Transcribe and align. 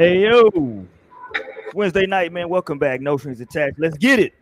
Hey 0.00 0.22
yo, 0.22 0.86
Wednesday 1.74 2.06
night, 2.06 2.32
man. 2.32 2.48
Welcome 2.48 2.78
back. 2.78 3.02
No 3.02 3.18
strings 3.18 3.38
attached. 3.42 3.78
Let's 3.78 3.98
get 3.98 4.18
it. 4.18 4.32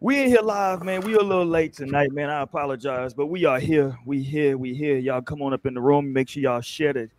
We 0.00 0.20
in 0.20 0.28
here 0.30 0.40
live, 0.40 0.82
man. 0.82 1.02
We 1.02 1.14
a 1.14 1.20
little 1.20 1.46
late 1.46 1.74
tonight, 1.74 2.10
man. 2.10 2.28
I 2.28 2.40
apologize, 2.40 3.14
but 3.14 3.26
we 3.26 3.44
are 3.44 3.60
here. 3.60 3.96
We 4.04 4.20
here. 4.20 4.58
We 4.58 4.74
here. 4.74 4.96
Y'all 4.96 5.22
come 5.22 5.42
on 5.42 5.52
up 5.52 5.64
in 5.64 5.74
the 5.74 5.80
room. 5.80 6.12
Make 6.12 6.28
sure 6.28 6.42
y'all 6.42 6.60
share 6.60 6.98
it. 6.98 7.12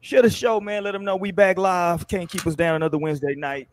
Share 0.00 0.22
the 0.22 0.30
show, 0.30 0.58
man. 0.58 0.82
Let 0.82 0.92
them 0.92 1.04
know 1.04 1.16
we 1.16 1.32
back 1.32 1.58
live. 1.58 2.08
Can't 2.08 2.30
keep 2.30 2.46
us 2.46 2.54
down 2.54 2.76
another 2.76 2.96
Wednesday 2.96 3.34
night. 3.34 3.68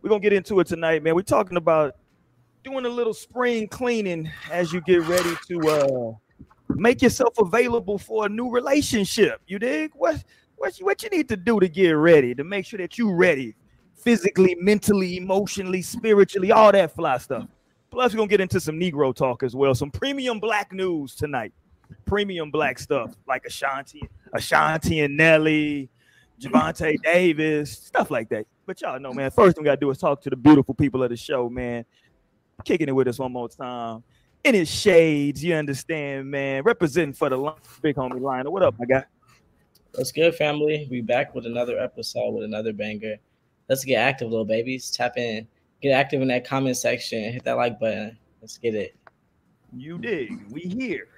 We're 0.00 0.08
gonna 0.08 0.20
get 0.20 0.32
into 0.32 0.58
it 0.60 0.68
tonight, 0.68 1.02
man. 1.02 1.14
We're 1.14 1.20
talking 1.20 1.58
about 1.58 1.96
doing 2.64 2.86
a 2.86 2.88
little 2.88 3.12
spring 3.12 3.68
cleaning 3.68 4.30
as 4.50 4.72
you 4.72 4.80
get 4.80 5.02
ready 5.02 5.34
to 5.48 5.68
uh 5.68 6.12
make 6.70 7.02
yourself 7.02 7.36
available 7.36 7.98
for 7.98 8.24
a 8.24 8.28
new 8.30 8.48
relationship. 8.48 9.42
You 9.46 9.58
dig? 9.58 9.90
What 9.94 10.24
what 10.58 10.78
you, 10.78 10.86
what 10.86 11.02
you 11.02 11.08
need 11.10 11.28
to 11.28 11.36
do 11.36 11.60
to 11.60 11.68
get 11.68 11.92
ready 11.92 12.34
to 12.34 12.44
make 12.44 12.66
sure 12.66 12.78
that 12.78 12.98
you 12.98 13.12
ready 13.12 13.54
physically, 13.96 14.56
mentally, 14.60 15.16
emotionally, 15.16 15.82
spiritually, 15.82 16.52
all 16.52 16.72
that 16.72 16.94
fly 16.94 17.18
stuff. 17.18 17.46
Plus, 17.90 18.12
we're 18.12 18.18
gonna 18.18 18.28
get 18.28 18.40
into 18.40 18.60
some 18.60 18.78
Negro 18.78 19.14
talk 19.14 19.42
as 19.42 19.56
well, 19.56 19.74
some 19.74 19.90
premium 19.90 20.40
black 20.40 20.72
news 20.72 21.14
tonight. 21.14 21.52
Premium 22.04 22.50
black 22.50 22.78
stuff 22.78 23.14
like 23.26 23.44
Ashanti, 23.46 24.02
Ashanti 24.34 25.00
and 25.00 25.16
Nelly, 25.16 25.88
Gervonta 26.38 26.96
Davis, 27.02 27.72
stuff 27.72 28.10
like 28.10 28.28
that. 28.28 28.46
But 28.66 28.80
y'all 28.82 29.00
know, 29.00 29.12
man. 29.12 29.30
First 29.30 29.56
thing 29.56 29.62
we 29.62 29.66
gotta 29.66 29.80
do 29.80 29.90
is 29.90 29.98
talk 29.98 30.20
to 30.22 30.30
the 30.30 30.36
beautiful 30.36 30.74
people 30.74 31.02
of 31.02 31.08
the 31.08 31.16
show, 31.16 31.48
man. 31.48 31.86
Kicking 32.64 32.88
it 32.88 32.92
with 32.92 33.08
us 33.08 33.18
one 33.18 33.32
more 33.32 33.48
time. 33.48 34.02
In 34.44 34.54
his 34.54 34.70
shades, 34.70 35.42
you 35.42 35.54
understand, 35.54 36.30
man. 36.30 36.62
Representing 36.62 37.14
for 37.14 37.30
the 37.30 37.54
big 37.80 37.96
homie 37.96 38.20
Lionel. 38.20 38.52
What 38.52 38.62
up, 38.62 38.74
my 38.78 38.84
guy? 38.84 39.04
What's 39.94 40.12
good, 40.12 40.34
family? 40.34 40.86
We 40.90 41.00
back 41.00 41.34
with 41.34 41.46
another 41.46 41.78
episode 41.78 42.30
with 42.32 42.44
another 42.44 42.72
banger. 42.72 43.16
Let's 43.68 43.84
get 43.84 43.96
active, 43.96 44.30
little 44.30 44.44
babies. 44.44 44.90
Tap 44.90 45.16
in, 45.16 45.48
get 45.80 45.90
active 45.92 46.22
in 46.22 46.28
that 46.28 46.46
comment 46.46 46.76
section, 46.76 47.32
hit 47.32 47.42
that 47.44 47.56
like 47.56 47.80
button. 47.80 48.16
Let's 48.40 48.58
get 48.58 48.74
it. 48.74 48.94
You 49.74 49.98
dig? 49.98 50.30
We 50.50 50.60
here. 50.60 51.08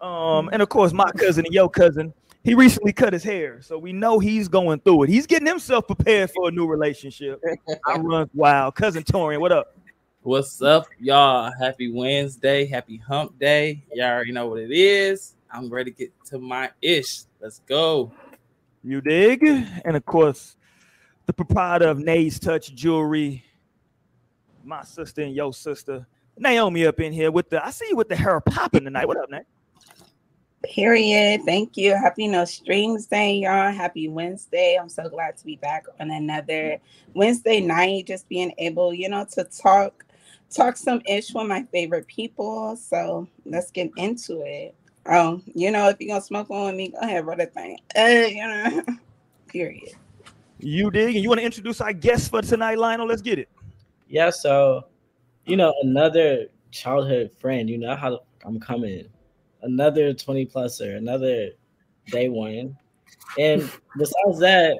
Um, 0.00 0.48
and 0.52 0.62
of 0.62 0.68
course, 0.68 0.92
my 0.92 1.10
cousin 1.12 1.44
and 1.44 1.52
your 1.52 1.68
cousin, 1.68 2.14
he 2.44 2.54
recently 2.54 2.92
cut 2.92 3.12
his 3.12 3.24
hair, 3.24 3.60
so 3.60 3.76
we 3.76 3.92
know 3.92 4.20
he's 4.20 4.48
going 4.48 4.80
through 4.80 5.02
it. 5.02 5.10
He's 5.10 5.26
getting 5.26 5.48
himself 5.48 5.86
prepared 5.86 6.30
for 6.30 6.48
a 6.48 6.50
new 6.52 6.66
relationship. 6.66 7.42
I 7.84 7.98
run 7.98 8.30
wild. 8.32 8.76
Cousin 8.76 9.02
Torian, 9.02 9.40
what 9.40 9.52
up? 9.52 9.76
What's 10.22 10.62
up, 10.62 10.86
y'all? 11.00 11.52
Happy 11.60 11.90
Wednesday, 11.90 12.64
happy 12.64 12.96
hump 12.96 13.38
day. 13.38 13.84
Y'all 13.92 14.06
already 14.08 14.32
know 14.32 14.46
what 14.46 14.60
it 14.60 14.70
is. 14.70 15.34
I'm 15.50 15.70
ready 15.70 15.90
to 15.90 15.96
get 15.96 16.12
to 16.26 16.38
my 16.38 16.70
ish. 16.82 17.22
Let's 17.40 17.60
go. 17.60 18.12
You 18.82 19.00
dig? 19.00 19.42
And 19.44 19.96
of 19.96 20.04
course, 20.04 20.56
the 21.26 21.32
proprietor 21.32 21.88
of 21.88 21.98
Nay's 21.98 22.38
Touch 22.38 22.74
Jewelry, 22.74 23.44
my 24.64 24.84
sister 24.84 25.22
and 25.22 25.34
your 25.34 25.52
sister, 25.52 26.06
Naomi 26.36 26.86
up 26.86 27.00
in 27.00 27.12
here 27.12 27.30
with 27.30 27.50
the 27.50 27.64
I 27.64 27.70
see 27.70 27.86
you 27.88 27.96
with 27.96 28.08
the 28.08 28.16
hair 28.16 28.40
popping 28.40 28.84
tonight. 28.84 29.08
What 29.08 29.16
up, 29.16 29.30
Nay? 29.30 29.42
Period. 30.62 31.42
Thank 31.44 31.76
you. 31.76 31.96
Happy 31.96 32.28
No 32.28 32.44
Strings 32.44 33.06
Day, 33.06 33.34
y'all. 33.34 33.72
Happy 33.72 34.08
Wednesday. 34.08 34.76
I'm 34.80 34.88
so 34.88 35.08
glad 35.08 35.36
to 35.38 35.44
be 35.44 35.56
back 35.56 35.86
on 35.98 36.10
another 36.10 36.78
Wednesday 37.14 37.60
night, 37.60 38.06
just 38.06 38.28
being 38.28 38.52
able, 38.58 38.92
you 38.92 39.08
know, 39.08 39.26
to 39.32 39.44
talk 39.44 40.04
talk 40.50 40.76
some 40.76 41.00
ish 41.06 41.32
with 41.32 41.46
my 41.46 41.64
favorite 41.72 42.06
people. 42.06 42.76
So 42.76 43.28
let's 43.44 43.70
get 43.70 43.90
into 43.96 44.42
it. 44.42 44.74
Oh, 45.10 45.40
you 45.54 45.70
know, 45.70 45.88
if 45.88 45.96
you're 46.00 46.08
gonna 46.08 46.20
smoke 46.20 46.50
one 46.50 46.66
with 46.66 46.74
me, 46.74 46.88
go 46.88 46.98
ahead, 46.98 47.24
brother 47.24 47.46
thing. 47.46 47.78
Uh, 47.96 48.02
you 48.02 48.46
know, 48.46 48.82
period. 49.48 49.94
You 50.58 50.90
dig? 50.90 51.14
And 51.14 51.22
you 51.22 51.28
want 51.28 51.40
to 51.40 51.46
introduce 51.46 51.80
our 51.80 51.92
guest 51.92 52.30
for 52.30 52.42
tonight, 52.42 52.78
Lionel? 52.78 53.06
Let's 53.06 53.22
get 53.22 53.38
it. 53.38 53.48
Yeah, 54.08 54.30
so 54.30 54.86
you 55.46 55.56
know, 55.56 55.74
another 55.82 56.46
childhood 56.70 57.30
friend, 57.40 57.70
you 57.70 57.78
know 57.78 57.96
how 57.96 58.20
I'm 58.44 58.60
coming. 58.60 59.08
Another 59.62 60.12
20 60.12 60.46
pluser, 60.46 60.96
another 60.96 61.50
day 62.06 62.28
one. 62.28 62.76
And 63.38 63.62
besides 63.96 64.38
that, 64.40 64.76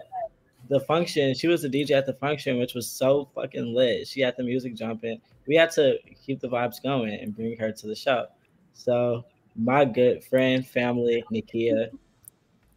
the 0.68 0.80
function, 0.80 1.34
she 1.34 1.48
was 1.48 1.62
the 1.62 1.68
DJ 1.68 1.92
at 1.92 2.06
the 2.06 2.12
function, 2.12 2.58
which 2.58 2.74
was 2.74 2.86
so 2.86 3.28
fucking 3.34 3.74
lit. 3.74 4.06
She 4.06 4.20
had 4.20 4.34
the 4.36 4.44
music 4.44 4.74
jumping. 4.74 5.20
We 5.46 5.56
had 5.56 5.70
to 5.72 5.96
keep 6.24 6.40
the 6.40 6.48
vibes 6.48 6.82
going 6.82 7.14
and 7.14 7.34
bring 7.34 7.56
her 7.58 7.72
to 7.72 7.86
the 7.86 7.96
show. 7.96 8.26
So 8.74 9.24
my 9.58 9.84
good 9.84 10.22
friend, 10.24 10.66
family, 10.66 11.24
Nikia. 11.32 11.90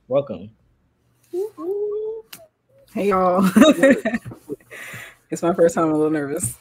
Welcome. 0.08 0.50
Hey 2.94 3.09
y'all. 3.09 3.47
it's 5.30 5.44
my 5.44 5.53
first 5.53 5.75
time. 5.75 5.86
I'm 5.86 5.92
a 5.92 5.96
little 5.96 6.09
nervous. 6.09 6.58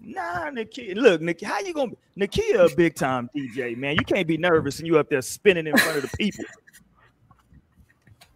Nah, 0.00 0.50
Nikia. 0.50 0.94
Look, 0.94 1.22
Nikia, 1.22 1.44
how 1.44 1.60
you 1.60 1.72
gonna 1.72 1.92
Nikia 2.18 2.70
a 2.70 2.76
big 2.76 2.94
time 2.94 3.30
DJ, 3.34 3.76
man? 3.76 3.96
You 3.98 4.04
can't 4.04 4.28
be 4.28 4.36
nervous 4.36 4.78
and 4.78 4.86
you 4.86 4.98
up 4.98 5.08
there 5.08 5.22
spinning 5.22 5.66
in 5.66 5.76
front 5.76 5.96
of 5.96 6.02
the 6.02 6.16
people. 6.16 6.44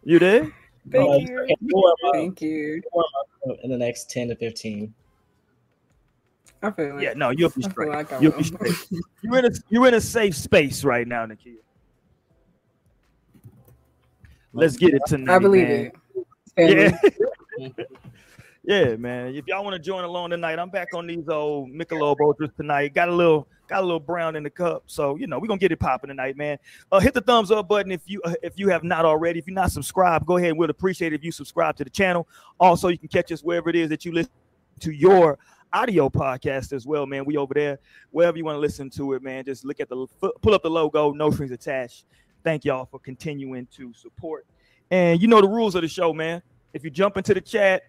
You 0.04 0.19
there? 0.19 0.50
Thank 0.91 1.31
uh, 1.31 1.33
you. 1.60 1.97
Thank 2.12 2.41
you. 2.41 2.83
In 3.62 3.71
the 3.71 3.78
next 3.78 4.10
10 4.10 4.28
to 4.28 4.37
15. 4.37 4.93
I 6.62 6.70
feel 6.70 6.94
like, 6.94 7.02
yeah, 7.02 7.12
no, 7.14 7.30
you'll 7.30 7.50
be 7.50 7.62
straight. 7.62 7.88
Like 7.88 8.08
you'll 8.20 8.32
be 8.32 8.44
straight. 8.44 8.74
you're 9.22 9.38
in 9.38 9.46
a 9.46 9.50
you're 9.68 9.88
in 9.88 9.94
a 9.94 10.00
safe 10.00 10.36
space 10.36 10.84
right 10.84 11.06
now, 11.06 11.26
Nikia. 11.26 11.56
Let's 14.52 14.76
get 14.76 14.94
it 14.94 15.02
tonight. 15.06 15.34
I 15.34 15.38
believe 15.38 15.68
man. 15.68 15.92
it. 16.56 16.98
Yeah. 17.58 17.68
yeah, 18.64 18.96
man. 18.96 19.34
If 19.34 19.46
y'all 19.46 19.64
want 19.64 19.74
to 19.74 19.80
join 19.80 20.04
along 20.04 20.30
tonight, 20.30 20.58
I'm 20.58 20.70
back 20.70 20.88
on 20.94 21.06
these 21.06 21.28
old 21.28 21.70
Michelob 21.70 22.20
Ultras 22.20 22.50
tonight. 22.56 22.94
Got 22.94 23.08
a 23.08 23.14
little 23.14 23.48
got 23.66 23.80
a 23.80 23.86
little 23.86 24.00
brown 24.00 24.36
in 24.36 24.42
the 24.42 24.50
cup, 24.50 24.84
so 24.86 25.16
you 25.16 25.26
know 25.26 25.38
we're 25.38 25.48
gonna 25.48 25.58
get 25.58 25.72
it 25.72 25.80
popping 25.80 26.08
tonight, 26.08 26.36
man. 26.36 26.58
Uh, 26.92 27.00
hit 27.00 27.14
the 27.14 27.22
thumbs 27.22 27.50
up 27.50 27.66
button 27.66 27.90
if 27.90 28.02
you 28.06 28.20
uh, 28.24 28.34
if 28.42 28.52
you 28.56 28.68
have 28.68 28.84
not 28.84 29.04
already. 29.04 29.38
If 29.40 29.48
you're 29.48 29.54
not 29.54 29.72
subscribed, 29.72 30.26
go 30.26 30.36
ahead. 30.36 30.56
We'd 30.56 30.70
appreciate 30.70 31.12
it 31.12 31.16
if 31.16 31.24
you 31.24 31.32
subscribe 31.32 31.76
to 31.76 31.84
the 31.84 31.90
channel. 31.90 32.28
Also, 32.60 32.88
you 32.88 32.98
can 32.98 33.08
catch 33.08 33.32
us 33.32 33.42
wherever 33.42 33.68
it 33.70 33.76
is 33.76 33.88
that 33.88 34.04
you 34.04 34.12
listen 34.12 34.32
to 34.80 34.92
your 34.92 35.38
audio 35.72 36.09
podcast 36.09 36.72
as 36.72 36.87
well, 36.87 37.06
man. 37.06 37.25
We 37.25 37.37
over 37.37 37.55
there, 37.55 37.78
wherever 38.10 38.37
you 38.37 38.44
want 38.44 38.56
to 38.56 38.60
listen 38.60 38.91
to 38.91 39.15
it, 39.15 39.22
man. 39.22 39.44
Just 39.44 39.65
look 39.65 39.81
at 39.81 39.88
the 39.88 40.06
pull 40.41 40.55
up 40.55 40.62
the 40.62 40.71
logo, 40.71 41.12
no 41.12 41.31
strings 41.31 41.53
attached. 41.53 42.05
Thank 42.44 42.65
y'all 42.65 42.87
for 42.87 42.99
continuing 42.99 43.66
to 43.77 43.93
support. 43.94 44.47
And 44.91 45.21
you 45.21 45.28
know 45.28 45.41
the 45.41 45.49
rules 45.49 45.75
of 45.75 45.83
the 45.83 45.88
show, 45.88 46.12
man. 46.12 46.43
If 46.72 46.84
you 46.84 46.91
jump 46.91 47.16
into 47.16 47.34
the 47.34 47.41
chat 47.41 47.84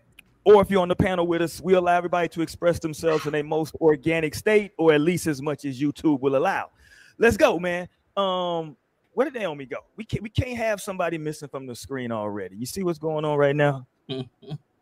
or 0.45 0.61
if 0.61 0.69
you're 0.69 0.81
on 0.81 0.89
the 0.89 0.95
panel 0.95 1.25
with 1.25 1.41
us, 1.41 1.61
we 1.61 1.73
allow 1.73 1.95
everybody 1.97 2.27
to 2.29 2.41
express 2.41 2.79
themselves 2.79 3.25
in 3.25 3.35
a 3.35 3.43
most 3.43 3.75
organic 3.75 4.35
state, 4.35 4.71
or 4.77 4.93
at 4.93 5.01
least 5.01 5.27
as 5.27 5.41
much 5.41 5.65
as 5.65 5.79
YouTube 5.79 6.19
will 6.19 6.35
allow. 6.35 6.69
Let's 7.17 7.37
go, 7.37 7.59
man. 7.59 7.87
Um, 8.17 8.75
where 9.13 9.25
did 9.25 9.35
Naomi 9.35 9.65
go? 9.65 9.77
We 9.95 10.03
can't 10.05 10.23
we 10.23 10.29
can't 10.29 10.57
have 10.57 10.81
somebody 10.81 11.17
missing 11.17 11.47
from 11.47 11.65
the 11.65 11.75
screen 11.75 12.11
already. 12.11 12.55
You 12.57 12.65
see 12.65 12.83
what's 12.83 12.99
going 12.99 13.25
on 13.25 13.37
right 13.37 13.55
now? 13.55 13.87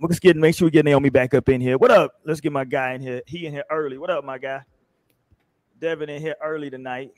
Let's 0.00 0.18
get 0.18 0.36
make 0.36 0.54
sure 0.54 0.66
we 0.66 0.70
get 0.70 0.84
Naomi 0.84 1.10
back 1.10 1.34
up 1.34 1.48
in 1.48 1.60
here. 1.60 1.78
What 1.78 1.90
up? 1.90 2.12
Let's 2.24 2.40
get 2.40 2.52
my 2.52 2.64
guy 2.64 2.94
in 2.94 3.00
here. 3.00 3.22
He 3.26 3.46
in 3.46 3.52
here 3.52 3.64
early. 3.70 3.98
What 3.98 4.10
up, 4.10 4.24
my 4.24 4.38
guy? 4.38 4.62
Devin 5.80 6.08
in 6.08 6.20
here 6.20 6.36
early 6.42 6.70
tonight. 6.70 7.12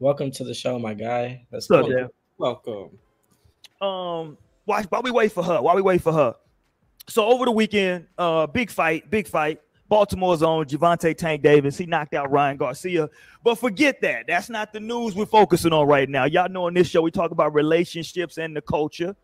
Welcome 0.00 0.30
to 0.32 0.44
the 0.44 0.54
show, 0.54 0.78
my 0.78 0.94
guy. 0.94 1.44
Let's 1.50 1.68
What's 1.68 1.92
up, 1.92 2.10
Welcome. 2.38 2.98
Um, 3.80 4.38
why 4.64 4.82
while 4.84 5.02
we 5.02 5.10
wait 5.10 5.32
for 5.32 5.42
her, 5.42 5.60
while 5.60 5.74
we 5.74 5.82
wait 5.82 6.02
for 6.02 6.12
her. 6.12 6.34
So 7.08 7.24
over 7.24 7.44
the 7.44 7.52
weekend, 7.52 8.06
uh, 8.16 8.46
big 8.46 8.70
fight, 8.70 9.10
big 9.10 9.26
fight. 9.26 9.60
Baltimore's 9.88 10.42
own 10.42 10.66
Gervonta 10.66 11.16
Tank 11.16 11.42
Davis. 11.42 11.78
He 11.78 11.86
knocked 11.86 12.14
out 12.14 12.30
Ryan 12.30 12.58
Garcia. 12.58 13.08
But 13.42 13.54
forget 13.56 14.00
that. 14.02 14.26
That's 14.26 14.50
not 14.50 14.72
the 14.72 14.80
news 14.80 15.14
we're 15.14 15.24
focusing 15.24 15.72
on 15.72 15.86
right 15.86 16.08
now. 16.08 16.26
Y'all 16.26 16.48
know 16.48 16.66
on 16.66 16.74
this 16.74 16.88
show 16.88 17.00
we 17.00 17.10
talk 17.10 17.30
about 17.30 17.54
relationships 17.54 18.36
and 18.36 18.54
the 18.54 18.60
culture. 18.60 19.16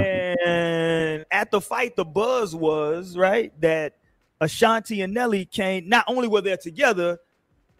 And 0.00 1.24
at 1.30 1.50
the 1.50 1.60
fight, 1.60 1.96
the 1.96 2.04
buzz 2.04 2.54
was 2.54 3.16
right 3.16 3.52
that 3.60 3.96
Ashanti 4.40 5.02
and 5.02 5.12
Nelly 5.12 5.44
came. 5.44 5.88
Not 5.88 6.04
only 6.08 6.28
were 6.28 6.40
they 6.40 6.56
together, 6.56 7.18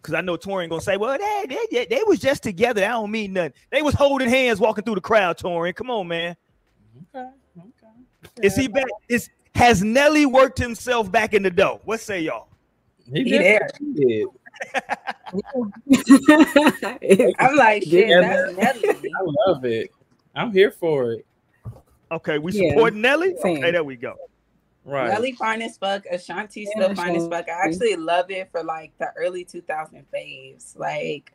because 0.01 0.13
I 0.13 0.21
know 0.21 0.37
Torin 0.37 0.69
gonna 0.69 0.81
say, 0.81 0.97
"Well, 0.97 1.17
they, 1.17 1.65
they 1.71 1.85
they 1.85 2.01
was 2.05 2.19
just 2.19 2.43
together. 2.43 2.81
That 2.81 2.89
don't 2.89 3.11
mean 3.11 3.33
nothing. 3.33 3.53
They 3.71 3.81
was 3.81 3.93
holding 3.93 4.29
hands, 4.29 4.59
walking 4.59 4.83
through 4.83 4.95
the 4.95 5.01
crowd." 5.01 5.37
Torin, 5.37 5.75
come 5.75 5.91
on, 5.91 6.07
man. 6.07 6.35
Okay, 7.15 7.29
okay. 7.57 8.47
Is 8.47 8.55
he 8.55 8.67
back? 8.67 8.87
Is 9.09 9.29
has 9.55 9.83
Nelly 9.83 10.25
worked 10.25 10.57
himself 10.57 11.11
back 11.11 11.33
in 11.33 11.43
the 11.43 11.51
dough? 11.51 11.81
What 11.83 11.99
say 11.99 12.21
y'all? 12.21 12.47
He, 13.11 13.23
he 13.23 13.37
there. 13.37 13.69
Did. 13.93 14.27
I'm 17.39 17.55
like, 17.55 17.83
shit, 17.83 18.09
yeah, 18.09 18.21
that's 18.21 18.83
Nelly. 18.83 18.89
I 18.89 19.47
love 19.47 19.65
it. 19.65 19.91
I'm 20.35 20.51
here 20.51 20.71
for 20.71 21.13
it. 21.13 21.25
Okay, 22.11 22.37
we 22.37 22.51
yeah. 22.51 22.69
support 22.69 22.93
Nelly. 22.93 23.35
Same. 23.41 23.57
Okay, 23.57 23.71
there 23.71 23.83
we 23.83 23.95
go. 23.95 24.15
Right. 24.83 25.09
Nelly 25.09 25.31
fine 25.33 25.61
as 25.61 25.77
fuck. 25.77 26.05
Ashanti 26.11 26.65
still 26.65 26.89
yeah, 26.89 26.93
fine 26.93 27.15
as 27.15 27.27
fuck. 27.27 27.47
I 27.47 27.65
actually 27.65 27.95
love 27.95 28.29
it 28.29 28.49
for 28.51 28.63
like 28.63 28.91
the 28.97 29.11
early 29.15 29.45
2000 29.45 30.05
faves. 30.13 30.77
Like, 30.77 31.33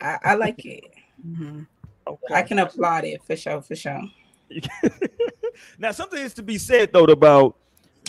I, 0.00 0.18
I 0.24 0.34
like 0.34 0.64
it. 0.64 0.84
Mm-hmm. 1.26 1.62
Okay. 2.06 2.34
I 2.34 2.42
can 2.42 2.58
applaud 2.58 3.04
it 3.04 3.22
for 3.22 3.36
sure, 3.36 3.60
for 3.62 3.74
sure. 3.74 4.02
now, 5.78 5.90
something 5.90 6.20
is 6.20 6.34
to 6.34 6.42
be 6.42 6.58
said 6.58 6.92
though 6.92 7.04
about 7.04 7.56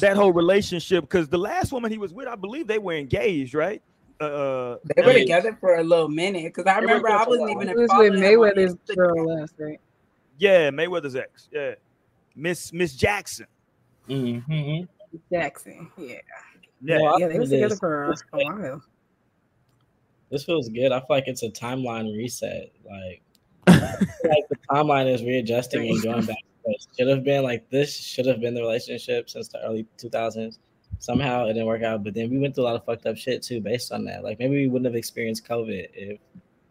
that 0.01 0.15
whole 0.15 0.33
relationship 0.33 1.03
because 1.03 1.27
the 1.27 1.38
last 1.38 1.71
woman 1.71 1.91
he 1.91 1.97
was 1.97 2.13
with, 2.13 2.27
I 2.27 2.35
believe 2.35 2.68
they 2.68 2.79
were 2.79 2.94
engaged, 2.94 3.53
right? 3.53 3.81
Uh, 4.19 4.77
They 4.95 5.01
were 5.01 5.11
yeah. 5.11 5.19
together 5.19 5.57
for 5.59 5.75
a 5.75 5.83
little 5.83 6.07
minute 6.07 6.53
because 6.53 6.65
I 6.65 6.79
remember 6.79 7.09
I 7.09 7.25
wasn't 7.25 7.51
even 7.51 7.69
It 7.69 7.75
was 7.75 7.83
with 7.83 7.91
following 7.91 8.13
him 8.13 8.23
on 8.23 8.23
Mayweather's 8.23 8.95
girl 8.95 9.39
last, 9.39 9.56
right? 9.57 9.79
yeah, 10.38 10.69
Mayweather's 10.69 11.15
ex, 11.15 11.50
yeah, 11.51 11.75
Miss 12.35 12.71
Miss 12.73 12.95
Jackson. 12.95 13.47
hmm 14.07 14.39
Jackson. 15.31 15.89
Yeah. 15.97 16.15
Yeah, 16.81 16.97
No, 16.97 17.05
I 17.05 17.17
Yeah, 17.19 17.27
they 17.27 17.33
feel 17.33 17.39
was 17.41 17.49
together 17.49 17.69
this. 17.69 17.79
for 17.79 18.07
This- 18.11 18.23
a 18.33 18.37
while. 18.37 18.81
This 20.31 20.43
feels 20.43 20.69
good. 20.69 20.91
I 20.91 20.99
feel 20.99 21.05
like 21.09 21.27
it's 21.27 21.43
a 21.43 21.49
timeline 21.49 22.13
reset. 22.15 22.71
Like, 22.83 23.21
like 23.67 24.47
the 24.49 24.57
timeline 24.69 25.11
is 25.13 25.23
readjusting 25.23 25.87
and 25.89 26.01
going 26.03 26.25
back. 26.25 26.35
to 26.65 26.73
Should 26.97 27.07
have 27.07 27.23
been 27.23 27.43
like 27.43 27.69
this. 27.69 27.95
Should 27.95 28.25
have 28.25 28.41
been 28.41 28.53
the 28.55 28.61
relationship 28.61 29.29
since 29.29 29.47
the 29.47 29.61
early 29.63 29.85
2000s. 29.97 30.57
Somehow 30.99 31.45
it 31.45 31.53
didn't 31.53 31.67
work 31.67 31.83
out, 31.83 32.03
but 32.03 32.13
then 32.13 32.29
we 32.29 32.39
went 32.39 32.55
through 32.55 32.63
a 32.63 32.65
lot 32.65 32.75
of 32.75 32.83
fucked 32.85 33.05
up 33.05 33.17
shit 33.17 33.43
too, 33.43 33.61
based 33.61 33.91
on 33.91 34.03
that. 34.05 34.23
Like 34.23 34.39
maybe 34.39 34.55
we 34.55 34.67
wouldn't 34.67 34.85
have 34.85 34.95
experienced 34.95 35.47
COVID 35.47 35.89
if 35.93 36.19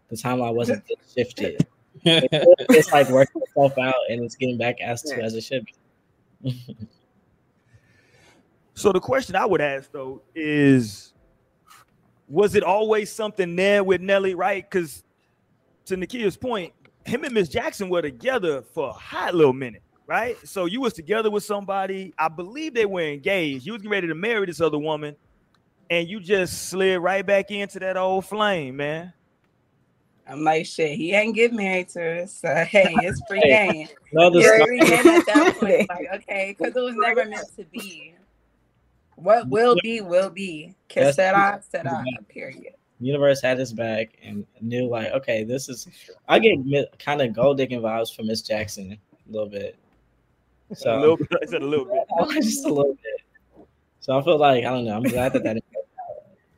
the 0.08 0.16
timeline 0.16 0.54
wasn't 0.54 0.82
shifted. 1.16 1.64
It's 2.02 2.92
like 2.92 3.08
working 3.08 3.42
itself 3.42 3.78
out 3.78 3.94
and 4.08 4.22
it's 4.24 4.36
getting 4.36 4.58
back 4.58 4.80
as 4.80 5.02
to 5.02 5.22
as 5.22 5.34
it 5.34 5.42
should 5.42 5.64
be. 5.64 5.74
So 8.74 8.92
the 8.92 9.00
question 9.00 9.36
I 9.36 9.46
would 9.46 9.60
ask 9.60 9.92
though 9.92 10.22
is, 10.34 11.12
was 12.28 12.54
it 12.54 12.62
always 12.62 13.12
something 13.12 13.54
there 13.54 13.84
with 13.84 14.00
Nelly, 14.00 14.34
right? 14.34 14.68
Because 14.68 15.04
to 15.86 15.96
Nikia's 15.96 16.36
point, 16.36 16.72
him 17.04 17.22
and 17.24 17.34
Miss 17.34 17.48
Jackson 17.48 17.88
were 17.88 18.02
together 18.02 18.62
for 18.62 18.88
a 18.88 18.92
hot 18.92 19.34
little 19.34 19.52
minute, 19.52 19.82
right? 20.06 20.36
So 20.46 20.64
you 20.64 20.80
was 20.80 20.94
together 20.94 21.30
with 21.30 21.44
somebody. 21.44 22.14
I 22.18 22.28
believe 22.28 22.74
they 22.74 22.86
were 22.86 23.02
engaged. 23.02 23.66
You 23.66 23.74
was 23.74 23.82
getting 23.82 23.92
ready 23.92 24.08
to 24.08 24.14
marry 24.14 24.46
this 24.46 24.60
other 24.60 24.78
woman, 24.78 25.14
and 25.90 26.08
you 26.08 26.18
just 26.18 26.70
slid 26.70 27.00
right 27.00 27.24
back 27.24 27.50
into 27.50 27.78
that 27.80 27.96
old 27.98 28.24
flame, 28.24 28.76
man. 28.76 29.12
I'm 30.26 30.42
like, 30.42 30.64
shit, 30.66 30.96
he 30.96 31.12
ain't 31.12 31.34
get 31.34 31.52
married 31.52 31.88
to 31.90 32.00
her. 32.00 32.26
So 32.26 32.48
hey, 32.68 32.94
it's 33.02 33.20
free 33.28 33.40
Hey, 33.44 33.72
game. 33.72 33.88
No, 34.12 34.30
the 34.30 34.38
It's 34.40 34.64
free 34.64 34.80
game 34.80 35.06
at 35.06 35.26
that 35.26 35.56
point. 35.60 35.88
Like, 35.88 36.08
okay, 36.22 36.54
because 36.56 36.74
it 36.76 36.80
was 36.80 36.94
never 36.96 37.24
meant 37.26 37.46
to 37.56 37.64
be. 37.64 38.14
What 39.16 39.48
will 39.48 39.76
be, 39.82 40.00
will 40.00 40.30
be. 40.30 40.74
Que 40.88 41.02
That's- 41.04 41.16
sera, 41.16 41.62
sera, 41.70 42.04
period. 42.28 42.72
universe 43.00 43.40
had 43.42 43.58
his 43.58 43.72
back 43.72 44.16
and 44.22 44.46
knew 44.60 44.88
like, 44.88 45.12
okay, 45.12 45.44
this 45.44 45.68
is. 45.68 45.86
I 46.28 46.38
get 46.38 46.58
kind 46.98 47.20
of 47.22 47.32
gold 47.32 47.58
digging 47.58 47.80
vibes 47.80 48.14
from 48.14 48.26
Miss 48.26 48.42
Jackson 48.42 48.92
a 49.28 49.32
little 49.32 49.48
bit. 49.48 49.76
So 50.74 50.98
a 50.98 51.00
little 51.00 51.16
bit. 51.18 51.28
I 51.42 51.46
said 51.46 51.62
a 51.62 51.66
little 51.66 51.84
bit. 51.84 52.42
just 52.42 52.64
a 52.64 52.68
little 52.72 52.94
bit. 52.94 53.66
So 54.00 54.18
I 54.18 54.22
feel 54.24 54.38
like 54.38 54.64
I 54.64 54.70
don't 54.70 54.84
know. 54.84 54.96
I'm 54.96 55.02
glad 55.02 55.32
that 55.34 55.44
that. 55.44 55.58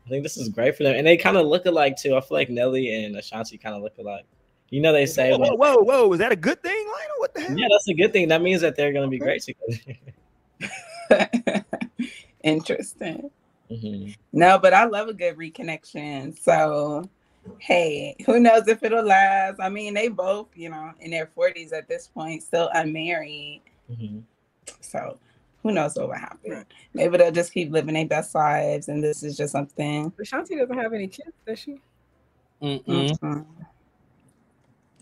I 0.06 0.08
think 0.08 0.22
this 0.22 0.36
is 0.36 0.48
great 0.48 0.76
for 0.76 0.84
them, 0.84 0.94
and 0.94 1.04
they 1.06 1.16
kind 1.16 1.36
of 1.36 1.46
look 1.46 1.66
alike 1.66 1.96
too. 1.96 2.16
I 2.16 2.20
feel 2.20 2.38
like 2.38 2.48
Nelly 2.48 3.04
and 3.04 3.16
Ashanti 3.16 3.58
kind 3.58 3.74
of 3.74 3.82
look 3.82 3.98
alike. 3.98 4.24
You 4.70 4.80
know, 4.80 4.92
they 4.92 5.06
say, 5.06 5.32
Whoa, 5.32 5.38
whoa, 5.38 5.54
whoa, 5.56 5.76
whoa! 5.78 6.12
Is 6.12 6.18
that 6.20 6.32
a 6.32 6.36
good 6.36 6.62
thing, 6.62 6.72
Lionel? 6.72 7.16
What 7.18 7.34
the 7.34 7.40
hell? 7.40 7.58
yeah, 7.58 7.66
that's 7.70 7.88
a 7.88 7.94
good 7.94 8.12
thing. 8.12 8.28
That 8.28 8.42
means 8.42 8.60
that 8.60 8.76
they're 8.76 8.92
gonna 8.92 9.08
be 9.08 9.18
great 9.18 9.42
together. 9.42 9.98
Interesting. 12.42 13.30
Mhm. 13.70 14.16
No, 14.32 14.58
but 14.58 14.72
I 14.72 14.84
love 14.84 15.08
a 15.08 15.14
good 15.14 15.36
reconnection. 15.36 16.38
So, 16.40 17.08
hey, 17.58 18.14
who 18.26 18.38
knows 18.38 18.68
if 18.68 18.82
it'll 18.84 19.04
last? 19.04 19.58
I 19.60 19.68
mean, 19.68 19.94
they 19.94 20.06
both, 20.08 20.48
you 20.54 20.68
know, 20.68 20.92
in 21.00 21.10
their 21.10 21.26
40s 21.26 21.72
at 21.72 21.88
this 21.88 22.06
point, 22.06 22.44
still 22.44 22.70
unmarried. 22.74 23.62
Mhm. 23.90 24.22
So, 24.80 25.18
who 25.66 25.74
knows 25.74 25.96
what 25.96 26.08
will 26.08 26.14
happen? 26.14 26.64
Maybe 26.94 27.16
they'll 27.16 27.32
just 27.32 27.52
keep 27.52 27.72
living 27.72 27.94
their 27.94 28.06
best 28.06 28.34
lives, 28.34 28.88
and 28.88 29.02
this 29.02 29.22
is 29.22 29.36
just 29.36 29.52
something. 29.52 30.12
But 30.16 30.26
Shanti 30.26 30.58
doesn't 30.58 30.76
have 30.76 30.92
any 30.92 31.08
kids, 31.08 31.30
does 31.46 31.58
she? 31.58 31.80
Mm-mm. 32.62 33.18
Mhm. 33.18 33.46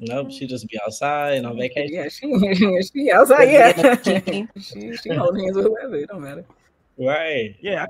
Nope, 0.01 0.31
she 0.31 0.47
just 0.47 0.69
be 0.69 0.79
outside 0.85 1.35
and 1.35 1.47
on 1.47 1.57
vacation. 1.57 1.95
Yeah, 1.95 2.09
she 2.09 2.83
she 2.93 3.13
outside. 3.13 3.45
Yeah, 3.45 3.97
she 4.61 4.97
she 4.97 5.09
holding 5.11 5.45
hands 5.45 5.57
with 5.57 5.67
whoever. 5.67 5.97
It 5.97 6.09
don't 6.09 6.23
matter. 6.23 6.45
Right. 6.99 7.55
Yeah. 7.61 7.87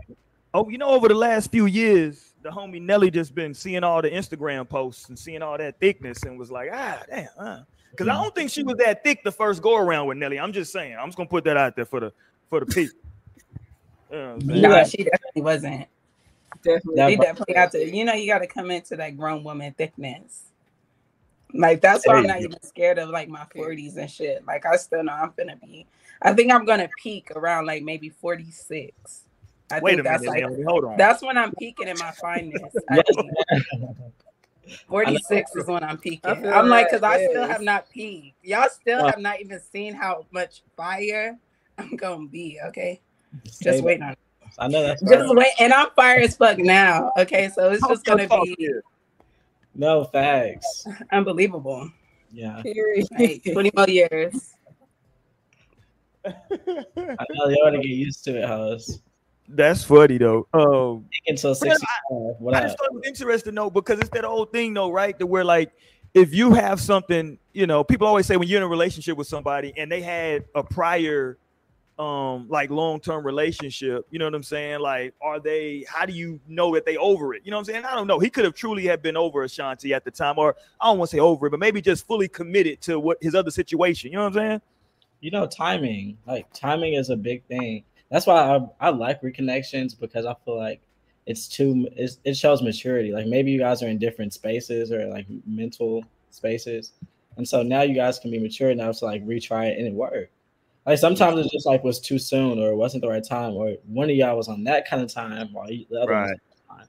Oh, 0.52 0.68
you 0.68 0.78
know, 0.78 0.90
over 0.90 1.08
the 1.08 1.14
last 1.14 1.50
few 1.50 1.66
years, 1.66 2.34
the 2.42 2.50
homie 2.50 2.80
Nelly 2.80 3.10
just 3.10 3.34
been 3.34 3.54
seeing 3.54 3.82
all 3.82 4.02
the 4.02 4.10
Instagram 4.10 4.68
posts 4.68 5.08
and 5.08 5.18
seeing 5.18 5.42
all 5.42 5.56
that 5.58 5.80
thickness 5.80 6.22
and 6.24 6.38
was 6.38 6.50
like, 6.50 6.70
ah, 6.72 7.02
damn, 7.08 7.28
uh. 7.38 7.62
Because 7.90 8.08
I 8.08 8.20
don't 8.20 8.34
think 8.34 8.50
she 8.50 8.64
was 8.64 8.76
that 8.78 9.04
thick 9.04 9.22
the 9.22 9.30
first 9.30 9.62
go 9.62 9.76
around 9.76 10.08
with 10.08 10.18
Nelly. 10.18 10.38
I'm 10.40 10.52
just 10.52 10.72
saying. 10.72 10.96
I'm 10.98 11.06
just 11.06 11.16
gonna 11.16 11.28
put 11.28 11.44
that 11.44 11.56
out 11.56 11.76
there 11.76 11.84
for 11.84 12.00
the 12.00 12.12
for 12.50 12.60
the 12.60 12.66
people. 12.66 12.98
You 14.10 14.16
know 14.18 14.24
what 14.24 14.32
I'm 14.34 14.40
saying? 14.40 14.62
No, 14.62 14.76
Yeah. 14.76 14.84
she 14.84 14.96
definitely 14.98 15.42
wasn't. 15.42 15.86
Definitely. 16.62 17.16
That- 17.16 17.20
definitely 17.20 17.54
got 17.54 17.72
to, 17.72 17.96
you 17.96 18.04
know, 18.04 18.14
you 18.14 18.26
got 18.26 18.38
to 18.38 18.46
come 18.46 18.70
into 18.70 18.96
that 18.96 19.16
grown 19.16 19.44
woman 19.44 19.74
thickness. 19.76 20.44
Like 21.52 21.80
that's 21.80 22.06
why 22.06 22.16
I'm 22.16 22.26
not 22.26 22.40
even 22.40 22.60
scared 22.64 22.98
of 22.98 23.10
like 23.10 23.28
my 23.28 23.44
40s 23.54 23.96
and 23.96 24.10
shit. 24.10 24.44
Like 24.44 24.66
I 24.66 24.76
still 24.76 25.04
know 25.04 25.12
I'm 25.12 25.32
gonna 25.36 25.56
be. 25.56 25.86
I 26.20 26.32
think 26.32 26.52
I'm 26.52 26.64
gonna 26.64 26.88
peak 27.00 27.30
around 27.36 27.66
like 27.66 27.84
maybe 27.84 28.08
46. 28.08 29.24
I 29.70 29.78
Wait 29.78 30.00
a 30.00 30.02
that's 30.02 30.24
minute, 30.24 30.50
like 30.50 30.66
Hold 30.66 30.84
on. 30.84 30.96
that's 30.96 31.22
when 31.22 31.38
I'm 31.38 31.52
peaking 31.54 31.86
in 31.86 31.96
my 31.98 32.10
fineness. 32.10 32.74
I 32.90 33.02
think. 33.02 33.30
46 34.88 35.56
is 35.56 35.66
when 35.66 35.84
I'm 35.84 35.98
peaking. 35.98 36.30
I 36.30 36.34
feel 36.34 36.52
I'm 36.52 36.68
like, 36.68 36.88
because 36.88 37.02
I 37.02 37.24
still 37.24 37.42
yes. 37.42 37.50
have 37.50 37.62
not 37.62 37.90
peaked. 37.90 38.36
Y'all 38.42 38.68
still 38.68 39.06
have 39.06 39.18
not 39.18 39.40
even 39.40 39.60
seen 39.60 39.94
how 39.94 40.24
much 40.32 40.62
fire 40.76 41.38
I'm 41.78 41.96
gonna 41.96 42.26
be. 42.28 42.58
Okay, 42.66 43.00
Say 43.46 43.64
just 43.64 43.78
that. 43.78 43.84
wait 43.84 44.02
on. 44.02 44.14
I 44.58 44.68
know 44.68 44.82
that's 44.82 45.02
Just 45.02 45.12
right. 45.12 45.36
wait, 45.36 45.48
and 45.58 45.72
I'm 45.72 45.88
fire 45.96 46.20
as 46.20 46.36
fuck 46.36 46.58
now. 46.58 47.10
Okay, 47.18 47.48
so 47.54 47.70
it's 47.70 47.86
just 47.88 48.04
gonna 48.04 48.28
be 48.28 48.54
here. 48.58 48.82
no 49.74 50.04
facts. 50.04 50.86
unbelievable. 51.12 51.90
Yeah, 52.32 52.62
Like 53.18 53.42
20 53.52 53.70
more 53.76 53.88
years. 53.88 54.54
I 56.26 56.32
know 56.96 57.48
you 57.48 57.56
already 57.62 57.78
get 57.82 57.86
used 57.88 58.24
to 58.24 58.38
it, 58.42 58.44
hoes. 58.48 59.00
That's 59.48 59.84
funny 59.84 60.16
though. 60.18 60.46
Um, 60.54 61.04
Until 61.26 61.54
sixty 61.54 61.84
five. 61.84 62.36
What 62.38 62.54
I 62.54 62.62
just 62.62 62.78
thought 62.78 62.86
it 62.86 62.94
was 62.94 63.02
interesting 63.06 63.54
though 63.54 63.68
because 63.70 64.00
it's 64.00 64.08
that 64.10 64.24
old 64.24 64.50
thing 64.52 64.72
though, 64.72 64.90
right? 64.90 65.18
That 65.18 65.26
we're 65.26 65.44
like 65.44 65.72
if 66.14 66.32
you 66.32 66.52
have 66.54 66.80
something, 66.80 67.38
you 67.52 67.66
know, 67.66 67.84
people 67.84 68.06
always 68.06 68.24
say 68.26 68.36
when 68.36 68.48
you're 68.48 68.56
in 68.58 68.62
a 68.62 68.68
relationship 68.68 69.18
with 69.18 69.26
somebody 69.26 69.74
and 69.76 69.90
they 69.92 70.00
had 70.00 70.44
a 70.54 70.62
prior 70.62 71.36
um 71.98 72.48
like 72.48 72.70
long-term 72.70 73.24
relationship, 73.24 74.06
you 74.10 74.18
know 74.18 74.24
what 74.24 74.34
I'm 74.34 74.42
saying? 74.42 74.80
Like, 74.80 75.14
are 75.20 75.38
they 75.38 75.84
how 75.88 76.06
do 76.06 76.12
you 76.12 76.40
know 76.48 76.74
that 76.74 76.84
they 76.84 76.96
over 76.96 77.34
it? 77.34 77.42
You 77.44 77.50
know 77.50 77.58
what 77.58 77.68
I'm 77.68 77.74
saying? 77.74 77.84
I 77.84 77.94
don't 77.94 78.06
know. 78.06 78.18
He 78.18 78.30
could 78.30 78.44
have 78.44 78.54
truly 78.54 78.84
have 78.86 79.02
been 79.02 79.16
over 79.16 79.42
Ashanti 79.44 79.94
at 79.94 80.04
the 80.04 80.10
time, 80.10 80.38
or 80.38 80.56
I 80.80 80.86
don't 80.86 80.98
want 80.98 81.10
to 81.10 81.16
say 81.16 81.20
over 81.20 81.46
it, 81.46 81.50
but 81.50 81.60
maybe 81.60 81.80
just 81.80 82.06
fully 82.06 82.28
committed 82.28 82.80
to 82.82 82.98
what 82.98 83.18
his 83.22 83.34
other 83.34 83.50
situation. 83.50 84.10
You 84.10 84.18
know 84.18 84.24
what 84.24 84.36
I'm 84.36 84.48
saying? 84.50 84.60
you 85.24 85.30
know, 85.30 85.46
timing. 85.46 86.18
Like 86.26 86.52
timing 86.52 86.94
is 86.94 87.08
a 87.08 87.16
big 87.16 87.42
thing. 87.46 87.84
That's 88.10 88.26
why 88.26 88.34
I, 88.34 88.88
I 88.88 88.90
like 88.90 89.22
reconnections 89.22 89.98
because 89.98 90.26
I 90.26 90.34
feel 90.44 90.58
like 90.58 90.82
it's 91.24 91.48
too 91.48 91.88
it's, 91.96 92.18
it 92.24 92.36
shows 92.36 92.60
maturity. 92.60 93.10
Like 93.10 93.26
maybe 93.26 93.50
you 93.50 93.58
guys 93.58 93.82
are 93.82 93.88
in 93.88 93.96
different 93.96 94.34
spaces 94.34 94.92
or 94.92 95.06
like 95.06 95.26
mental 95.46 96.04
spaces, 96.30 96.92
and 97.38 97.48
so 97.48 97.62
now 97.62 97.80
you 97.80 97.94
guys 97.94 98.18
can 98.18 98.30
be 98.30 98.38
mature 98.38 98.68
enough 98.68 98.98
to 98.98 99.06
like 99.06 99.24
retry 99.24 99.70
it 99.70 99.78
and 99.78 99.86
it 99.86 99.94
worked. 99.94 100.30
Like 100.86 100.98
sometimes 100.98 101.38
it's 101.40 101.50
just 101.52 101.66
like 101.66 101.82
was 101.82 101.98
too 101.98 102.18
soon 102.18 102.58
or 102.58 102.70
it 102.70 102.76
wasn't 102.76 103.02
the 103.02 103.08
right 103.08 103.24
time 103.24 103.54
or 103.54 103.74
one 103.86 104.10
of 104.10 104.16
y'all 104.16 104.36
was 104.36 104.48
on 104.48 104.64
that 104.64 104.88
kind 104.88 105.02
of 105.02 105.12
time 105.12 105.52
while 105.52 105.66
the 105.66 105.86
other 105.90 106.12
was 106.12 106.30
Right. 106.30 106.38
on 106.70 106.78
time. 106.78 106.88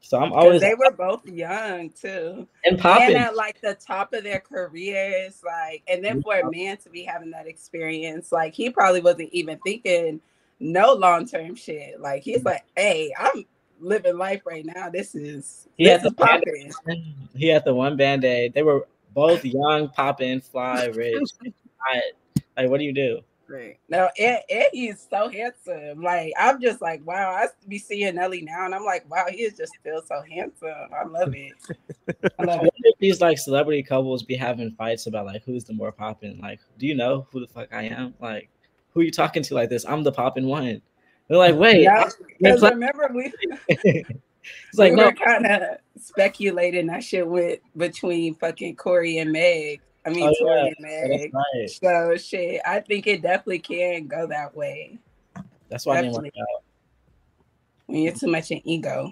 So 0.00 0.18
I'm 0.18 0.30
'Cause 0.30 0.38
always 0.38 0.60
they 0.60 0.74
were 0.74 0.92
both 0.92 1.26
young 1.26 1.90
too. 1.90 2.46
and 2.64 2.76
And 2.76 2.80
popping. 2.80 3.16
at 3.16 3.34
like 3.36 3.60
the 3.60 3.74
top 3.74 4.12
of 4.14 4.22
their 4.24 4.40
careers, 4.40 5.42
like, 5.44 5.82
and 5.88 6.02
then 6.04 6.22
for 6.22 6.38
a 6.38 6.50
man 6.50 6.76
to 6.78 6.90
be 6.90 7.02
having 7.02 7.30
that 7.32 7.46
experience, 7.46 8.30
like 8.32 8.54
he 8.54 8.70
probably 8.70 9.00
wasn't 9.00 9.30
even 9.32 9.58
thinking 9.58 10.20
no 10.60 10.92
long 10.94 11.26
term 11.26 11.54
shit. 11.56 12.00
Like 12.00 12.22
he's 12.22 12.44
like, 12.44 12.64
hey, 12.76 13.12
I'm 13.18 13.44
living 13.80 14.16
life 14.16 14.42
right 14.46 14.64
now. 14.64 14.88
This 14.88 15.14
is 15.14 15.68
He 15.76 15.84
this 15.84 15.92
had 15.94 16.06
is 16.06 16.10
the 16.10 16.16
popping. 16.16 16.72
He 17.34 17.48
had 17.48 17.64
the 17.64 17.74
one 17.74 17.96
band 17.96 18.24
aid. 18.24 18.54
They 18.54 18.62
were 18.62 18.86
both 19.12 19.44
young, 19.44 19.88
popping, 19.90 20.40
fly, 20.40 20.84
rich. 20.86 21.20
I, 21.86 22.00
like, 22.58 22.70
what 22.70 22.78
do 22.78 22.84
you 22.84 22.92
do? 22.92 23.20
Right. 23.48 23.78
No, 23.88 24.10
and, 24.18 24.40
and 24.50 24.66
he's 24.72 25.06
so 25.08 25.30
handsome. 25.30 26.02
Like 26.02 26.34
I'm 26.38 26.60
just 26.60 26.82
like, 26.82 27.00
wow. 27.06 27.30
I 27.30 27.46
be 27.66 27.78
seeing 27.78 28.14
Nelly 28.16 28.42
now, 28.42 28.66
and 28.66 28.74
I'm 28.74 28.84
like, 28.84 29.10
wow, 29.10 29.24
he 29.30 29.38
is 29.38 29.56
just 29.56 29.72
still 29.80 30.02
so 30.06 30.22
handsome. 30.30 30.68
I 30.94 31.04
love 31.04 31.34
it. 31.34 31.54
I 32.38 32.44
love 32.44 32.64
it. 32.64 32.72
if 32.76 32.98
these 32.98 33.22
like 33.22 33.38
celebrity 33.38 33.82
couples 33.82 34.22
be 34.22 34.36
having 34.36 34.72
fights 34.72 35.06
about 35.06 35.24
like 35.24 35.42
who's 35.44 35.64
the 35.64 35.72
more 35.72 35.92
popping. 35.92 36.38
Like, 36.40 36.60
do 36.78 36.86
you 36.86 36.94
know 36.94 37.26
who 37.32 37.40
the 37.40 37.46
fuck 37.46 37.72
I 37.72 37.84
am? 37.84 38.12
Like, 38.20 38.50
who 38.92 39.00
are 39.00 39.04
you 39.04 39.10
talking 39.10 39.42
to 39.44 39.54
like 39.54 39.70
this? 39.70 39.86
I'm 39.86 40.02
the 40.02 40.12
popping 40.12 40.46
one. 40.46 40.82
They're 41.28 41.38
like, 41.38 41.54
wait. 41.54 41.82
Yeah, 41.82 42.10
because 42.38 42.62
remember 42.62 43.10
we 43.14 43.32
it's 43.68 44.08
like 44.74 44.90
we 44.90 44.96
no. 44.96 45.12
kind 45.12 45.46
of 45.46 45.62
speculating 45.98 46.86
that 46.88 47.02
shit 47.02 47.26
with 47.26 47.60
between 47.78 48.34
fucking 48.34 48.76
Tory 48.76 49.18
and 49.18 49.32
Meg 49.32 49.80
I 50.08 50.14
mean, 50.14 50.28
Oh, 50.28 50.34
Tory 50.44 50.74
yeah. 50.80 51.06
Meg. 51.08 51.32
right. 51.34 51.70
So 51.70 52.16
shit, 52.16 52.60
I 52.66 52.80
think 52.80 53.06
it 53.06 53.22
definitely 53.22 53.58
can 53.60 54.06
go 54.06 54.26
that 54.26 54.54
way 54.56 54.98
That's 55.68 55.84
why 55.86 55.96
they 55.96 56.02
didn't 56.08 56.14
work 56.14 56.24
Definitely. 56.24 56.42
out. 56.42 56.62
when 57.86 58.02
you're 58.02 58.14
too 58.14 58.26
much 58.28 58.50
in 58.50 58.60
ego. 58.66 59.10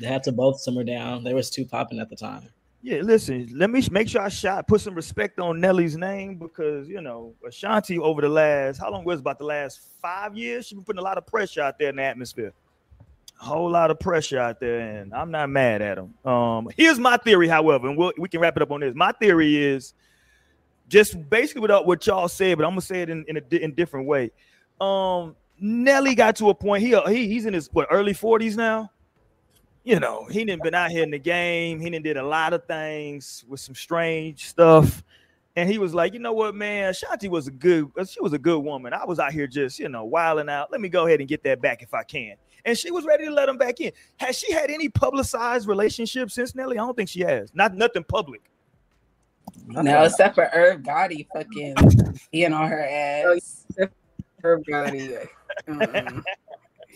They 0.00 0.06
had 0.06 0.22
to 0.24 0.32
both 0.32 0.60
simmer 0.60 0.84
down. 0.84 1.24
They 1.24 1.34
was 1.34 1.50
too 1.50 1.64
popping 1.64 1.98
at 1.98 2.08
the 2.08 2.16
time. 2.16 2.48
Yeah, 2.80 3.00
listen, 3.02 3.48
let 3.56 3.70
me 3.70 3.82
make 3.90 4.08
sure 4.08 4.22
I 4.22 4.28
shot 4.28 4.68
put 4.68 4.80
some 4.80 4.94
respect 4.94 5.40
on 5.40 5.60
Nelly's 5.60 5.96
name 5.96 6.36
because 6.36 6.88
you 6.88 7.00
know 7.00 7.34
Ashanti 7.46 7.98
over 7.98 8.20
the 8.20 8.28
last 8.28 8.78
how 8.78 8.90
long 8.92 9.04
was 9.04 9.18
it, 9.18 9.22
about 9.22 9.38
the 9.40 9.44
last 9.44 9.80
five 10.00 10.36
years? 10.36 10.66
She's 10.66 10.74
been 10.76 10.84
putting 10.84 11.00
a 11.00 11.02
lot 11.02 11.18
of 11.18 11.26
pressure 11.26 11.60
out 11.62 11.76
there 11.78 11.88
in 11.90 11.96
the 11.96 12.04
atmosphere. 12.04 12.52
Whole 13.38 13.70
lot 13.70 13.90
of 13.90 14.00
pressure 14.00 14.38
out 14.38 14.58
there, 14.58 14.80
and 14.80 15.14
I'm 15.14 15.30
not 15.30 15.48
mad 15.48 15.80
at 15.80 15.98
him. 15.98 16.14
Um, 16.24 16.68
here's 16.76 16.98
my 16.98 17.16
theory, 17.16 17.46
however, 17.46 17.88
and 17.88 17.96
we'll, 17.96 18.12
we 18.18 18.28
can 18.28 18.40
wrap 18.40 18.56
it 18.56 18.62
up 18.62 18.72
on 18.72 18.80
this. 18.80 18.94
My 18.96 19.12
theory 19.12 19.56
is 19.56 19.94
just 20.88 21.30
basically 21.30 21.62
without 21.62 21.86
what 21.86 22.04
y'all 22.06 22.28
said, 22.28 22.58
but 22.58 22.64
I'm 22.64 22.72
gonna 22.72 22.80
say 22.80 23.02
it 23.02 23.10
in, 23.10 23.24
in 23.28 23.36
a 23.36 23.56
in 23.56 23.74
different 23.74 24.06
way. 24.06 24.32
Um, 24.80 25.36
Nelly 25.60 26.14
got 26.14 26.36
to 26.36 26.50
a 26.50 26.54
point. 26.54 26.82
He, 26.82 26.98
he 27.08 27.28
he's 27.28 27.46
in 27.46 27.54
his 27.54 27.68
what 27.72 27.86
early 27.90 28.12
40s 28.12 28.56
now 28.56 28.90
you 29.88 29.98
know, 29.98 30.26
he 30.30 30.44
didn't 30.44 30.62
been 30.62 30.74
out 30.74 30.90
here 30.90 31.02
in 31.02 31.10
the 31.10 31.18
game. 31.18 31.80
He 31.80 31.88
didn't 31.88 32.04
did 32.04 32.18
a 32.18 32.22
lot 32.22 32.52
of 32.52 32.66
things 32.66 33.42
with 33.48 33.58
some 33.58 33.74
strange 33.74 34.46
stuff. 34.46 35.02
And 35.58 35.68
he 35.68 35.78
was 35.78 35.92
like, 35.92 36.14
you 36.14 36.20
know 36.20 36.32
what, 36.32 36.54
man, 36.54 36.92
Shanti 36.92 37.28
was 37.28 37.48
a 37.48 37.50
good, 37.50 37.90
she 38.08 38.20
was 38.20 38.32
a 38.32 38.38
good 38.38 38.60
woman. 38.60 38.92
I 38.92 39.04
was 39.04 39.18
out 39.18 39.32
here 39.32 39.48
just, 39.48 39.80
you 39.80 39.88
know, 39.88 40.04
wilding 40.04 40.48
out. 40.48 40.70
Let 40.70 40.80
me 40.80 40.88
go 40.88 41.08
ahead 41.08 41.18
and 41.18 41.28
get 41.28 41.42
that 41.42 41.60
back 41.60 41.82
if 41.82 41.92
I 41.92 42.04
can. 42.04 42.36
And 42.64 42.78
she 42.78 42.92
was 42.92 43.04
ready 43.04 43.24
to 43.24 43.32
let 43.32 43.48
him 43.48 43.58
back 43.58 43.80
in. 43.80 43.90
Has 44.18 44.38
she 44.38 44.52
had 44.52 44.70
any 44.70 44.88
publicized 44.88 45.66
relationship 45.66 46.30
since 46.30 46.54
Nelly? 46.54 46.78
I 46.78 46.82
don't 46.82 46.96
think 46.96 47.08
she 47.08 47.22
has. 47.22 47.52
Not 47.56 47.74
nothing 47.74 48.04
public. 48.04 48.42
No, 49.66 50.04
except 50.04 50.36
for 50.36 50.48
Irv 50.54 50.82
Gotti 50.82 51.26
fucking 51.34 51.74
being 52.30 52.52
on 52.52 52.68
her 52.68 52.86
ass. 52.86 53.66
Herb 54.44 54.62
Gotti. 54.64 55.26
Um, 55.66 56.22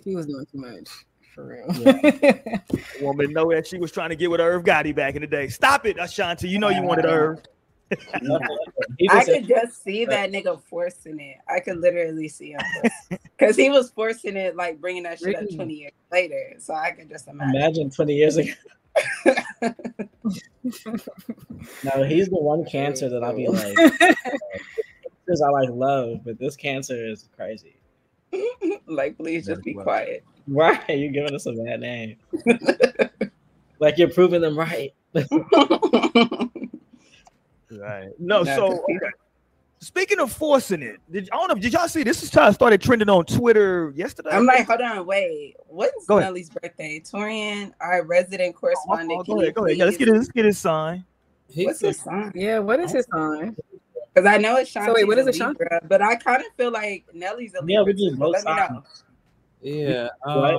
he 0.04 0.14
was 0.14 0.26
doing 0.26 0.46
too 0.52 0.58
much 0.58 0.88
for 1.34 1.46
real. 1.48 1.66
Woman 3.00 3.32
know 3.32 3.50
that 3.50 3.66
she 3.66 3.78
was 3.78 3.90
trying 3.90 4.10
to 4.10 4.16
get 4.16 4.30
with 4.30 4.40
Irv 4.40 4.62
Gotti 4.62 4.94
back 4.94 5.16
in 5.16 5.22
the 5.22 5.26
day. 5.26 5.48
Stop 5.48 5.84
it, 5.84 5.96
Ashanti. 5.98 6.48
You 6.48 6.60
know 6.60 6.68
you 6.68 6.82
wanted 6.82 7.06
Irv. 7.06 7.40
He 8.98 9.08
I 9.08 9.24
just 9.24 9.32
could 9.32 9.48
just 9.48 9.82
see 9.82 10.04
that 10.04 10.30
nigga 10.30 10.60
forcing 10.64 11.18
it. 11.18 11.38
I 11.48 11.60
could 11.60 11.78
literally 11.78 12.28
see 12.28 12.52
him 12.52 12.60
because 13.38 13.56
he 13.56 13.70
was 13.70 13.90
forcing 13.90 14.36
it, 14.36 14.54
like 14.56 14.80
bringing 14.80 15.02
that 15.04 15.18
shit 15.18 15.34
up 15.34 15.48
twenty 15.54 15.74
years 15.74 15.92
later. 16.10 16.54
So 16.58 16.74
I 16.74 16.92
could 16.92 17.08
just 17.08 17.26
imagine. 17.28 17.56
imagine 17.56 17.90
20 17.90 18.14
years 18.14 18.36
ago. 18.36 18.52
no, 21.82 22.02
he's 22.04 22.28
the 22.28 22.38
one 22.38 22.64
cancer 22.64 23.08
that 23.08 23.24
I'll 23.24 23.36
be 23.36 23.48
like, 23.48 23.74
because 25.24 25.40
I 25.46 25.48
like 25.48 25.70
love, 25.70 26.20
but 26.24 26.38
this 26.38 26.56
cancer 26.56 27.06
is 27.06 27.28
crazy. 27.34 27.76
like, 28.86 29.16
please 29.16 29.46
just 29.46 29.62
be 29.62 29.74
quiet. 29.74 30.24
Why 30.46 30.80
are 30.88 30.94
you 30.94 31.10
giving 31.10 31.34
us 31.34 31.46
a 31.46 31.52
bad 31.52 31.80
name? 31.80 32.16
like 33.78 33.98
you're 33.98 34.10
proving 34.10 34.40
them 34.40 34.58
right. 34.58 34.92
Right. 37.80 38.08
No, 38.18 38.42
No, 38.42 38.56
so 38.56 38.68
'cause 38.68 38.80
he- 38.88 38.96
okay. 38.96 39.06
speaking 39.80 40.18
of 40.20 40.32
forcing 40.32 40.82
it, 40.82 41.00
did 41.10 41.28
I 41.32 41.36
don't 41.36 41.48
know, 41.48 41.54
did 41.54 41.72
y'all 41.72 41.88
see 41.88 42.02
this 42.02 42.22
is 42.22 42.32
how 42.32 42.48
it 42.48 42.52
started 42.54 42.80
trending 42.82 43.08
on 43.08 43.24
Twitter 43.24 43.92
yesterday? 43.96 44.30
I'm 44.30 44.46
like, 44.46 44.66
hold 44.66 44.80
on, 44.80 45.06
wait. 45.06 45.56
When's 45.68 46.06
Go 46.06 46.18
ahead. 46.18 46.28
Nelly's 46.28 46.50
birthday? 46.50 47.00
Torian, 47.00 47.72
our 47.80 48.04
resident 48.04 48.54
correspondent. 48.54 49.20
Oh, 49.20 49.24
can 49.24 49.34
go 49.36 49.40
ahead, 49.42 49.54
go 49.54 49.64
ahead. 49.66 49.78
Yeah, 49.78 49.84
let's 49.86 49.96
get 49.96 50.08
it, 50.08 50.14
let's 50.14 50.28
get 50.28 50.44
his 50.44 50.58
sign. 50.58 51.04
What's 51.54 51.80
his 51.80 51.98
sign? 52.00 52.32
yeah, 52.34 52.58
what 52.60 52.80
is 52.80 52.92
his 52.92 53.06
sign? 53.12 53.56
Because 54.14 54.26
I 54.26 54.36
know 54.38 54.56
it's 54.56 54.70
Shanti's 54.70 54.86
So 54.86 54.94
wait, 54.94 55.06
what 55.06 55.18
is 55.18 55.26
it, 55.26 55.34
Shanti? 55.34 55.48
Libra, 55.58 55.80
but 55.88 56.02
I 56.02 56.16
kind 56.16 56.42
of 56.42 56.48
feel 56.56 56.70
like 56.70 57.04
Nelly's 57.14 57.54
a 57.54 57.60
Libra. 57.64 57.72
Yeah, 57.72 57.82
we 57.82 57.92
just 57.94 58.08
too, 58.10 58.16
both 58.16 58.44
Let 58.44 58.44
me 58.44 58.74
know. 58.76 58.82
Yeah. 59.62 60.08
Um, 60.24 60.58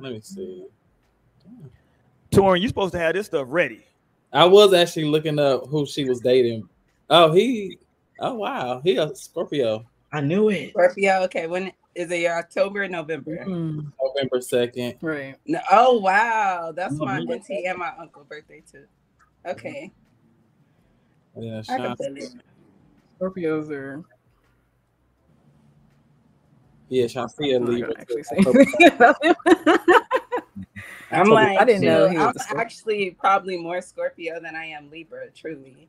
let 0.00 0.12
me 0.12 0.20
see. 0.22 0.64
Torin, 2.30 2.60
you're 2.60 2.68
supposed 2.68 2.92
to 2.92 2.98
have 2.98 3.14
this 3.14 3.26
stuff 3.26 3.46
ready. 3.48 3.84
I 4.36 4.44
was 4.44 4.74
actually 4.74 5.06
looking 5.06 5.38
up 5.38 5.66
who 5.66 5.86
she 5.86 6.04
was 6.04 6.20
dating. 6.20 6.68
Oh, 7.08 7.32
he. 7.32 7.78
Oh 8.20 8.34
wow, 8.34 8.82
he 8.84 8.96
a 8.98 9.14
Scorpio. 9.16 9.86
I 10.12 10.20
knew 10.20 10.50
it. 10.50 10.70
Scorpio. 10.70 11.22
Okay, 11.22 11.46
when 11.46 11.72
is 11.94 12.10
it? 12.10 12.20
Your 12.20 12.36
October 12.36 12.82
or 12.84 12.88
November? 12.88 13.44
Mm, 13.46 13.90
November 13.98 14.40
second. 14.42 14.96
right. 15.00 15.36
No, 15.46 15.58
oh 15.72 15.98
wow, 16.00 16.70
that's 16.76 16.98
my 17.00 17.18
auntie 17.18 17.64
and 17.66 17.78
my 17.78 17.92
uncle 17.98 18.24
birthday 18.28 18.62
too. 18.70 18.84
Okay, 19.46 19.90
Yeah, 21.38 21.62
I 21.70 21.76
can 21.76 21.84
Sean. 21.84 21.96
feel 21.96 22.16
it. 22.16 22.34
Scorpios 23.18 23.70
are. 23.70 24.04
Yeah, 26.90 27.06
Shantia 27.06 27.56
I'm 27.56 27.64
not 27.64 27.70
Libra. 27.70 27.88
gonna 27.88 28.00
actually 28.00 28.22
too. 28.22 28.66
say. 29.64 29.96
I'm 31.10 31.30
like, 31.30 31.58
I 31.58 31.64
didn't 31.64 31.84
know 31.84 32.08
he 32.08 32.16
was 32.16 32.46
I'm 32.50 32.58
actually 32.58 33.12
probably 33.12 33.56
more 33.56 33.80
Scorpio 33.80 34.40
than 34.40 34.56
I 34.56 34.66
am 34.66 34.90
Libra, 34.90 35.30
truly. 35.30 35.88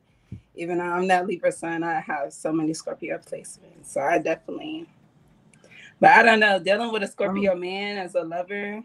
Even 0.54 0.78
though 0.78 0.84
I'm 0.84 1.06
that 1.08 1.26
Libra 1.26 1.52
sun, 1.52 1.82
I 1.82 2.00
have 2.00 2.32
so 2.32 2.52
many 2.52 2.74
Scorpio 2.74 3.18
placements. 3.18 3.86
So 3.86 4.00
I 4.00 4.18
definitely, 4.18 4.86
but 6.00 6.10
I 6.10 6.22
don't 6.22 6.40
know, 6.40 6.58
dealing 6.58 6.92
with 6.92 7.02
a 7.02 7.08
Scorpio 7.08 7.52
Um, 7.52 7.60
man 7.60 7.98
as 7.98 8.14
a 8.14 8.22
lover, 8.22 8.82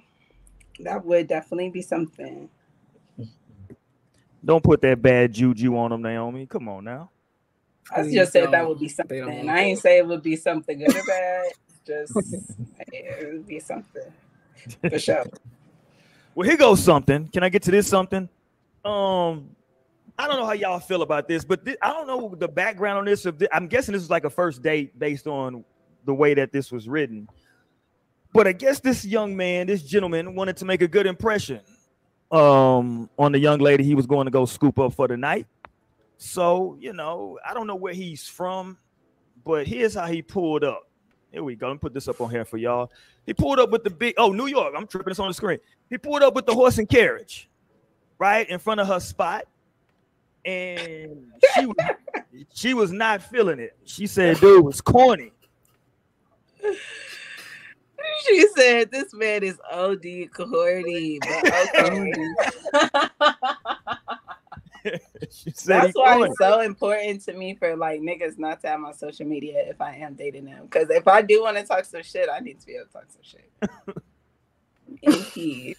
that 0.79 1.03
would 1.05 1.27
definitely 1.27 1.69
be 1.69 1.81
something. 1.81 2.49
Don't 4.43 4.63
put 4.63 4.81
that 4.81 5.01
bad 5.01 5.33
juju 5.33 5.77
on 5.77 5.91
him, 5.91 6.01
Naomi. 6.01 6.45
Come 6.45 6.67
on 6.67 6.83
now. 6.83 7.11
I 7.91 8.01
Please 8.01 8.13
just 8.15 8.31
said 8.33 8.51
that 8.51 8.67
would 8.67 8.79
be 8.79 8.89
something. 8.89 9.49
I 9.49 9.59
ain't 9.61 9.77
that. 9.77 9.81
say 9.81 9.97
it 9.99 10.07
would 10.07 10.23
be 10.23 10.35
something 10.35 10.77
good 10.79 10.95
or 10.95 11.03
bad. 11.07 11.51
Just 11.85 12.47
it 12.91 13.33
would 13.33 13.45
be 13.47 13.59
something 13.59 14.11
for 14.89 14.99
sure. 14.99 15.25
Well, 16.35 16.47
here 16.47 16.57
goes 16.57 16.83
something. 16.83 17.27
Can 17.27 17.43
I 17.43 17.49
get 17.49 17.63
to 17.63 17.71
this 17.71 17.87
something? 17.87 18.27
Um, 18.83 19.49
I 20.17 20.27
don't 20.27 20.39
know 20.39 20.45
how 20.45 20.53
y'all 20.53 20.79
feel 20.79 21.01
about 21.01 21.27
this, 21.27 21.45
but 21.45 21.63
thi- 21.65 21.77
I 21.81 21.91
don't 21.91 22.07
know 22.07 22.35
the 22.35 22.47
background 22.47 22.99
on 22.99 23.05
this. 23.05 23.23
Thi- 23.23 23.47
I'm 23.51 23.67
guessing 23.67 23.93
this 23.93 24.01
is 24.01 24.09
like 24.09 24.25
a 24.25 24.29
first 24.29 24.61
date 24.61 24.97
based 24.97 25.27
on 25.27 25.63
the 26.05 26.13
way 26.13 26.33
that 26.33 26.51
this 26.51 26.71
was 26.71 26.87
written. 26.87 27.27
But 28.33 28.47
I 28.47 28.51
guess 28.51 28.79
this 28.79 29.05
young 29.05 29.37
man, 29.37 29.67
this 29.67 29.83
gentleman, 29.83 30.33
wanted 30.35 30.57
to 30.57 30.65
make 30.65 30.81
a 30.81 30.87
good 30.87 31.05
impression 31.05 31.61
um, 32.31 33.09
on 33.17 33.31
the 33.31 33.39
young 33.39 33.59
lady 33.59 33.83
he 33.83 33.93
was 33.93 34.07
going 34.07 34.25
to 34.25 34.31
go 34.31 34.45
scoop 34.45 34.79
up 34.79 34.93
for 34.93 35.07
the 35.07 35.17
night. 35.17 35.45
So 36.17 36.77
you 36.79 36.93
know, 36.93 37.37
I 37.47 37.53
don't 37.53 37.67
know 37.67 37.75
where 37.75 37.93
he's 37.93 38.27
from, 38.27 38.77
but 39.43 39.67
here's 39.67 39.93
how 39.93 40.07
he 40.07 40.21
pulled 40.21 40.63
up. 40.63 40.87
Here 41.33 41.43
we 41.43 41.55
go. 41.55 41.67
Let 41.67 41.73
me 41.73 41.79
put 41.79 41.95
this 41.95 42.07
up 42.07 42.21
on 42.21 42.29
here 42.29 42.45
for 42.45 42.57
y'all. 42.57 42.91
He 43.25 43.33
pulled 43.33 43.59
up 43.59 43.71
with 43.71 43.83
the 43.83 43.89
big, 43.89 44.13
oh, 44.19 44.31
New 44.31 44.45
York. 44.45 44.75
I'm 44.77 44.85
tripping. 44.85 45.09
It's 45.09 45.19
on 45.19 45.27
the 45.27 45.33
screen. 45.33 45.57
He 45.89 45.97
pulled 45.97 46.21
up 46.21 46.35
with 46.35 46.45
the 46.45 46.53
horse 46.53 46.77
and 46.77 46.87
carriage, 46.87 47.49
right 48.19 48.47
in 48.47 48.59
front 48.59 48.79
of 48.79 48.87
her 48.87 48.99
spot, 48.99 49.45
and 50.45 51.31
she 51.55 51.65
was, 51.65 51.75
she 52.53 52.73
was 52.75 52.91
not 52.91 53.23
feeling 53.23 53.57
it. 53.59 53.75
She 53.83 54.05
said, 54.05 54.39
"Dude, 54.39 54.63
was 54.63 54.79
corny." 54.79 55.31
She 58.25 58.47
said 58.55 58.91
this 58.91 59.11
man 59.13 59.41
is 59.43 59.59
OD 59.71 60.05
corny, 60.33 61.19
but 61.19 61.75
okay. 61.79 62.13
she 65.31 65.51
said, 65.51 65.83
That's 65.83 65.93
why 65.95 66.13
corny. 66.17 66.29
it's 66.29 66.37
so 66.37 66.61
important 66.61 67.21
to 67.25 67.33
me 67.33 67.55
for 67.55 67.75
like 67.75 68.01
niggas 68.01 68.37
not 68.37 68.61
to 68.61 68.67
have 68.67 68.79
my 68.79 68.91
social 68.91 69.25
media 69.25 69.63
if 69.67 69.79
I 69.81 69.95
am 69.95 70.13
dating 70.15 70.45
them. 70.45 70.63
Because 70.63 70.89
if 70.89 71.07
I 71.07 71.21
do 71.21 71.41
want 71.43 71.57
to 71.57 71.63
talk 71.63 71.85
some 71.85 72.03
shit, 72.03 72.29
I 72.31 72.39
need 72.39 72.59
to 72.59 72.65
be 72.65 72.73
able 72.75 72.85
to 72.87 72.91
talk 72.93 73.05
some 73.09 73.21
shit. 73.23 73.49
In 75.01 75.23
peace. 75.25 75.77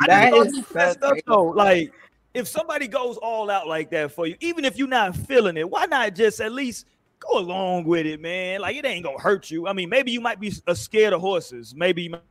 I 0.00 0.06
That 0.06 0.32
just 0.32 0.54
so 0.54 0.74
messed 0.74 1.02
up, 1.02 1.16
though. 1.26 1.44
Like, 1.44 1.92
if 2.34 2.46
somebody 2.46 2.86
goes 2.86 3.16
all 3.16 3.50
out 3.50 3.66
like 3.66 3.90
that 3.90 4.12
for 4.12 4.26
you, 4.26 4.36
even 4.40 4.64
if 4.64 4.76
you're 4.76 4.86
not 4.88 5.16
feeling 5.16 5.56
it, 5.56 5.68
why 5.68 5.86
not 5.86 6.14
just 6.14 6.40
at 6.40 6.52
least 6.52 6.86
go 7.18 7.38
along 7.38 7.84
with 7.84 8.06
it, 8.06 8.20
man? 8.20 8.60
Like, 8.60 8.76
it 8.76 8.84
ain't 8.84 9.04
gonna 9.04 9.18
hurt 9.18 9.50
you. 9.50 9.66
I 9.66 9.72
mean, 9.72 9.88
maybe 9.88 10.12
you 10.12 10.20
might 10.20 10.38
be 10.38 10.52
uh, 10.66 10.74
scared 10.74 11.12
of 11.12 11.20
horses. 11.20 11.74
Maybe 11.74 12.08
might- 12.08 12.22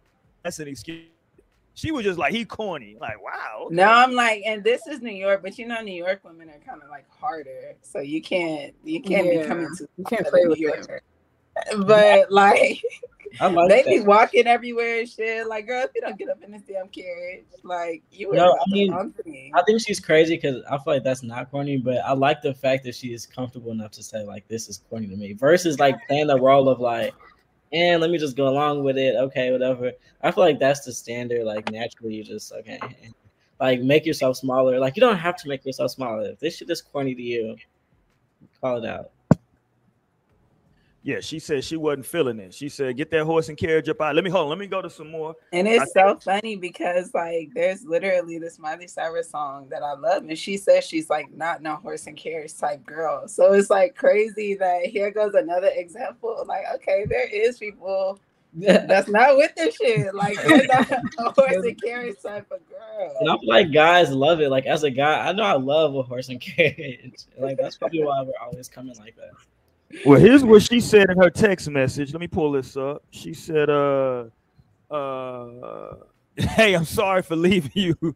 that's 0.43 0.59
an 0.59 0.67
excuse. 0.67 1.05
She 1.79 1.93
was 1.93 2.03
just 2.03 2.19
like, 2.19 2.33
he 2.33 2.43
corny. 2.43 2.97
Like, 2.99 3.23
wow. 3.23 3.67
okay. 3.67 3.75
No, 3.75 3.85
I'm 3.85 4.11
like, 4.13 4.43
and 4.45 4.61
this 4.61 4.85
is 4.85 5.01
New 5.01 5.13
York, 5.13 5.41
but 5.41 5.57
you 5.57 5.65
know, 5.65 5.79
New 5.81 5.93
York 5.93 6.19
women 6.25 6.49
are 6.49 6.59
kind 6.67 6.83
of 6.83 6.89
like 6.89 7.05
harder, 7.09 7.75
so 7.81 7.99
you 8.01 8.21
can't 8.21 8.73
you 8.83 9.01
can't 9.01 9.27
Yeah, 9.27 9.43
be 9.43 9.47
coming 9.47 9.73
to 9.77 9.87
you 9.97 10.03
can't 10.03 10.27
play 10.27 10.41
New 10.43 10.49
with 10.49 10.59
Yorker. 10.59 11.01
But 11.85 12.29
like, 12.31 12.81
I 13.39 13.47
like 13.47 13.69
they 13.69 13.83
that. 13.83 13.89
be 13.89 13.99
walking 14.01 14.45
everywhere 14.45 14.99
and 14.99 15.09
shit. 15.09 15.47
Like, 15.47 15.67
girl, 15.67 15.85
if 15.85 15.91
you 15.95 16.01
don't 16.01 16.17
get 16.17 16.27
up 16.27 16.43
in 16.43 16.51
this 16.51 16.63
damn 16.63 16.89
carriage, 16.89 17.45
like 17.63 18.03
you 18.11 18.27
were 18.27 18.35
No, 18.35 18.51
I 18.51 18.63
mean. 18.67 18.93
I 19.55 19.61
think 19.65 19.79
she's 19.81 20.01
crazy 20.01 20.35
because 20.35 20.61
I 20.69 20.77
feel 20.79 20.95
like 20.95 21.03
that's 21.03 21.23
not 21.23 21.49
corny, 21.49 21.77
but 21.77 21.99
I 21.99 22.11
like 22.11 22.41
the 22.41 22.53
fact 22.53 22.83
that 22.83 22.95
she 22.95 23.13
is 23.13 23.25
comfortable 23.25 23.71
enough 23.71 23.91
to 23.91 24.03
say 24.03 24.23
like 24.23 24.47
this 24.49 24.67
is 24.67 24.81
corny 24.89 25.07
to 25.07 25.15
me 25.15 25.31
versus 25.31 25.79
like 25.79 25.95
playing 26.07 26.27
the 26.27 26.39
role 26.39 26.67
of 26.67 26.81
like, 26.81 27.13
and 27.71 28.01
let 28.01 28.09
me 28.09 28.17
just 28.17 28.35
go 28.35 28.47
along 28.47 28.83
with 28.83 28.97
it. 28.97 29.15
Okay, 29.15 29.51
whatever. 29.51 29.91
I 30.21 30.31
feel 30.31 30.43
like 30.43 30.59
that's 30.59 30.81
the 30.81 30.93
standard. 30.93 31.45
Like 31.45 31.71
naturally, 31.71 32.15
you 32.15 32.23
just 32.23 32.51
okay. 32.51 32.79
like 33.59 33.81
make 33.81 34.05
yourself 34.05 34.37
smaller. 34.37 34.79
Like 34.79 34.95
you 34.95 35.01
don't 35.01 35.17
have 35.17 35.35
to 35.37 35.47
make 35.47 35.65
yourself 35.65 35.91
smaller. 35.91 36.29
If 36.29 36.39
this 36.39 36.57
shit 36.57 36.69
is 36.69 36.81
corny 36.81 37.15
to 37.15 37.21
you, 37.21 37.55
call 38.61 38.83
it 38.83 38.89
out. 38.89 39.11
Yeah, 41.01 41.21
she 41.21 41.39
said 41.39 41.63
she 41.63 41.77
wasn't 41.77 42.05
feeling 42.05 42.39
it. 42.39 42.53
She 42.53 42.67
said, 42.67 42.97
"Get 42.97 43.09
that 43.11 43.23
horse 43.23 43.47
and 43.47 43.57
carriage 43.57 43.87
up 43.87 44.01
out." 44.01 44.15
Let 44.15 44.23
me 44.23 44.29
hold. 44.29 44.43
On, 44.43 44.49
let 44.49 44.57
me 44.57 44.67
go 44.67 44.81
to 44.81 44.89
some 44.89 45.09
more. 45.09 45.33
And 45.53 45.65
it's 45.65 45.93
so 45.93 46.17
funny 46.17 46.57
because 46.57 47.13
like 47.13 47.51
there's 47.53 47.85
literally 47.85 48.37
this 48.37 48.59
Miley 48.59 48.87
Cyrus 48.87 49.29
song 49.29 49.67
that 49.69 49.81
I 49.81 49.93
love, 49.93 50.23
and 50.23 50.37
she 50.37 50.57
says 50.57 50.83
she's 50.85 51.09
like 51.09 51.31
not 51.33 51.61
no 51.61 51.75
horse 51.75 52.07
and 52.07 52.17
carriage 52.17 52.57
type 52.57 52.85
girl. 52.85 53.27
So 53.29 53.53
it's 53.53 53.69
like 53.69 53.95
crazy 53.95 54.55
that 54.55 54.87
here 54.87 55.09
goes 55.09 55.35
another 55.35 55.71
example. 55.73 56.43
Like, 56.45 56.65
okay, 56.75 57.05
there 57.07 57.27
is 57.27 57.57
people 57.57 58.19
that's 58.53 59.07
not 59.07 59.37
with 59.37 59.55
this 59.55 59.75
shit. 59.75 60.13
Like 60.13 60.41
they're 60.43 60.67
not 60.67 60.91
a 60.91 61.31
horse 61.31 61.65
and 61.65 61.81
carriage 61.81 62.17
type 62.21 62.51
of 62.51 62.59
girl. 62.69 63.15
And 63.21 63.29
I 63.29 63.37
feel 63.37 63.49
like 63.49 63.71
guys 63.71 64.11
love 64.11 64.41
it. 64.41 64.49
Like 64.49 64.65
as 64.65 64.83
a 64.83 64.89
guy, 64.89 65.27
I 65.27 65.31
know 65.31 65.43
I 65.43 65.53
love 65.53 65.95
a 65.95 66.03
horse 66.03 66.29
and 66.29 66.41
carriage. 66.41 67.25
Like 67.37 67.57
that's 67.57 67.77
probably 67.77 68.03
why 68.03 68.21
we're 68.23 68.33
always 68.41 68.67
coming 68.67 68.97
like 68.97 69.15
that. 69.15 69.31
Well, 70.05 70.19
here's 70.19 70.43
what 70.43 70.61
she 70.61 70.79
said 70.79 71.09
in 71.09 71.17
her 71.17 71.29
text 71.29 71.69
message. 71.69 72.13
Let 72.13 72.21
me 72.21 72.27
pull 72.27 72.51
this 72.51 72.77
up. 72.77 73.03
She 73.11 73.33
said, 73.33 73.69
uh, 73.69 74.25
uh, 74.91 75.95
hey, 76.35 76.75
I'm 76.75 76.85
sorry 76.85 77.21
for 77.21 77.35
leaving 77.35 77.71
you. 77.73 77.95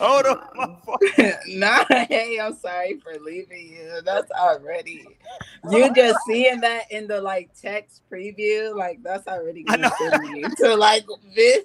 Hold 0.00 0.26
on. 0.26 0.78
nah, 1.48 1.84
hey, 1.88 2.38
I'm 2.40 2.56
sorry 2.56 2.98
for 3.00 3.18
leaving 3.20 3.68
you. 3.68 4.00
That's 4.04 4.30
already 4.32 5.04
you 5.70 5.94
just 5.94 6.18
seeing 6.26 6.60
that 6.60 6.90
in 6.90 7.06
the 7.06 7.20
like 7.20 7.50
text 7.60 8.02
preview, 8.10 8.74
like 8.74 9.02
that's 9.02 9.26
already 9.28 9.62
gonna 9.62 9.90
send 9.98 10.36
you 10.36 10.48
to 10.56 10.74
like 10.74 11.04
bitch. 11.36 11.62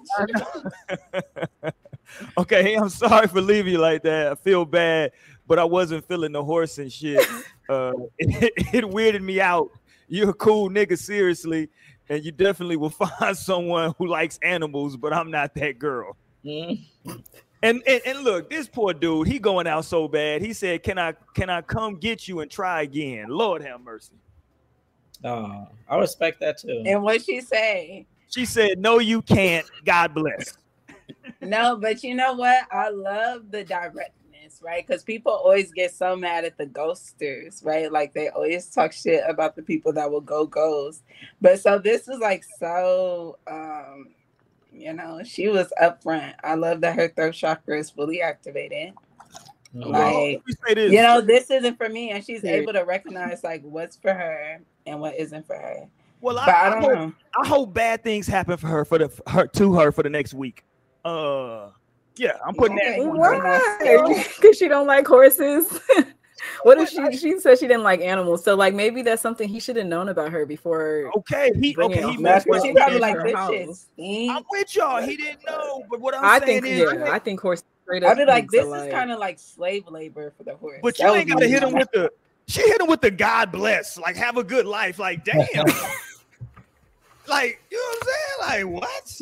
okay, 2.37 2.75
I'm 2.75 2.89
sorry 2.89 3.27
for 3.27 3.41
leaving 3.41 3.73
you 3.73 3.79
like 3.79 4.03
that. 4.03 4.31
I 4.31 4.35
feel 4.35 4.65
bad, 4.65 5.11
but 5.47 5.59
I 5.59 5.63
wasn't 5.63 6.07
feeling 6.07 6.31
the 6.31 6.43
horse 6.43 6.77
and 6.77 6.91
shit. 6.91 7.25
Uh, 7.69 7.93
it, 8.17 8.51
it 8.73 8.83
weirded 8.83 9.21
me 9.21 9.39
out. 9.39 9.69
You're 10.07 10.31
a 10.31 10.33
cool 10.33 10.71
nigga, 10.71 10.97
seriously, 10.97 11.69
and 12.09 12.25
you 12.25 12.31
definitely 12.31 12.77
will 12.77 12.89
find 12.89 13.37
someone 13.37 13.93
who 13.99 14.07
likes 14.07 14.39
animals, 14.41 14.97
but 14.97 15.13
I'm 15.13 15.29
not 15.29 15.53
that 15.53 15.77
girl. 15.77 16.17
Mm-hmm. 16.43 17.11
And, 17.61 17.83
and, 17.85 18.01
and 18.05 18.19
look, 18.21 18.49
this 18.49 18.67
poor 18.67 18.93
dude, 18.93 19.27
he 19.27 19.37
going 19.37 19.67
out 19.67 19.85
so 19.85 20.07
bad. 20.07 20.41
He 20.41 20.53
said, 20.53 20.81
"Can 20.81 20.97
I 20.97 21.13
can 21.33 21.49
I 21.49 21.61
come 21.61 21.95
get 21.97 22.27
you 22.27 22.39
and 22.39 22.49
try 22.49 22.81
again?" 22.83 23.27
Lord 23.29 23.61
have 23.61 23.81
mercy. 23.81 24.13
Oh, 25.23 25.67
I 25.87 25.97
respect 25.97 26.39
that 26.39 26.57
too. 26.57 26.83
And 26.85 27.03
what 27.03 27.21
she 27.23 27.41
say? 27.41 28.07
She 28.29 28.45
said, 28.45 28.79
"No, 28.79 28.99
you 28.99 29.21
can't. 29.21 29.69
God 29.83 30.13
bless." 30.13 30.57
No, 31.41 31.77
but 31.77 32.03
you 32.03 32.15
know 32.15 32.33
what? 32.33 32.65
I 32.71 32.89
love 32.89 33.51
the 33.51 33.63
directness, 33.63 34.61
right? 34.61 34.85
Because 34.85 35.03
people 35.03 35.31
always 35.31 35.71
get 35.71 35.93
so 35.93 36.15
mad 36.15 36.45
at 36.45 36.57
the 36.57 36.65
ghosters, 36.65 37.63
right? 37.65 37.91
Like 37.91 38.13
they 38.13 38.29
always 38.29 38.67
talk 38.67 38.91
shit 38.91 39.23
about 39.27 39.55
the 39.55 39.61
people 39.61 39.93
that 39.93 40.11
will 40.11 40.21
go 40.21 40.45
ghost. 40.45 41.03
But 41.41 41.59
so 41.59 41.79
this 41.79 42.07
is 42.07 42.19
like 42.19 42.43
so 42.59 43.37
um 43.47 44.09
you 44.71 44.93
know, 44.93 45.21
she 45.23 45.49
was 45.49 45.73
upfront. 45.81 46.35
I 46.43 46.55
love 46.55 46.81
that 46.81 46.95
her 46.95 47.09
throat 47.09 47.33
chakra 47.33 47.79
is 47.79 47.89
fully 47.89 48.21
activated. 48.21 48.93
Mm-hmm. 49.75 49.91
Like, 49.91 50.41
you 50.77 51.01
know, 51.01 51.21
this 51.21 51.51
isn't 51.51 51.77
for 51.77 51.89
me, 51.89 52.11
and 52.11 52.23
she's 52.23 52.43
able 52.43 52.73
to 52.73 52.83
recognize 52.83 53.43
like 53.43 53.61
what's 53.61 53.97
for 53.97 54.13
her 54.13 54.59
and 54.85 54.99
what 54.99 55.15
isn't 55.15 55.45
for 55.45 55.55
her. 55.55 55.87
Well, 56.21 56.37
I, 56.39 56.45
I, 56.45 56.77
I, 56.77 56.79
hope, 56.79 56.91
know. 56.91 57.13
I 57.41 57.47
hope 57.47 57.73
bad 57.73 58.03
things 58.03 58.27
happen 58.27 58.57
for 58.57 58.67
her 58.67 58.83
for 58.83 58.97
the 58.97 59.21
her 59.27 59.47
to 59.47 59.73
her 59.75 59.91
for 59.91 60.03
the 60.03 60.09
next 60.09 60.33
week. 60.33 60.63
Uh, 61.05 61.69
yeah, 62.15 62.33
I'm 62.45 62.53
putting 62.53 62.77
okay. 62.77 62.99
that. 62.99 63.13
Why? 63.13 64.23
Because 64.35 64.57
she 64.57 64.67
don't 64.67 64.87
like 64.87 65.07
horses. 65.07 65.79
what 66.63 66.77
if 66.77 66.89
she 66.89 67.17
she 67.17 67.39
said 67.39 67.57
she 67.57 67.67
didn't 67.67 67.83
like 67.83 68.01
animals? 68.01 68.43
So 68.43 68.55
like 68.55 68.73
maybe 68.73 69.01
that's 69.01 69.21
something 69.21 69.47
he 69.47 69.59
should 69.59 69.77
have 69.77 69.85
known 69.85 70.09
about 70.09 70.31
her 70.31 70.45
before. 70.45 71.11
Okay, 71.17 71.51
he 71.59 71.75
okay 71.77 72.11
he 72.11 72.17
messed 72.17 72.45
she 72.61 72.73
probably 72.73 72.99
like 72.99 73.15
this. 73.23 73.87
I'm 73.97 74.43
with 74.51 74.75
y'all. 74.75 75.01
He 75.01 75.15
didn't 75.15 75.45
know, 75.45 75.83
but 75.89 76.01
what 76.01 76.13
I'm 76.15 76.25
I 76.25 76.39
saying 76.39 76.63
think, 76.63 76.75
is, 76.75 76.93
yeah, 76.93 77.11
I 77.11 77.19
think 77.19 77.39
horse. 77.39 77.63
I'd 77.91 78.17
be 78.17 78.25
like, 78.25 78.51
this 78.51 78.65
is 78.65 78.91
kind 78.91 79.11
of 79.11 79.17
like 79.17 79.39
slave 79.39 79.87
labor 79.87 80.31
for 80.37 80.43
the 80.43 80.55
horse. 80.55 80.79
But 80.83 80.99
you 80.99 81.05
that 81.05 81.15
ain't 81.15 81.29
gotta 81.29 81.47
hit 81.47 81.63
him 81.63 81.73
with 81.73 81.89
the. 81.91 82.11
She 82.47 82.61
hit 82.61 82.81
him 82.81 82.87
with 82.87 83.01
the 83.01 83.11
God 83.11 83.51
bless, 83.51 83.97
like 83.97 84.15
have 84.15 84.37
a 84.37 84.43
good 84.43 84.65
life. 84.65 84.99
Like 84.99 85.23
damn, 85.25 85.37
like 87.27 87.61
you 87.71 87.77
know 87.77 87.83
what 87.83 87.97
I'm 88.01 88.07
saying? 88.07 88.67
Like 88.73 88.81
what? 88.81 89.21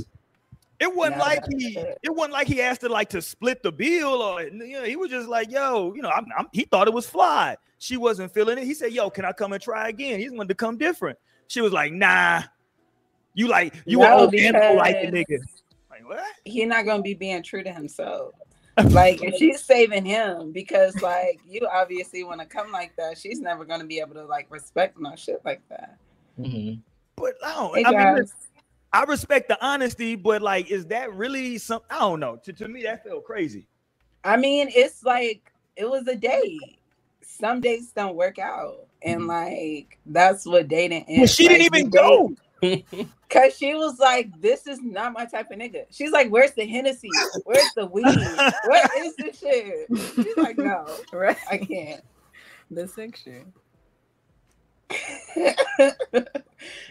It 0.80 0.96
wasn't 0.96 1.18
like 1.18 1.44
he 1.58 1.76
it 2.04 2.14
wasn't 2.14 2.34
like 2.34 2.48
he 2.48 2.62
asked 2.62 2.84
her 2.84 2.90
like 2.90 3.10
to 3.10 3.22
split 3.22 3.64
the 3.64 3.72
bill 3.72 4.22
or 4.22 4.44
you 4.44 4.74
know, 4.74 4.84
he 4.84 4.96
was 4.96 5.10
just 5.10 5.28
like, 5.28 5.52
yo, 5.52 5.94
you 5.96 6.04
know, 6.04 6.10
I'm, 6.10 6.26
I'm, 6.38 6.48
he 6.52 6.64
thought 6.64 6.88
it 6.88 6.94
was 6.94 7.08
fly. 7.08 7.58
She 7.80 7.98
wasn't 7.98 8.34
feeling 8.34 8.58
it. 8.58 8.64
He 8.64 8.74
said, 8.74 8.92
Yo, 8.92 9.10
can 9.10 9.26
I 9.26 9.32
come 9.32 9.54
and 9.54 9.62
try 9.62 9.90
again? 9.90 10.20
He 10.20 10.30
wanted 10.30 10.50
to 10.50 10.56
come 10.56 10.78
different. 10.78 11.18
She 11.48 11.62
was 11.62 11.72
like, 11.72 11.94
nah. 11.94 12.44
You 13.34 13.48
like 13.48 13.76
you 13.86 14.00
no, 14.00 14.20
old 14.20 14.36
animal 14.36 14.78
like 14.78 14.96
a 14.96 15.12
nigga. 15.12 15.38
Like 15.92 16.08
what? 16.08 16.24
He's 16.44 16.68
not 16.68 16.86
gonna 16.86 17.04
be 17.04 17.14
being 17.14 17.44
true 17.44 17.64
to 17.64 17.72
himself. 17.72 18.34
like 18.90 19.24
if 19.24 19.36
she's 19.36 19.64
saving 19.64 20.06
him 20.06 20.52
because 20.52 21.00
like 21.02 21.40
you 21.48 21.68
obviously 21.72 22.24
want 22.24 22.42
to 22.42 22.48
come 22.48 22.72
like 22.72 22.96
that, 22.96 23.18
she's 23.18 23.40
never 23.40 23.64
gonna 23.64 23.86
be 23.86 24.00
able 24.00 24.16
to 24.16 24.26
like 24.26 24.48
respect 24.50 25.00
no 25.00 25.16
shit 25.16 25.40
like 25.46 25.62
that. 25.70 25.98
Mm-hmm. 26.40 26.80
But 27.16 27.36
I 27.46 27.54
don't. 27.54 27.78
Hey, 27.78 27.84
I 27.86 28.16
mean, 28.16 28.26
I 28.98 29.04
respect 29.04 29.48
the 29.48 29.64
honesty, 29.64 30.16
but 30.16 30.42
like, 30.42 30.72
is 30.72 30.88
that 30.88 31.14
really 31.14 31.60
some? 31.60 31.82
I 31.88 32.00
don't 32.00 32.20
know. 32.20 32.38
To, 32.38 32.52
to 32.52 32.68
me, 32.68 32.82
that 32.82 33.04
felt 33.04 33.26
crazy. 33.26 33.68
I 34.24 34.38
mean, 34.38 34.70
it's 34.74 35.04
like 35.04 35.54
it 35.76 35.88
was 35.88 36.08
a 36.08 36.16
date. 36.16 36.80
Some 37.22 37.62
dates 37.62 37.92
don't 37.92 38.16
work 38.16 38.40
out, 38.40 38.88
and 39.04 39.22
mm-hmm. 39.22 39.30
like 39.30 40.00
that's 40.08 40.48
what 40.48 40.68
dating 40.68 41.04
is. 41.04 41.18
Well, 41.20 41.28
she 41.28 41.48
like, 41.48 41.58
didn't 41.58 41.76
even 41.76 41.90
go. 41.92 42.36
Cause 43.30 43.56
she 43.56 43.76
was 43.76 44.00
like, 44.00 44.32
"This 44.42 44.66
is 44.66 44.82
not 44.82 45.14
my 45.14 45.26
type 45.26 45.52
of 45.52 45.60
nigga." 45.60 45.86
She's 45.92 46.10
like, 46.10 46.32
"Where's 46.32 46.54
the 46.54 46.66
Hennessy? 46.66 47.12
Where's 47.44 47.72
the 47.76 47.86
weed? 47.86 48.04
what 48.66 48.92
is 48.98 49.16
this 49.18 49.38
shit?" 49.38 49.90
She's 50.16 50.38
like, 50.38 50.58
"No, 50.58 50.88
right? 51.14 51.38
I 51.52 51.60
can't." 51.60 52.02
The 52.72 52.88
section. 52.88 53.54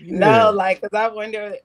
no, 0.03 0.53
like, 0.53 0.83
cause 0.83 0.91
I 0.93 1.09
wonder 1.09 1.57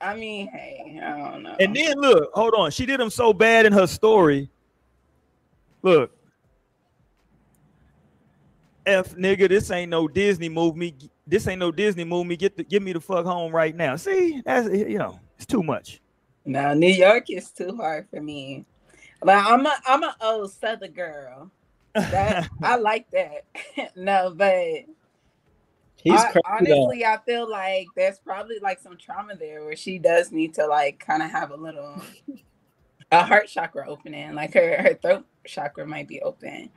I 0.00 0.14
mean, 0.14 0.48
hey, 0.48 1.00
I 1.02 1.30
don't 1.30 1.42
know. 1.42 1.56
And 1.58 1.74
then 1.74 1.98
look, 1.98 2.30
hold 2.34 2.54
on. 2.54 2.70
She 2.70 2.86
did 2.86 3.00
him 3.00 3.10
so 3.10 3.32
bad 3.32 3.66
in 3.66 3.72
her 3.72 3.86
story. 3.86 4.50
Look. 5.82 6.12
F 8.84 9.14
nigga, 9.16 9.48
this 9.48 9.70
ain't 9.70 9.90
no 9.90 10.06
Disney 10.06 10.48
movie. 10.48 10.94
This 11.26 11.48
ain't 11.48 11.58
no 11.58 11.72
Disney 11.72 12.04
movie. 12.04 12.36
Get 12.36 12.56
the 12.56 12.62
get 12.62 12.82
me 12.82 12.92
the 12.92 13.00
fuck 13.00 13.26
home 13.26 13.52
right 13.52 13.74
now. 13.74 13.96
See, 13.96 14.42
that's 14.44 14.68
you 14.68 14.98
know, 14.98 15.18
it's 15.36 15.46
too 15.46 15.62
much. 15.62 16.00
No, 16.44 16.72
New 16.74 16.92
York 16.92 17.28
is 17.28 17.50
too 17.50 17.76
hard 17.76 18.06
for 18.08 18.20
me. 18.20 18.64
Like 19.22 19.44
I'm 19.44 19.66
a 19.66 19.76
I'm 19.86 20.04
a 20.04 20.16
old 20.20 20.52
Southern 20.52 20.92
girl. 20.92 21.50
That 21.94 22.48
I 22.62 22.76
like 22.76 23.10
that. 23.10 23.44
no, 23.96 24.32
but 24.34 24.84
He's 26.02 26.20
I, 26.20 26.34
honestly, 26.44 27.04
I 27.04 27.18
feel 27.26 27.50
like 27.50 27.86
there's 27.96 28.18
probably 28.18 28.58
like 28.60 28.80
some 28.80 28.96
trauma 28.96 29.34
there 29.34 29.64
where 29.64 29.76
she 29.76 29.98
does 29.98 30.30
need 30.30 30.54
to 30.54 30.66
like 30.66 30.98
kind 30.98 31.22
of 31.22 31.30
have 31.30 31.50
a 31.50 31.56
little 31.56 32.00
a 33.12 33.24
heart 33.24 33.48
chakra 33.48 33.88
opening, 33.88 34.34
like 34.34 34.54
her 34.54 34.76
her 34.82 34.94
throat 34.94 35.24
chakra 35.44 35.86
might 35.86 36.08
be 36.08 36.20
open. 36.22 36.70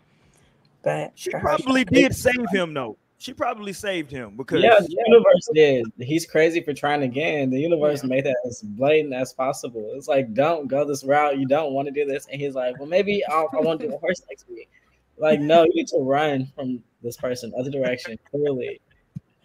But 0.82 1.12
she 1.16 1.32
probably 1.32 1.84
did 1.84 2.16
save 2.16 2.50
him 2.52 2.74
though. 2.74 2.98
She 3.20 3.34
probably 3.34 3.74
saved 3.74 4.10
him 4.10 4.38
because 4.38 4.64
yeah, 4.64 4.80
the 4.80 4.96
universe 5.06 5.50
did. 5.54 5.86
He's 6.00 6.26
crazy 6.26 6.62
for 6.62 6.74
trying 6.74 7.04
again. 7.04 7.50
The 7.50 7.60
universe 7.60 8.02
yeah. 8.02 8.10
made 8.10 8.26
that 8.26 8.38
as 8.48 8.62
blatant 8.62 9.14
as 9.14 9.34
possible. 9.34 9.92
It's 9.96 10.08
like, 10.08 10.34
don't 10.34 10.68
go 10.68 10.86
this 10.86 11.04
route. 11.04 11.38
You 11.38 11.46
don't 11.46 11.74
want 11.74 11.90
to 11.90 11.92
do 11.92 12.06
this. 12.06 12.28
And 12.32 12.40
he's 12.40 12.56
like, 12.56 12.80
well, 12.80 12.88
maybe 12.88 13.22
I'll, 13.30 13.50
I 13.52 13.60
want 13.60 13.82
to 13.82 13.88
do 13.88 13.94
a 13.94 13.98
horse 13.98 14.22
next 14.30 14.48
week. 14.48 14.70
Like, 15.18 15.42
no, 15.42 15.66
you 15.66 15.72
need 15.76 15.90
to 15.90 15.98
run 15.98 16.50
from 16.56 16.82
this 17.04 17.18
person, 17.18 17.52
other 17.60 17.70
direction. 17.70 18.18
Clearly, 18.32 18.80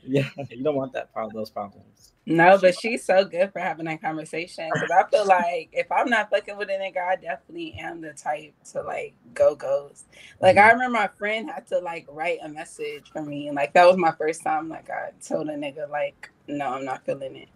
yeah, 0.06 0.28
you 0.50 0.62
don't 0.62 0.76
want 0.76 0.92
that 0.92 1.12
problem, 1.12 1.36
those 1.36 1.50
problems. 1.50 2.12
No, 2.26 2.56
but 2.58 2.78
she's 2.78 3.04
so 3.04 3.24
good 3.24 3.52
for 3.52 3.58
having 3.58 3.84
that 3.84 4.00
conversation 4.00 4.70
because 4.72 4.90
I 4.90 5.08
feel 5.10 5.26
like 5.26 5.68
if 5.72 5.92
I'm 5.92 6.08
not 6.08 6.30
fucking 6.30 6.56
with 6.56 6.70
a 6.70 6.72
nigga, 6.72 7.06
I 7.06 7.16
definitely 7.16 7.74
am 7.78 8.00
the 8.00 8.14
type 8.14 8.54
to 8.72 8.82
like 8.82 9.14
go 9.34 9.54
goes. 9.54 10.04
Like 10.40 10.56
mm-hmm. 10.56 10.66
I 10.66 10.72
remember 10.72 10.98
my 10.98 11.08
friend 11.08 11.50
had 11.50 11.66
to 11.68 11.80
like 11.80 12.06
write 12.08 12.38
a 12.42 12.48
message 12.48 13.10
for 13.12 13.22
me, 13.22 13.48
and 13.48 13.56
like 13.56 13.74
that 13.74 13.86
was 13.86 13.98
my 13.98 14.12
first 14.12 14.42
time. 14.42 14.70
Like 14.70 14.88
I 14.88 15.10
told 15.26 15.48
a 15.48 15.54
nigga 15.54 15.88
like, 15.90 16.30
no, 16.48 16.68
I'm 16.68 16.84
not 16.86 17.04
feeling 17.04 17.36
it. 17.36 17.48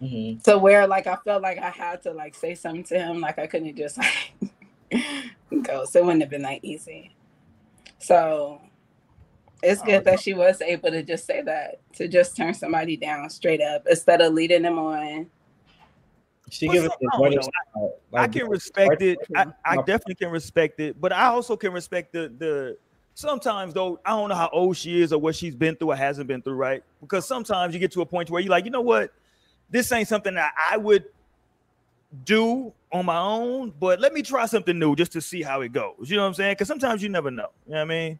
Mm-hmm. 0.00 0.40
So 0.44 0.58
where 0.58 0.86
like 0.86 1.08
I 1.08 1.16
felt 1.24 1.42
like 1.42 1.58
I 1.58 1.70
had 1.70 2.02
to 2.02 2.12
like 2.12 2.36
say 2.36 2.54
something 2.54 2.84
to 2.84 2.98
him, 2.98 3.20
like 3.20 3.38
I 3.38 3.48
couldn't 3.48 3.76
just 3.76 3.98
like 4.92 5.04
go. 5.62 5.84
So 5.86 6.00
it 6.00 6.04
wouldn't 6.04 6.22
have 6.22 6.30
been 6.30 6.42
that 6.42 6.64
easy. 6.64 7.16
So 7.98 8.60
it's 9.66 9.82
good 9.82 10.00
oh, 10.00 10.10
that 10.10 10.20
she 10.20 10.34
was 10.34 10.60
able 10.60 10.90
to 10.90 11.02
just 11.02 11.26
say 11.26 11.42
that, 11.42 11.80
to 11.94 12.08
just 12.08 12.36
turn 12.36 12.54
somebody 12.54 12.96
down 12.96 13.28
straight 13.30 13.60
up 13.60 13.84
instead 13.88 14.20
of 14.20 14.32
leading 14.32 14.62
them 14.62 14.78
on 14.78 15.26
She 16.50 16.66
But 16.66 16.72
give 16.72 16.84
it 16.84 16.90
some- 16.92 16.98
the 17.00 17.08
I 17.12 17.16
don't 17.16 17.20
Jordan 17.22 17.40
know. 17.40 17.42
style, 17.42 17.94
I 18.14 18.20
like, 18.22 18.32
can 18.32 18.48
respect 18.48 19.02
it. 19.02 19.18
I, 19.34 19.46
I 19.64 19.76
definitely 19.78 20.14
can 20.14 20.30
respect 20.30 20.78
it, 20.80 21.00
but 21.00 21.12
I 21.12 21.26
also 21.26 21.56
can 21.56 21.72
respect 21.72 22.12
the 22.12 22.32
the. 22.38 22.78
Sometimes 23.14 23.72
though, 23.72 23.98
I 24.04 24.10
don't 24.10 24.28
know 24.28 24.34
how 24.34 24.50
old 24.52 24.76
she 24.76 25.00
is 25.00 25.10
or 25.12 25.18
what 25.18 25.34
she's 25.34 25.54
been 25.54 25.74
through 25.74 25.92
or 25.92 25.96
hasn't 25.96 26.28
been 26.28 26.42
through, 26.42 26.54
right? 26.54 26.82
Because 27.00 27.26
sometimes 27.26 27.72
you 27.72 27.80
get 27.80 27.90
to 27.92 28.02
a 28.02 28.06
point 28.06 28.28
where 28.28 28.42
you're 28.42 28.50
like, 28.50 28.66
you 28.66 28.70
know 28.70 28.82
what, 28.82 29.10
this 29.70 29.90
ain't 29.90 30.06
something 30.06 30.34
that 30.34 30.52
I 30.70 30.76
would 30.76 31.06
do 32.24 32.72
on 32.92 33.06
my 33.06 33.18
own, 33.18 33.72
but 33.80 34.00
let 34.00 34.12
me 34.12 34.20
try 34.22 34.44
something 34.44 34.78
new 34.78 34.94
just 34.94 35.12
to 35.12 35.20
see 35.22 35.42
how 35.42 35.62
it 35.62 35.72
goes. 35.72 36.10
You 36.10 36.16
know 36.16 36.22
what 36.22 36.28
I'm 36.28 36.34
saying? 36.34 36.52
Because 36.52 36.68
sometimes 36.68 37.02
you 37.02 37.08
never 37.08 37.30
know. 37.30 37.48
You 37.66 37.72
know 37.72 37.78
what 37.78 37.82
I 37.82 37.84
mean? 37.86 38.18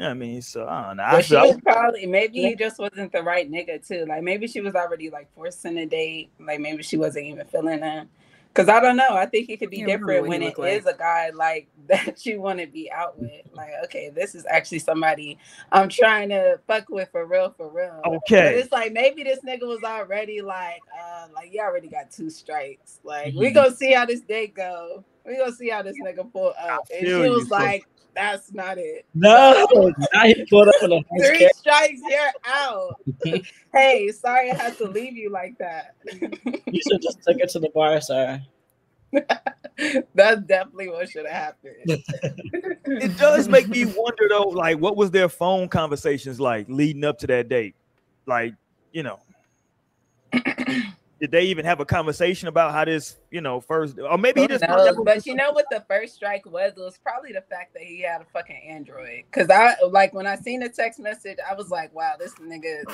Yeah, 0.00 0.12
I 0.12 0.14
mean, 0.14 0.40
so 0.40 0.66
I 0.66 0.86
don't 0.86 0.96
know. 0.96 1.02
I 1.02 1.10
But 1.12 1.26
she 1.26 1.34
was 1.36 1.58
probably 1.62 2.06
maybe 2.06 2.40
he 2.40 2.54
just 2.56 2.78
wasn't 2.78 3.12
the 3.12 3.22
right 3.22 3.50
nigga 3.50 3.86
too. 3.86 4.06
Like 4.08 4.22
maybe 4.22 4.46
she 4.46 4.62
was 4.62 4.74
already 4.74 5.10
like 5.10 5.28
forcing 5.34 5.76
a 5.76 5.84
date. 5.84 6.30
Like 6.40 6.58
maybe 6.58 6.82
she 6.82 6.96
wasn't 6.96 7.26
even 7.26 7.46
feeling 7.46 7.82
him. 7.82 8.08
Cause 8.54 8.68
I 8.68 8.80
don't 8.80 8.96
know. 8.96 9.10
I 9.10 9.26
think 9.26 9.50
it 9.50 9.58
could 9.58 9.70
be 9.70 9.82
different 9.84 10.26
when 10.26 10.40
he 10.40 10.48
it 10.48 10.58
looked 10.58 10.72
is 10.72 10.86
a 10.86 10.94
guy 10.94 11.30
like 11.34 11.68
that 11.88 12.24
you 12.24 12.40
want 12.40 12.60
to 12.60 12.66
be 12.66 12.90
out 12.90 13.18
with. 13.18 13.30
Like, 13.54 13.72
okay, 13.84 14.08
this 14.08 14.34
is 14.34 14.46
actually 14.48 14.78
somebody 14.78 15.36
I'm 15.70 15.90
trying 15.90 16.30
to 16.30 16.58
fuck 16.66 16.88
with 16.88 17.10
for 17.12 17.26
real, 17.26 17.52
for 17.54 17.68
real. 17.68 18.00
But 18.02 18.14
okay. 18.14 18.54
it's 18.54 18.72
like 18.72 18.92
maybe 18.94 19.22
this 19.22 19.40
nigga 19.46 19.68
was 19.68 19.82
already 19.84 20.40
like, 20.40 20.80
uh, 20.98 21.26
like 21.34 21.52
you 21.52 21.60
already 21.60 21.88
got 21.88 22.10
two 22.10 22.30
strikes. 22.30 23.00
Like 23.04 23.34
we 23.36 23.50
Mhm. 23.50 23.54
gonna 23.54 23.76
see 23.76 23.92
how 23.92 24.06
this 24.06 24.22
day 24.22 24.46
go. 24.46 25.04
We 25.26 25.36
gonna 25.36 25.52
see 25.52 25.68
how 25.68 25.82
this 25.82 25.98
nigga 25.98 26.32
pull 26.32 26.54
up. 26.58 26.86
And 26.90 27.00
she 27.00 27.06
feel 27.06 27.26
you, 27.26 27.32
was 27.32 27.50
like, 27.50 27.86
that's 28.14 28.52
not 28.52 28.78
it. 28.78 29.06
No, 29.14 29.66
now 30.12 30.24
he 30.24 30.44
pulled 30.46 30.68
up 30.68 30.74
in 30.82 30.90
the 30.90 31.02
Three 31.18 31.38
catch. 31.38 31.54
strikes, 31.54 32.00
you're 32.08 32.32
out. 32.46 33.00
hey, 33.72 34.10
sorry 34.12 34.50
I 34.50 34.54
had 34.54 34.76
to 34.78 34.88
leave 34.88 35.16
you 35.16 35.30
like 35.30 35.58
that. 35.58 35.94
You 36.12 36.80
should 36.88 37.02
just 37.02 37.22
take 37.22 37.38
it 37.38 37.50
to 37.50 37.58
the 37.58 37.70
bar, 37.74 38.00
sir. 38.00 38.40
That's 40.14 40.42
definitely 40.42 40.88
what 40.88 41.08
should 41.08 41.26
have 41.26 41.34
happened. 41.34 41.74
it 41.86 43.16
does 43.16 43.48
make 43.48 43.68
me 43.68 43.84
wonder 43.84 44.28
though, 44.28 44.48
like 44.48 44.78
what 44.78 44.96
was 44.96 45.10
their 45.10 45.28
phone 45.28 45.68
conversations 45.68 46.40
like 46.40 46.68
leading 46.68 47.04
up 47.04 47.18
to 47.20 47.26
that 47.28 47.48
date? 47.48 47.74
Like, 48.26 48.54
you 48.92 49.02
know, 49.02 49.20
did 51.20 51.30
they 51.30 51.42
even 51.42 51.66
have 51.66 51.80
a 51.80 51.84
conversation 51.84 52.48
about 52.48 52.72
how 52.72 52.84
this, 52.86 53.18
you 53.30 53.42
know, 53.42 53.60
first 53.60 53.98
or 53.98 54.16
maybe 54.16 54.40
he 54.40 54.44
Who 54.46 54.48
just 54.48 54.66
knows? 54.66 54.96
But 55.04 55.26
you 55.26 55.34
know 55.34 55.52
what 55.52 55.66
the 55.70 55.84
first 55.86 56.14
strike 56.14 56.46
was? 56.46 56.72
It 56.72 56.80
was 56.80 56.96
probably 56.96 57.32
the 57.32 57.42
fact 57.42 57.74
that 57.74 57.82
he 57.82 58.00
had 58.00 58.22
a 58.22 58.24
fucking 58.32 58.56
Android. 58.66 59.24
Cause 59.30 59.50
I 59.50 59.74
like 59.86 60.14
when 60.14 60.26
I 60.26 60.36
seen 60.36 60.60
the 60.60 60.70
text 60.70 60.98
message, 60.98 61.36
I 61.48 61.52
was 61.54 61.68
like, 61.70 61.94
wow, 61.94 62.14
this 62.18 62.32
nigga, 62.36 62.84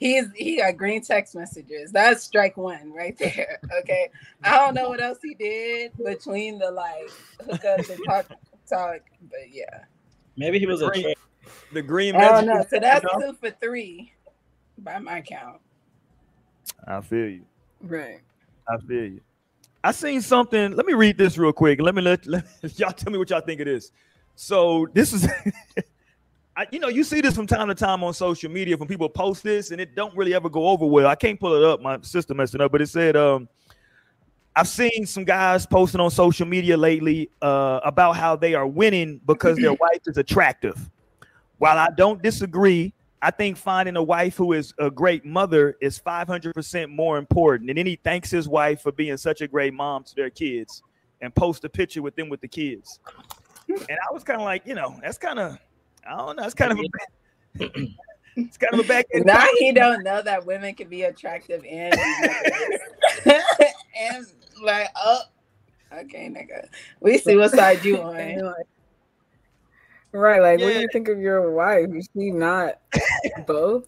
he's 0.00 0.26
he 0.34 0.56
got 0.56 0.76
green 0.76 1.00
text 1.00 1.36
messages. 1.36 1.92
That's 1.92 2.24
strike 2.24 2.56
one 2.56 2.92
right 2.92 3.16
there. 3.18 3.60
Okay. 3.78 4.10
I 4.42 4.56
don't 4.58 4.74
know 4.74 4.88
what 4.88 5.00
else 5.00 5.18
he 5.22 5.34
did 5.34 5.92
between 6.04 6.58
the 6.58 6.70
like 6.72 7.08
hookups 7.40 7.88
and 7.90 8.00
talk 8.04 8.26
talk, 8.68 9.00
but 9.30 9.52
yeah. 9.52 9.84
Maybe 10.36 10.58
he 10.58 10.66
was 10.66 10.82
a 10.82 10.88
Green- 10.88 11.02
trick. 11.04 11.18
the 11.72 11.82
green 11.82 12.16
I 12.16 12.28
don't 12.28 12.46
know. 12.46 12.64
So 12.68 12.80
that's 12.80 13.04
you 13.04 13.18
know? 13.20 13.30
two 13.32 13.38
for 13.38 13.50
three 13.52 14.12
by 14.78 14.98
my 14.98 15.20
count. 15.20 15.60
I 16.84 17.00
feel 17.00 17.28
you. 17.28 17.44
Right. 17.86 18.20
I 18.68 18.76
feel 18.78 19.04
you. 19.04 19.20
I 19.84 19.92
seen 19.92 20.20
something. 20.20 20.74
Let 20.74 20.86
me 20.86 20.94
read 20.94 21.16
this 21.16 21.38
real 21.38 21.52
quick. 21.52 21.80
Let 21.80 21.94
me 21.94 22.02
let, 22.02 22.26
let 22.26 22.44
y'all 22.78 22.90
tell 22.90 23.12
me 23.12 23.18
what 23.18 23.30
y'all 23.30 23.40
think 23.40 23.60
it 23.60 23.68
is. 23.68 23.92
So 24.34 24.88
this 24.92 25.12
is, 25.12 25.28
I, 26.56 26.66
you 26.70 26.80
know, 26.80 26.88
you 26.88 27.04
see 27.04 27.20
this 27.20 27.36
from 27.36 27.46
time 27.46 27.68
to 27.68 27.74
time 27.74 28.02
on 28.02 28.12
social 28.12 28.50
media 28.50 28.76
when 28.76 28.88
people 28.88 29.08
post 29.08 29.42
this, 29.42 29.70
and 29.70 29.80
it 29.80 29.94
don't 29.94 30.14
really 30.16 30.34
ever 30.34 30.48
go 30.48 30.68
over 30.68 30.84
well. 30.86 31.06
I 31.06 31.14
can't 31.14 31.38
pull 31.38 31.54
it 31.54 31.62
up. 31.62 31.80
My 31.80 32.00
system 32.02 32.38
messing 32.38 32.60
up, 32.60 32.72
but 32.72 32.82
it 32.82 32.88
said, 32.88 33.16
um, 33.16 33.48
I've 34.56 34.68
seen 34.68 35.04
some 35.04 35.24
guys 35.24 35.66
posting 35.66 36.00
on 36.00 36.10
social 36.10 36.46
media 36.46 36.76
lately 36.76 37.30
uh, 37.42 37.80
about 37.84 38.16
how 38.16 38.36
they 38.36 38.54
are 38.54 38.66
winning 38.66 39.20
because 39.26 39.58
their 39.58 39.74
wife 39.80 40.00
is 40.06 40.16
attractive. 40.16 40.90
While 41.58 41.78
I 41.78 41.88
don't 41.94 42.22
disagree, 42.22 42.92
I 43.22 43.30
think 43.30 43.56
finding 43.56 43.96
a 43.96 44.02
wife 44.02 44.36
who 44.36 44.52
is 44.52 44.74
a 44.78 44.90
great 44.90 45.24
mother 45.24 45.76
is 45.80 45.98
500% 45.98 46.90
more 46.90 47.18
important. 47.18 47.70
And 47.70 47.78
then 47.78 47.86
he 47.86 47.96
thanks 47.96 48.30
his 48.30 48.48
wife 48.48 48.82
for 48.82 48.92
being 48.92 49.16
such 49.16 49.40
a 49.40 49.48
great 49.48 49.74
mom 49.74 50.04
to 50.04 50.14
their 50.14 50.30
kids 50.30 50.82
and 51.20 51.34
post 51.34 51.64
a 51.64 51.68
picture 51.68 52.02
with 52.02 52.14
them 52.14 52.28
with 52.28 52.40
the 52.40 52.48
kids. 52.48 53.00
And 53.68 53.98
I 54.08 54.12
was 54.12 54.22
kind 54.22 54.40
of 54.40 54.44
like, 54.44 54.66
you 54.66 54.74
know, 54.74 54.98
that's 55.02 55.18
kind 55.18 55.38
of, 55.38 55.58
I 56.08 56.16
don't 56.16 56.36
know, 56.36 56.42
it's 56.44 56.54
kind 56.54 56.72
of 56.72 56.78
a 56.78 56.82
bad, 56.82 57.88
it's 58.36 58.58
kind 58.58 58.74
of 58.74 58.80
a 58.80 58.84
back 58.84 59.06
end. 59.14 59.26
Now 59.26 59.46
he 59.58 59.72
don't 59.72 60.04
know 60.04 60.20
that 60.22 60.44
women 60.44 60.74
can 60.74 60.88
be 60.88 61.02
attractive 61.02 61.64
and 61.68 61.94
and 63.24 64.26
like 64.62 64.88
oh 64.94 65.20
okay 65.92 66.28
nigga. 66.28 66.68
We 67.00 67.18
see 67.18 67.36
what 67.36 67.52
side 67.52 67.84
you 67.84 67.96
And 67.96 68.42
on. 68.42 68.54
you're 70.12 70.22
like- 70.22 70.40
Right, 70.40 70.40
like 70.42 70.60
what 70.60 70.72
do 70.72 70.80
you 70.80 70.88
think 70.92 71.08
of 71.08 71.18
your 71.20 71.50
wife? 71.52 71.88
Is 71.94 72.08
she 72.14 72.30
not 72.30 72.78
both? 73.46 73.86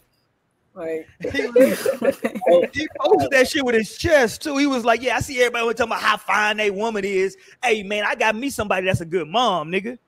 Like 0.75 1.09
He, 1.21 1.29
he 2.73 2.89
posted 3.01 3.31
that 3.33 3.49
shit 3.51 3.65
with 3.65 3.75
his 3.75 3.97
chest 3.99 4.43
too. 4.43 4.57
He 4.59 4.67
was 4.67 4.85
like, 4.85 5.03
"Yeah, 5.03 5.17
I 5.17 5.21
see 5.21 5.39
everybody 5.41 5.67
talking 5.75 5.87
about 5.93 6.01
how 6.03 6.17
fine 6.17 6.61
a 6.61 6.71
woman 6.71 7.05
is. 7.05 7.37
Hey, 7.65 7.83
man, 7.83 8.05
I 8.07 8.15
got 8.15 8.37
me 8.37 8.49
somebody 8.51 8.87
that's 8.87 9.01
a 9.01 9.05
good 9.07 9.27
mom, 9.29 9.73
nigga. 9.73 9.99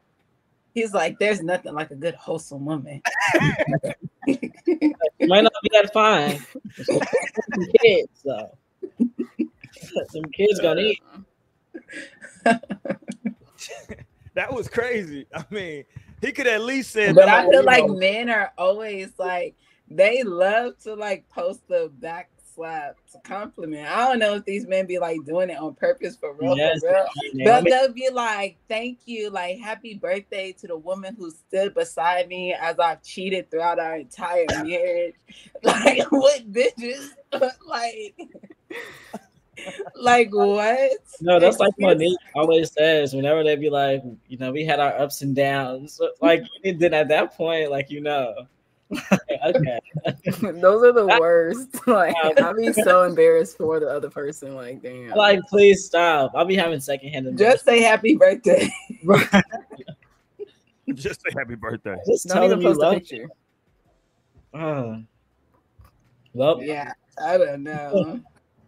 He's 0.75 0.95
like, 0.95 1.19
there's 1.19 1.43
nothing 1.43 1.75
like 1.75 1.91
a 1.91 1.97
good 1.97 2.15
wholesome 2.15 2.65
woman. 2.65 3.03
Might 4.29 5.43
not 5.43 5.53
be 5.63 5.71
that 5.73 5.91
fine. 5.93 6.39
Some 6.85 7.01
kids, 7.81 8.09
though. 8.25 8.57
Some 10.11 10.25
kids 10.33 10.61
gonna 10.61 10.83
eat. 10.83 11.03
That 14.35 14.53
was 14.53 14.69
crazy. 14.69 15.27
I 15.35 15.45
mean, 15.51 15.85
he 16.21 16.33
could 16.33 16.47
at 16.47 16.63
least 16.63 16.91
said, 16.91 17.15
But 17.15 17.29
I 17.29 17.49
feel 17.49 17.65
like 17.65 17.87
know, 17.87 17.95
men 17.95 18.31
are 18.31 18.53
always 18.59 19.13
like 19.19 19.55
they 19.89 20.23
love 20.23 20.79
to 20.85 20.95
like 20.95 21.29
post 21.29 21.67
the 21.69 21.91
back 21.99 22.31
slap 22.55 22.97
to 23.13 23.19
compliment. 23.21 23.89
I 23.89 24.07
don't 24.07 24.19
know 24.19 24.35
if 24.35 24.45
these 24.45 24.67
men 24.67 24.87
be 24.87 24.99
like 24.99 25.25
doing 25.25 25.51
it 25.51 25.59
on 25.59 25.75
purpose 25.75 26.17
for 26.17 26.35
real, 26.35 26.57
Yes, 26.57 26.81
for 26.81 27.07
real. 27.35 27.45
But 27.45 27.65
they'll 27.65 27.93
be 27.93 28.11
like, 28.13 28.59
"Thank 28.69 29.01
you, 29.07 29.31
like 29.31 29.59
happy 29.59 29.95
birthday 29.95 30.53
to 30.53 30.67
the 30.67 30.77
woman 30.77 31.17
who 31.19 31.31
stood 31.31 31.75
beside 31.75 32.29
me 32.29 32.55
as 32.55 32.79
I've 32.79 33.03
cheated 33.03 33.51
throughout 33.51 33.79
our 33.79 33.97
entire 33.97 34.47
marriage." 34.63 35.15
Like, 35.63 36.11
what 36.11 36.51
bitches? 36.51 37.11
like, 37.67 38.15
like 39.95 40.29
what? 40.33 40.91
No, 41.21 41.39
that's 41.39 41.59
like 41.59 41.71
Excuse- 41.71 41.87
Monique 41.87 42.19
always 42.35 42.73
says 42.73 43.15
whenever 43.15 43.45
they 43.45 43.57
be 43.57 43.71
like, 43.71 44.03
you 44.29 44.39
know, 44.39 44.53
we 44.53 44.65
had 44.65 44.81
our 44.81 44.99
ups 44.99 45.23
and 45.23 45.35
downs. 45.35 46.01
Like, 46.21 46.43
then 46.65 46.95
at 46.95 47.09
that 47.09 47.37
point, 47.37 47.71
like, 47.71 47.91
you 47.91 48.01
know, 48.01 48.35
okay. 49.13 49.79
those 50.41 50.83
are 50.83 50.93
the 50.93 51.17
worst. 51.21 51.87
Like 51.87 52.15
I'd 52.25 52.57
be 52.57 52.73
so 52.73 53.05
embarrassed 53.05 53.57
for 53.57 53.79
the 53.79 53.89
other 53.89 54.11
person. 54.11 54.55
Like 54.55 54.83
damn. 54.83 55.11
Like, 55.11 55.41
please 55.49 55.85
stop. 55.85 56.33
I'll 56.35 56.45
be 56.45 56.57
having 56.57 56.81
secondhand 56.81 57.39
Just 57.39 57.65
say 57.65 57.81
happy 57.81 58.17
birthday. 58.17 58.69
just 60.95 61.23
say 61.23 61.31
happy 61.37 61.55
birthday." 61.55 61.97
Just 62.07 62.27
don't 62.27 62.37
tell 62.37 62.45
even 62.47 62.59
them 62.59 62.63
you 62.63 62.69
post 62.69 62.79
a 62.79 62.83
love 62.83 62.95
picture. 62.95 63.29
Uh, 64.53 64.99
well, 66.33 66.61
yeah, 66.63 66.93
I 67.23 67.39
don't 67.39 67.63
know. 67.63 68.21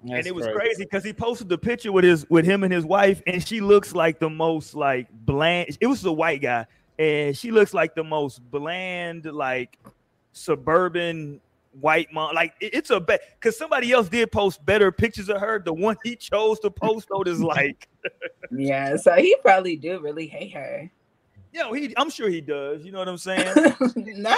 And 0.03 0.27
it 0.27 0.35
was 0.35 0.47
crazy 0.49 0.85
because 0.85 1.05
he 1.05 1.13
posted 1.13 1.49
the 1.49 1.59
picture 1.59 1.93
with 1.93 2.05
his 2.05 2.29
with 2.31 2.45
him 2.45 2.65
and 2.65 2.73
his 2.73 2.85
wife, 2.85 3.23
and 3.27 3.47
she 3.47 3.61
looks 3.61 3.95
like 3.95 4.19
the 4.19 4.31
most 4.31 4.75
like 4.75 5.09
bland. 5.13 5.77
It 5.81 5.87
was 5.87 6.05
a 6.05 6.13
white 6.13 6.43
guy, 6.43 6.67
and 6.99 7.37
she 7.37 7.51
looks 7.51 7.73
like 7.75 7.95
the 7.95 8.05
most 8.05 8.41
bland, 8.51 9.25
like 9.27 9.79
suburban 10.33 11.41
white 11.81 12.13
mom. 12.13 12.35
Like 12.35 12.55
it- 12.61 12.75
it's 12.75 12.91
a 12.91 13.01
bad 13.01 13.21
because 13.41 13.57
somebody 13.57 13.93
else 13.93 14.09
did 14.09 14.31
post 14.33 14.65
better 14.65 14.91
pictures 14.93 15.29
of 15.29 15.41
her. 15.41 15.61
The 15.65 15.73
one 15.73 15.97
he 16.05 16.17
chose 16.17 16.59
to 16.61 16.71
post 16.71 17.09
though 17.11 17.23
is 17.23 17.41
like, 17.41 17.89
Yeah, 18.51 18.97
so 18.97 19.13
he 19.15 19.37
probably 19.43 19.77
do 19.77 20.01
really 20.01 20.27
hate 20.27 20.53
her. 20.53 20.91
you 21.53 21.61
know, 21.61 21.73
he. 21.73 21.95
I'm 21.97 22.11
sure 22.11 22.29
he 22.29 22.41
does. 22.41 22.85
You 22.85 22.93
know 22.93 22.99
what 22.99 23.09
I'm 23.09 23.19
saying? 23.19 23.55
no, 23.97 24.37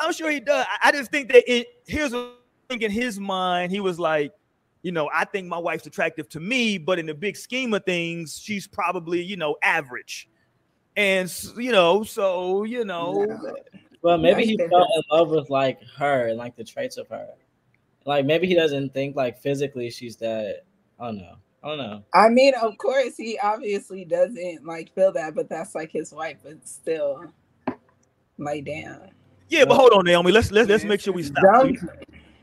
I'm 0.00 0.12
sure 0.12 0.30
he 0.30 0.40
does. 0.40 0.64
I, 0.82 0.88
I 0.88 0.92
just 0.92 1.10
think 1.10 1.28
that 1.32 1.42
it. 1.52 1.66
Here's 1.86 2.12
what 2.12 2.20
I 2.22 2.43
think 2.68 2.82
in 2.82 2.90
his 2.90 3.18
mind, 3.18 3.72
he 3.72 3.80
was 3.80 3.98
like, 3.98 4.32
you 4.82 4.92
know, 4.92 5.08
I 5.12 5.24
think 5.24 5.46
my 5.48 5.58
wife's 5.58 5.86
attractive 5.86 6.28
to 6.30 6.40
me, 6.40 6.76
but 6.78 6.98
in 6.98 7.06
the 7.06 7.14
big 7.14 7.36
scheme 7.36 7.72
of 7.72 7.84
things, 7.84 8.38
she's 8.38 8.66
probably, 8.66 9.22
you 9.22 9.36
know, 9.36 9.56
average. 9.62 10.28
And 10.96 11.32
you 11.56 11.72
know, 11.72 12.04
so 12.04 12.64
you 12.64 12.84
know, 12.84 13.26
well, 14.02 14.18
maybe 14.18 14.44
he 14.44 14.56
That's 14.56 14.70
fell 14.70 14.86
in 14.94 15.02
love 15.10 15.30
with 15.30 15.50
like 15.50 15.80
her 15.96 16.28
and 16.28 16.36
like 16.36 16.54
the 16.56 16.64
traits 16.64 16.98
of 16.98 17.08
her. 17.08 17.28
Like, 18.04 18.26
maybe 18.26 18.46
he 18.46 18.54
doesn't 18.54 18.92
think 18.92 19.16
like 19.16 19.38
physically 19.38 19.90
she's 19.90 20.16
that. 20.16 20.64
I 21.00 21.06
don't 21.06 21.16
know. 21.16 21.36
I 21.62 21.68
don't 21.68 21.78
know. 21.78 22.04
I 22.12 22.28
mean, 22.28 22.52
of 22.60 22.76
course, 22.76 23.16
he 23.16 23.38
obviously 23.42 24.04
doesn't 24.04 24.66
like 24.66 24.94
feel 24.94 25.10
that, 25.12 25.34
but 25.34 25.48
that's 25.48 25.74
like 25.74 25.90
his 25.90 26.12
wife, 26.12 26.36
but 26.44 26.68
still, 26.68 27.24
lay 28.36 28.60
damn. 28.60 29.00
yeah. 29.48 29.64
But 29.64 29.76
hold 29.76 29.92
on, 29.92 30.04
Naomi. 30.04 30.30
Let's 30.30 30.52
let's 30.52 30.68
let's 30.68 30.84
make 30.84 31.00
sure 31.00 31.14
we 31.14 31.22
stop. 31.22 31.42
Don't 31.42 31.78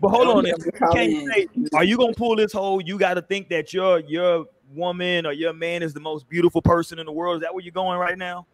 But 0.01 0.09
hold 0.09 0.27
on, 0.27 0.37
I'm 0.39 0.45
if- 0.47 0.73
calling 0.79 1.11
can 1.11 1.11
you 1.11 1.31
say, 1.31 1.47
are 1.75 1.83
you 1.83 1.95
gonna 1.95 2.13
pull 2.13 2.35
this 2.35 2.51
whole? 2.51 2.81
You 2.81 2.97
got 2.97 3.13
to 3.13 3.21
think 3.21 3.49
that 3.49 3.71
your 3.71 3.99
your 3.99 4.45
woman 4.73 5.27
or 5.27 5.31
your 5.31 5.53
man 5.53 5.83
is 5.83 5.93
the 5.93 5.99
most 5.99 6.27
beautiful 6.27 6.61
person 6.61 6.97
in 6.97 7.05
the 7.05 7.11
world. 7.11 7.35
Is 7.37 7.41
that 7.43 7.53
where 7.53 7.63
you're 7.63 7.71
going 7.71 7.99
right 7.99 8.17
now? 8.17 8.47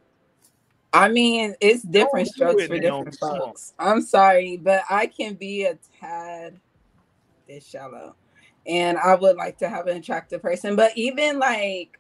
I 0.92 1.10
mean, 1.10 1.56
it's 1.62 1.84
different 1.84 2.28
strokes 2.28 2.64
it, 2.64 2.68
for 2.68 2.80
different 2.80 3.20
Come 3.20 3.40
folks. 3.40 3.74
I'm 3.80 4.02
sorry, 4.02 4.58
but 4.58 4.84
I 4.90 5.08
can 5.08 5.36
be 5.36 5.64
a 5.64 5.78
tad 6.00 6.60
this 7.48 7.66
shallow. 7.66 8.16
And 8.66 8.98
I 8.98 9.16
would 9.16 9.38
like 9.38 9.58
to 9.60 9.70
have 9.70 9.88
an 9.88 9.98
attractive 9.98 10.42
person. 10.42 10.76
But 10.76 10.92
even 10.98 11.40
like, 11.40 11.98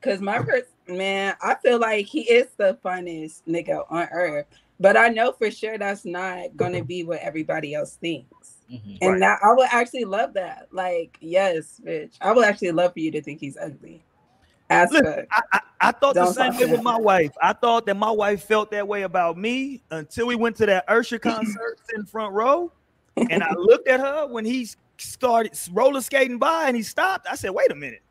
cause 0.00 0.20
my 0.20 0.38
person, 0.42 0.68
man, 0.88 1.34
I 1.42 1.56
feel 1.56 1.78
like 1.78 2.06
he 2.06 2.22
is 2.22 2.48
the 2.56 2.78
funnest 2.84 3.42
nigga 3.46 3.84
on 3.90 4.08
earth. 4.10 4.46
But 4.80 4.96
I 4.96 5.08
know 5.08 5.32
for 5.32 5.50
sure 5.50 5.76
that's 5.76 6.04
not 6.04 6.56
gonna 6.56 6.84
be 6.84 7.02
what 7.02 7.20
everybody 7.20 7.74
else 7.74 7.96
thinks. 7.96 8.35
Mhm. 8.70 8.98
And 9.00 9.22
that 9.22 9.38
I 9.42 9.52
would 9.52 9.68
actually 9.70 10.04
love 10.04 10.34
that. 10.34 10.68
Like, 10.72 11.16
yes, 11.20 11.80
bitch. 11.84 12.16
I 12.20 12.32
would 12.32 12.44
actually 12.44 12.72
love 12.72 12.92
for 12.92 13.00
you 13.00 13.10
to 13.12 13.22
think 13.22 13.40
he's 13.40 13.56
ugly. 13.56 14.04
As 14.68 14.90
Listen, 14.90 15.14
fuck. 15.14 15.26
I, 15.30 15.42
I, 15.52 15.60
I 15.88 15.92
thought 15.92 16.14
the 16.14 16.24
Don't 16.24 16.34
same 16.34 16.52
talk 16.52 16.60
way 16.60 16.66
with 16.72 16.82
my 16.82 16.98
wife. 16.98 17.30
I 17.40 17.52
thought 17.52 17.86
that 17.86 17.96
my 17.96 18.10
wife 18.10 18.42
felt 18.44 18.72
that 18.72 18.88
way 18.88 19.02
about 19.02 19.36
me 19.36 19.82
until 19.90 20.26
we 20.26 20.34
went 20.34 20.56
to 20.56 20.66
that 20.66 20.84
Usher 20.88 21.20
concert 21.20 21.78
in 21.94 22.04
front 22.04 22.32
row, 22.32 22.72
and 23.16 23.44
I 23.44 23.52
looked 23.56 23.86
at 23.86 24.00
her 24.00 24.26
when 24.26 24.44
he 24.44 24.68
started 24.96 25.56
roller 25.72 26.00
skating 26.00 26.38
by 26.38 26.66
and 26.66 26.76
he 26.76 26.82
stopped. 26.82 27.28
I 27.30 27.36
said, 27.36 27.50
"Wait 27.50 27.70
a 27.70 27.76
minute, 27.76 28.02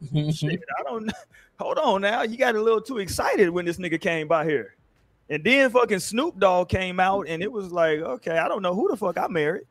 shit, 0.32 0.60
I 0.78 0.82
don't. 0.84 1.10
Hold 1.58 1.78
on 1.78 2.02
now. 2.02 2.22
You 2.22 2.36
got 2.36 2.54
a 2.54 2.62
little 2.62 2.82
too 2.82 2.98
excited 2.98 3.50
when 3.50 3.64
this 3.64 3.78
nigga 3.78 4.00
came 4.00 4.28
by 4.28 4.44
here." 4.44 4.76
And 5.28 5.42
then 5.42 5.70
fucking 5.70 5.98
Snoop 5.98 6.38
Dogg 6.38 6.68
came 6.68 7.00
out, 7.00 7.26
and 7.28 7.42
it 7.42 7.50
was 7.50 7.72
like, 7.72 7.98
okay, 7.98 8.38
I 8.38 8.46
don't 8.46 8.62
know 8.62 8.74
who 8.74 8.88
the 8.88 8.96
fuck 8.96 9.18
I 9.18 9.26
married. 9.26 9.64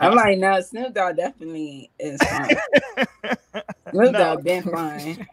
I'm 0.00 0.14
like, 0.14 0.38
no, 0.38 0.60
Snoop 0.60 0.94
Dogg 0.94 1.16
definitely 1.16 1.90
is 1.98 2.20
fine. 2.22 2.56
Snoop 3.90 4.12
No. 4.12 4.12
Dogg 4.12 4.44
been 4.44 4.62
fine. 4.62 5.26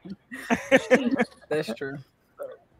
That's 1.49 1.73
true. 1.75 1.97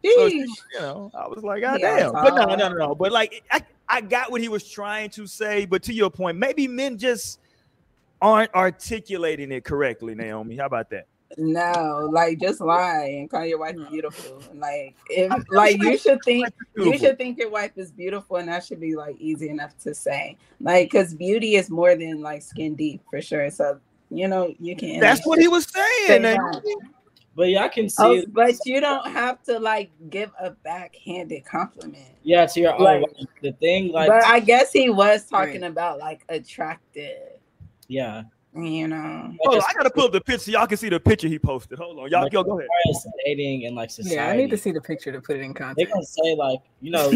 So, 0.04 0.26
you 0.26 0.46
know, 0.80 1.12
I 1.14 1.28
was 1.28 1.44
like, 1.44 1.62
Yeah, 1.62 1.78
damn. 1.78 2.12
But 2.12 2.34
no, 2.34 2.44
no, 2.54 2.68
no, 2.68 2.74
no. 2.74 2.94
But 2.94 3.12
like, 3.12 3.44
I, 3.52 3.62
I 3.88 4.00
got 4.00 4.32
what 4.32 4.40
he 4.40 4.48
was 4.48 4.68
trying 4.68 5.10
to 5.10 5.26
say. 5.26 5.64
But 5.64 5.82
to 5.84 5.92
your 5.92 6.10
point, 6.10 6.38
maybe 6.38 6.66
men 6.66 6.98
just 6.98 7.38
aren't 8.20 8.52
articulating 8.54 9.52
it 9.52 9.64
correctly, 9.64 10.14
Naomi. 10.14 10.56
How 10.56 10.66
about 10.66 10.90
that? 10.90 11.06
No, 11.38 12.08
like 12.12 12.40
just 12.40 12.60
lie 12.60 13.16
and 13.18 13.30
call 13.30 13.44
your 13.46 13.58
wife 13.58 13.76
No. 13.76 13.88
beautiful. 13.90 14.42
Like 14.54 14.94
if 15.08 15.32
like 15.50 15.80
you 15.82 15.96
should 15.96 16.20
think 16.24 16.46
you 16.76 16.98
should 16.98 17.16
think 17.18 17.38
your 17.38 17.50
wife 17.50 17.72
is 17.76 17.90
beautiful 17.90 18.36
and 18.36 18.48
that 18.48 18.64
should 18.64 18.80
be 18.80 18.94
like 18.96 19.16
easy 19.18 19.48
enough 19.48 19.76
to 19.78 19.94
say. 19.94 20.36
Like 20.60 20.90
because 20.90 21.14
beauty 21.14 21.54
is 21.56 21.70
more 21.70 21.94
than 21.96 22.20
like 22.22 22.42
skin 22.42 22.74
deep 22.74 23.02
for 23.10 23.20
sure. 23.22 23.50
So 23.50 23.80
you 24.10 24.28
know 24.28 24.54
you 24.60 24.76
can 24.76 25.00
That's 25.00 25.26
what 25.26 25.38
he 25.38 25.48
was 25.48 25.64
saying. 25.66 26.06
Say 26.06 26.18
Naomi. 26.18 26.74
But 27.34 27.48
y'all 27.48 27.70
can 27.70 27.88
see, 27.88 28.02
Oh, 28.04 28.22
but 28.28 28.54
you 28.66 28.78
don't 28.82 29.10
have 29.10 29.42
to 29.44 29.58
like 29.58 29.90
give 30.10 30.30
a 30.38 30.50
backhanded 30.50 31.46
compliment. 31.46 32.12
yeah, 32.22 32.44
to 32.44 32.60
your. 32.60 32.78
Like- 32.78 33.00
wife. 33.02 33.26
the 33.40 33.52
thing, 33.52 33.90
like, 33.90 34.08
but 34.08 34.22
I 34.26 34.38
guess 34.38 34.70
he 34.70 34.90
was 34.90 35.24
talking 35.24 35.62
Right. 35.62 35.70
about 35.70 35.98
like 35.98 36.26
attractive, 36.28 37.38
yeah. 37.88 38.24
You 38.54 38.88
know. 38.88 39.34
Hold 39.40 39.56
on, 39.56 39.62
I 39.62 39.72
gotta 39.74 39.90
pull 39.90 40.04
up 40.04 40.12
the 40.12 40.20
picture. 40.20 40.44
So 40.44 40.50
y'all 40.52 40.66
can 40.66 40.76
see 40.76 40.88
the 40.88 41.00
picture 41.00 41.28
he 41.28 41.38
posted. 41.38 41.78
Hold 41.78 41.98
on, 41.98 42.10
y'all 42.10 42.22
Like, 42.22 42.32
go, 42.32 42.42
go 42.44 42.58
ahead. 42.58 42.68
as 42.90 43.02
far 43.02 43.10
as 43.10 43.14
dating 43.24 43.66
and 43.66 43.74
like 43.76 43.90
society. 43.90 44.16
Yeah, 44.16 44.28
I 44.28 44.36
need 44.36 44.50
to 44.50 44.56
see 44.58 44.72
the 44.72 44.80
picture 44.80 45.12
to 45.12 45.20
put 45.20 45.36
it 45.36 45.40
in 45.40 45.54
context. 45.54 45.76
They 45.78 45.84
context. 45.86 46.16
gonna 46.16 46.28
say 46.28 46.36
like, 46.36 46.60
you 46.80 46.90
know, 46.90 47.10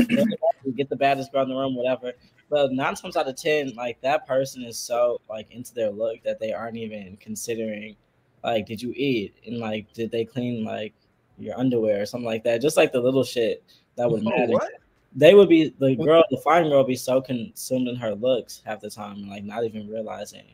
get 0.77 0.89
the 0.89 0.97
baddest 0.97 1.33
girl 1.33 1.43
in 1.43 1.49
the 1.51 1.55
room, 1.55 1.75
whatever. 1.75 2.13
But 2.49 2.73
nine 2.73 2.95
times 2.95 3.17
out 3.17 3.29
of 3.29 3.37
ten, 3.37 3.75
like 3.75 4.01
that 4.03 4.27
person 4.27 4.63
is 4.63 4.79
so 4.79 5.21
like 5.29 5.51
into 5.51 5.75
their 5.75 5.91
look 5.91 6.23
that 6.25 6.39
they 6.41 6.53
aren't 6.53 6.77
even 6.77 7.17
considering, 7.19 7.97
like, 8.45 8.67
did 8.67 8.81
you 8.81 8.93
eat 8.97 9.35
and 9.47 9.59
like, 9.59 9.93
did 9.93 10.11
they 10.11 10.25
clean 10.25 10.65
like 10.65 10.95
your 11.39 11.59
underwear 11.59 12.03
or 12.03 12.07
something 12.07 12.25
like 12.27 12.45
that? 12.45 12.63
Just 12.63 12.77
like 12.77 12.93
the 12.93 13.01
little 13.01 13.25
shit 13.25 13.63
that 13.97 14.11
would 14.11 14.23
Oh, 14.27 14.31
matter. 14.31 14.53
what? 14.53 14.71
They 15.15 15.35
would 15.35 15.49
be 15.49 15.75
the 15.79 15.97
girl, 15.97 16.23
the 16.31 16.37
fine 16.39 16.69
girl, 16.69 16.79
would 16.79 16.87
be 16.87 16.95
so 16.97 17.21
consumed 17.23 17.89
in 17.89 17.97
her 17.97 18.15
looks 18.15 18.63
half 18.65 18.81
the 18.81 18.91
time, 18.91 19.17
and 19.17 19.29
like 19.29 19.45
not 19.45 19.65
even 19.65 19.89
realizing, 19.89 20.45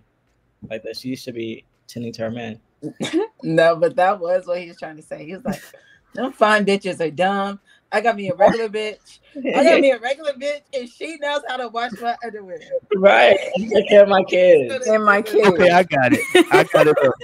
like 0.70 0.82
that 0.82 0.96
she 0.96 1.16
should 1.16 1.34
be 1.34 1.64
tending 1.88 2.12
to 2.14 2.22
her 2.22 2.30
man. 2.30 2.60
No, 3.44 3.74
but 3.74 3.96
that 3.96 4.20
was 4.20 4.46
what 4.46 4.60
he 4.60 4.68
was 4.68 4.78
trying 4.78 4.96
to 4.96 5.02
say. 5.02 5.24
He 5.24 5.34
was 5.34 5.44
like, 5.44 5.60
"Them 6.14 6.32
fine 6.32 6.64
bitches 6.64 7.00
are 7.00 7.10
dumb. 7.10 7.58
I 7.90 8.00
got 8.00 8.14
me 8.14 8.30
a 8.30 8.34
regular 8.34 8.68
bitch. 8.68 9.18
I 9.36 9.64
got 9.64 9.80
me 9.80 9.90
a 9.90 9.98
regular 9.98 10.32
bitch, 10.34 10.60
and 10.72 10.88
she 10.88 11.16
knows 11.16 11.40
how 11.48 11.56
to 11.56 11.68
wash 11.68 11.90
my 12.00 12.16
underwear." 12.24 12.60
right, 12.96 13.36
take 13.58 13.88
care 13.88 14.04
of 14.04 14.08
my 14.08 14.22
kids. 14.22 14.86
And 14.86 15.04
my 15.04 15.22
kid. 15.22 15.44
Okay, 15.46 15.70
I 15.70 15.82
got 15.82 16.12
it. 16.12 16.20
I 16.52 16.62
got 16.64 16.86
it. 16.86 16.96
Up. 17.04 17.14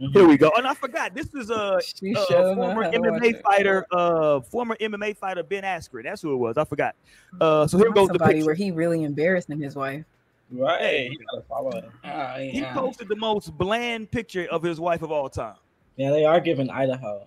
Mhm. 0.00 0.12
Here 0.12 0.28
we 0.28 0.36
go. 0.36 0.52
And 0.56 0.66
I 0.66 0.74
forgot. 0.74 1.14
This 1.14 1.34
is 1.34 1.50
a 1.50 1.80
She 1.82 2.14
uh, 2.14 2.54
former 2.54 2.84
how 2.84 2.90
to 2.90 3.00
watch 3.00 3.20
MMA 3.22 3.42
fighter, 3.42 3.86
uh, 3.90 4.40
former 4.42 4.76
MMA 4.76 5.16
fighter 5.16 5.42
Ben 5.42 5.64
Askren. 5.64 6.04
That's 6.04 6.22
who 6.22 6.32
it 6.34 6.36
was. 6.36 6.56
I 6.56 6.64
forgot. 6.64 6.94
Uh, 7.40 7.66
so 7.66 7.78
here 7.78 7.90
goes 7.90 8.08
the 8.08 8.14
somebody 8.14 8.34
picture. 8.34 8.46
where 8.46 8.54
he 8.54 8.70
really 8.70 9.02
embarrassing 9.02 9.60
his 9.60 9.74
wife. 9.74 10.04
Right, 10.50 11.10
you 11.10 11.18
gotta 11.30 11.42
follow 11.42 11.70
it. 11.70 11.84
Oh 12.04 12.36
He 12.38 12.62
posted 12.64 13.08
the 13.08 13.16
most 13.16 13.56
bland 13.58 14.10
picture 14.10 14.46
of 14.50 14.62
his 14.62 14.80
wife 14.80 15.02
of 15.02 15.12
all 15.12 15.28
time. 15.28 15.56
Yeah, 15.96 16.10
they 16.10 16.24
are 16.24 16.40
giving 16.40 16.70
Idaho. 16.70 17.26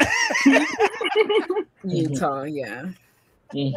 Utah, 1.84 2.44
yeah. 2.44 2.90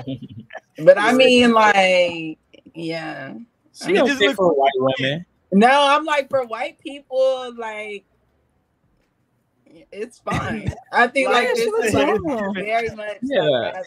But 0.79 0.97
I 0.97 1.13
mean, 1.13 1.53
like, 1.53 2.37
yeah. 2.75 3.33
she 3.73 3.91
It 3.91 3.95
don't 3.95 4.07
just 4.07 4.19
fit 4.19 4.35
for 4.35 4.53
white 4.53 4.71
women. 4.75 5.25
No, 5.51 5.69
I'm 5.71 6.05
like 6.05 6.29
for 6.29 6.45
white 6.45 6.79
people, 6.79 7.53
like 7.57 8.05
it's 9.91 10.19
fine. 10.19 10.73
I 10.91 11.07
think 11.07 11.29
like 11.29 11.47
Yeah, 11.47 11.53
this 11.53 11.85
is 11.85 11.93
like 11.93 12.55
very 12.55 12.89
much 12.95 13.17
Yeah. 13.21 13.81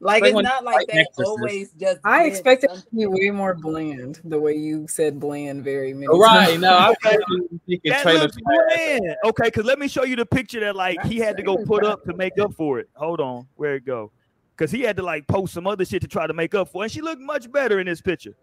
Yeah. 0.00 0.06
average. 0.06 0.22
Like 0.22 0.22
Like 0.22 0.34
it's 0.34 0.42
not 0.42 0.64
like 0.64 0.76
white 0.76 0.86
they 0.88 1.24
always 1.24 1.72
just. 1.72 1.98
I 2.04 2.24
did 2.24 2.32
expected 2.32 2.70
it 2.70 2.76
to 2.76 2.96
be 2.96 3.06
way 3.06 3.30
more 3.30 3.54
bland, 3.54 4.20
the 4.24 4.38
way 4.38 4.54
you 4.54 4.86
said 4.88 5.18
bland 5.18 5.64
very 5.64 5.92
many 5.92 6.08
Right, 6.08 6.50
times. 6.50 6.60
no, 6.60 6.76
I 6.76 6.90
Okay. 6.90 7.18
was 7.28 7.60
thinking 7.66 7.92
That 7.92 8.06
looks 8.06 8.36
bland. 8.40 9.16
Okay, 9.24 9.44
because 9.44 9.64
let 9.64 9.78
me 9.78 9.88
show 9.88 10.04
you 10.04 10.16
the 10.16 10.26
picture 10.26 10.60
that 10.60 10.76
like 10.76 11.02
he 11.04 11.18
had 11.18 11.36
to 11.36 11.42
go 11.42 11.56
put 11.64 11.84
up 11.84 12.04
to 12.04 12.14
make 12.14 12.38
up 12.38 12.54
for 12.54 12.78
it. 12.78 12.88
Hold 12.94 13.20
on, 13.20 13.46
where 13.56 13.74
it 13.74 13.84
go? 13.84 14.12
Because 14.56 14.70
he 14.70 14.82
had 14.82 14.96
to 14.96 15.02
like 15.02 15.26
post 15.26 15.54
some 15.54 15.66
other 15.66 15.84
shit 15.84 16.02
to 16.02 16.08
try 16.08 16.26
to 16.26 16.34
make 16.34 16.54
up 16.54 16.68
for, 16.68 16.82
it. 16.82 16.86
and 16.86 16.92
she 16.92 17.00
looked 17.00 17.20
much 17.22 17.50
better 17.50 17.80
in 17.80 17.86
this 17.86 18.00
picture. 18.00 18.34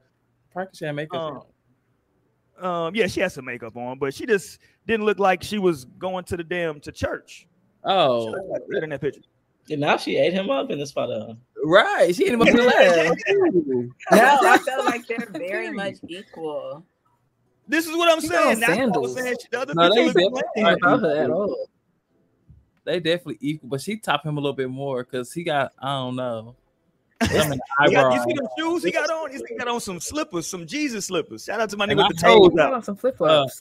Practice 0.51 0.81
and 0.81 0.95
makeup. 0.95 1.43
Um, 2.61 2.65
um, 2.65 2.95
yeah, 2.95 3.07
she 3.07 3.19
has 3.19 3.33
some 3.33 3.45
makeup 3.45 3.75
on, 3.75 3.99
but 3.99 4.13
she 4.13 4.25
just 4.25 4.59
didn't 4.87 5.05
look 5.05 5.19
like 5.19 5.43
she 5.43 5.57
was 5.57 5.83
going 5.83 6.23
to 6.25 6.37
the 6.37 6.43
damn 6.43 6.79
to 6.81 6.91
church. 6.91 7.47
She 7.85 7.91
oh, 7.91 8.25
looked 8.27 8.49
like 8.49 8.61
better 8.69 8.83
in 8.85 8.89
that 8.91 9.01
picture. 9.01 9.21
And 9.69 9.81
now 9.81 9.97
she 9.97 10.17
ate 10.17 10.33
him 10.33 10.49
up 10.49 10.69
in 10.71 10.79
this 10.79 10.91
photo. 10.91 11.35
Right. 11.63 12.13
She 12.15 12.25
ate 12.25 12.33
him 12.33 12.41
up 12.41 12.47
in 12.47 12.55
the 12.57 12.63
leg. 12.63 13.23
No, 13.29 13.91
I 14.11 14.57
feel 14.59 14.85
like 14.85 15.07
they're 15.07 15.27
very 15.31 15.71
much 15.71 15.95
equal. 16.07 16.85
This 17.67 17.87
is 17.87 17.95
what 17.97 18.11
I'm 18.11 18.21
She 18.21 18.27
saying. 18.27 18.47
on 18.47 18.59
That's 18.59 18.69
what 18.69 18.71
I 18.71 18.75
sandals. 18.75 19.13
saying. 19.15 19.35
The 19.51 19.59
other 19.61 19.73
No, 19.73 19.89
they 19.89 20.05
definitely 20.05 20.43
bland. 20.55 20.79
Her 20.83 21.23
at 21.23 21.29
all. 21.31 21.67
They 22.83 22.99
definitely 22.99 23.37
equal, 23.41 23.69
but 23.69 23.81
she 23.81 23.97
top 23.97 24.23
him 24.23 24.37
a 24.37 24.39
little 24.39 24.53
bit 24.55 24.69
more 24.69 25.03
because 25.03 25.33
he 25.33 25.43
got, 25.43 25.71
I 25.79 25.87
don't 25.87 26.15
know. 26.15 26.55
Some 27.31 27.51
in 27.53 27.59
He 27.85 27.91
got, 27.91 28.05
eyebrow. 28.05 28.13
you 28.13 28.23
see 28.23 28.33
them 28.33 28.47
shoes 28.59 28.83
he 28.83 28.91
got 28.91 29.09
on? 29.09 29.31
He 29.31 29.41
got 29.57 29.67
on 29.67 29.79
some 29.79 29.99
slippers, 29.99 30.45
some 30.45 30.67
Jesus 30.67 31.07
slippers. 31.07 31.45
Shout 31.45 31.59
out 31.59 31.71
to 31.71 31.77
my 31.77 31.85
And 31.85 31.93
nigga 31.93 32.03
I 32.03 32.07
with 32.09 32.17
the 32.17 32.27
hate- 32.27 32.33
toes 32.37 32.51
Put 32.51 32.59
on 32.61 32.73
out. 32.75 32.85
some 32.85 32.95
flip 32.97 33.17
flops. 33.17 33.59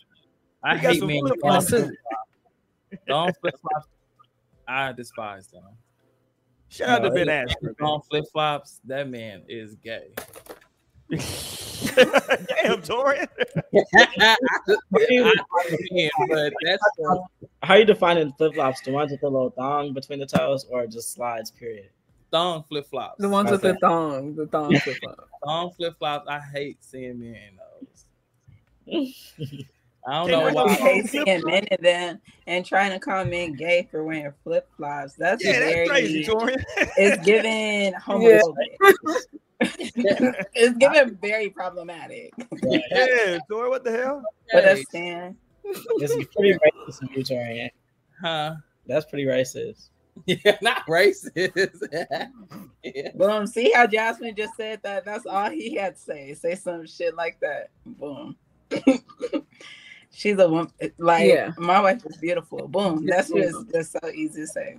Uh, 0.63 0.67
I 0.67 0.77
He 0.77 0.83
got 0.83 0.93
hate 0.93 0.99
some 0.99 1.09
men 1.09 1.21
flip 1.21 1.41
flops. 1.41 1.69
flip. 1.71 1.91
Don't 3.07 3.35
flip 3.41 3.55
flops. 3.63 3.87
I 4.69 4.93
despise 4.93 5.47
them. 5.47 5.63
Shout 6.75 6.89
out 6.89 6.99
to 7.03 7.09
No, 7.11 7.15
Ben 7.15 7.27
Askren. 7.29 7.75
On 7.83 8.01
flip 8.03 8.25
flops, 8.33 8.81
that 8.85 9.09
man 9.09 9.43
is 9.49 9.75
gay. 9.77 10.09
man. 11.11 11.21
Damn, 11.95 12.81
Torian. 12.83 13.29
I 13.95 14.37
understand, 15.65 16.11
but 16.29 16.53
that's 16.65 16.83
How 17.63 17.75
you 17.75 17.85
defining 17.85 18.33
flip 18.33 18.55
flops? 18.55 18.81
The 18.81 18.91
ones 18.91 19.11
with 19.13 19.21
the 19.21 19.29
little 19.29 19.51
thong 19.51 19.93
between 19.93 20.19
the 20.19 20.27
toes, 20.27 20.67
or 20.71 20.87
just 20.87 21.13
slides? 21.13 21.51
Period. 21.51 21.91
thong 22.33 22.65
flip 22.65 22.87
flops. 22.89 23.21
The 23.21 23.29
ones 23.29 23.51
with 23.51 23.61
the 23.63 23.71
Okay. 23.71 23.79
thong, 23.81 24.35
the 24.35 24.47
thong 24.47 24.75
flip 24.81 24.97
flop. 25.01 25.29
thong 25.45 25.71
flip 25.73 25.95
flops. 25.99 26.27
I 26.29 26.41
hate 26.41 26.79
seeing 26.83 27.21
men 27.21 27.37
in 27.51 27.59
those. 28.97 29.25
I 30.07 30.13
don't 30.19 30.31
know 30.31 30.41
what 30.43 30.55
Like, 30.55 30.67
the 30.79 30.83
why. 30.85 30.91
hate 30.91 31.07
seeing 31.09 31.43
men 31.47 31.65
in 31.65 31.83
them 31.83 32.21
and 32.47 32.65
trying 32.65 32.91
to 32.93 32.99
call 32.99 33.25
men 33.25 33.55
gay 33.55 33.89
for 33.91 34.05
wearing 34.05 34.33
flip 34.43 34.69
flops. 34.77 35.15
That's 35.15 35.43
Yeah, 35.45 35.61
that's 35.61 35.73
very. 35.73 35.89
crazy, 35.89 36.25
Torian. 36.27 36.63
It's 36.97 37.25
given 37.27 37.95
homophobic. 37.95 38.77
it's 40.55 40.77
given 40.79 41.19
very 41.23 41.49
problematic. 41.51 42.33
yeah, 42.63 43.39
Torian, 43.51 43.71
what 43.71 43.85
the 43.85 43.93
hell? 43.93 44.23
But 44.53 44.65
Hey, 44.65 44.69
that's 44.75 44.89
Stan. 44.89 45.37
It's 45.65 46.13
pretty 46.37 46.53
racist 46.53 47.03
of 47.03 47.11
you, 47.17 47.23
Torian. 47.25 47.71
huh? 48.21 48.57
That's 48.87 49.07
pretty 49.07 49.25
racist. 49.25 49.89
Yeah, 50.27 50.57
not 50.63 50.87
racist. 50.87 51.81
Boom. 53.17 53.31
Um, 53.31 53.47
see 53.49 53.73
how 53.75 53.85
Jasmine 53.89 54.37
just 54.37 54.55
said 54.57 54.81
that? 54.85 55.05
That's 55.05 55.27
all 55.27 55.51
he 55.51 55.75
had 55.75 55.97
to 55.97 56.01
say. 56.01 56.35
Say 56.35 56.55
some 56.55 56.87
shit 56.87 57.17
like 57.17 57.41
that. 57.41 57.71
Boom. 57.85 58.37
She's 60.15 60.39
a 60.39 60.49
woman. 60.49 60.71
Like 60.99 61.27
Yeah. 61.29 61.51
my 61.59 61.81
wife 61.81 62.05
is 62.07 62.17
beautiful. 62.17 62.69
Boom. 62.69 63.05
That's 63.07 63.31
just 63.31 63.69
that's 63.71 63.91
so 63.91 64.09
easy 64.15 64.43
to 64.43 64.47
say. 64.47 64.79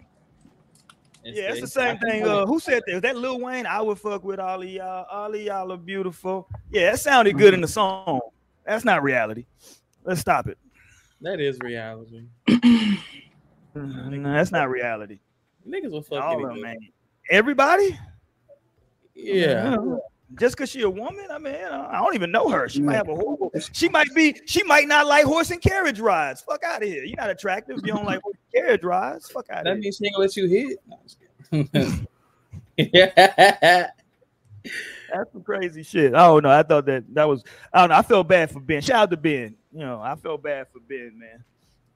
Yeah, 1.24 1.52
it's 1.52 1.62
the 1.62 1.67
same 1.67 1.98
thing. 1.98 2.24
Uh, 2.24 2.45
who 2.45 2.60
said 2.60 2.84
that? 2.86 2.93
Was 2.93 3.02
that 3.02 3.17
Lil 3.17 3.39
Wayne? 3.39 3.65
I 3.65 3.82
would 3.82 4.00
fuck 4.00 4.24
with 4.24 4.39
all 4.39 4.62
of 4.62 4.69
y'all. 4.69 5.06
All 5.10 5.34
of 5.34 5.41
y'all 5.41 5.71
are 5.71 5.78
beautiful. 5.78 6.48
Yeah, 6.71 6.91
that 6.91 7.00
sounded 7.00 7.38
good 7.38 7.54
in 7.56 7.62
the 7.62 7.67
song. 7.67 8.21
That's 8.63 8.86
not 8.86 9.02
reality. 9.04 9.45
Let's 10.04 10.21
stop 10.21 10.48
it. 10.48 10.58
that 11.21 11.39
is 11.39 11.58
reality. 11.62 12.26
No, 13.78 14.34
that's 14.34 14.54
not 14.54 14.69
reality. 14.69 15.19
Niggas 15.67 15.91
will 15.91 16.02
fuck 16.02 16.24
All 16.24 16.36
of 16.45 16.52
anything. 16.52 16.54
them, 16.54 16.62
man. 16.62 16.78
Everybody? 17.30 18.00
Yeah. 19.13 19.76
Just 20.39 20.57
because 20.57 20.71
she 20.71 20.81
a 20.81 20.89
woman, 20.89 21.27
I 21.31 21.38
mean, 21.38 21.53
I 21.53 21.99
don't 21.99 22.15
even 22.15 22.31
know 22.31 22.49
her. 22.49 22.67
She 22.67 22.81
might 22.81 22.95
have 22.95 23.07
a 23.07 23.15
horrible. 23.15 23.51
She 23.73 23.88
might 23.89 24.13
be. 24.15 24.35
She 24.47 24.63
might 24.63 24.88
not 24.88 25.05
like 25.05 25.23
horse 25.23 25.51
and 25.51 25.61
carriage 25.61 25.99
rides. 25.99 26.41
Fuck 26.41 26.63
out 26.63 26.81
of 26.81 26.88
here. 26.89 27.03
You're 27.03 27.15
not 27.17 27.29
attractive. 27.29 27.77
You 27.83 27.93
don't 27.93 28.05
like 28.05 28.21
horse 28.23 28.35
and 28.53 28.63
carriage 28.63 28.83
rides. 28.83 29.29
Fuck 29.29 29.49
out 29.51 29.59
of 29.59 29.63
That 29.65 29.73
here. 29.73 29.81
means 29.81 29.97
she 29.97 30.05
ain't 30.07 30.15
gonna 30.15 30.25
let 30.25 30.35
you 30.35 30.47
hit. 30.47 30.79
No, 30.88 31.67
I'm 31.73 32.07
yeah. 32.77 33.88
That's 35.13 35.31
some 35.31 35.43
crazy 35.43 35.83
shit. 35.83 36.13
Oh 36.15 36.39
no, 36.39 36.49
I 36.49 36.63
thought 36.63 36.88
that 36.88 37.03
that 37.13 37.27
was. 37.27 37.43
I 37.71 37.81
don't 37.81 37.89
know. 37.89 37.95
I 37.97 38.01
felt 38.01 38.27
bad 38.27 38.49
for 38.49 38.59
Ben. 38.59 38.81
Shout 38.81 39.03
out 39.03 39.11
to 39.11 39.17
Ben. 39.17 39.55
You 39.71 39.79
know, 39.81 40.01
I 40.01 40.15
felt 40.15 40.41
bad 40.41 40.67
for 40.73 40.79
Ben, 40.79 41.13
man. 41.19 41.43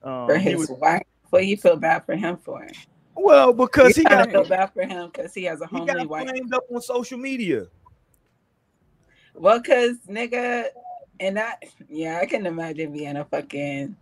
Um, 0.04 0.28
For 0.28 0.38
his 0.38 0.56
was- 0.70 0.70
wife. 0.80 1.02
What 1.32 1.46
you 1.46 1.58
feel 1.58 1.76
bad 1.78 2.06
for 2.06 2.16
him 2.16 2.38
for? 2.38 2.68
well, 3.16 3.54
because 3.54 3.96
he 3.96 4.02
you 4.02 4.08
got 4.10 4.30
gotta 4.30 4.32
feel 4.32 4.46
bad 4.46 4.74
for 4.74 4.84
him 4.84 5.10
because 5.14 5.34
he 5.34 5.44
has 5.44 5.62
a 5.62 5.68
he 5.68 5.78
homely 5.78 5.94
got 5.94 6.08
wife. 6.10 6.28
flamed 6.30 6.54
up 6.54 6.64
on 6.74 6.82
social 6.82 7.18
media. 7.20 7.68
Well, 9.34 9.62
cause 9.62 9.98
nigga, 10.08 10.66
and 11.20 11.38
that 11.38 11.64
yeah, 11.88 12.20
I 12.22 12.26
can 12.26 12.46
imagine 12.46 12.92
being 12.92 13.18
a 13.18 13.26
fucking 13.26 13.96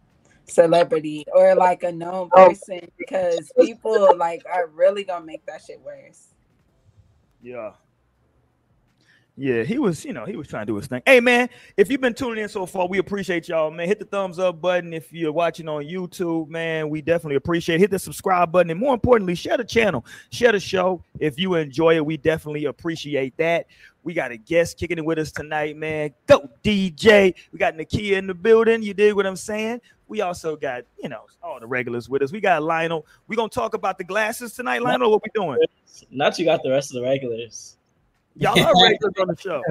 celebrity 0.46 1.26
or 1.34 1.56
like 1.56 1.84
a 1.84 1.92
known 1.92 2.30
oh. 2.34 2.48
person 2.48 2.80
because 2.98 3.52
people 3.60 4.16
like 4.18 4.44
are 4.52 4.68
really 4.68 5.04
gonna 5.04 5.26
make 5.26 5.46
that 5.46 5.62
shit 5.62 5.80
worse. 5.82 6.28
Yeah. 7.42 7.72
Yeah, 9.40 9.62
he 9.62 9.78
was, 9.78 10.04
you 10.04 10.14
know, 10.14 10.26
he 10.26 10.36
was 10.36 10.48
trying 10.48 10.64
to 10.64 10.72
do 10.72 10.76
his 10.78 10.88
thing. 10.88 11.04
Hey 11.06 11.20
man, 11.20 11.48
if 11.78 11.92
you've 11.92 12.02
been 12.02 12.16
tuning 12.16 12.42
in 12.42 12.50
so 12.50 12.66
far, 12.66 12.88
we 12.88 12.98
appreciate 12.98 13.48
y'all, 13.48 13.70
man. 13.70 13.88
Hit 13.88 14.00
the 14.00 14.06
thumbs 14.06 14.40
up 14.40 14.60
button 14.60 14.94
if 14.94 15.14
you're 15.14 15.32
watching 15.32 15.70
on 15.70 15.84
YouTube, 15.84 16.50
man. 16.50 16.90
We 16.90 17.04
definitely 17.04 17.36
appreciate 17.36 17.76
it. 17.76 17.82
Hit 17.82 17.92
the 17.92 18.00
subscribe 18.00 18.52
button 18.52 18.72
and 18.72 18.80
more 18.80 18.96
importantly, 18.96 19.36
share 19.36 19.56
the 19.56 19.64
channel, 19.64 20.04
share 20.32 20.54
the 20.54 20.60
show. 20.60 21.04
If 21.20 21.38
you 21.38 21.54
enjoy 21.54 21.98
it, 21.98 22.06
we 22.06 22.18
definitely 22.18 22.66
appreciate 22.66 23.38
that. 23.38 23.68
We 24.08 24.14
got 24.14 24.32
a 24.32 24.38
guest 24.38 24.78
kicking 24.80 24.98
it 25.00 25.04
with 25.04 25.20
us 25.20 25.34
tonight, 25.34 25.76
man. 25.76 26.12
Go 26.28 26.50
DJ. 26.64 27.36
We 27.52 27.60
got 27.60 27.74
Nakia 27.74 28.14
in 28.14 28.26
the 28.26 28.34
building. 28.34 28.82
You 28.82 28.94
dig 28.94 29.14
what 29.14 29.26
I'm 29.26 29.36
saying? 29.36 29.82
We 30.08 30.22
also 30.22 30.56
got, 30.56 30.84
you 30.98 31.10
know, 31.10 31.24
all 31.44 31.60
the 31.60 31.68
regulars 31.68 32.08
with 32.08 32.22
us. 32.22 32.32
We 32.32 32.40
got 32.40 32.64
Lionel. 32.64 33.06
we 33.28 33.36
gonna 33.36 33.50
talk 33.50 33.74
about 33.74 33.98
the 33.98 34.06
glasses 34.06 34.54
tonight, 34.54 34.82
Lionel. 34.82 35.12
What 35.12 35.24
we 35.24 35.30
doing? 35.36 35.60
Not 36.10 36.40
you 36.40 36.46
got 36.46 36.64
the 36.64 36.70
rest 36.72 36.92
of 36.92 37.02
the 37.02 37.02
regulars. 37.02 37.76
Y'all 38.38 38.58
are 38.58 38.82
regulars 38.82 39.14
on 39.20 39.28
the 39.28 39.36
show. 39.36 39.62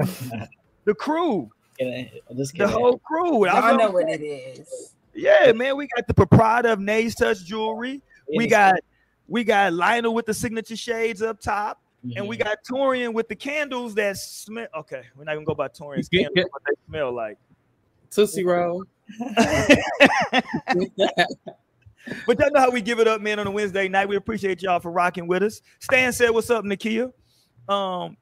The 0.85 0.93
crew, 0.93 1.49
Kidding. 1.79 2.07
Just 2.35 2.55
the 2.55 2.67
whole 2.67 2.99
crew. 2.99 3.47
I 3.47 3.53
Y'all 3.53 3.75
was- 3.75 3.85
know 3.87 3.89
what 3.91 4.07
it 4.07 4.21
is. 4.21 4.93
Yeah, 5.15 5.51
man. 5.51 5.77
We 5.77 5.87
got 5.87 6.05
the 6.05 6.13
proprietor 6.13 6.69
of 6.69 6.79
Nays 6.79 7.15
Touch 7.15 7.43
Jewelry. 7.43 8.03
We 8.35 8.45
got 8.45 8.75
we 9.27 9.43
got 9.43 9.73
Lionel 9.73 10.13
with 10.13 10.27
the 10.27 10.33
signature 10.35 10.75
shades 10.75 11.23
up 11.23 11.41
top, 11.41 11.81
and 12.15 12.27
we 12.27 12.37
got 12.37 12.57
Torian 12.69 13.13
with 13.13 13.27
the 13.27 13.35
candles 13.35 13.95
that 13.95 14.17
smell. 14.17 14.67
Okay, 14.75 15.03
we're 15.15 15.23
not 15.23 15.33
gonna 15.33 15.45
go 15.45 15.55
by 15.55 15.67
Torian's 15.67 16.09
candles, 16.09 16.47
what 16.51 16.61
they 16.65 16.73
smell 16.87 17.11
like. 17.11 17.37
Tootsie 18.09 18.45
Roll. 18.45 18.83
But 22.25 22.39
y'all 22.39 22.51
know 22.51 22.61
how 22.61 22.71
we 22.71 22.81
give 22.81 22.99
it 22.99 23.07
up, 23.07 23.21
man, 23.21 23.39
on 23.39 23.47
a 23.47 23.51
Wednesday 23.51 23.87
night. 23.87 24.07
We 24.07 24.15
appreciate 24.15 24.61
y'all 24.61 24.79
for 24.79 24.91
rocking 24.91 25.27
with 25.27 25.43
us. 25.43 25.61
Stan 25.79 26.13
said, 26.13 26.29
"What's 26.29 26.49
up, 26.49 26.63
Nakia?" 26.63 27.11
Um, 27.67 28.15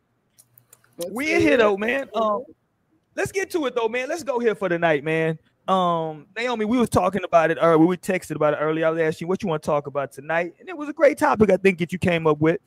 we 1.11 1.33
in 1.33 1.41
here 1.41 1.57
though, 1.57 1.77
man. 1.77 2.09
Um, 2.15 2.43
let's 3.15 3.31
get 3.31 3.51
to 3.51 3.65
it 3.67 3.75
though, 3.75 3.87
man. 3.87 4.09
Let's 4.09 4.23
go 4.23 4.39
here 4.39 4.55
for 4.55 4.69
the 4.69 4.79
night, 4.79 5.03
man. 5.03 5.37
Um, 5.67 6.27
Naomi, 6.37 6.65
we 6.65 6.77
was 6.77 6.89
talking 6.89 7.23
about 7.23 7.51
it 7.51 7.57
earlier. 7.59 7.85
We 7.85 7.97
texted 7.97 8.35
about 8.35 8.53
it 8.53 8.57
earlier. 8.57 8.87
I 8.87 8.89
was 8.89 8.99
asking 8.99 9.25
you 9.25 9.29
what 9.29 9.43
you 9.43 9.49
want 9.49 9.63
to 9.63 9.67
talk 9.67 9.87
about 9.87 10.11
tonight, 10.11 10.53
and 10.59 10.69
it 10.69 10.77
was 10.77 10.89
a 10.89 10.93
great 10.93 11.17
topic. 11.17 11.51
I 11.51 11.57
think 11.57 11.79
that 11.79 11.91
you 11.91 11.99
came 11.99 12.27
up 12.27 12.39
with. 12.39 12.59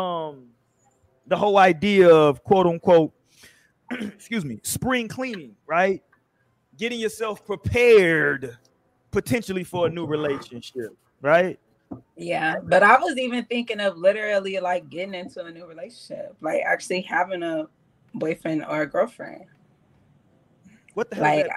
Um, 0.00 0.48
the 1.26 1.36
whole 1.36 1.58
idea 1.58 2.08
of 2.08 2.42
quote 2.42 2.66
unquote, 2.66 3.12
excuse 3.90 4.44
me, 4.44 4.60
spring 4.62 5.08
cleaning, 5.08 5.54
right? 5.66 6.02
Getting 6.76 7.00
yourself 7.00 7.44
prepared 7.44 8.56
potentially 9.10 9.64
for 9.64 9.86
a 9.86 9.90
new 9.90 10.06
relationship, 10.06 10.96
right? 11.20 11.58
Yeah, 12.16 12.56
but 12.62 12.82
I 12.82 12.98
was 12.98 13.18
even 13.18 13.44
thinking 13.44 13.80
of 13.80 13.96
literally 13.96 14.58
like 14.60 14.88
getting 14.88 15.14
into 15.14 15.44
a 15.44 15.50
new 15.50 15.66
relationship, 15.66 16.36
like 16.40 16.62
actually 16.64 17.02
having 17.02 17.42
a 17.42 17.66
boyfriend 18.14 18.64
or 18.64 18.82
a 18.82 18.86
girlfriend. 18.86 19.44
What 20.94 21.10
the 21.10 21.16
hell? 21.16 21.48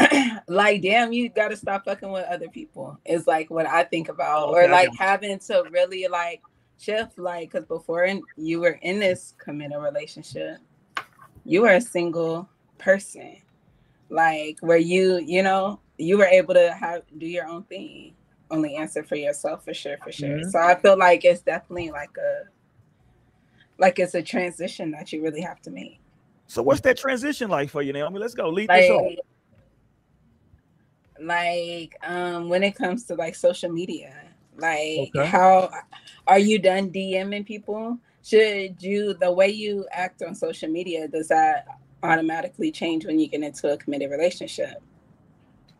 Like, 0.00 0.42
like, 0.48 0.82
damn, 0.82 1.12
you 1.12 1.28
got 1.28 1.48
to 1.48 1.56
stop 1.56 1.84
fucking 1.84 2.10
with 2.10 2.26
other 2.26 2.48
people. 2.48 2.98
Is 3.04 3.26
like 3.26 3.50
what 3.50 3.66
I 3.66 3.84
think 3.84 4.08
about, 4.08 4.48
Okay, 4.48 4.66
or 4.66 4.68
like 4.68 4.90
having 4.98 5.38
to 5.38 5.64
really 5.70 6.06
like 6.08 6.40
shift, 6.78 7.18
like, 7.18 7.52
because 7.52 7.66
before 7.66 8.08
you 8.36 8.60
were 8.60 8.78
in 8.82 8.98
this 8.98 9.34
committed 9.38 9.78
relationship, 9.78 10.58
you 11.44 11.62
were 11.62 11.74
a 11.74 11.80
single 11.80 12.48
person, 12.78 13.36
like 14.08 14.58
where 14.60 14.78
you, 14.78 15.18
you 15.24 15.42
know, 15.42 15.80
you 15.98 16.18
were 16.18 16.26
able 16.26 16.54
to 16.54 16.72
have 16.72 17.02
do 17.18 17.26
your 17.26 17.46
own 17.46 17.62
thing, 17.64 18.14
only 18.50 18.76
answer 18.76 19.02
for 19.02 19.16
yourself 19.16 19.64
for 19.64 19.74
sure, 19.74 19.96
for 20.02 20.12
sure. 20.12 20.28
Mhm. 20.28 20.50
So 20.50 20.58
I 20.58 20.74
feel 20.74 20.98
like 20.98 21.24
it's 21.24 21.42
definitely 21.42 21.90
like 21.90 22.16
a, 22.16 22.44
like 23.78 23.98
it's 23.98 24.14
a 24.14 24.22
transition 24.22 24.90
that 24.92 25.12
you 25.12 25.22
really 25.22 25.40
have 25.40 25.60
to 25.62 25.70
make. 25.70 26.00
So 26.46 26.62
what's 26.62 26.80
that 26.82 26.96
transition 26.98 27.48
like 27.50 27.70
for 27.70 27.82
you, 27.82 27.92
Naomi? 27.92 28.18
Let's 28.18 28.34
go. 28.34 28.48
Lead 28.48 28.68
this 28.70 28.90
off. 28.90 29.02
like 29.02 29.18
like 31.20 31.96
um 32.02 32.48
when 32.48 32.62
it 32.62 32.74
comes 32.74 33.04
to 33.04 33.14
like 33.14 33.34
social 33.34 33.70
media 33.70 34.12
like 34.58 35.10
Okay. 35.14 35.26
how 35.26 35.70
are 36.26 36.38
you 36.38 36.58
done 36.58 36.90
dming 36.90 37.44
people 37.46 37.98
should 38.22 38.80
you 38.82 39.14
the 39.14 39.30
way 39.30 39.48
you 39.48 39.86
act 39.92 40.22
on 40.22 40.34
social 40.34 40.68
media 40.68 41.08
does 41.08 41.28
that 41.28 41.66
automatically 42.02 42.70
change 42.70 43.04
when 43.06 43.18
you 43.18 43.26
get 43.28 43.42
into 43.42 43.72
a 43.72 43.76
committed 43.76 44.10
relationship 44.10 44.82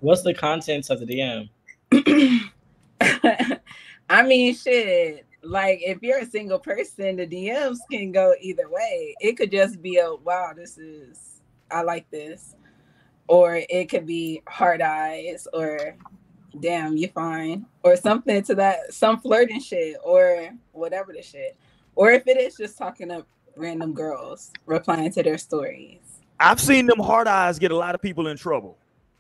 What's 0.01 0.23
the 0.23 0.35
contents 0.35 0.91
of 0.91 1.01
the 1.01 1.07
DM? 1.07 1.49
i 4.11 4.23
mean 4.23 4.55
shit 4.55 5.27
like 5.43 5.81
if 5.83 6.03
you're 6.03 6.19
a 6.19 6.27
single 6.27 6.59
person 6.59 7.17
the 7.17 7.27
dms 7.27 7.79
can 7.91 8.13
go 8.13 8.35
either 8.41 8.69
way 8.69 9.15
it 9.21 9.37
could 9.37 9.51
just 9.51 9.81
be 9.83 9.99
a 9.99 10.15
wow 10.15 10.53
this 10.55 10.79
is 10.79 11.41
i 11.71 11.83
like 11.83 12.09
this 12.11 12.57
or 13.29 13.61
it 13.69 13.89
could 13.89 14.07
be 14.07 14.43
hard 14.49 14.81
eyes 14.83 15.47
or 15.53 15.97
damn 16.61 16.97
you 16.97 17.09
fine 17.09 17.67
or 17.83 17.97
something 17.97 18.43
to 18.43 18.55
that 18.55 18.93
some 18.93 19.19
flirting 19.21 19.61
shit 19.61 19.97
or 20.05 20.51
whatever 20.73 21.13
the 21.13 21.23
shit 21.23 21.57
or 21.97 22.11
if 22.13 22.27
it 22.27 22.37
is 22.37 22.57
just 22.57 22.77
talking 22.79 23.09
to 23.09 23.25
random 23.57 23.93
girls 23.93 24.51
replying 24.67 25.11
to 25.11 25.23
their 25.23 25.39
stories 25.39 26.01
I've 26.41 26.61
seen 26.61 26.87
them 26.87 26.99
hard 26.99 27.29
eyes 27.29 27.59
get 27.59 27.71
a 27.71 27.77
lot 27.77 27.95
of 27.95 28.03
people 28.03 28.27
in 28.29 28.37
trouble. 28.37 28.79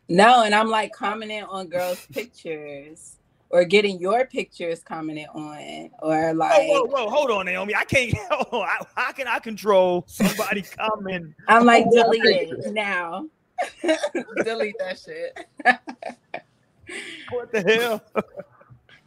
no 0.09 0.43
and 0.45 0.55
i'm 0.55 0.69
like 0.69 0.93
commenting 0.93 1.43
on 1.45 1.67
girls 1.69 2.07
pictures 2.13 3.17
or 3.51 3.65
getting 3.65 4.01
your 4.01 4.27
pictures 4.27 4.83
commented 4.83 5.27
on 5.35 5.91
or 6.03 6.35
like 6.35 6.67
whoa, 6.69 6.83
whoa, 6.83 7.05
whoa, 7.05 7.09
hold 7.11 7.31
on, 7.31 7.47
Naomi. 7.47 7.73
I 7.75 7.85
can't. 7.85 8.13
Hold 8.31 8.63
on. 8.65 8.69
How, 8.69 8.87
how 8.97 9.13
can 9.13 9.29
I 9.29 9.39
control 9.39 10.03
somebody 10.09 10.63
coming? 10.77 11.33
i'm 11.47 11.65
like 11.65 11.85
Oh, 11.87 11.93
delete 12.13 12.25
it 12.51 12.73
now 12.73 13.29
delete 14.43 14.75
that 14.81 14.99
shit 14.99 15.39
What 17.31 17.51
the 17.51 17.63
hell? 17.63 18.25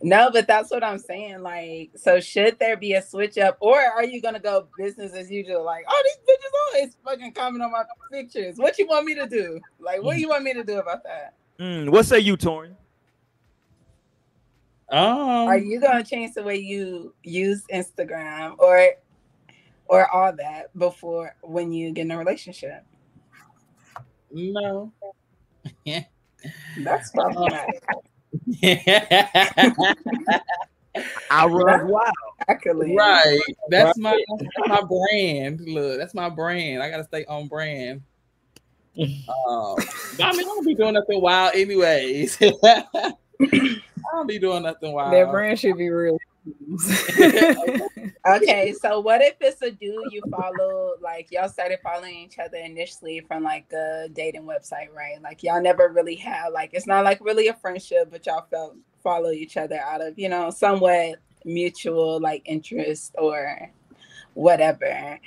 No, 0.03 0.29
but 0.31 0.45
that's 0.47 0.69
what 0.69 0.83
I'm 0.83 0.99
saying. 0.99 1.41
Like, 1.41 1.91
so 1.95 2.19
should 2.19 2.59
there 2.59 2.77
be 2.77 2.93
a 2.93 3.01
switch 3.01 3.37
up, 3.37 3.57
or 3.59 3.79
are 3.79 4.03
you 4.03 4.21
gonna 4.21 4.39
go 4.39 4.67
business 4.77 5.13
as 5.13 5.31
usual? 5.31 5.63
Like, 5.63 5.85
oh, 5.87 6.03
these 6.03 6.35
bitches 6.35 6.51
always 6.67 6.97
fucking 7.03 7.31
comment 7.33 7.63
on 7.63 7.71
my 7.71 7.83
pictures. 8.11 8.57
What 8.57 8.77
you 8.77 8.87
want 8.87 9.05
me 9.05 9.15
to 9.15 9.27
do? 9.27 9.59
Like, 9.79 10.03
what 10.03 10.15
do 10.15 10.21
you 10.21 10.29
want 10.29 10.43
me 10.43 10.53
to 10.53 10.63
do 10.63 10.79
about 10.79 11.03
that? 11.03 11.33
Mm, 11.59 11.89
what 11.89 12.05
say 12.05 12.19
you, 12.19 12.37
Torian? 12.37 12.75
Um, 14.89 15.47
Are 15.47 15.57
you 15.57 15.81
gonna 15.81 16.03
change 16.03 16.35
the 16.35 16.43
way 16.43 16.57
you 16.57 17.13
use 17.23 17.63
Instagram 17.73 18.57
or 18.59 18.93
or 19.87 20.09
all 20.11 20.33
that 20.35 20.77
before 20.77 21.35
when 21.41 21.71
you 21.71 21.91
get 21.91 22.03
in 22.03 22.11
a 22.11 22.17
relationship? 22.17 22.85
no. 24.31 24.91
That's 26.79 27.11
problematic. 27.11 27.83
I 31.29 31.45
run 31.45 31.87
wild. 31.87 32.13
exactly. 32.47 32.95
Right. 32.95 33.39
That's 33.69 33.97
my 33.97 34.19
that's 34.39 34.69
my 34.69 34.81
brand. 34.81 35.61
Look, 35.61 35.97
that's 35.97 36.13
my 36.13 36.29
brand. 36.29 36.81
I 36.81 36.89
gotta 36.89 37.03
stay 37.03 37.25
on 37.25 37.47
brand. 37.47 38.01
Um, 38.99 39.05
I 39.47 40.31
mean, 40.31 40.39
I 40.39 40.41
don't 40.41 40.65
be 40.65 40.73
doing 40.73 40.93
nothing 40.93 41.21
wild, 41.21 41.53
anyways. 41.55 42.37
I 42.63 43.13
don't 44.11 44.27
be 44.27 44.39
doing 44.39 44.63
nothing 44.63 44.91
wild. 44.93 45.13
Their 45.13 45.27
brand 45.27 45.59
should 45.59 45.77
be 45.77 45.89
real. 45.89 46.17
Okay, 48.27 48.73
so 48.73 48.99
what 48.99 49.21
if 49.21 49.35
it's 49.39 49.61
a 49.61 49.71
dude 49.71 50.11
you 50.11 50.21
follow, 50.29 50.95
like 51.01 51.31
y'all 51.31 51.47
started 51.47 51.79
following 51.81 52.15
each 52.15 52.39
other 52.39 52.57
initially 52.57 53.21
from 53.21 53.43
like 53.43 53.71
a 53.71 54.09
dating 54.11 54.43
website, 54.43 54.93
right? 54.93 55.21
Like 55.21 55.43
y'all 55.43 55.61
never 55.61 55.87
really 55.87 56.15
had 56.15 56.49
like 56.49 56.71
it's 56.73 56.87
not 56.87 57.05
like 57.05 57.23
really 57.23 57.47
a 57.47 57.53
friendship, 57.53 58.09
but 58.11 58.25
y'all 58.25 58.45
felt 58.51 58.75
follow 59.01 59.31
each 59.31 59.55
other 59.55 59.79
out 59.79 60.01
of, 60.01 60.19
you 60.19 60.27
know, 60.27 60.49
somewhat 60.49 61.19
mutual 61.45 62.19
like 62.19 62.41
interest 62.45 63.15
or 63.17 63.71
whatever. 64.33 65.19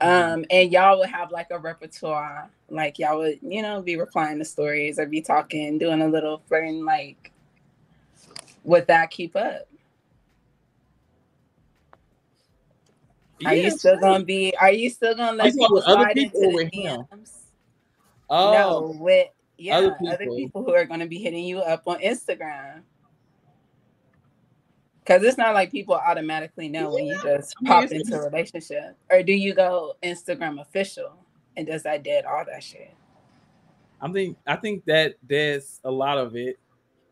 Um, 0.00 0.46
and 0.50 0.72
y'all 0.72 0.98
would 0.98 1.10
have 1.10 1.30
like 1.30 1.48
a 1.50 1.58
repertoire, 1.58 2.50
like 2.70 2.98
y'all 2.98 3.18
would, 3.18 3.38
you 3.42 3.60
know, 3.60 3.82
be 3.82 3.96
replying 3.96 4.38
to 4.38 4.46
stories 4.46 4.98
or 4.98 5.04
be 5.04 5.20
talking, 5.20 5.76
doing 5.76 6.00
a 6.00 6.08
little 6.08 6.42
flirting, 6.48 6.86
like 6.86 7.32
would 8.64 8.86
that 8.86 9.10
keep 9.10 9.36
up? 9.36 9.68
Are 13.44 13.54
you 13.54 13.64
Yeah, 13.64 13.68
still 13.70 13.98
gonna 13.98 14.24
be? 14.24 14.54
Are 14.56 14.72
you 14.72 14.88
still 14.88 15.14
gonna 15.14 15.36
let 15.36 15.54
people 15.54 15.82
slide 15.82 16.16
into 16.16 16.32
people 16.32 16.48
or 16.48 16.50
the 16.52 16.64
with 16.64 16.74
him? 16.74 17.00
DMs? 17.12 17.30
Oh, 18.30 18.52
No, 18.52 18.96
with 18.98 19.28
yeah, 19.58 19.76
other 19.76 19.96
other 20.08 20.16
people. 20.18 20.36
people. 20.36 20.64
who 20.64 20.74
are 20.74 20.84
gonna 20.84 21.06
be 21.06 21.18
hitting 21.18 21.44
you 21.44 21.60
up 21.60 21.82
on 21.86 22.00
Instagram. 22.00 22.82
Cause 25.04 25.22
it's 25.22 25.38
not 25.38 25.54
like 25.54 25.70
people 25.70 25.94
automatically 25.94 26.68
know 26.68 26.90
when 26.90 27.06
you 27.06 27.16
just 27.22 27.54
I 27.58 27.62
mean, 27.62 27.72
pop 27.72 27.92
into 27.92 28.16
a 28.20 28.24
relationship, 28.28 28.96
or 29.08 29.22
do 29.22 29.32
you 29.32 29.54
go 29.54 29.94
Instagram 30.02 30.60
official 30.60 31.12
and 31.56 31.64
does 31.64 31.84
that 31.84 32.02
dead 32.02 32.24
all 32.24 32.44
that 32.44 32.64
shit? 32.64 32.92
I 34.00 34.10
think 34.10 34.36
I 34.46 34.56
think 34.56 34.84
that 34.86 35.14
there's 35.22 35.80
a 35.84 35.90
lot 35.90 36.18
of 36.18 36.34
it, 36.36 36.58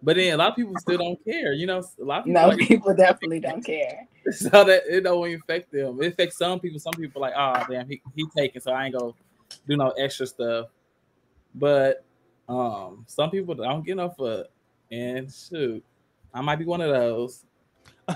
but 0.04 0.16
then 0.16 0.34
a 0.34 0.36
lot 0.36 0.50
of 0.50 0.56
people 0.56 0.74
still 0.78 0.98
don't 0.98 1.24
care. 1.24 1.54
You 1.54 1.66
know, 1.66 1.78
a 1.78 2.04
lot 2.04 2.20
of 2.20 2.24
people 2.26 2.42
No, 2.42 2.48
like, 2.48 2.58
people 2.68 2.94
definitely 2.94 3.40
don't 3.40 3.64
care. 3.64 4.06
so 4.30 4.64
that 4.64 4.82
it 4.86 5.02
don't 5.02 5.34
affect 5.34 5.72
them. 5.72 6.02
It 6.02 6.12
affects 6.12 6.36
some 6.36 6.60
people. 6.60 6.78
Some 6.78 6.92
people 6.92 7.22
like, 7.22 7.32
oh 7.36 7.64
damn, 7.70 7.88
he 7.88 8.02
he 8.14 8.26
taking, 8.36 8.60
so 8.60 8.72
I 8.72 8.86
ain't 8.86 8.94
gonna 8.94 9.12
do 9.66 9.76
no 9.76 9.90
extra 9.90 10.26
stuff. 10.26 10.68
But 11.54 12.04
um, 12.48 13.04
some 13.08 13.30
people 13.30 13.54
don't 13.54 13.84
get 13.84 13.96
no 13.96 14.10
fuck, 14.10 14.46
and 14.90 15.32
shoot, 15.32 15.82
I 16.32 16.42
might 16.42 16.56
be 16.56 16.66
one 16.66 16.82
of 16.82 16.90
those. 16.90 17.44
no, 18.08 18.14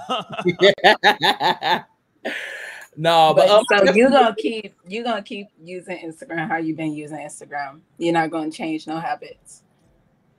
but, 3.33 3.37
But 3.37 3.49
um, 3.49 3.65
so 3.71 3.95
you 3.95 4.11
gonna 4.11 4.35
keep 4.37 4.75
you 4.87 5.03
gonna 5.03 5.23
keep 5.23 5.49
using 5.63 5.99
Instagram 5.99 6.49
how 6.49 6.59
you 6.59 6.75
been 6.75 6.93
using 6.93 7.19
Instagram. 7.19 7.81
You're 7.97 8.13
not 8.13 8.31
gonna 8.31 8.51
change 8.51 8.87
no 8.87 8.99
habits. 8.99 9.63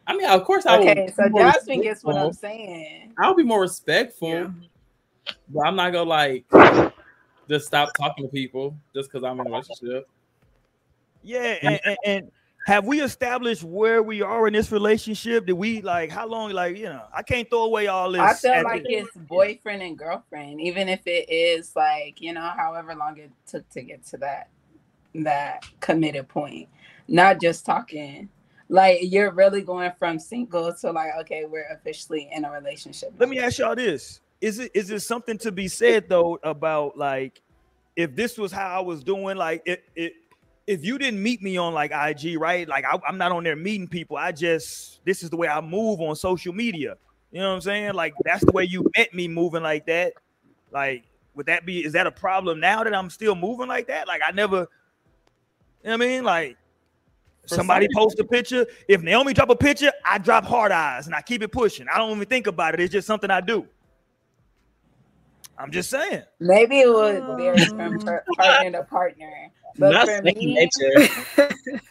I 0.10 0.16
mean, 0.18 0.28
of 0.28 0.44
course, 0.44 0.66
I 0.66 0.80
Okay, 0.80 1.06
will. 1.06 1.14
so 1.14 1.24
be 1.26 1.30
more 1.30 1.42
Jasmine 1.52 1.82
gets 1.82 2.04
what 2.04 2.18
I'm 2.18 2.34
saying. 2.34 3.14
I'll 3.20 3.36
be 3.36 3.44
more 3.44 3.62
respectful, 3.62 4.28
Yeah. 4.30 4.50
but 5.50 5.68
I'm 5.68 5.76
not 5.76 5.94
gonna 5.94 6.10
like 6.10 6.46
just 7.48 7.68
stop 7.68 7.94
talking 7.96 8.26
to 8.26 8.32
people 8.32 8.76
just 8.92 9.12
because 9.12 9.24
I'm 9.24 9.40
in 9.40 9.46
a 9.46 9.50
relationship. 9.52 10.10
Yeah, 11.22 11.58
and, 11.62 11.80
and, 11.86 11.98
and 12.06 12.32
have 12.66 12.86
we 12.88 13.02
established 13.02 13.64
where 13.64 14.02
we 14.02 14.24
are 14.24 14.48
in 14.48 14.54
this 14.54 14.72
relationship? 14.72 15.46
Did 15.46 15.54
we 15.54 15.82
like 15.84 16.10
how 16.10 16.28
long? 16.28 16.54
Like 16.54 16.76
you 16.76 16.86
know, 16.86 17.04
I 17.14 17.22
can't 17.22 17.48
throw 17.48 17.66
away 17.66 17.86
all 17.86 18.12
this. 18.12 18.20
I 18.22 18.34
feel 18.34 18.64
like 18.64 18.82
the- 18.86 18.94
it's 18.96 19.16
boyfriend 19.16 19.84
and 19.84 19.96
girlfriend, 19.96 20.60
even 20.60 20.90
if 20.90 21.06
it 21.06 21.30
is 21.30 21.76
like 21.76 22.20
you 22.20 22.34
know, 22.34 22.52
however 22.58 22.96
long 22.96 23.16
it 23.20 23.30
took 23.46 23.70
to 23.70 23.84
get 23.84 24.04
to 24.08 24.18
that 24.18 24.50
that 25.14 25.66
committed 25.82 26.28
point. 26.28 26.68
Not 27.08 27.40
just 27.40 27.64
talking. 27.64 28.28
Like 28.70 29.00
you're 29.02 29.32
really 29.32 29.62
going 29.64 29.92
from 29.98 30.20
single 30.20 30.74
to 30.74 30.92
like, 30.92 31.12
okay, 31.22 31.46
we're 31.46 31.68
officially 31.72 32.30
in 32.32 32.46
a 32.46 32.52
relationship. 32.52 33.12
Let 33.18 33.28
me 33.28 33.40
ask 33.40 33.58
y'all 33.58 33.76
this: 33.76 34.22
Is 34.42 34.60
it 34.60 34.72
is 34.76 34.88
there 34.88 35.00
something 35.00 35.40
to 35.40 35.52
be 35.52 35.68
said 35.68 36.08
though 36.08 36.40
about 36.44 36.96
like 36.96 37.42
if 37.96 38.16
this 38.16 38.38
was 38.38 38.52
how 38.52 38.68
I 38.68 38.80
was 38.80 39.04
doing? 39.04 39.38
Like 39.38 39.64
it 39.66 39.84
it 39.96 40.14
if 40.68 40.86
you 40.86 41.00
didn't 41.00 41.22
meet 41.22 41.42
me 41.42 41.58
on 41.58 41.74
like 41.74 41.92
IG, 41.92 42.40
right? 42.40 42.68
Like 42.68 42.86
I, 42.86 43.00
I'm 43.08 43.18
not 43.18 43.32
on 43.32 43.44
there 43.44 43.56
meeting 43.56 43.88
people. 43.88 44.18
I 44.18 44.32
just 44.32 45.04
this 45.04 45.24
is 45.24 45.32
the 45.32 45.38
way 45.38 45.48
I 45.48 45.62
move 45.62 46.00
on 46.00 46.16
social 46.16 46.54
media. 46.54 46.96
You 47.32 47.40
know 47.40 47.50
what 47.50 47.56
I'm 47.56 47.62
saying? 47.62 47.94
Like 47.96 48.14
that's 48.24 48.46
the 48.46 48.52
way 48.52 48.66
you 48.66 48.90
met 48.96 49.16
me 49.16 49.28
moving 49.28 49.64
like 49.64 49.88
that. 49.88 50.14
Like 50.72 51.06
would 51.34 51.48
that 51.48 51.66
be? 51.66 51.84
Is 51.84 51.94
that 51.94 52.06
a 52.06 52.12
problem 52.12 52.60
now 52.60 52.84
that 52.84 52.94
I'm 52.94 53.10
still 53.10 53.34
moving 53.34 53.68
like 53.68 53.88
that? 53.88 54.08
Like 54.08 54.22
I 54.24 54.32
never. 54.32 54.68
You 55.84 55.92
know 55.92 55.98
what 55.98 56.04
I 56.04 56.08
mean? 56.08 56.24
Like 56.24 56.58
somebody 57.56 57.88
some- 57.94 58.02
post 58.04 58.20
a 58.20 58.24
picture. 58.24 58.66
If 58.88 59.02
Naomi 59.02 59.34
drop 59.34 59.50
a 59.50 59.56
picture, 59.56 59.92
I 60.06 60.18
drop 60.18 60.46
hard 60.46 60.72
eyes 60.72 61.06
and 61.08 61.16
I 61.16 61.22
keep 61.22 61.42
it 61.44 61.52
pushing. 61.52 61.88
I 61.94 61.98
don't 61.98 62.12
even 62.16 62.28
think 62.28 62.48
about 62.48 62.74
it. 62.74 62.80
It's 62.80 62.92
just 62.92 63.08
something 63.08 63.30
I 63.30 63.42
do. 63.42 63.66
I'm 65.58 65.72
just 65.72 65.90
saying. 65.90 66.24
Maybe 66.40 66.80
it 66.80 66.88
would 66.90 67.22
vary 67.38 67.58
from 67.66 67.82
Um, 67.82 68.00
per- 68.00 68.24
partner 68.38 68.72
to 68.80 68.84
partner. 68.86 69.52
But 69.78 69.92
That's 69.92 70.10
for 70.18 70.22
me, 70.24 70.54
nature. 70.56 71.14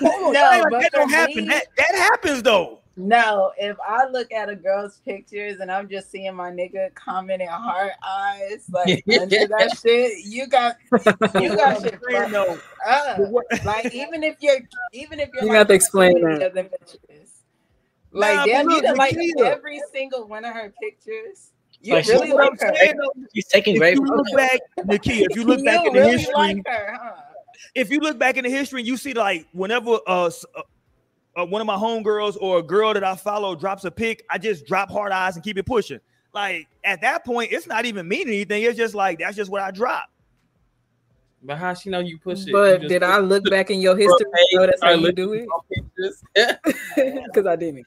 Hold 0.00 0.26
on, 0.28 0.32
No, 0.32 0.40
that, 0.40 0.66
but 0.70 0.80
that 0.82 0.92
don't 0.92 1.10
happen. 1.10 1.36
me- 1.44 1.48
That 1.48 1.66
that 1.76 1.94
happens 1.94 2.42
though. 2.42 2.79
No, 3.08 3.52
if 3.58 3.76
I 3.86 4.06
look 4.06 4.32
at 4.32 4.48
a 4.48 4.56
girl's 4.56 5.00
pictures 5.04 5.60
and 5.60 5.70
I'm 5.70 5.88
just 5.88 6.10
seeing 6.10 6.34
my 6.34 6.50
nigga 6.50 6.94
commenting 6.94 7.48
heart 7.48 7.92
eyes 8.06 8.66
like 8.72 9.04
under 9.20 9.46
that 9.48 9.76
shit, 9.76 10.24
you 10.24 10.46
got 10.46 10.76
you 11.38 11.56
got 11.56 11.80
shit 11.80 12.00
fucked 12.12 12.32
no. 12.32 12.58
up. 12.86 13.18
Like 13.64 13.92
even 13.92 14.22
if 14.22 14.36
you're 14.40 14.60
even 14.92 15.20
if 15.20 15.30
you're 15.32 15.44
You 15.44 15.48
like 15.48 15.58
have 15.58 15.68
to 15.68 15.74
explain 15.74 16.20
that. 16.22 16.54
the 16.54 16.64
pictures. 16.64 17.30
Like 18.12 18.36
Nah, 18.36 18.46
damn, 18.46 18.70
you 18.70 18.76
look, 18.82 18.96
like 18.98 19.14
Nakia. 19.14 19.52
every 19.52 19.80
single 19.92 20.26
one 20.28 20.44
of 20.44 20.52
her 20.54 20.72
pictures. 20.80 21.52
You 21.82 21.94
Like, 21.94 22.06
really 22.08 22.32
What 22.32 22.42
I'm 22.42 22.50
like 22.50 22.60
her. 22.60 22.74
saying, 22.74 22.96
though, 23.00 23.12
He's 23.32 23.46
taking 23.46 23.74
if 23.76 23.80
great 23.80 23.94
you 23.94 24.02
look 24.02 24.26
back, 24.36 24.60
Nakia, 24.84 25.22
if 25.30 25.36
you 25.36 25.44
look 25.44 25.64
back 25.64 25.80
you 25.80 25.86
in 25.86 25.92
the 25.94 26.08
history, 26.08 26.34
like 26.34 26.56
her, 26.66 26.98
huh? 27.00 27.14
if 27.74 27.90
you 27.90 28.00
look 28.00 28.18
back 28.18 28.36
in 28.36 28.44
the 28.44 28.50
history 28.50 28.80
and 28.80 28.88
you 28.88 28.96
see 28.96 29.12
like 29.14 29.46
whenever 29.52 29.98
uh, 30.06 30.26
s- 30.26 30.44
uh, 31.38 31.46
one 31.46 31.60
of 31.60 31.66
my 31.66 31.76
homegirls 31.76 32.36
or 32.40 32.58
a 32.58 32.62
girl 32.62 32.92
that 32.94 33.04
I 33.04 33.14
follow 33.16 33.54
drops 33.54 33.84
a 33.84 33.90
pic, 33.90 34.24
I 34.30 34.38
just 34.38 34.66
drop 34.66 34.90
hard 34.90 35.12
eyes 35.12 35.36
and 35.36 35.44
keep 35.44 35.56
it 35.58 35.66
pushing. 35.66 36.00
Like 36.32 36.68
at 36.84 37.00
that 37.00 37.24
point, 37.24 37.52
it's 37.52 37.66
not 37.66 37.84
even 37.84 38.06
meaning 38.06 38.28
anything. 38.34 38.62
It's 38.62 38.76
just 38.76 38.94
like 38.94 39.18
that's 39.18 39.36
just 39.36 39.50
what 39.50 39.62
I 39.62 39.70
drop. 39.70 40.08
But 41.42 41.56
how 41.56 41.72
she 41.74 41.88
know 41.88 42.00
you 42.00 42.18
push 42.18 42.46
it? 42.46 42.52
But 42.52 42.82
did 42.82 43.02
I 43.02 43.16
put- 43.18 43.24
look 43.28 43.50
back 43.50 43.70
in 43.70 43.80
your 43.80 43.96
history? 43.96 44.26
page, 44.32 44.46
Know 44.52 44.66
that's 44.66 44.82
how 44.82 44.90
you 44.90 45.12
do 45.12 45.32
it? 45.32 45.46
for? 45.48 46.58
Because 47.24 47.46
I 47.46 47.56
didn't. 47.56 47.86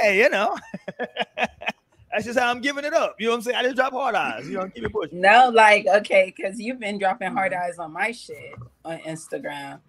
Hey, 0.00 0.18
you 0.22 0.30
know, 0.30 0.56
that's 1.36 2.24
just 2.24 2.38
how 2.38 2.50
I'm 2.50 2.60
giving 2.62 2.84
it 2.84 2.94
up. 2.94 3.16
You 3.18 3.26
know 3.26 3.32
what 3.32 3.36
I'm 3.36 3.42
saying? 3.42 3.56
I 3.56 3.62
just 3.64 3.76
drop 3.76 3.92
hard 3.92 4.14
eyes. 4.14 4.48
You 4.48 4.54
know, 4.56 4.68
keep 4.68 4.84
it 4.84 4.92
pushing. 4.92 5.20
No, 5.20 5.50
like 5.52 5.86
okay, 5.86 6.32
because 6.34 6.58
you've 6.58 6.80
been 6.80 6.98
dropping 6.98 7.32
hard 7.32 7.52
eyes 7.52 7.78
on 7.78 7.92
my 7.92 8.10
shit 8.12 8.54
on 8.84 8.98
Instagram. 9.00 9.80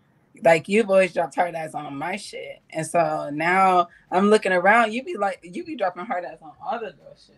Like 0.44 0.68
you've 0.68 0.90
always 0.90 1.14
dropped 1.14 1.36
hard 1.36 1.56
eyes 1.56 1.74
on 1.74 1.96
my 1.98 2.16
shit, 2.18 2.62
and 2.70 2.86
so 2.86 3.30
now 3.32 3.88
I'm 4.12 4.30
looking 4.30 4.52
around. 4.52 4.94
You 4.94 5.04
be 5.04 5.16
like, 5.18 5.40
you 5.44 5.64
be 5.64 5.76
dropping 5.76 6.06
hard 6.06 6.26
eyes 6.26 6.38
on 6.42 6.52
other 6.66 6.92
girl 6.92 7.16
shit. 7.16 7.36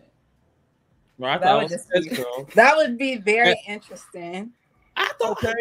Well, 1.18 1.32
I 1.32 1.38
That 1.38 1.56
would 1.56 1.68
just 1.68 1.90
be- 1.90 2.00
physical. 2.08 2.48
That 2.54 2.76
would 2.76 2.98
be 2.98 3.16
very 3.16 3.60
interesting. 3.66 4.52
I 4.96 5.10
thought 5.20 5.42
Okay. 5.44 5.52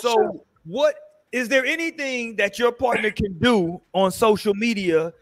So, 0.00 0.44
what 0.64 0.94
is 1.32 1.48
there 1.48 1.64
anything 1.64 2.36
that 2.36 2.58
your 2.58 2.72
partner 2.72 3.10
can 3.10 3.38
do 3.38 3.80
on 3.92 4.10
social 4.12 4.54
media 4.54 5.12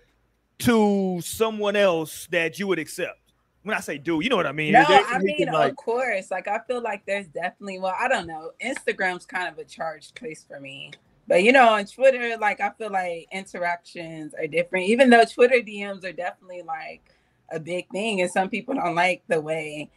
to 0.60 1.20
someone 1.22 1.76
else 1.76 2.28
that 2.30 2.58
you 2.58 2.66
would 2.66 2.78
accept? 2.78 3.18
When 3.62 3.76
I 3.76 3.80
say 3.80 3.96
do, 3.96 4.20
you 4.22 4.28
know 4.28 4.36
what 4.36 4.46
I 4.46 4.52
mean? 4.52 4.72
No, 4.72 4.80
I 4.82 5.14
anything 5.14 5.46
mean, 5.46 5.54
like, 5.54 5.70
of 5.70 5.76
course. 5.76 6.30
Like 6.30 6.48
I 6.48 6.58
feel 6.66 6.82
like 6.82 7.06
there's 7.06 7.28
definitely. 7.28 7.78
Well, 7.78 7.94
I 7.98 8.08
don't 8.08 8.26
know. 8.26 8.50
Instagram's 8.62 9.24
kind 9.24 9.48
of 9.48 9.58
a 9.58 9.64
charged 9.64 10.14
place 10.16 10.44
for 10.46 10.58
me. 10.58 10.90
But 11.26 11.44
you 11.44 11.52
know, 11.52 11.68
on 11.68 11.86
Twitter, 11.86 12.36
like 12.38 12.60
I 12.60 12.70
feel 12.70 12.90
like 12.90 13.28
interactions 13.32 14.34
are 14.34 14.46
different. 14.46 14.86
Even 14.86 15.10
though 15.10 15.24
Twitter 15.24 15.56
DMs 15.56 16.04
are 16.04 16.12
definitely 16.12 16.62
like 16.62 17.02
a 17.50 17.60
big 17.60 17.88
thing, 17.90 18.20
and 18.20 18.30
some 18.30 18.48
people 18.48 18.74
don't 18.74 18.94
like 18.94 19.22
the 19.28 19.40
way 19.40 19.90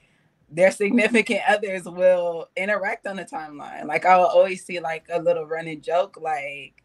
their 0.50 0.72
significant 0.72 1.42
others 1.48 1.84
will 1.86 2.50
interact 2.56 3.08
on 3.08 3.16
the 3.18 3.26
timeline. 3.26 3.86
Like 3.86 4.06
I 4.06 4.18
will 4.18 4.26
always 4.26 4.64
see 4.66 4.80
like 4.80 5.08
a 5.12 5.20
little 5.20 5.46
running 5.46 5.82
joke, 5.82 6.18
like 6.22 6.84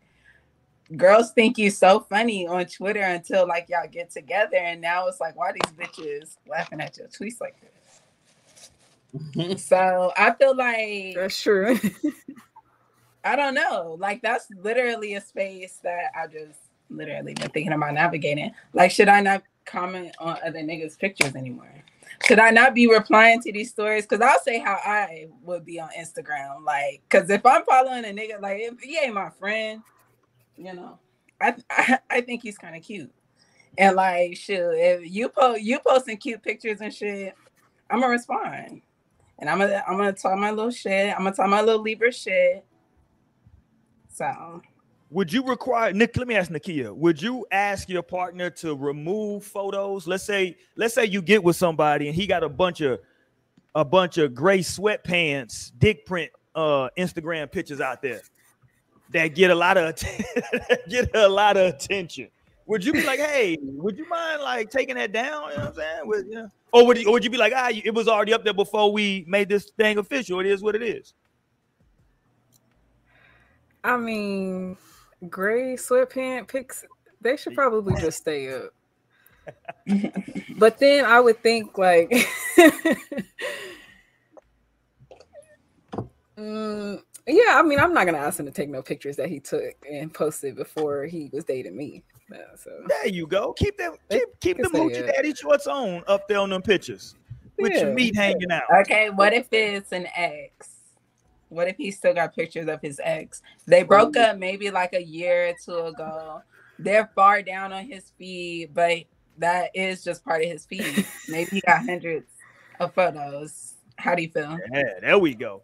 girls 0.96 1.32
think 1.32 1.56
you 1.58 1.70
so 1.70 2.00
funny 2.00 2.46
on 2.46 2.66
Twitter 2.66 3.02
until 3.02 3.46
like 3.46 3.68
y'all 3.68 3.88
get 3.90 4.10
together, 4.10 4.56
and 4.56 4.80
now 4.80 5.06
it's 5.06 5.20
like, 5.20 5.36
why 5.36 5.52
these 5.52 5.72
bitches 5.74 6.36
laughing 6.48 6.80
at 6.80 6.96
your 6.96 7.08
tweets 7.08 7.40
like 7.40 7.56
this? 7.60 7.70
So 9.58 10.12
I 10.16 10.32
feel 10.34 10.56
like 10.56 11.16
That's 11.16 11.42
true. 11.42 11.78
I 13.24 13.36
don't 13.36 13.54
know. 13.54 13.96
Like 13.98 14.22
that's 14.22 14.46
literally 14.62 15.14
a 15.14 15.20
space 15.20 15.78
that 15.82 16.10
I 16.16 16.26
just 16.26 16.58
literally 16.88 17.34
been 17.34 17.50
thinking 17.50 17.72
about 17.72 17.94
navigating. 17.94 18.52
Like, 18.72 18.90
should 18.90 19.08
I 19.08 19.20
not 19.20 19.42
comment 19.64 20.14
on 20.18 20.38
other 20.44 20.60
niggas' 20.60 20.98
pictures 20.98 21.34
anymore? 21.34 21.84
should 22.26 22.38
I 22.38 22.50
not 22.50 22.74
be 22.74 22.86
replying 22.86 23.40
to 23.42 23.52
these 23.52 23.70
stories? 23.70 24.04
Because 24.04 24.20
I'll 24.20 24.40
say 24.40 24.58
how 24.58 24.78
I 24.84 25.28
would 25.42 25.64
be 25.64 25.80
on 25.80 25.88
Instagram. 25.98 26.64
Like, 26.64 27.02
because 27.08 27.30
if 27.30 27.44
I'm 27.46 27.64
following 27.64 28.04
a 28.04 28.08
nigga, 28.08 28.40
like, 28.40 28.60
if 28.60 28.80
he 28.80 28.98
ain't 28.98 29.14
my 29.14 29.30
friend, 29.30 29.82
you 30.56 30.74
know, 30.74 30.98
I 31.40 31.54
I, 31.70 31.98
I 32.10 32.20
think 32.20 32.42
he's 32.42 32.58
kind 32.58 32.76
of 32.76 32.82
cute. 32.82 33.12
And 33.78 33.96
like, 33.96 34.36
shoot, 34.36 34.72
if 34.72 35.10
you 35.10 35.28
post 35.28 35.62
you 35.62 35.78
posting 35.80 36.18
cute 36.18 36.42
pictures 36.42 36.80
and 36.80 36.92
shit, 36.92 37.34
I'm 37.88 38.00
gonna 38.00 38.12
respond. 38.12 38.82
And 39.38 39.48
I'm 39.48 39.58
gonna 39.58 39.82
I'm 39.88 39.96
gonna 39.96 40.12
talk 40.12 40.38
my 40.38 40.50
little 40.50 40.70
shit. 40.70 41.14
I'm 41.14 41.24
gonna 41.24 41.34
talk 41.34 41.48
my 41.48 41.62
little 41.62 41.82
Libra 41.82 42.12
shit. 42.12 42.64
So 44.10 44.62
would 45.10 45.32
you 45.32 45.42
require 45.44 45.92
Nick? 45.92 46.16
Let 46.16 46.28
me 46.28 46.36
ask 46.36 46.50
Nakia. 46.50 46.94
Would 46.94 47.20
you 47.20 47.44
ask 47.50 47.88
your 47.88 48.02
partner 48.02 48.48
to 48.50 48.76
remove 48.76 49.44
photos? 49.44 50.06
Let's 50.06 50.24
say, 50.24 50.56
let's 50.76 50.94
say 50.94 51.04
you 51.04 51.20
get 51.20 51.42
with 51.42 51.56
somebody 51.56 52.06
and 52.06 52.14
he 52.14 52.26
got 52.26 52.44
a 52.44 52.48
bunch 52.48 52.80
of 52.80 53.00
a 53.74 53.84
bunch 53.84 54.18
of 54.18 54.34
gray 54.34 54.60
sweatpants, 54.60 55.72
dick 55.78 56.06
print 56.06 56.30
uh 56.54 56.88
Instagram 56.98 57.50
pictures 57.50 57.80
out 57.80 58.02
there 58.02 58.20
that 59.10 59.28
get 59.34 59.50
a 59.50 59.54
lot 59.54 59.76
of 59.76 59.96
get 60.88 61.14
a 61.14 61.28
lot 61.28 61.56
of 61.56 61.74
attention. 61.74 62.28
Would 62.66 62.84
you 62.84 62.92
be 62.92 63.04
like, 63.04 63.18
hey, 63.18 63.56
would 63.60 63.98
you 63.98 64.08
mind 64.08 64.42
like 64.42 64.70
taking 64.70 64.94
that 64.94 65.10
down? 65.10 65.50
You 65.50 65.56
know 65.56 65.64
what 65.64 65.68
I'm 65.68 65.74
saying? 65.74 66.30
Know? 66.30 66.48
Or 66.72 66.86
would 66.86 66.98
you, 66.98 67.08
or 67.08 67.14
would 67.14 67.24
you 67.24 67.30
be 67.30 67.36
like, 67.36 67.52
ah, 67.54 67.70
it 67.72 67.92
was 67.92 68.06
already 68.06 68.32
up 68.32 68.44
there 68.44 68.54
before 68.54 68.92
we 68.92 69.24
made 69.26 69.48
this 69.48 69.70
thing 69.70 69.98
official? 69.98 70.38
It 70.38 70.46
is 70.46 70.62
what 70.62 70.76
it 70.76 70.82
is. 70.82 71.14
I 73.82 73.96
mean, 73.96 74.76
gray 75.28 75.74
sweatpants 75.74 76.48
pics, 76.48 76.84
they 77.20 77.36
should 77.36 77.54
probably 77.54 77.94
just 78.00 78.18
stay 78.18 78.54
up. 78.54 78.72
but 80.58 80.78
then 80.78 81.04
I 81.04 81.18
would 81.20 81.42
think 81.42 81.76
like 81.76 82.10
mm, 86.38 87.02
yeah, 87.26 87.54
I 87.56 87.62
mean, 87.62 87.80
I'm 87.80 87.94
not 87.94 88.06
gonna 88.06 88.18
ask 88.18 88.38
him 88.38 88.46
to 88.46 88.52
take 88.52 88.68
no 88.68 88.82
pictures 88.82 89.16
that 89.16 89.28
he 89.28 89.40
took 89.40 89.74
and 89.90 90.12
posted 90.12 90.56
before 90.56 91.04
he 91.04 91.30
was 91.32 91.44
dating 91.44 91.76
me. 91.76 92.02
so 92.56 92.70
there 92.86 93.08
you 93.08 93.26
go. 93.26 93.52
Keep 93.54 93.78
that 93.78 93.92
keep 94.10 94.28
keep 94.40 94.56
the 94.58 94.68
Moochie 94.68 95.06
Daddy 95.06 95.34
shorts 95.34 95.66
on 95.66 96.04
up 96.06 96.28
there 96.28 96.38
on 96.38 96.50
them 96.50 96.62
pictures 96.62 97.16
with 97.58 97.72
yeah. 97.72 97.80
your 97.84 97.94
meat 97.94 98.14
hanging 98.14 98.52
out. 98.52 98.62
Okay, 98.80 99.10
what 99.10 99.32
if 99.32 99.48
it's 99.52 99.92
an 99.92 100.06
ex? 100.14 100.79
What 101.50 101.68
if 101.68 101.76
he 101.76 101.90
still 101.90 102.14
got 102.14 102.34
pictures 102.34 102.68
of 102.68 102.80
his 102.80 103.00
ex? 103.02 103.42
They 103.66 103.82
broke 103.82 104.16
up 104.16 104.38
maybe 104.38 104.70
like 104.70 104.94
a 104.94 105.02
year 105.02 105.48
or 105.48 105.54
two 105.62 105.86
ago. 105.86 106.42
They're 106.78 107.10
far 107.14 107.42
down 107.42 107.72
on 107.72 107.84
his 107.84 108.12
feed, 108.16 108.72
but 108.72 109.02
that 109.38 109.70
is 109.74 110.02
just 110.02 110.24
part 110.24 110.42
of 110.42 110.48
his 110.48 110.64
feed. 110.64 111.04
maybe 111.28 111.50
he 111.50 111.60
got 111.60 111.84
hundreds 111.84 112.30
of 112.78 112.94
photos. 112.94 113.74
How 113.96 114.14
do 114.14 114.22
you 114.22 114.30
feel? 114.30 114.58
Yeah, 114.72 115.00
there 115.00 115.18
we 115.18 115.34
go. 115.34 115.62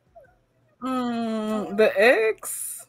Mm, 0.83 1.77
the 1.77 1.93
ex. 1.99 2.87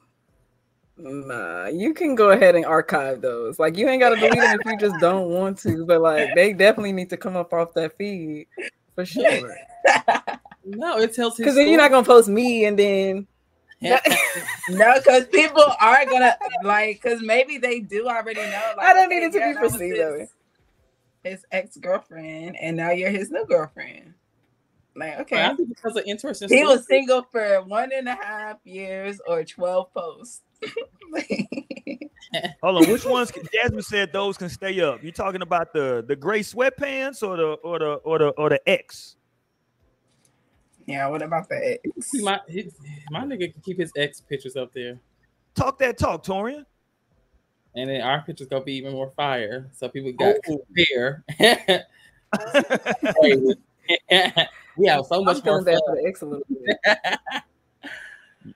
Nah, 0.97 1.67
you 1.67 1.93
can 1.93 2.15
go 2.15 2.31
ahead 2.31 2.55
and 2.55 2.65
archive 2.65 3.21
those. 3.21 3.59
Like 3.59 3.77
you 3.77 3.87
ain't 3.87 4.01
got 4.01 4.09
to 4.09 4.15
delete 4.19 4.41
them 4.41 4.59
if 4.59 4.65
you 4.65 4.77
just 4.79 4.99
don't 4.99 5.29
want 5.29 5.59
to, 5.59 5.85
but 5.85 6.01
like 6.01 6.33
they 6.33 6.51
definitely 6.53 6.93
need 6.93 7.11
to 7.11 7.17
come 7.17 7.35
up 7.35 7.53
off 7.53 7.75
that 7.75 7.95
feed 7.95 8.47
for 8.95 9.05
sure. 9.05 9.55
No, 10.67 10.97
it 10.99 11.13
tells 11.13 11.37
because 11.37 11.55
then 11.55 11.69
you're 11.69 11.77
not 11.77 11.91
gonna 11.91 12.05
post 12.05 12.27
me 12.27 12.65
and 12.65 12.77
then 12.77 13.27
no, 13.81 13.97
because 14.95 15.27
people 15.27 15.63
are 15.79 16.05
gonna 16.05 16.35
like 16.63 16.99
because 17.01 17.21
maybe 17.21 17.59
they 17.59 17.79
do 17.79 18.07
already 18.07 18.41
know. 18.41 18.73
Like, 18.75 18.87
I 18.87 18.93
don't 18.93 19.09
need 19.09 19.23
it 19.23 19.33
to 19.33 19.39
be 19.39 19.53
perceived 19.53 20.29
His 21.23 21.45
ex 21.51 21.77
girlfriend, 21.77 22.57
and 22.59 22.75
now 22.75 22.89
you're 22.89 23.11
his 23.11 23.29
new 23.29 23.45
girlfriend. 23.45 24.15
Like, 24.95 25.19
okay, 25.19 25.51
because 25.69 25.95
of 25.95 26.05
interesting. 26.07 26.49
He 26.49 26.63
was 26.63 26.87
single 26.87 27.21
for 27.31 27.61
one 27.61 27.91
and 27.93 28.07
a 28.09 28.15
half 28.15 28.57
years 28.63 29.21
or 29.27 29.43
twelve 29.43 29.93
posts. 29.93 30.41
Hold 32.63 32.83
on, 32.83 32.91
which 32.91 33.05
ones? 33.05 33.31
Jasmine 33.53 33.83
said 33.83 34.11
those 34.11 34.37
can 34.37 34.49
stay 34.49 34.81
up. 34.81 35.03
You 35.03 35.11
talking 35.11 35.43
about 35.43 35.71
the 35.71 36.03
the 36.07 36.15
gray 36.15 36.39
sweatpants 36.39 37.21
or 37.21 37.37
the 37.37 37.51
or 37.63 37.77
the 37.77 37.93
or 38.03 38.17
the 38.17 38.29
or 38.29 38.49
the 38.49 38.59
X? 38.67 39.16
Yeah, 40.87 41.07
what 41.07 41.21
about 41.21 41.49
the 41.49 41.79
ex? 41.85 42.13
My 42.15 42.39
his, 42.47 42.73
my 43.11 43.25
nigga 43.25 43.51
can 43.51 43.61
keep 43.61 43.77
his 43.77 43.91
ex 43.97 44.21
pictures 44.21 44.55
up 44.55 44.71
there. 44.73 44.97
Talk 45.53 45.77
that 45.79 45.97
talk, 45.97 46.23
Torian. 46.23 46.65
And 47.75 47.89
then 47.89 47.99
our 48.01 48.21
pictures 48.21 48.47
gonna 48.47 48.63
be 48.63 48.75
even 48.75 48.93
more 48.93 49.11
fire. 49.15 49.69
So 49.73 49.89
people 49.89 50.13
got 50.13 50.35
oh. 50.49 50.63
compare. 50.73 51.25
we 54.77 54.87
have 54.87 55.05
so 55.05 55.21
much 55.23 55.43
more 55.43 55.63
fun. 55.63 55.65
for 55.65 55.95
the 55.95 56.03
ex 56.07 56.21
a 56.21 56.25
little 56.25 56.45
bit. 56.49 56.77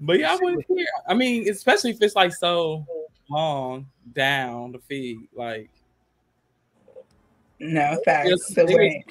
but 0.00 0.18
yeah, 0.18 0.32
I 0.32 0.36
wouldn't 0.36 0.66
care. 0.66 0.86
I 1.06 1.12
mean, 1.12 1.50
especially 1.50 1.90
if 1.90 2.00
it's 2.00 2.16
like 2.16 2.32
so 2.32 2.86
long 3.28 3.88
down 4.14 4.72
the 4.72 4.78
feed, 4.78 5.18
like 5.34 5.68
no 7.60 8.00
facts. 8.06 8.48
story 8.48 9.04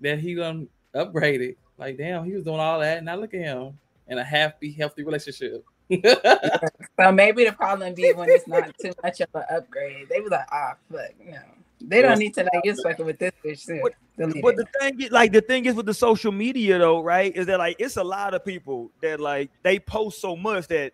that 0.00 0.20
he 0.20 0.34
gonna 0.34 0.64
upgrade 0.94 1.42
it 1.42 1.58
like, 1.82 1.98
damn, 1.98 2.24
he 2.24 2.32
was 2.32 2.44
doing 2.44 2.60
all 2.60 2.80
that. 2.80 2.98
And 2.98 3.06
now 3.06 3.16
look 3.16 3.34
at 3.34 3.40
him 3.40 3.78
in 4.08 4.18
a 4.18 4.24
happy, 4.24 4.72
healthy 4.72 5.04
relationship. 5.04 5.64
so 5.90 7.12
maybe 7.12 7.44
the 7.44 7.52
problem 7.52 7.94
be 7.94 8.12
when 8.12 8.28
it's 8.30 8.46
not 8.46 8.72
too 8.80 8.92
much 9.02 9.20
of 9.20 9.28
an 9.34 9.44
upgrade. 9.50 10.08
They 10.08 10.20
was 10.20 10.30
like, 10.30 10.46
ah, 10.50 10.74
fuck, 10.90 11.10
you 11.24 11.32
know. 11.32 11.40
They 11.84 12.00
don't 12.00 12.18
need 12.18 12.34
to 12.34 12.44
like 12.44 12.62
get 12.62 12.78
fucking 12.80 13.04
with 13.04 13.18
this 13.18 13.32
bitch. 13.44 13.66
Too. 13.66 13.80
But, 13.82 14.40
but 14.40 14.56
the 14.56 14.66
thing, 14.78 15.00
is, 15.00 15.10
like 15.10 15.32
the 15.32 15.40
thing 15.40 15.64
is 15.64 15.74
with 15.74 15.86
the 15.86 15.94
social 15.94 16.30
media 16.30 16.78
though, 16.78 17.00
right? 17.00 17.34
Is 17.34 17.46
that 17.46 17.58
like 17.58 17.76
it's 17.80 17.96
a 17.96 18.04
lot 18.04 18.34
of 18.34 18.44
people 18.44 18.92
that 19.02 19.18
like 19.18 19.50
they 19.64 19.80
post 19.80 20.20
so 20.20 20.36
much 20.36 20.68
that 20.68 20.92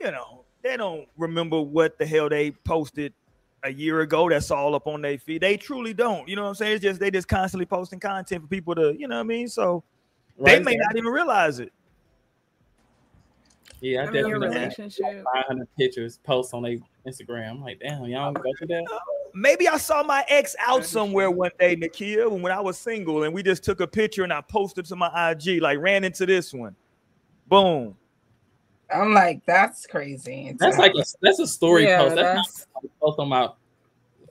you 0.00 0.10
know 0.10 0.44
they 0.62 0.76
don't 0.76 1.06
remember 1.16 1.60
what 1.60 1.96
the 1.96 2.06
hell 2.06 2.28
they 2.28 2.50
posted 2.50 3.12
a 3.62 3.72
year 3.72 4.00
ago 4.00 4.28
that's 4.28 4.50
all 4.50 4.74
up 4.74 4.86
on 4.86 5.02
their 5.02 5.18
feed. 5.18 5.42
They 5.42 5.56
truly 5.56 5.92
don't. 5.94 6.28
You 6.28 6.36
know 6.36 6.42
what 6.42 6.48
I'm 6.48 6.54
saying? 6.54 6.74
It's 6.74 6.82
just 6.82 7.00
they 7.00 7.10
just 7.10 7.28
constantly 7.28 7.66
posting 7.66 8.00
content 8.00 8.42
for 8.42 8.48
people 8.48 8.74
to, 8.74 8.94
you 8.98 9.08
know 9.08 9.16
what 9.16 9.20
I 9.20 9.24
mean? 9.24 9.48
So 9.48 9.84
right. 10.40 10.58
they 10.58 10.64
may 10.64 10.76
not 10.76 10.96
even 10.96 11.10
realize 11.10 11.60
it. 11.60 11.72
Yeah, 13.80 14.00
I, 14.00 14.02
I 14.02 14.06
definitely 14.06 14.48
relationship. 14.48 15.04
Like 15.04 15.24
500 15.24 15.68
pictures 15.78 16.18
posts 16.22 16.52
on 16.52 16.62
their 16.62 16.76
Instagram. 17.06 17.50
I'm 17.50 17.62
like, 17.62 17.80
damn, 17.80 18.04
y'all 18.04 18.32
don't 18.32 18.42
go 18.42 18.50
through 18.58 18.68
that. 18.68 18.84
Maybe 19.32 19.68
I 19.68 19.76
saw 19.76 20.02
my 20.02 20.24
ex 20.28 20.56
out 20.58 20.84
somewhere 20.84 21.30
one 21.30 21.52
day, 21.58 21.76
Nakia, 21.76 22.28
when 22.28 22.52
I 22.52 22.60
was 22.60 22.76
single, 22.76 23.22
and 23.22 23.32
we 23.32 23.42
just 23.42 23.62
took 23.62 23.80
a 23.80 23.86
picture 23.86 24.24
and 24.24 24.32
I 24.32 24.40
posted 24.40 24.86
to 24.86 24.96
my 24.96 25.30
IG, 25.30 25.62
like 25.62 25.78
ran 25.78 26.04
into 26.04 26.26
this 26.26 26.52
one. 26.52 26.74
Boom. 27.46 27.96
I'm 28.92 29.14
like, 29.14 29.44
that's 29.46 29.86
crazy. 29.86 30.54
That's 30.58 30.78
like 30.78 30.92
a, 30.96 31.04
that's 31.22 31.38
a 31.38 31.46
story 31.46 31.84
yeah, 31.84 31.98
post. 31.98 32.16
That's, 32.16 32.54
that's 32.54 32.66
not 32.74 32.84
post 33.00 33.18
on 33.18 33.28
my. 33.28 33.48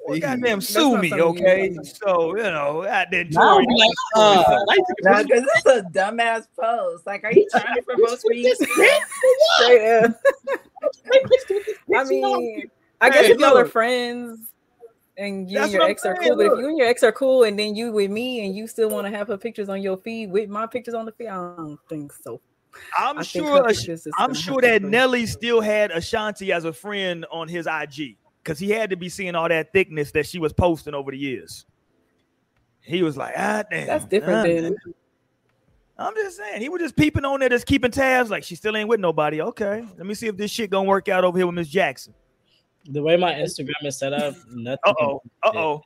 Well, 0.06 0.20
goddamn, 0.20 0.62
sue 0.62 0.98
me, 0.98 1.14
okay? 1.14 1.78
So 1.84 2.36
you 2.36 2.44
know, 2.44 2.84
I 2.84 3.06
didn't. 3.06 3.34
No, 3.34 3.58
like, 3.58 3.92
uh, 4.16 4.60
no, 5.04 5.24
because 5.24 5.46
it's 5.56 5.66
a 5.66 5.82
dumbass 5.84 6.48
post. 6.60 7.06
Like, 7.06 7.24
are 7.24 7.32
you 7.32 7.48
trying 7.52 7.76
to 7.76 7.82
promote 7.84 8.20
me? 8.26 8.52
I 11.96 12.04
mean, 12.06 12.70
I 13.02 13.10
guess 13.10 13.26
hey, 13.26 13.34
if 13.34 13.40
y'all 13.40 13.58
are 13.58 13.66
friends 13.66 14.40
and 15.18 15.50
you 15.50 15.60
and 15.60 15.72
your 15.72 15.84
ex 15.84 16.06
are 16.06 16.16
cool, 16.16 16.36
but 16.36 16.46
if 16.46 16.60
you 16.60 16.70
and 16.70 16.78
your 16.78 16.88
ex 16.88 17.04
are 17.04 17.12
cool, 17.12 17.44
and 17.44 17.60
then 17.60 17.76
you 17.76 17.92
with 17.92 18.10
me, 18.10 18.46
and 18.46 18.56
you 18.56 18.68
still 18.68 18.90
want 18.90 19.06
to 19.06 19.16
have 19.16 19.28
her 19.28 19.38
pictures 19.38 19.70
on 19.70 19.82
your 19.82 19.98
feed 19.98 20.32
with 20.32 20.50
my 20.50 20.66
pictures 20.66 20.94
on 20.94 21.06
the 21.06 21.12
feed, 21.12 21.28
I 21.28 21.36
don't 21.36 21.80
think 21.88 22.14
so. 22.14 22.42
I'm 22.98 23.20
I 23.20 23.24
sure. 23.24 23.68
I'm 24.18 24.34
sure 24.34 24.62
that 24.62 24.84
Nelly 24.84 25.26
still 25.26 25.60
had 25.60 25.92
Ashanti 25.92 26.52
as 26.52 26.66
a 26.66 26.74
friend 26.74 27.26
on 27.32 27.48
his 27.48 27.68
IG 27.68 28.18
because 28.50 28.60
he 28.60 28.72
had 28.72 28.90
to 28.90 28.96
be 28.96 29.10
seeing 29.10 29.36
all 29.36 29.48
that 29.48 29.72
thickness 29.72 30.12
that 30.14 30.26
she 30.26 30.40
was 30.40 30.54
posting 30.54 30.96
over 30.96 31.12
the 31.12 31.18
years. 31.18 31.68
He 32.82 33.04
was 33.04 33.16
like, 33.16 33.36
ah, 33.38 33.64
damn. 33.70 33.86
That's 33.86 34.06
different. 34.06 34.76
Ah, 36.00 36.08
I'm 36.08 36.16
just 36.16 36.38
saying, 36.38 36.60
he 36.60 36.68
was 36.68 36.82
just 36.82 36.96
peeping 36.96 37.26
on 37.26 37.42
there, 37.42 37.50
just 37.50 37.68
keeping 37.68 37.92
tabs. 37.92 38.32
Like 38.32 38.44
she 38.44 38.56
still 38.56 38.76
ain't 38.76 38.90
with 38.90 39.00
nobody. 39.00 39.40
Okay, 39.40 39.86
let 39.98 40.08
me 40.08 40.16
see 40.16 40.26
if 40.28 40.36
this 40.38 40.50
shit 40.50 40.72
gonna 40.72 40.88
work 40.88 41.10
out 41.10 41.24
over 41.24 41.38
here 41.38 41.46
with 41.46 41.54
Miss 41.54 41.68
Jackson. 41.68 42.16
The 42.86 43.04
way 43.04 43.18
my 43.18 43.34
Instagram 43.34 43.84
is 43.84 44.00
set 44.00 44.14
up, 44.14 44.34
nothing. 44.50 44.80
Uh 44.84 44.94
oh. 45.00 45.22
Uh 45.44 45.52
oh. 45.54 45.84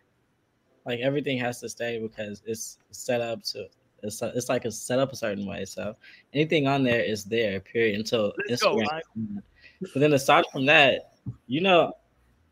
Like 0.85 0.99
everything 1.01 1.37
has 1.39 1.59
to 1.61 1.67
stay 1.67 1.99
because 1.99 2.43
it's 2.45 2.77
set 2.91 3.19
up 3.19 3.43
to 3.45 3.67
it's, 4.03 4.21
it's 4.21 4.47
like 4.47 4.63
it's 4.63 4.77
set 4.77 4.99
up 4.99 5.11
a 5.11 5.15
certain 5.15 5.45
way. 5.45 5.65
So 5.65 5.95
anything 6.33 6.67
on 6.67 6.83
there 6.83 7.03
is 7.03 7.25
there, 7.25 7.59
period, 7.59 7.97
until 7.97 8.31
Let's 8.47 8.63
Instagram. 8.63 9.01
Go, 9.15 9.41
but 9.81 9.99
then 9.99 10.13
aside 10.13 10.45
from 10.53 10.67
that, 10.67 11.13
you 11.47 11.59
know, 11.59 11.93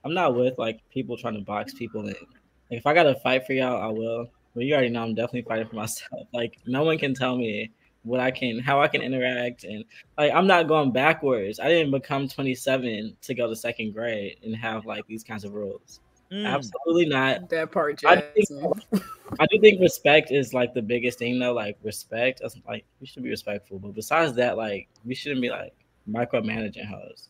I'm 0.03 0.13
not 0.13 0.35
with 0.35 0.57
like 0.57 0.79
people 0.89 1.17
trying 1.17 1.35
to 1.35 1.41
box 1.41 1.73
people 1.73 2.01
in. 2.01 2.07
Like, 2.07 2.79
if 2.79 2.85
I 2.87 2.93
gotta 2.93 3.15
fight 3.15 3.45
for 3.45 3.53
y'all, 3.53 3.81
I 3.81 3.87
will. 3.87 4.27
But 4.55 4.65
you 4.65 4.73
already 4.73 4.89
know 4.89 5.03
I'm 5.03 5.15
definitely 5.15 5.43
fighting 5.43 5.67
for 5.67 5.75
myself. 5.83 6.27
Like 6.33 6.57
no 6.65 6.83
one 6.83 6.97
can 6.97 7.13
tell 7.13 7.37
me 7.37 7.71
what 8.03 8.19
I 8.19 8.31
can, 8.31 8.57
how 8.59 8.81
I 8.81 8.87
can 8.87 9.01
interact, 9.01 9.63
and 9.63 9.85
like 10.17 10.31
I'm 10.33 10.47
not 10.47 10.67
going 10.67 10.91
backwards. 10.91 11.59
I 11.59 11.67
didn't 11.67 11.91
become 11.91 12.27
27 12.27 13.15
to 13.21 13.33
go 13.35 13.47
to 13.47 13.55
second 13.55 13.93
grade 13.93 14.37
and 14.43 14.55
have 14.55 14.85
like 14.85 15.05
these 15.07 15.23
kinds 15.23 15.43
of 15.43 15.53
rules. 15.53 15.99
Mm. 16.31 16.45
Absolutely 16.47 17.07
not. 17.07 17.49
That 17.49 17.71
part, 17.71 18.01
I 18.05 18.21
think- 18.21 18.49
I 19.39 19.45
do 19.47 19.59
think 19.59 19.81
respect 19.81 20.31
is 20.31 20.53
like 20.53 20.73
the 20.73 20.81
biggest 20.81 21.19
thing 21.19 21.39
though. 21.39 21.53
Like 21.53 21.77
respect, 21.83 22.41
like 22.67 22.85
we 22.99 23.07
should 23.07 23.23
be 23.23 23.29
respectful. 23.29 23.79
But 23.79 23.93
besides 23.93 24.33
that, 24.35 24.57
like 24.57 24.87
we 25.05 25.13
shouldn't 25.13 25.41
be 25.41 25.49
like 25.49 25.73
micromanaging 26.09 26.85
hoes. 26.85 27.29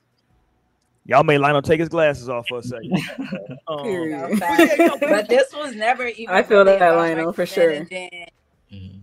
Y'all 1.06 1.24
may 1.24 1.38
Lionel 1.38 1.62
take 1.62 1.80
his 1.80 1.90
glasses 1.90 2.30
off 2.30 2.48
for 2.48 2.60
a 2.60 2.64
second. 2.64 2.98
Um, 3.68 3.84
Period. 3.84 4.40
But 5.00 5.30
this 5.30 5.54
was 5.54 5.76
never 5.76 6.08
even. 6.08 6.34
I 6.34 6.44
feel 6.44 6.60
really 6.60 6.78
that, 6.78 6.92
about 6.92 6.98
Lionel, 6.98 7.34
for 7.34 7.46
sure. 7.46 7.70
representing. 7.70 8.28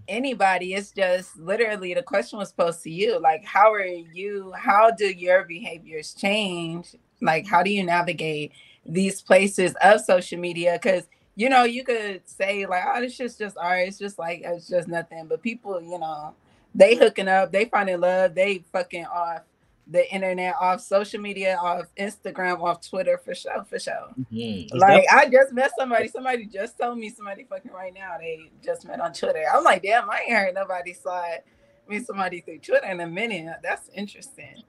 Anybody, 0.06 0.74
it's 0.74 0.90
just 0.90 1.36
literally 1.38 1.92
the 1.92 2.02
question 2.02 2.38
was 2.38 2.50
posed 2.50 2.82
to 2.84 2.90
you. 2.90 3.20
Like, 3.20 3.44
how 3.44 3.72
are 3.72 3.84
you? 3.84 4.52
How 4.56 4.90
do 4.90 5.06
your 5.06 5.44
behaviors 5.44 6.14
change? 6.14 6.94
Like, 7.20 7.46
how 7.46 7.62
do 7.62 7.70
you 7.70 7.84
navigate 7.84 8.52
these 8.86 9.20
places 9.20 9.74
of 9.82 10.00
social 10.00 10.38
media? 10.38 10.78
Because 10.82 11.04
you 11.36 11.48
know, 11.48 11.64
you 11.64 11.84
could 11.84 12.22
say 12.28 12.66
like, 12.66 12.82
"Oh, 12.86 13.00
this 13.00 13.14
shit's 13.14 13.36
just 13.36 13.56
art. 13.58 13.86
It's 13.86 13.98
just 13.98 14.18
like 14.18 14.42
it's 14.44 14.68
just 14.68 14.88
nothing." 14.88 15.26
But 15.28 15.42
people, 15.42 15.80
you 15.80 15.98
know, 15.98 16.34
they 16.74 16.96
hooking 16.96 17.28
up, 17.28 17.52
they 17.52 17.66
finding 17.66 18.00
love, 18.00 18.34
they 18.34 18.64
fucking 18.72 19.06
off 19.06 19.42
the 19.90 20.12
internet, 20.14 20.54
off 20.60 20.80
social 20.82 21.20
media, 21.20 21.56
off 21.62 21.86
Instagram, 21.98 22.60
off 22.62 22.86
Twitter 22.86 23.16
for 23.24 23.34
sure, 23.34 23.64
for 23.64 23.78
sure. 23.78 24.08
Mhm. 24.30 24.64
It's 24.64 24.72
Like 24.74 25.04
I 25.10 25.28
just 25.30 25.52
met 25.52 25.70
somebody. 25.78 26.08
Somebody 26.08 26.44
just 26.46 26.78
told 26.78 26.98
me 26.98 27.08
somebody 27.10 27.44
fucking 27.44 27.72
right 27.72 27.94
now. 27.94 28.16
They 28.18 28.50
just 28.62 28.86
met 28.86 29.00
on 29.00 29.12
Twitter. 29.14 29.44
I'm 29.52 29.64
like, 29.64 29.82
damn, 29.82 30.10
I 30.10 30.20
ain't 30.26 30.32
heard 30.36 30.54
nobody 30.54 30.92
saw 30.92 31.24
it. 31.32 31.44
Meet 31.88 32.06
somebody 32.06 32.42
through 32.42 32.58
Twitter 32.58 32.86
in 32.86 33.00
a 33.00 33.06
minute. 33.06 33.56
That's 33.62 33.88
interesting. 33.94 34.62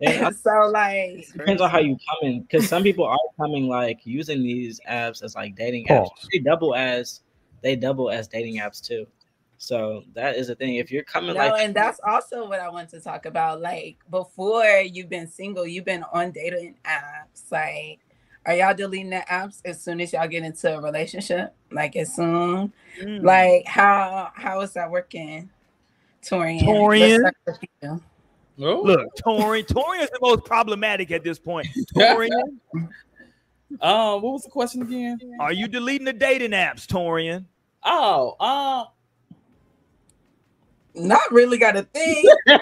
definitely- 0.00 0.26
and 0.26 0.36
so 0.42 0.50
like, 0.72 1.10
it 1.10 1.32
depends 1.36 1.60
on 1.60 1.68
how 1.70 1.78
you 1.78 1.96
come 1.96 2.30
in 2.30 2.40
because 2.42 2.66
some 2.66 2.82
people 2.82 3.04
are 3.04 3.18
coming 3.38 3.68
like 3.68 4.00
using 4.04 4.42
these 4.42 4.80
apps 4.88 5.22
as 5.22 5.34
like 5.34 5.54
dating 5.54 5.84
apps. 5.86 6.08
Pause. 6.08 6.28
They 6.32 6.38
double 6.38 6.74
as 6.74 7.20
they 7.62 7.76
double 7.76 8.10
as 8.10 8.26
dating 8.26 8.56
apps 8.56 8.82
too. 8.84 9.06
So 9.62 10.02
that 10.14 10.34
is 10.34 10.48
the 10.48 10.56
thing. 10.56 10.74
If 10.74 10.90
you're 10.90 11.04
coming 11.04 11.34
no, 11.34 11.46
like 11.46 11.62
and 11.62 11.72
that's 11.72 12.00
also 12.04 12.48
what 12.48 12.58
I 12.58 12.68
want 12.68 12.88
to 12.90 13.00
talk 13.00 13.26
about. 13.26 13.60
Like 13.60 13.96
before 14.10 14.64
you've 14.64 15.08
been 15.08 15.28
single, 15.28 15.64
you've 15.64 15.84
been 15.84 16.04
on 16.12 16.32
dating 16.32 16.74
apps. 16.84 17.44
Like, 17.48 18.00
are 18.44 18.56
y'all 18.56 18.74
deleting 18.74 19.10
the 19.10 19.24
apps 19.30 19.60
as 19.64 19.80
soon 19.80 20.00
as 20.00 20.12
y'all 20.12 20.26
get 20.26 20.42
into 20.42 20.76
a 20.76 20.82
relationship? 20.82 21.54
Like 21.70 21.94
as 21.94 22.12
soon 22.12 22.72
mm. 23.00 23.22
like 23.22 23.64
how 23.64 24.32
how 24.34 24.62
is 24.62 24.72
that 24.72 24.90
working? 24.90 25.48
Torian. 26.24 26.62
Torian? 26.62 27.18
start. 27.78 28.00
Oh, 28.58 28.82
Look, 28.82 29.14
Torian. 29.24 29.64
Torian 29.64 30.02
is 30.02 30.10
the 30.10 30.18
most 30.20 30.44
problematic 30.44 31.12
at 31.12 31.22
this 31.22 31.38
point. 31.38 31.68
Torian, 31.96 32.58
Um, 33.80 34.22
what 34.22 34.32
was 34.32 34.42
the 34.42 34.50
question 34.50 34.82
again? 34.82 35.18
are 35.38 35.52
you 35.52 35.68
deleting 35.68 36.04
the 36.04 36.12
dating 36.12 36.50
apps, 36.50 36.84
Torian? 36.84 37.44
Oh, 37.84 38.36
um, 38.44 38.86
Not 40.94 41.30
really 41.30 41.58
got 41.58 41.76
a 41.76 41.82
thing. 41.82 42.24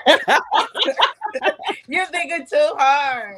You're 1.89 2.07
thinking 2.07 2.47
too 2.47 2.75
hard. 2.77 3.37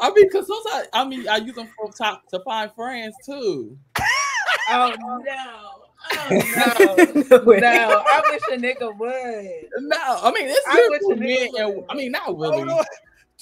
I 0.00 0.10
mean, 0.10 0.28
because 0.28 0.46
sometimes 0.46 0.88
I 0.92 1.04
mean 1.04 1.28
I 1.28 1.36
use 1.38 1.54
them 1.54 1.68
for 1.76 1.90
top 1.92 2.26
to 2.28 2.40
find 2.40 2.72
friends 2.72 3.14
too. 3.24 3.76
Oh 4.70 4.94
no. 4.98 5.22
Oh 6.12 6.28
no. 7.30 7.42
No. 7.44 8.02
I 8.06 8.22
wish 8.30 8.42
a 8.52 8.56
nigga 8.60 8.96
would. 8.98 9.68
No, 9.80 9.98
I 10.00 10.32
mean 10.32 10.48
it's 10.48 10.66
I 10.68 10.88
wish 10.90 11.00
for 11.02 11.12
a 11.12 11.16
nigga 11.16 11.52
men, 11.52 11.76
and. 11.76 11.84
I 11.88 11.94
mean 11.94 12.12
not 12.12 12.22
Hold 12.22 12.40
really. 12.40 12.64
Oh, 12.70 12.84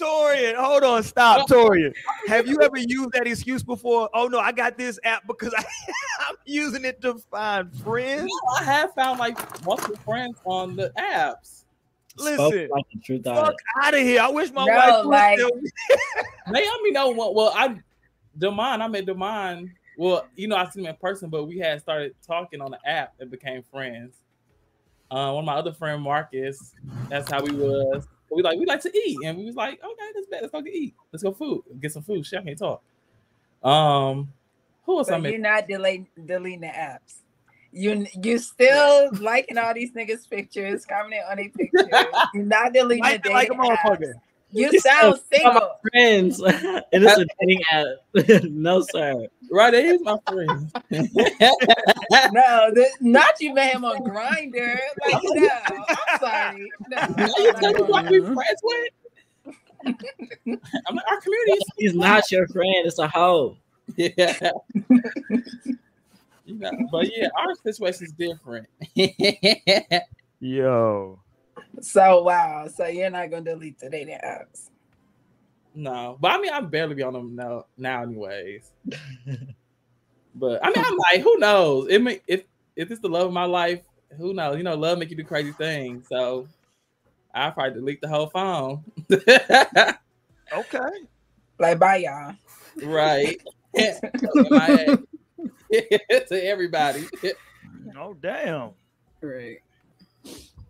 on. 0.01 0.07
Torian, 0.07 0.55
hold 0.57 0.83
on, 0.85 1.03
stop, 1.03 1.49
Torian. 1.49 1.95
Have 2.29 2.47
you 2.47 2.61
ever 2.63 2.77
used 2.79 3.13
that 3.13 3.27
excuse 3.27 3.63
before? 3.63 4.09
Oh 4.15 4.27
no, 4.27 4.39
I 4.39 4.53
got 4.53 4.77
this 4.79 4.99
app 5.05 5.27
because 5.27 5.53
I, 5.57 5.65
I'm 6.29 6.37
using 6.45 6.85
it 6.85 7.01
to 7.03 7.15
find 7.31 7.75
friends. 7.83 8.23
No, 8.25 8.55
I 8.61 8.65
have 8.65 8.93
found 8.95 9.19
like 9.19 9.37
multiple 9.65 9.97
friends 10.05 10.39
on 10.45 10.77
the 10.77 10.93
apps. 10.99 11.65
Listen, 12.19 12.37
spoken 12.37 12.69
like 12.71 12.85
the 12.95 13.01
truth 13.01 13.27
out. 13.27 13.47
fuck 13.47 13.55
out 13.83 13.95
of 13.95 14.01
here. 14.01 14.21
I 14.23 14.29
wish 14.29 14.51
my 14.51 14.65
No, 14.65 14.75
wife 14.75 15.05
would 15.05 15.11
like- 15.11 15.39
still- 15.39 15.51
They, 16.53 16.61
I 16.61 16.81
mean, 16.83 16.93
no, 16.95 17.11
well, 17.11 17.35
well, 17.35 17.53
I, 17.55 17.77
Demond, 18.39 18.81
I 18.81 18.89
met 18.89 19.05
Demond. 19.05 19.71
Well, 19.99 20.27
you 20.37 20.47
know, 20.49 20.57
I 20.57 20.67
seen 20.71 20.85
him 20.85 20.91
in 20.91 20.97
person, 20.97 21.29
but 21.29 21.45
we 21.45 21.59
had 21.59 21.81
started 21.81 22.15
talking 22.27 22.61
on 22.61 22.71
the 22.71 22.79
app 22.89 23.15
and 23.19 23.31
became 23.31 23.63
friends. 23.71 24.15
Uh, 25.11 25.33
one 25.33 25.43
of 25.43 25.47
my 25.47 25.55
other 25.57 25.73
friend, 25.73 26.03
Marcus, 26.03 26.73
that's 27.09 27.31
how 27.31 27.43
we 27.43 27.53
was. 27.53 28.07
We 28.31 28.43
like 28.43 28.59
we 28.59 28.67
like 28.67 28.83
to 28.83 28.97
eat, 28.97 29.19
and 29.25 29.39
we 29.39 29.45
was 29.45 29.55
like, 29.55 29.83
okay, 29.83 30.05
that's 30.15 30.27
bad. 30.27 30.43
let's 30.43 30.53
go 30.53 30.61
get 30.61 30.75
eat, 30.75 30.95
let's 31.13 31.23
go 31.23 31.33
food, 31.33 31.63
get 31.81 31.93
some 31.93 32.03
food. 32.03 32.27
Shit, 32.27 32.41
I 32.41 32.43
can't 32.45 32.59
talk. 32.59 32.83
Um, 33.63 34.33
who 34.85 34.99
else 34.99 35.11
I 35.11 35.19
met? 35.19 35.33
you're 35.33 35.41
not 35.41 35.67
deleting 35.69 36.09
deleting 36.25 36.61
the 36.61 36.67
apps. 36.69 37.19
You 37.73 38.07
you 38.23 38.39
still 38.39 39.11
liking 39.21 39.59
all 39.59 39.75
these 39.75 39.93
niggas' 39.93 40.29
pictures, 40.29 40.87
commenting 40.87 41.23
on 41.31 41.37
their 41.37 41.51
pictures. 41.51 41.89
You're 42.35 42.45
not 42.45 42.73
deleting 42.73 43.03
Like 43.03 43.23
the 43.23 43.31
like 43.31 43.51
a 43.51 43.55
motherfucker. 43.55 44.15
You 44.51 44.81
sound 44.81 45.21
single. 45.33 45.79
Friends, 45.91 46.41
it 46.45 47.03
is 47.03 47.19
a 47.19 47.27
dating 47.41 47.61
app. 47.73 48.45
no, 48.45 48.81
sir. 48.83 49.27
Right 49.51 49.71
there, 49.71 49.93
he's 49.93 50.01
my 50.03 50.17
friend. 50.27 50.73
No, 52.33 52.71
th- 52.75 52.93
not 53.01 53.41
you 53.41 53.55
met 53.55 53.75
him 53.75 53.85
on 53.85 53.99
Grindr. 53.99 54.79
Like 55.05 55.23
no, 55.23 55.49
I'm 55.69 56.19
sorry. 56.21 56.71
No, 56.89 57.07
Now 57.17 57.27
you 57.39 57.53
tell 57.55 57.73
me 57.73 57.83
what 57.83 58.11
we 58.11 58.21
friends 58.21 58.61
with? 58.63 58.93
I'm 59.87 60.97
like, 60.97 61.05
our 61.11 61.21
community 61.21 61.53
is 61.53 61.65
He's 61.79 61.95
not 61.95 62.31
your 62.31 62.49
friend. 62.49 62.87
It's 62.87 62.99
a 62.99 63.09
hoe. 63.09 63.57
Yeah. 63.97 64.51
you 66.45 66.59
know, 66.59 66.71
but 66.91 67.09
yeah, 67.17 67.29
our 67.37 67.55
situation 67.55 68.07
is 68.07 68.13
different. 68.13 68.67
Yo, 70.41 71.21
So 71.81 72.23
wow. 72.23 72.69
So 72.69 72.87
you're 72.87 73.11
not 73.11 73.31
gonna 73.31 73.45
delete 73.45 73.79
the 73.79 73.91
dating 73.91 74.19
apps. 74.25 74.71
no, 75.75 76.17
but 76.21 76.33
I 76.33 76.39
mean, 76.41 76.53
I'm 76.53 76.69
barely 76.69 76.95
be 76.95 77.03
on 77.03 77.13
them 77.13 77.37
now, 77.37 77.67
now 77.77 78.03
anyways. 78.03 78.71
but 80.35 80.65
I 80.65 80.69
mean, 80.69 80.85
I'm 80.85 80.97
like, 80.97 81.21
who 81.23 81.39
knows? 81.39 81.89
It 81.89 82.03
may, 82.03 82.21
if 82.27 82.45
if 82.77 82.91
it's 82.91 83.01
the 83.01 83.09
love 83.09 83.27
of 83.27 83.33
my 83.33 83.45
life, 83.45 83.83
who 84.17 84.35
knows? 84.35 84.57
You 84.57 84.63
know, 84.63 84.75
love 84.75 84.99
make 84.99 85.11
you 85.11 85.17
do 85.17 85.25
crazy 85.25 85.53
things. 85.53 86.07
So 86.09 86.47
I 87.35 87.51
probably 87.51 87.75
delete 87.75 88.01
the 88.01 88.09
whole 88.09 88.29
phone. 88.29 88.85
okay. 89.11 90.89
Like 91.59 91.79
bye 91.79 91.97
y'all. 91.97 92.35
right. 92.83 93.41
To 96.29 96.45
everybody. 96.47 97.07
Oh 97.99 98.15
damn. 98.15 98.71
Right. 99.21 99.59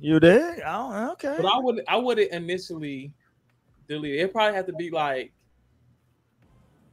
You 0.01 0.21
did? 0.21 0.61
Oh, 0.67 1.13
okay. 1.13 1.37
But 1.41 1.47
I 1.47 1.59
would 1.59 1.83
I 1.89 1.97
wouldn't 1.97 2.31
initially 2.33 3.13
delete 3.89 4.17
it. 4.17 4.19
It 4.25 4.33
probably 4.33 4.55
have 4.57 4.67
to 4.67 4.73
be 4.75 4.91
like 4.91 5.33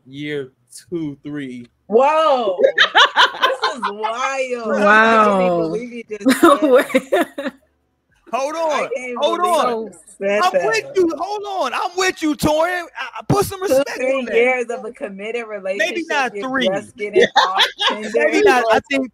year 0.06 0.52
two, 0.90 1.18
three. 1.24 1.68
Whoa. 1.88 2.58
this 2.76 3.76
is 3.76 3.82
wild. 3.92 4.68
Wow. 4.70 5.38
I 5.38 5.48
can't 5.48 5.62
believe 5.62 5.94
you 5.94 6.04
just 6.10 6.40
said- 6.40 7.54
Hold 8.32 8.56
on. 8.56 8.90
Hold 9.18 9.40
on. 9.42 9.86
I'm 9.86 10.52
that. 10.52 10.52
with 10.54 10.98
you. 10.98 11.08
Hold 11.20 11.44
on. 11.46 11.74
I'm 11.74 11.96
with 11.96 12.24
you, 12.24 12.34
Torian. 12.36 12.86
I, 12.98 13.20
I 13.20 13.24
put 13.28 13.46
some 13.46 13.60
Two, 13.60 13.66
respect 13.76 13.92
three 13.98 14.12
on 14.20 14.26
that. 14.26 14.34
years 14.34 14.66
of 14.72 14.84
a 14.86 14.92
committed 14.92 15.46
relationship. 15.46 15.96
Maybe 15.96 16.06
not 16.08 16.32
three. 16.32 16.68
Just 16.70 16.96
getting 16.96 17.22
off 17.22 17.64
Maybe 17.92 18.42
not. 18.42 18.64
I 18.72 18.80
think 18.90 19.12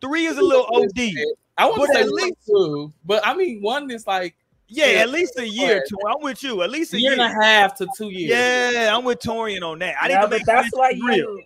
three 0.00 0.26
is 0.26 0.36
a 0.38 0.42
little 0.42 0.66
OD. 0.74 1.12
I 1.58 1.66
want 1.66 1.78
But 1.78 1.86
to 1.86 1.92
say 1.94 2.00
at 2.00 2.06
at 2.06 2.12
least- 2.12 2.24
least 2.26 2.46
two, 2.46 2.92
but 3.04 3.26
I 3.26 3.34
mean 3.34 3.62
one 3.62 3.90
is 3.90 4.06
like 4.06 4.34
Yeah, 4.68 4.86
Yeah. 4.86 4.98
at 5.02 5.10
least 5.10 5.38
a 5.38 5.48
year. 5.48 5.84
Two. 5.88 5.96
I'm 6.08 6.20
with 6.22 6.42
you. 6.42 6.60
At 6.62 6.70
least 6.70 6.92
a 6.92 6.96
a 6.96 6.98
year 6.98 7.14
year. 7.14 7.22
and 7.22 7.32
a 7.40 7.44
half 7.44 7.76
to 7.76 7.86
two 7.96 8.10
years. 8.10 8.30
Yeah, 8.74 8.96
I'm 8.96 9.04
with 9.04 9.20
Torian 9.20 9.62
on 9.62 9.78
that. 9.78 9.94
I 10.00 10.08
need 10.08 10.14
No, 10.14 10.22
to 10.22 10.26
but 10.26 10.36
make 10.38 10.44
that's 10.46 10.68
sure 10.70 10.78
why 10.80 10.88
real. 10.90 11.16
you 11.16 11.42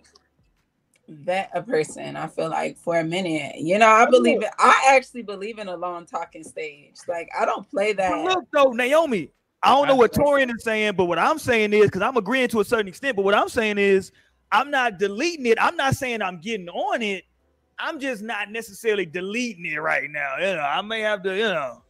vet 1.07 1.51
a 1.53 1.61
person. 1.61 2.15
I 2.15 2.25
feel 2.27 2.49
like 2.49 2.77
for 2.77 2.97
a 2.97 3.03
minute, 3.03 3.57
you 3.59 3.77
know, 3.77 3.87
I 3.89 4.05
believe 4.09 4.41
it. 4.41 4.49
I 4.57 4.93
actually 4.95 5.21
believe 5.23 5.59
in 5.59 5.67
a 5.67 5.75
long 5.75 6.05
talking 6.07 6.43
stage. 6.43 6.95
Like 7.07 7.29
I 7.39 7.45
don't 7.45 7.69
play 7.69 7.93
But 7.93 8.09
that. 8.09 8.23
look 8.23 8.45
though, 8.53 8.71
Naomi, 8.71 9.29
I 9.61 9.69
don't 9.75 9.87
know 9.87 9.95
what 9.95 10.13
Torian 10.13 10.49
is 10.55 10.63
saying, 10.63 10.93
but 10.95 11.05
what 11.05 11.19
I'm 11.19 11.37
saying 11.37 11.73
is 11.73 11.85
because 11.85 12.01
I'm 12.01 12.17
agreeing 12.17 12.47
to 12.49 12.61
a 12.61 12.65
certain 12.65 12.87
extent, 12.87 13.15
but 13.15 13.23
what 13.23 13.35
I'm 13.35 13.49
saying 13.49 13.77
is 13.77 14.11
I'm 14.51 14.71
not 14.71 14.97
deleting 14.97 15.45
it. 15.45 15.57
I'm 15.61 15.75
not 15.75 15.95
saying 15.95 16.21
I'm 16.23 16.39
getting 16.39 16.69
on 16.69 17.01
it. 17.03 17.25
I'm 17.81 17.99
just 17.99 18.21
not 18.21 18.51
necessarily 18.51 19.05
deleting 19.05 19.65
it 19.65 19.77
right 19.77 20.09
now. 20.09 20.37
You 20.37 20.55
know, 20.55 20.61
I 20.61 20.81
may 20.81 21.01
have 21.01 21.23
to, 21.23 21.35
you 21.35 21.43
know, 21.43 21.83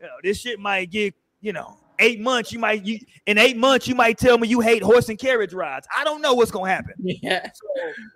you 0.00 0.06
know, 0.06 0.12
this 0.22 0.38
shit 0.38 0.60
might 0.60 0.90
get, 0.90 1.14
you 1.40 1.52
know, 1.52 1.78
eight 1.98 2.20
months. 2.20 2.52
You 2.52 2.58
might 2.58 2.84
you 2.84 2.98
in 3.26 3.38
eight 3.38 3.56
months, 3.56 3.88
you 3.88 3.94
might 3.94 4.18
tell 4.18 4.38
me 4.38 4.48
you 4.48 4.60
hate 4.60 4.82
horse 4.82 5.08
and 5.08 5.18
carriage 5.18 5.52
rides. 5.54 5.86
I 5.96 6.04
don't 6.04 6.20
know 6.20 6.34
what's 6.34 6.50
gonna 6.50 6.70
happen. 6.70 6.94
Yeah. 7.00 7.48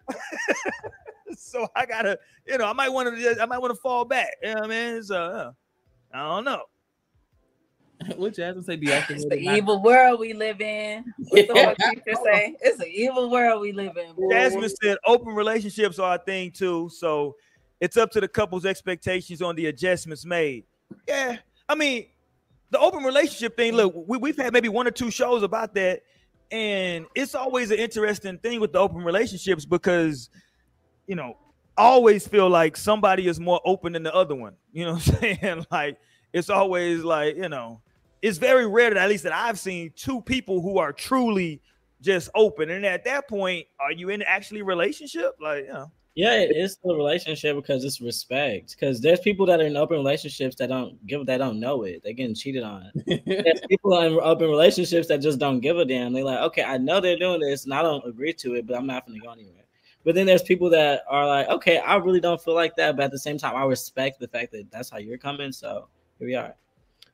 So 1.37 1.66
I 1.75 1.85
gotta, 1.85 2.18
you 2.47 2.59
know, 2.59 2.66
I 2.66 2.72
might 2.72 2.91
want 2.91 3.16
to 3.16 3.43
I 3.43 3.47
might 3.47 3.59
want 3.59 3.75
to 3.75 3.81
fall 3.81 4.05
back. 4.05 4.31
You 4.43 4.51
know 4.51 4.61
what 4.61 4.64
I 4.64 4.93
mean? 4.93 5.03
So 5.03 5.16
uh, 5.16 5.53
I 6.12 6.18
don't 6.18 6.45
know. 6.45 6.62
What 8.17 8.35
Jasmine 8.35 8.65
say? 8.65 8.79
It's 8.81 9.25
the 9.27 9.39
evil 9.39 9.83
world 9.83 10.21
we 10.21 10.33
live 10.33 10.61
in. 10.61 11.05
What's 11.19 11.49
the 11.49 11.55
one 11.55 11.77
teacher 11.77 12.19
say? 12.25 12.57
It's 12.61 12.81
an 12.81 12.89
evil 12.89 13.31
world 13.31 13.61
we 13.63 13.73
live 13.73 13.97
in. 13.97 14.15
boy. 14.15 14.31
Jasmine 14.31 14.71
said 14.83 14.99
open 15.07 15.35
relationships 15.35 15.99
are 15.99 16.17
a 16.17 16.19
thing 16.19 16.51
too. 16.51 16.91
So 16.93 17.37
it's 17.81 17.97
up 17.97 18.11
to 18.13 18.21
the 18.21 18.29
couple's 18.29 18.65
expectations 18.65 19.43
on 19.43 19.57
the 19.57 19.67
adjustments 19.67 20.25
made. 20.25 20.65
Yeah. 21.09 21.39
I 21.69 21.75
mean, 21.75 22.07
the 22.71 22.79
open 22.79 23.05
relationship 23.05 23.57
thing, 23.57 23.75
look, 23.75 23.95
we, 24.07 24.19
we've 24.19 24.37
had 24.37 24.53
maybe 24.53 24.69
one 24.69 24.87
or 24.87 24.91
two 24.91 25.11
shows 25.11 25.43
about 25.43 25.75
that. 25.75 26.03
And 26.51 27.07
it's 27.15 27.35
always 27.35 27.71
an 27.71 27.79
interesting 27.79 28.39
thing 28.39 28.61
with 28.61 28.73
the 28.73 28.79
open 28.79 29.03
relationships 29.03 29.65
because, 29.65 30.31
you 31.07 31.17
know, 31.17 31.37
I 31.77 31.83
always 31.83 32.27
feel 32.29 32.49
like 32.49 32.77
somebody 32.77 33.27
is 33.27 33.41
more 33.41 33.61
open 33.65 33.95
than 33.95 34.03
the 34.03 34.15
other 34.15 34.35
one. 34.35 34.55
You 34.73 34.85
know 34.85 34.93
what 34.95 35.09
I'm 35.09 35.15
saying? 35.41 35.67
like, 35.71 35.99
it's 36.33 36.51
always 36.51 37.03
like, 37.03 37.37
you 37.37 37.49
know, 37.49 37.81
it's 38.25 38.39
very 38.39 38.66
rare 38.66 38.89
that 38.89 38.97
at 38.97 39.11
least 39.11 39.25
that 39.25 39.35
I've 39.35 39.59
seen 39.59 39.93
two 39.95 40.22
people 40.22 40.62
who 40.62 40.79
are 40.79 40.95
truly 40.95 41.61
just 42.01 42.31
open. 42.35 42.70
And 42.70 42.87
at 42.87 43.05
that 43.05 43.29
point, 43.29 43.66
are 43.79 43.93
you 43.93 44.09
in 44.09 44.22
actually 44.22 44.62
relationship? 44.62 45.37
Like, 45.39 45.66
you 45.66 45.72
know. 45.75 45.93
Yeah, 46.14 46.37
it 46.37 46.57
is 46.57 46.79
the 46.83 46.95
relationship 46.95 47.55
because 47.55 47.85
it's 47.85 48.01
respect. 48.01 48.70
Because 48.70 49.03
there's 49.03 49.20
people 49.20 49.45
that 49.47 49.61
are 49.61 49.66
in 49.66 49.77
open 49.77 49.99
relationships 49.99 50.57
that 50.57 50.70
don't 50.70 51.07
give 51.07 51.27
that 51.27 51.37
don't 51.37 51.61
know 51.61 51.83
it. 51.83 52.01
They're 52.03 52.14
getting 52.14 52.35
cheated 52.35 52.62
on. 52.62 52.91
there's 53.07 53.61
people 53.68 54.01
in 54.01 54.18
open 54.18 54.49
relationships 54.49 55.07
that 55.09 55.20
just 55.20 55.39
don't 55.39 55.61
give 55.61 55.77
a 55.77 55.85
damn. 55.85 56.14
They're 56.14 56.25
like, 56.25 56.41
okay, 56.45 56.64
I 56.64 56.79
know 56.79 57.03
they're 57.03 57.18
doing 57.18 57.41
this 57.41 57.66
and 57.66 57.75
I 57.75 57.83
don't 57.83 58.09
agree 58.09 58.33
to 58.33 58.55
it, 58.55 58.66
but 58.66 58.75
I'm 58.75 58.87
not 58.87 59.07
gonna 59.07 59.18
go 59.18 59.33
anywhere. 59.33 59.66
But 60.03 60.14
then 60.14 60.25
there's 60.25 60.43
people 60.43 60.70
that 60.70 61.03
are 61.11 61.27
like, 61.27 61.49
okay, 61.49 61.77
I 61.77 61.97
really 61.97 62.20
don't 62.20 62.41
feel 62.41 62.55
like 62.55 62.75
that, 62.77 62.97
but 62.97 63.05
at 63.05 63.11
the 63.11 63.18
same 63.18 63.37
time, 63.37 63.55
I 63.55 63.64
respect 63.64 64.18
the 64.18 64.29
fact 64.29 64.53
that 64.53 64.70
that's 64.70 64.89
how 64.89 64.97
you're 64.97 65.18
coming. 65.18 65.53
So 65.53 65.89
here 66.18 66.29
we 66.29 66.35
are. 66.37 66.55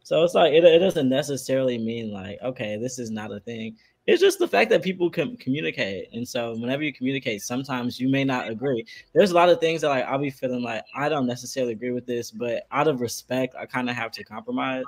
So 0.02 0.24
it's 0.24 0.34
like 0.34 0.52
it, 0.52 0.64
it 0.64 0.78
doesn't 0.78 1.08
necessarily 1.08 1.78
mean 1.78 2.10
like, 2.10 2.38
okay, 2.42 2.76
this 2.76 2.98
is 2.98 3.10
not 3.10 3.32
a 3.32 3.40
thing. 3.40 3.76
It's 4.06 4.20
just 4.20 4.38
the 4.38 4.48
fact 4.48 4.70
that 4.70 4.82
people 4.82 5.10
can 5.10 5.36
communicate. 5.36 6.08
And 6.12 6.26
so 6.26 6.56
whenever 6.56 6.82
you 6.82 6.92
communicate, 6.92 7.42
sometimes 7.42 8.00
you 8.00 8.08
may 8.08 8.24
not 8.24 8.48
agree. 8.48 8.84
There's 9.14 9.30
a 9.30 9.34
lot 9.34 9.50
of 9.50 9.60
things 9.60 9.82
that 9.82 9.88
like 9.88 10.04
I'll 10.04 10.18
be 10.18 10.30
feeling 10.30 10.62
like 10.62 10.84
I 10.96 11.08
don't 11.08 11.26
necessarily 11.26 11.72
agree 11.72 11.92
with 11.92 12.06
this, 12.06 12.30
but 12.30 12.64
out 12.72 12.88
of 12.88 13.00
respect, 13.00 13.54
I 13.56 13.66
kind 13.66 13.90
of 13.90 13.96
have 13.96 14.10
to 14.12 14.24
compromise, 14.24 14.84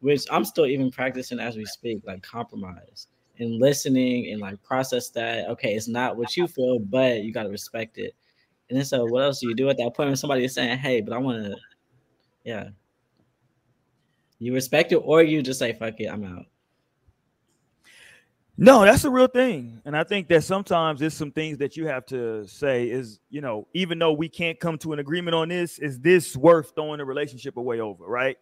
which 0.00 0.24
I'm 0.30 0.44
still 0.44 0.66
even 0.66 0.90
practicing 0.90 1.40
as 1.40 1.56
we 1.56 1.64
speak, 1.66 2.02
like 2.06 2.22
compromise 2.22 3.08
and 3.40 3.58
listening 3.58 4.30
and 4.30 4.40
like 4.40 4.62
process 4.62 5.08
that. 5.10 5.48
Okay, 5.48 5.74
it's 5.74 5.88
not 5.88 6.16
what 6.16 6.36
you 6.36 6.46
feel, 6.46 6.78
but 6.78 7.22
you 7.22 7.32
gotta 7.32 7.50
respect 7.50 7.98
it. 7.98 8.14
And 8.68 8.78
then 8.78 8.86
so 8.86 9.04
what 9.06 9.24
else 9.24 9.40
do 9.40 9.48
you 9.48 9.54
do 9.54 9.68
at 9.68 9.76
that 9.78 9.94
point 9.94 10.08
when 10.08 10.16
somebody 10.16 10.44
is 10.44 10.54
saying, 10.54 10.78
Hey, 10.78 11.00
but 11.00 11.12
I 11.12 11.18
wanna 11.18 11.56
yeah. 12.44 12.68
You 14.40 14.54
respect 14.54 14.90
it 14.92 14.96
or 14.96 15.22
you 15.22 15.42
just 15.42 15.58
say 15.58 15.72
fuck 15.72 16.00
it, 16.00 16.06
I'm 16.06 16.24
out. 16.24 16.46
No, 18.56 18.84
that's 18.84 19.04
a 19.04 19.10
real 19.10 19.26
thing. 19.26 19.80
And 19.86 19.96
I 19.96 20.04
think 20.04 20.28
that 20.28 20.44
sometimes 20.44 21.00
there's 21.00 21.14
some 21.14 21.30
things 21.30 21.56
that 21.58 21.78
you 21.78 21.86
have 21.86 22.04
to 22.06 22.46
say 22.46 22.90
is, 22.90 23.20
you 23.30 23.40
know, 23.40 23.66
even 23.72 23.98
though 23.98 24.12
we 24.12 24.28
can't 24.28 24.60
come 24.60 24.76
to 24.78 24.92
an 24.92 24.98
agreement 24.98 25.34
on 25.34 25.48
this, 25.48 25.78
is 25.78 25.98
this 26.00 26.36
worth 26.36 26.72
throwing 26.74 26.98
the 26.98 27.04
relationship 27.06 27.56
away 27.56 27.80
over, 27.80 28.04
right? 28.04 28.36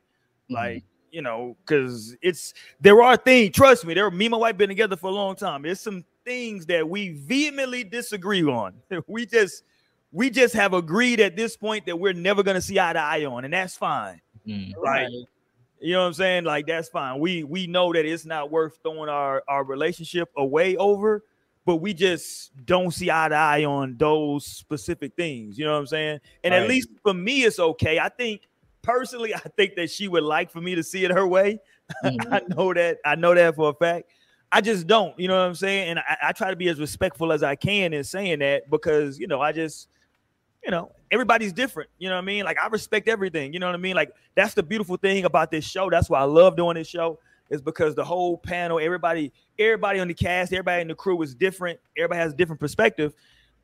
Mhm. 0.50 0.54
Like, 0.54 0.84
you 1.12 1.22
know, 1.22 1.56
because 1.64 2.16
it's 2.20 2.52
there 2.80 3.00
are 3.00 3.16
things, 3.16 3.54
trust 3.54 3.84
me, 3.86 3.94
there 3.94 4.10
me 4.10 4.26
and 4.26 4.32
my 4.32 4.38
wife 4.38 4.56
been 4.56 4.68
together 4.68 4.96
for 4.96 5.08
a 5.08 5.14
long 5.14 5.36
time. 5.36 5.62
There's 5.62 5.80
some 5.80 6.04
things 6.24 6.66
that 6.66 6.88
we 6.88 7.10
vehemently 7.10 7.84
disagree 7.84 8.42
on. 8.42 8.74
We 9.06 9.24
just 9.24 9.62
we 10.10 10.30
just 10.30 10.54
have 10.54 10.72
agreed 10.72 11.20
at 11.20 11.36
this 11.36 11.56
point 11.56 11.86
that 11.86 11.96
we're 11.96 12.12
never 12.12 12.42
gonna 12.42 12.60
see 12.60 12.80
eye 12.80 12.92
to 12.92 12.98
eye 12.98 13.24
on, 13.24 13.44
and 13.44 13.52
that's 13.54 13.76
fine. 13.76 14.20
Mm. 14.46 14.72
Right. 14.76 15.08
You 15.80 15.92
know 15.94 16.00
what 16.00 16.06
I'm 16.08 16.14
saying? 16.14 16.44
Like 16.44 16.66
that's 16.66 16.88
fine. 16.88 17.20
We 17.20 17.44
we 17.44 17.66
know 17.66 17.92
that 17.92 18.04
it's 18.04 18.24
not 18.24 18.50
worth 18.50 18.78
throwing 18.82 19.08
our 19.08 19.42
our 19.48 19.64
relationship 19.64 20.28
away 20.36 20.76
over, 20.76 21.24
but 21.64 21.76
we 21.76 21.94
just 21.94 22.50
don't 22.66 22.92
see 22.92 23.10
eye 23.10 23.28
to 23.28 23.34
eye 23.34 23.64
on 23.64 23.96
those 23.98 24.44
specific 24.46 25.14
things. 25.16 25.58
You 25.58 25.66
know 25.66 25.72
what 25.72 25.78
I'm 25.80 25.86
saying? 25.86 26.20
And 26.44 26.52
at 26.52 26.68
least 26.68 26.88
for 27.02 27.14
me, 27.14 27.44
it's 27.44 27.58
okay. 27.58 27.98
I 27.98 28.08
think 28.08 28.42
personally, 28.82 29.34
I 29.34 29.40
think 29.56 29.76
that 29.76 29.90
she 29.90 30.08
would 30.08 30.24
like 30.24 30.50
for 30.50 30.60
me 30.60 30.74
to 30.74 30.82
see 30.82 31.04
it 31.04 31.10
her 31.10 31.26
way. 31.26 31.60
Mhm. 32.04 32.30
I 32.30 32.42
know 32.54 32.74
that. 32.74 32.98
I 33.04 33.14
know 33.14 33.34
that 33.34 33.54
for 33.56 33.70
a 33.70 33.72
fact. 33.74 34.10
I 34.52 34.60
just 34.60 34.86
don't. 34.86 35.18
You 35.18 35.26
know 35.28 35.38
what 35.38 35.46
I'm 35.46 35.54
saying? 35.54 35.88
And 35.88 35.98
I, 35.98 36.16
I 36.24 36.32
try 36.32 36.50
to 36.50 36.56
be 36.56 36.68
as 36.68 36.78
respectful 36.78 37.32
as 37.32 37.42
I 37.42 37.54
can 37.54 37.94
in 37.94 38.04
saying 38.04 38.40
that 38.40 38.68
because 38.70 39.18
you 39.18 39.26
know 39.26 39.40
I 39.40 39.52
just 39.52 39.88
you 40.62 40.70
know, 40.70 40.90
everybody's 41.10 41.52
different. 41.52 41.90
You 41.98 42.08
know 42.08 42.16
what 42.16 42.22
I 42.22 42.26
mean? 42.26 42.44
Like 42.44 42.58
I 42.62 42.68
respect 42.68 43.08
everything. 43.08 43.52
You 43.52 43.58
know 43.58 43.66
what 43.66 43.74
I 43.74 43.78
mean? 43.78 43.96
Like 43.96 44.12
that's 44.34 44.54
the 44.54 44.62
beautiful 44.62 44.96
thing 44.96 45.24
about 45.24 45.50
this 45.50 45.64
show. 45.64 45.90
That's 45.90 46.08
why 46.10 46.20
I 46.20 46.24
love 46.24 46.56
doing 46.56 46.74
this 46.74 46.88
show. 46.88 47.18
Is 47.50 47.62
because 47.62 47.94
the 47.94 48.04
whole 48.04 48.36
panel, 48.36 48.78
everybody, 48.78 49.32
everybody 49.58 50.00
on 50.00 50.08
the 50.08 50.12
cast, 50.14 50.52
everybody 50.52 50.82
in 50.82 50.88
the 50.88 50.94
crew 50.94 51.20
is 51.22 51.34
different. 51.34 51.80
Everybody 51.96 52.20
has 52.20 52.34
a 52.34 52.36
different 52.36 52.60
perspective, 52.60 53.14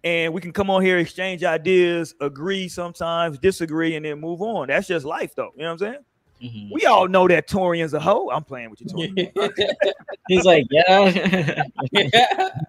and 0.04 0.32
we 0.32 0.40
can 0.40 0.52
come 0.52 0.70
on 0.70 0.80
here, 0.80 0.96
exchange 0.98 1.44
ideas, 1.44 2.14
agree 2.22 2.66
sometimes, 2.68 3.38
disagree, 3.38 3.94
and 3.96 4.06
then 4.06 4.20
move 4.20 4.40
on. 4.40 4.68
That's 4.68 4.88
just 4.88 5.04
life, 5.04 5.34
though. 5.34 5.52
You 5.54 5.64
know 5.64 5.74
what 5.74 5.82
I'm 5.82 5.92
saying? 5.92 6.04
Mhm. 6.42 6.72
We 6.72 6.84
all 6.86 7.08
know 7.08 7.28
that 7.28 7.48
Torian's 7.48 7.94
a 7.94 8.00
hoe. 8.00 8.28
I'm 8.30 8.44
playing 8.44 8.70
with 8.70 8.80
you, 8.80 8.86
Torian. 8.86 9.54
He's 10.28 10.44
like, 10.44 10.66
yeah. 10.70 11.64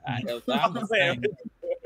I 0.08 0.22
know, 0.22 0.42
I'm 0.50 0.88
same. 0.94 1.24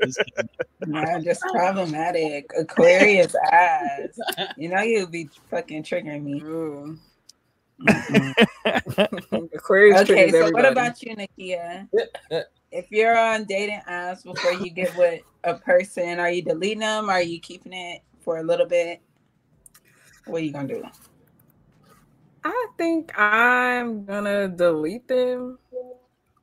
Nah, 0.86 1.18
just 1.20 1.42
problematic. 1.52 2.50
Aquarius 2.56 3.34
ass. 3.52 4.18
You 4.56 4.68
know 4.70 4.80
you'll 4.80 5.06
be 5.06 5.28
fucking 5.50 5.82
triggering 5.84 6.24
me. 6.24 6.40
Ooh. 6.42 6.98
Aquarius 9.54 10.00
Okay, 10.02 10.30
triggers 10.30 10.46
so 10.46 10.50
what 10.52 10.64
about 10.64 11.02
you, 11.02 11.16
Nakia? 11.16 11.88
If 12.72 12.90
you're 12.90 13.18
on 13.18 13.44
dating 13.44 13.80
apps 13.88 14.24
before 14.24 14.52
you 14.52 14.70
get 14.70 14.96
with 14.96 15.22
a 15.44 15.54
person, 15.54 16.18
are 16.18 16.30
you 16.30 16.42
deleting 16.42 16.80
them? 16.80 17.10
Are 17.10 17.22
you 17.22 17.40
keeping 17.40 17.72
it 17.72 18.02
for 18.20 18.38
a 18.38 18.42
little 18.42 18.66
bit? 18.66 19.00
What 20.26 20.42
are 20.42 20.44
you 20.44 20.52
gonna 20.52 20.68
do? 20.68 20.82
I 22.44 22.66
think 22.78 23.18
I'm 23.18 24.04
gonna 24.04 24.48
delete 24.48 25.08
them 25.08 25.58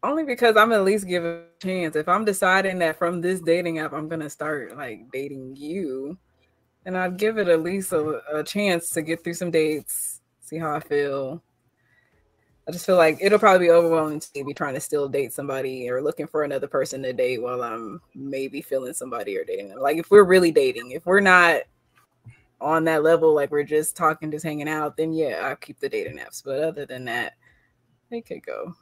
only 0.07 0.23
because 0.23 0.55
I'm 0.55 0.71
at 0.71 0.83
least 0.83 1.07
give 1.07 1.25
a 1.25 1.43
chance. 1.61 1.95
If 1.95 2.07
I'm 2.07 2.25
deciding 2.25 2.79
that 2.79 2.97
from 2.97 3.21
this 3.21 3.41
dating 3.41 3.79
app 3.79 3.93
I'm 3.93 4.07
gonna 4.07 4.29
start 4.29 4.77
like 4.77 5.11
dating 5.11 5.55
you, 5.55 6.17
then 6.83 6.95
I'd 6.95 7.17
give 7.17 7.37
it 7.37 7.49
at 7.49 7.63
least 7.63 7.91
a, 7.91 8.21
a 8.33 8.43
chance 8.43 8.89
to 8.91 9.01
get 9.01 9.23
through 9.23 9.33
some 9.33 9.51
dates, 9.51 10.21
see 10.41 10.57
how 10.57 10.73
I 10.73 10.79
feel. 10.79 11.43
I 12.67 12.71
just 12.71 12.85
feel 12.85 12.97
like 12.97 13.17
it'll 13.21 13.39
probably 13.39 13.67
be 13.67 13.71
overwhelming 13.71 14.19
to 14.19 14.43
be 14.43 14.53
trying 14.53 14.73
to 14.73 14.79
still 14.79 15.07
date 15.07 15.33
somebody 15.33 15.89
or 15.89 16.01
looking 16.01 16.27
for 16.27 16.43
another 16.43 16.67
person 16.67 17.01
to 17.03 17.13
date 17.13 17.41
while 17.41 17.61
I'm 17.61 18.01
maybe 18.13 18.61
feeling 18.61 18.93
somebody 18.93 19.37
or 19.37 19.45
dating 19.45 19.69
them. 19.69 19.79
Like 19.79 19.97
if 19.97 20.11
we're 20.11 20.25
really 20.25 20.51
dating, 20.51 20.91
if 20.91 21.05
we're 21.05 21.21
not 21.21 21.61
on 22.59 22.83
that 22.85 23.03
level, 23.03 23.33
like 23.33 23.51
we're 23.51 23.63
just 23.63 23.95
talking, 23.95 24.31
just 24.31 24.45
hanging 24.45 24.67
out, 24.67 24.97
then 24.97 25.13
yeah, 25.13 25.41
I'll 25.43 25.55
keep 25.55 25.79
the 25.79 25.87
dating 25.87 26.17
apps. 26.17 26.43
But 26.43 26.61
other 26.61 26.85
than 26.85 27.05
that, 27.05 27.33
they 28.09 28.21
could 28.21 28.45
go. 28.45 28.73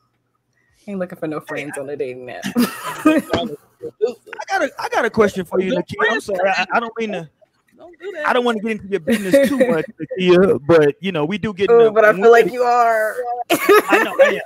Ain't 0.87 0.99
looking 0.99 1.17
for 1.17 1.27
no 1.27 1.39
friends 1.39 1.77
on 1.77 1.87
the 1.87 1.97
dating 1.97 2.29
app. 2.29 2.43
I 2.55 3.21
got 4.47 4.63
a 4.63 4.71
I 4.79 4.89
got 4.89 5.05
a 5.05 5.09
question 5.09 5.45
for 5.45 5.59
you, 5.59 5.73
Nakia. 5.73 5.95
I'm 6.09 6.21
sorry. 6.21 6.49
I, 6.49 6.65
I 6.73 6.79
don't 6.79 6.93
mean 6.97 7.11
to. 7.13 7.29
Don't 7.75 7.99
do 7.99 8.11
that. 8.13 8.27
I 8.27 8.33
don't 8.33 8.45
want 8.45 8.57
to 8.57 8.63
get 8.63 8.71
into 8.73 8.87
your 8.87 8.99
business 8.99 9.49
too 9.49 9.57
much, 9.71 9.85
Nakia, 9.99 10.59
but 10.65 10.95
you 11.01 11.11
know 11.11 11.25
we 11.25 11.37
do 11.37 11.53
get. 11.53 11.71
Ooh, 11.71 11.91
but 11.91 12.05
I 12.05 12.13
feel 12.13 12.31
like 12.31 12.51
you 12.51 12.61
are. 12.61 13.15
I 13.51 14.03
know. 14.03 14.15
Yeah. 14.29 14.39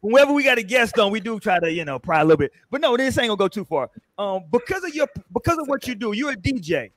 Whenever 0.00 0.32
we 0.32 0.44
got 0.44 0.58
a 0.58 0.62
guest 0.62 0.98
on, 1.00 1.10
we 1.10 1.18
do 1.18 1.40
try 1.40 1.58
to, 1.58 1.72
you 1.72 1.84
know, 1.84 1.98
pry 1.98 2.20
a 2.20 2.24
little 2.24 2.36
bit. 2.36 2.52
But 2.70 2.80
no, 2.80 2.96
this 2.96 3.18
ain't 3.18 3.26
gonna 3.26 3.36
go 3.36 3.48
too 3.48 3.64
far. 3.64 3.90
Um, 4.18 4.44
because 4.52 4.84
of 4.84 4.94
your 4.94 5.08
because 5.32 5.58
of 5.58 5.66
what 5.66 5.86
you 5.88 5.96
do, 5.96 6.12
you're 6.12 6.30
a 6.32 6.36
DJ, 6.36 6.92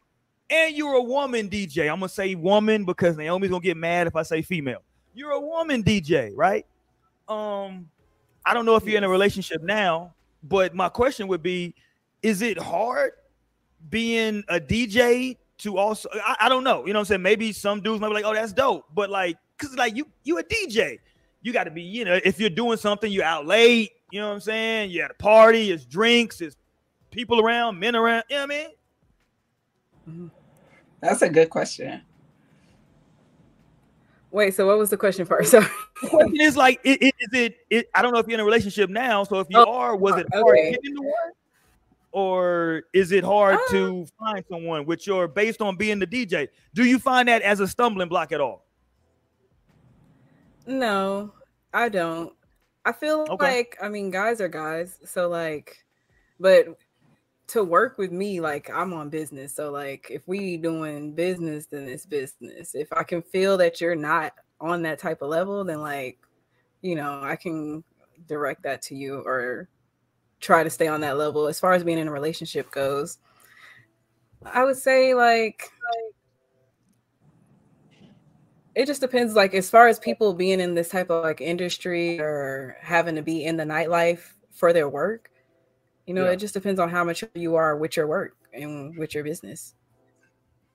and 0.49 0.75
you're 0.75 0.93
a 0.93 1.01
woman 1.01 1.49
DJ. 1.49 1.91
I'm 1.91 1.99
gonna 1.99 2.09
say 2.09 2.35
woman 2.35 2.85
because 2.85 3.17
Naomi's 3.17 3.49
gonna 3.49 3.61
get 3.61 3.77
mad 3.77 4.05
if 4.05 4.15
I 4.15 4.21
say 4.21 4.43
female. 4.43 4.83
You're 5.15 5.31
a 5.31 5.39
woman 5.39 5.83
DJ, 5.83 6.33
right? 6.35 6.67
Um, 7.27 7.89
I 8.45 8.53
don't 8.53 8.65
know 8.65 8.75
if 8.75 8.85
you're 8.85 8.97
in 8.97 9.03
a 9.03 9.09
relationship 9.09 9.61
now, 9.61 10.13
but 10.43 10.75
my 10.75 10.89
question 10.89 11.27
would 11.27 11.43
be: 11.43 11.75
Is 12.21 12.41
it 12.41 12.57
hard 12.57 13.11
being 13.89 14.43
a 14.49 14.59
DJ 14.59 15.37
to 15.59 15.77
also? 15.77 16.09
I, 16.13 16.37
I 16.41 16.49
don't 16.49 16.63
know. 16.63 16.85
You 16.85 16.93
know 16.93 16.99
what 16.99 17.03
I'm 17.03 17.05
saying? 17.05 17.21
Maybe 17.21 17.51
some 17.51 17.81
dudes 17.81 18.01
might 18.01 18.09
be 18.09 18.13
like, 18.13 18.25
"Oh, 18.25 18.33
that's 18.33 18.53
dope," 18.53 18.85
but 18.93 19.09
like, 19.09 19.37
cause 19.57 19.75
like 19.75 19.95
you 19.95 20.07
you 20.23 20.37
a 20.37 20.43
DJ 20.43 20.99
you 21.41 21.53
got 21.53 21.65
to 21.65 21.71
be, 21.71 21.81
you 21.81 22.05
know, 22.05 22.19
if 22.23 22.39
you're 22.39 22.49
doing 22.49 22.77
something, 22.77 23.11
you're 23.11 23.23
out 23.23 23.45
late, 23.45 23.91
you 24.11 24.19
know 24.19 24.27
what 24.27 24.35
I'm 24.35 24.41
saying? 24.41 24.91
You're 24.91 25.05
at 25.05 25.11
a 25.11 25.15
party, 25.15 25.71
it's 25.71 25.85
drinks, 25.85 26.41
it's 26.41 26.55
people 27.11 27.39
around, 27.39 27.79
men 27.79 27.95
around, 27.95 28.23
you 28.29 28.35
know 28.35 28.45
what 28.45 28.51
I 28.51 30.11
mean? 30.11 30.31
That's 31.01 31.21
a 31.21 31.29
good 31.29 31.49
question. 31.49 32.01
Wait, 34.31 34.53
so 34.53 34.67
what 34.67 34.77
was 34.77 34.89
the 34.89 34.97
question 34.97 35.25
for? 35.25 35.43
Sorry. 35.45 35.65
The 36.01 36.09
question 36.09 36.41
is 36.41 36.55
like, 36.55 36.79
is 36.83 37.11
it, 37.33 37.57
it, 37.69 37.87
I 37.93 38.01
don't 38.01 38.13
know 38.13 38.19
if 38.19 38.27
you're 38.27 38.35
in 38.35 38.39
a 38.39 38.45
relationship 38.45 38.89
now, 38.89 39.23
so 39.23 39.39
if 39.39 39.47
you 39.49 39.57
Oh, 39.59 39.71
are, 39.71 39.95
was 39.95 40.17
it 40.17 40.27
hard 40.33 40.55
okay. 40.55 40.71
getting 40.71 40.91
into 40.91 41.01
one? 41.01 41.31
Or 42.11 42.83
is 42.93 43.11
it 43.11 43.23
hard 43.23 43.55
uh, 43.55 43.71
to 43.71 44.05
find 44.17 44.43
someone 44.49 44.85
with 44.85 45.05
your, 45.05 45.27
based 45.27 45.61
on 45.61 45.75
being 45.75 45.99
the 45.99 46.07
DJ? 46.07 46.47
Do 46.73 46.83
you 46.83 46.99
find 46.99 47.27
that 47.27 47.41
as 47.41 47.59
a 47.59 47.67
stumbling 47.67 48.09
block 48.09 48.31
at 48.31 48.41
all? 48.41 48.65
No, 50.65 51.33
I 51.73 51.89
don't. 51.89 52.33
I 52.85 52.91
feel 52.91 53.25
Okay. 53.29 53.57
like 53.57 53.77
I 53.81 53.89
mean 53.89 54.09
guys 54.09 54.39
are 54.41 54.47
guys, 54.47 54.99
so 55.05 55.27
like, 55.27 55.77
but 56.39 56.65
to 57.47 57.63
work 57.63 57.97
with 57.97 58.11
me, 58.11 58.39
like 58.39 58.69
I'm 58.69 58.93
on 58.93 59.09
business. 59.09 59.55
So 59.55 59.71
like, 59.71 60.07
if 60.09 60.27
we 60.27 60.57
doing 60.57 61.13
business, 61.13 61.65
then 61.65 61.87
it's 61.87 62.05
business. 62.05 62.75
If 62.75 62.93
I 62.93 63.03
can 63.03 63.21
feel 63.21 63.57
that 63.57 63.81
you're 63.81 63.95
not 63.95 64.33
on 64.61 64.81
that 64.83 64.99
type 64.99 65.21
of 65.21 65.29
level, 65.29 65.63
then 65.63 65.81
like, 65.81 66.17
you 66.81 66.95
know, 66.95 67.21
I 67.23 67.35
can 67.35 67.83
direct 68.27 68.63
that 68.63 68.81
to 68.83 68.95
you 68.95 69.21
or 69.25 69.69
try 70.39 70.63
to 70.63 70.69
stay 70.69 70.87
on 70.87 71.01
that 71.01 71.17
level. 71.17 71.47
As 71.47 71.59
far 71.59 71.73
as 71.73 71.83
being 71.83 71.97
in 71.97 72.07
a 72.07 72.11
relationship 72.11 72.71
goes, 72.71 73.17
I 74.45 74.63
would 74.63 74.77
say 74.77 75.13
like 75.13 75.69
it 78.75 78.85
just 78.85 79.01
depends 79.01 79.35
like 79.35 79.53
as 79.53 79.69
far 79.69 79.87
as 79.87 79.99
people 79.99 80.33
being 80.33 80.59
in 80.59 80.73
this 80.73 80.89
type 80.89 81.09
of 81.09 81.23
like 81.23 81.41
industry 81.41 82.19
or 82.19 82.77
having 82.81 83.15
to 83.15 83.21
be 83.21 83.43
in 83.43 83.57
the 83.57 83.63
nightlife 83.63 84.33
for 84.51 84.71
their 84.71 84.87
work 84.87 85.31
you 86.05 86.13
know 86.13 86.25
Yeah. 86.25 86.31
it 86.31 86.37
just 86.37 86.53
depends 86.53 86.79
on 86.79 86.89
how 86.89 87.03
mature 87.03 87.29
you 87.33 87.55
are 87.55 87.75
with 87.75 87.97
your 87.97 88.07
work 88.07 88.35
and 88.53 88.97
with 88.97 89.13
your 89.13 89.23
business 89.23 89.75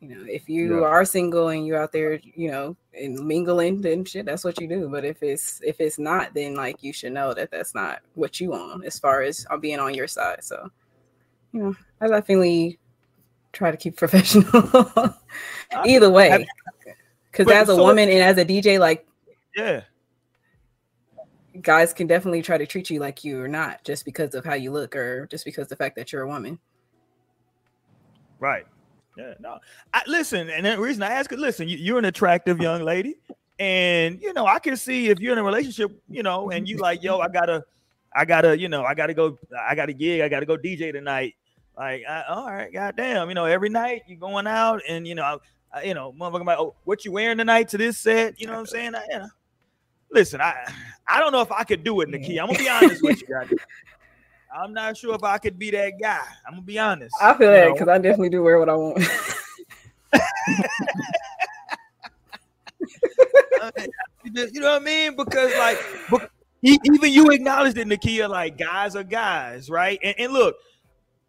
you 0.01 0.09
know 0.09 0.24
if 0.28 0.49
you 0.49 0.80
Yeah. 0.80 0.86
are 0.86 1.05
single 1.05 1.49
and 1.49 1.66
you're 1.66 1.80
out 1.80 1.92
there 1.92 2.20
you 2.22 2.51
know 2.51 2.76
and 2.92 3.18
mingling 3.26 3.80
then 3.80 4.05
shit 4.05 4.26
that's 4.26 4.45
what 4.45 4.61
you 4.61 4.68
do 4.68 4.88
but 4.88 5.05
if 5.05 5.22
it's 5.22 5.61
if 5.62 5.80
it's 5.80 5.99
not 5.99 6.34
then 6.34 6.55
like 6.55 6.82
you 6.82 6.92
should 6.92 7.12
know 7.12 7.32
that 7.34 7.51
that's 7.51 7.74
not 7.74 8.01
what 8.14 8.40
you 8.40 8.51
want 8.51 8.84
as 8.84 8.99
far 8.99 9.22
as 9.22 9.47
uh, 9.51 9.57
being 9.57 9.78
on 9.78 9.95
your 9.95 10.07
side 10.09 10.42
so 10.45 10.68
you 11.53 11.61
know 11.62 11.74
i 12.01 12.09
definitely 12.09 12.78
try 13.53 13.70
to 13.70 13.76
keep 13.76 13.97
professional 14.05 15.14
either 15.84 16.11
way 16.11 16.47
because 17.30 17.51
as 17.53 17.68
a 17.68 17.74
so- 17.76 17.82
woman 17.82 18.09
and 18.09 18.20
as 18.22 18.36
a 18.38 18.45
DJ, 18.45 18.78
like 18.78 19.07
Yeah. 19.57 19.82
guys 21.62 21.92
can 21.92 22.07
definitely 22.07 22.42
try 22.42 22.59
to 22.59 22.66
treat 22.66 22.90
you 22.90 22.99
like 23.01 23.24
you 23.24 23.40
are 23.40 23.49
not 23.49 23.82
just 23.84 24.05
because 24.05 24.34
of 24.34 24.45
how 24.45 24.55
you 24.55 24.70
look 24.72 24.95
or 24.97 25.26
just 25.30 25.45
because 25.45 25.68
the 25.68 25.76
fact 25.76 25.97
that 25.97 26.12
you're 26.12 26.22
a 26.22 26.28
woman. 26.28 26.59
Right. 28.40 28.66
Yeah. 29.16 29.34
No. 29.40 29.58
I, 29.92 30.02
listen, 30.06 30.50
and 30.50 30.66
the 30.66 30.78
reason 30.80 31.02
I 31.02 31.08
ask 31.10 31.32
is, 31.32 31.38
listen, 31.38 31.68
you, 31.68 31.76
you're 31.76 31.98
an 31.98 32.04
attractive 32.04 32.58
young 32.60 32.82
lady, 32.82 33.14
and 33.58 34.20
you 34.20 34.32
know 34.32 34.46
I 34.46 34.58
can 34.58 34.76
see 34.76 35.08
if 35.08 35.20
you're 35.20 35.32
in 35.32 35.38
a 35.38 35.44
relationship, 35.44 35.92
you 36.08 36.22
know, 36.22 36.50
and 36.50 36.68
you 36.68 36.78
like, 36.78 37.02
yo, 37.02 37.20
I 37.20 37.28
gotta, 37.28 37.64
I 38.14 38.24
gotta, 38.24 38.58
you 38.58 38.68
know, 38.68 38.82
I 38.84 38.94
gotta 38.94 39.14
go, 39.14 39.38
I 39.58 39.74
got 39.74 39.88
a 39.88 39.92
gig, 39.92 40.20
I 40.20 40.28
gotta 40.28 40.46
go 40.46 40.56
DJ 40.56 40.92
tonight. 40.92 41.34
Like, 41.76 42.02
I, 42.08 42.22
all 42.28 42.46
right, 42.46 42.72
goddamn, 42.72 43.28
you 43.28 43.34
know, 43.34 43.44
every 43.44 43.68
night 43.68 44.02
you're 44.06 44.18
going 44.18 44.46
out, 44.46 44.80
and 44.88 45.06
you 45.06 45.14
know, 45.14 45.22
I, 45.72 45.78
I- 45.78 45.82
you 45.84 45.94
know, 45.94 46.12
motherfucker, 46.12 46.42
about 46.42 46.58
oh, 46.60 46.74
what 46.84 47.04
you 47.04 47.10
wearing 47.12 47.38
tonight 47.38 47.68
to 47.68 47.78
this 47.78 47.98
set? 47.98 48.40
You 48.40 48.46
know 48.46 48.52
what 48.54 48.60
I'm 48.60 48.66
saying? 48.66 48.94
I, 48.94 49.04
you 49.10 49.18
know, 49.18 49.28
listen, 50.10 50.40
I, 50.40 50.54
I 51.08 51.18
don't 51.20 51.32
know 51.32 51.40
if 51.40 51.50
I 51.50 51.64
could 51.64 51.82
do 51.82 52.00
it, 52.00 52.08
Nikki. 52.08 52.40
I'm 52.40 52.46
gonna 52.46 52.58
be 52.58 52.68
honest 52.68 53.02
with 53.02 53.22
you. 53.28 53.58
I'm 54.55 54.72
not 54.72 54.96
sure 54.96 55.14
if 55.14 55.24
I 55.24 55.38
could 55.38 55.59
be 55.59 55.70
that 55.72 55.94
guy. 56.00 56.22
I'm 56.46 56.55
gonna 56.55 56.62
be 56.62 56.78
honest. 56.78 57.14
I 57.20 57.36
feel 57.36 57.50
you 57.50 57.57
that 57.57 57.72
because 57.72 57.88
I 57.88 57.98
definitely 57.98 58.30
do 58.30 58.42
wear 58.42 58.59
what 58.59 58.68
I 58.68 58.74
want. 58.74 59.02
You 64.24 64.61
know 64.61 64.72
what 64.72 64.82
I 64.82 64.84
mean? 64.84 65.16
Because 65.16 65.52
like, 65.59 65.78
even 66.62 67.12
you 67.12 67.30
acknowledged 67.30 67.76
it, 67.76 67.86
Nakia. 67.86 68.28
Like, 68.28 68.57
guys 68.57 68.96
are 68.96 69.05
guys, 69.05 69.68
right? 69.68 69.98
And, 70.02 70.14
and 70.18 70.32
look, 70.32 70.57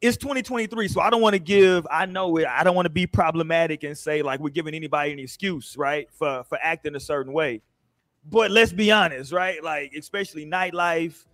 it's 0.02 0.18
2023, 0.18 0.88
so 0.88 1.02
I 1.02 1.10
don't 1.10 1.22
want 1.22 1.34
to 1.34 1.40
give. 1.40 1.86
I 1.92 2.06
know 2.06 2.38
it. 2.38 2.48
I 2.48 2.64
don't 2.64 2.76
want 2.76 2.86
to 2.86 2.92
be 2.92 3.06
problematic 3.06 3.84
and 3.84 3.98
say 3.98 4.22
like 4.22 4.40
we're 4.40 4.50
giving 4.50 4.74
anybody 4.74 5.12
an 5.12 5.20
excuse, 5.20 5.76
right, 5.78 6.08
for 6.14 6.44
for 6.48 6.58
acting 6.62 6.96
a 6.96 7.00
certain 7.00 7.34
way. 7.34 7.62
But 8.28 8.50
let's 8.50 8.72
be 8.72 8.92
honest, 8.92 9.32
right? 9.32 9.64
Like, 9.64 9.94
especially 9.98 10.46
nightlife, 10.46 11.26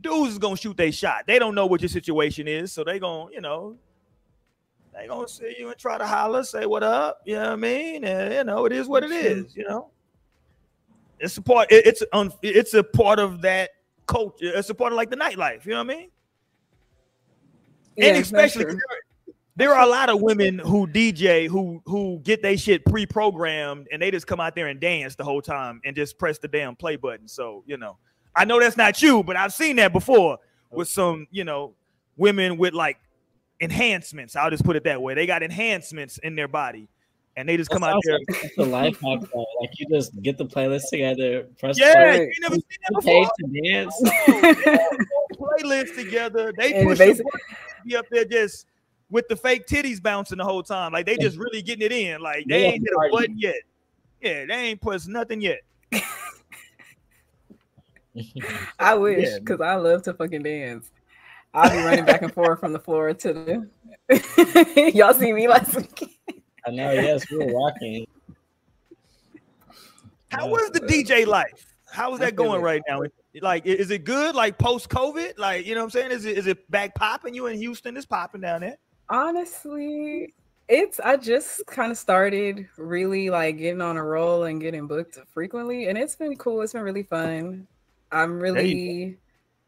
dudes 0.00 0.32
is 0.32 0.38
gonna 0.38 0.56
shoot 0.56 0.76
their 0.76 0.92
shot. 0.92 1.24
They 1.26 1.38
don't 1.38 1.54
know 1.54 1.66
what 1.66 1.80
your 1.80 1.88
situation 1.88 2.46
is, 2.48 2.72
so 2.72 2.84
they 2.84 2.98
gonna, 2.98 3.30
you 3.32 3.40
know, 3.40 3.76
they 4.92 5.06
gonna 5.06 5.28
see 5.28 5.54
you 5.58 5.68
and 5.68 5.78
try 5.78 5.98
to 5.98 6.06
holler, 6.06 6.44
say 6.44 6.66
what 6.66 6.82
up. 6.82 7.20
You 7.24 7.34
know 7.34 7.42
what 7.44 7.52
I 7.52 7.56
mean? 7.56 8.04
And 8.04 8.32
you 8.34 8.44
know, 8.44 8.64
it 8.66 8.72
is 8.72 8.86
what 8.88 9.02
it 9.02 9.10
is. 9.10 9.56
You 9.56 9.64
know, 9.68 9.90
it's 11.18 11.36
a 11.36 11.42
part. 11.42 11.70
it- 11.72 11.86
it's 11.86 12.02
un, 12.12 12.32
it's 12.42 12.74
a 12.74 12.84
part 12.84 13.18
of 13.18 13.42
that 13.42 13.70
culture. 14.06 14.52
It's 14.56 14.70
a 14.70 14.74
part 14.74 14.92
of 14.92 14.96
like 14.96 15.10
the 15.10 15.16
nightlife. 15.16 15.64
You 15.64 15.72
know 15.72 15.84
what 15.84 15.94
I 15.94 15.98
mean? 15.98 16.10
Yeah, 17.96 18.06
and 18.08 18.16
especially 18.18 18.64
there, 18.64 18.78
there 19.56 19.74
are 19.74 19.82
a 19.82 19.88
lot 19.88 20.08
of 20.08 20.20
women 20.20 20.58
who 20.58 20.86
DJ 20.86 21.46
who 21.48 21.80
who 21.86 22.18
get 22.24 22.42
they 22.42 22.56
shit 22.56 22.84
pre-programmed 22.84 23.86
and 23.92 24.02
they 24.02 24.10
just 24.10 24.26
come 24.26 24.40
out 24.40 24.54
there 24.56 24.66
and 24.66 24.80
dance 24.80 25.14
the 25.14 25.24
whole 25.24 25.40
time 25.40 25.80
and 25.84 25.94
just 25.94 26.18
press 26.18 26.38
the 26.38 26.48
damn 26.48 26.74
play 26.76 26.96
button. 26.96 27.28
So 27.28 27.62
you 27.66 27.76
know, 27.76 27.96
I 28.36 28.44
know 28.44 28.60
that's 28.60 28.76
not 28.76 29.00
you, 29.02 29.22
but 29.22 29.36
I've 29.36 29.52
seen 29.52 29.76
that 29.76 29.92
before 29.92 30.38
oh. 30.72 30.76
with 30.76 30.88
some 30.88 31.26
you 31.30 31.44
know 31.44 31.74
women 32.16 32.56
with 32.56 32.74
like 32.74 32.98
enhancements. 33.60 34.36
I'll 34.36 34.50
just 34.50 34.64
put 34.64 34.76
it 34.76 34.84
that 34.84 35.00
way. 35.00 35.14
They 35.14 35.26
got 35.26 35.42
enhancements 35.42 36.18
in 36.18 36.34
their 36.36 36.48
body, 36.48 36.88
and 37.36 37.48
they 37.48 37.56
just 37.56 37.70
come 37.70 37.84
out 37.84 38.00
there. 38.04 38.18
It's 38.28 38.58
a 38.58 38.62
life 38.64 38.98
hack, 39.00 39.20
though. 39.32 39.46
Like 39.60 39.70
you 39.78 39.86
just 39.90 40.20
get 40.22 40.38
the 40.38 40.46
playlist 40.46 40.90
together, 40.90 41.44
press 41.58 41.78
Yeah, 41.78 41.94
play, 41.94 42.32
you 42.34 42.40
never 42.40 42.54
seen 42.54 42.62
that 42.88 43.02
page 43.02 43.28
before. 43.36 43.36
to 43.38 43.62
dance. 43.72 44.02
Playlist 45.34 45.94
together. 45.96 46.52
They 46.56 46.74
And 46.74 46.88
push 46.88 46.98
the 46.98 47.24
be 47.84 47.96
up 47.96 48.06
there 48.10 48.24
just 48.24 48.66
with 49.10 49.28
the 49.28 49.36
fake 49.36 49.66
titties 49.66 50.02
bouncing 50.02 50.38
the 50.38 50.44
whole 50.44 50.62
time. 50.62 50.92
Like 50.92 51.06
they 51.06 51.16
just 51.16 51.36
really 51.36 51.62
getting 51.62 51.84
it 51.84 51.92
in. 51.92 52.20
Like 52.20 52.46
they 52.48 52.62
Yeah, 52.62 52.66
ain't 52.68 52.82
hit 52.82 52.92
a 52.92 52.96
party. 52.96 53.12
button 53.12 53.38
yet. 53.38 53.56
Yeah, 54.20 54.46
they 54.46 54.54
ain't 54.54 54.80
pressed 54.80 55.08
nothing 55.08 55.40
yet. 55.40 55.60
I 58.78 58.94
wish 58.94 59.28
Yeah. 59.28 59.38
because 59.38 59.60
I 59.60 59.74
love 59.74 60.02
to 60.04 60.14
fucking 60.14 60.42
dance. 60.42 60.90
I'll 61.52 61.70
be 61.70 61.76
running 61.78 62.04
back 62.04 62.22
and 62.22 62.32
forth 62.34 62.58
from 62.60 62.72
the 62.72 62.80
floor 62.80 63.14
to 63.14 63.32
the. 63.32 64.92
Y'all 64.94 65.14
see 65.14 65.32
me 65.32 65.46
last 65.46 65.76
week. 65.76 66.18
I 66.66 66.70
know. 66.70 66.90
Yes, 66.92 67.30
we 67.30 67.38
were 67.38 67.52
rocking. 67.52 68.06
How 70.30 70.48
was 70.48 70.70
the 70.70 70.80
DJ 70.80 71.26
life? 71.26 71.74
How 71.90 72.12
is 72.12 72.18
that 72.20 72.34
going 72.34 72.60
right 72.60 72.82
now? 72.88 73.02
Like, 73.40 73.66
is 73.66 73.90
it 73.92 74.04
good? 74.04 74.34
Like 74.34 74.58
post 74.58 74.88
COVID? 74.88 75.38
Like, 75.38 75.64
you 75.64 75.74
know 75.74 75.80
what 75.80 75.84
I'm 75.84 75.90
saying? 75.90 76.10
Is 76.10 76.24
it 76.24 76.36
is 76.36 76.46
it 76.48 76.68
back 76.70 76.94
popping? 76.94 77.34
You 77.34 77.46
in 77.46 77.56
Houston? 77.58 77.96
It's 77.96 78.06
popping 78.06 78.40
down 78.40 78.62
there. 78.62 78.76
Honestly, 79.08 80.34
it's 80.68 80.98
I 80.98 81.16
just 81.16 81.64
kind 81.66 81.92
of 81.92 81.98
started 81.98 82.66
really 82.76 83.30
like 83.30 83.58
getting 83.58 83.80
on 83.80 83.96
a 83.96 84.02
roll 84.02 84.44
and 84.44 84.60
getting 84.60 84.88
booked 84.88 85.18
frequently, 85.32 85.86
and 85.86 85.96
it's 85.96 86.16
been 86.16 86.36
cool. 86.36 86.62
It's 86.62 86.72
been 86.72 86.82
really 86.82 87.04
fun. 87.04 87.68
I'm 88.12 88.38
There 88.38 88.48
you 88.48 88.52
go. 88.52 88.60
really. 88.60 89.18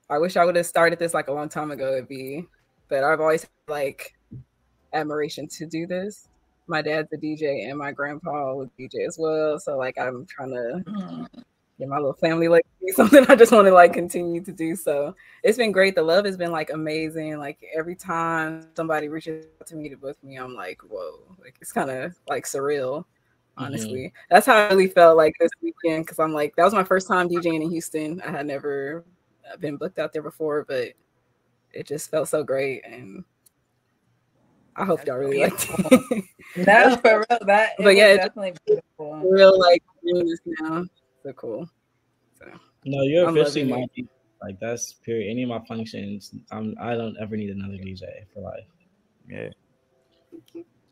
I 0.08 0.18
wish 0.18 0.36
I 0.36 0.44
would 0.44 0.56
have 0.56 0.66
started 0.66 0.98
this 0.98 1.14
like 1.14 1.28
a 1.28 1.32
long 1.32 1.48
time 1.48 1.70
ago. 1.70 1.92
It'd 1.92 2.08
be, 2.08 2.46
but 2.88 3.02
I've 3.02 3.20
always 3.20 3.42
had, 3.42 3.50
like 3.68 4.14
admiration 4.92 5.48
to 5.48 5.66
do 5.66 5.86
this. 5.86 6.28
My 6.68 6.82
dad's 6.82 7.12
a 7.12 7.16
DJ, 7.16 7.68
and 7.68 7.78
my 7.78 7.92
grandpa 7.92 8.54
was 8.54 8.68
DJ 8.78 9.06
as 9.06 9.18
well. 9.18 9.58
So 9.58 9.76
like 9.76 9.98
I'm 9.98 10.26
trying 10.26 10.50
to 10.50 10.82
mm. 10.86 11.26
get 11.78 11.88
my 11.88 11.96
little 11.96 12.12
family 12.12 12.48
like 12.48 12.64
something 12.94 13.26
I 13.28 13.34
just 13.34 13.52
want 13.52 13.66
to 13.66 13.72
like 13.72 13.92
continue 13.92 14.42
to 14.44 14.52
do. 14.52 14.76
So 14.76 15.14
it's 15.42 15.58
been 15.58 15.72
great. 15.72 15.94
The 15.96 16.02
love 16.02 16.24
has 16.24 16.36
been 16.36 16.52
like 16.52 16.70
amazing. 16.70 17.38
Like 17.38 17.58
every 17.76 17.96
time 17.96 18.68
somebody 18.74 19.08
reaches 19.08 19.46
out 19.60 19.66
to 19.68 19.76
me 19.76 19.88
to 19.88 19.96
book 19.96 20.16
me, 20.22 20.36
I'm 20.36 20.54
like, 20.54 20.80
whoa, 20.88 21.18
like 21.40 21.56
it's 21.60 21.72
kind 21.72 21.90
of 21.90 22.16
like 22.28 22.44
surreal. 22.44 23.04
Honestly, 23.58 24.12
that's 24.28 24.46
how 24.46 24.54
I 24.56 24.68
really 24.68 24.88
felt 24.88 25.16
like 25.16 25.34
this 25.40 25.50
weekend 25.62 26.04
because 26.04 26.18
I'm 26.18 26.32
like, 26.32 26.54
that 26.56 26.64
was 26.64 26.74
my 26.74 26.84
first 26.84 27.08
time 27.08 27.28
DJing 27.28 27.62
in 27.62 27.70
Houston. 27.70 28.20
I 28.20 28.30
had 28.30 28.46
never 28.46 29.04
uh, 29.50 29.56
been 29.56 29.76
booked 29.76 29.98
out 29.98 30.12
there 30.12 30.22
before, 30.22 30.64
but 30.68 30.88
it 31.72 31.86
just 31.86 32.10
felt 32.10 32.28
so 32.28 32.42
great. 32.42 32.84
And 32.84 33.24
I 34.76 34.84
hope 34.84 35.06
y'all 35.06 35.16
really 35.16 35.40
liked 35.42 35.66
it. 35.70 36.24
No, 36.56 36.96
for 36.96 37.18
real. 37.28 37.38
That 37.46 37.72
But 37.78 37.96
yeah, 37.96 38.08
it- 38.14 38.16
definitely 38.18 38.54
beautiful. 38.66 39.20
real 39.30 39.58
like 39.58 39.82
doing 40.02 40.26
this 40.26 40.40
now. 40.60 40.84
So 41.22 41.32
cool. 41.34 41.68
So 42.38 42.46
No, 42.84 43.02
you're 43.02 43.26
I'm 43.26 43.36
officially 43.36 43.64
my 43.64 43.86
DJ. 43.96 44.08
Like 44.42 44.58
that's 44.60 44.94
period. 44.94 45.30
Any 45.30 45.42
of 45.42 45.48
my 45.48 45.60
functions, 45.66 46.34
I'm. 46.50 46.74
I 46.80 46.94
don't 46.94 47.16
ever 47.20 47.36
need 47.36 47.50
another 47.50 47.74
DJ 47.74 48.04
for 48.32 48.40
life. 48.40 48.64
Yeah. 49.28 49.48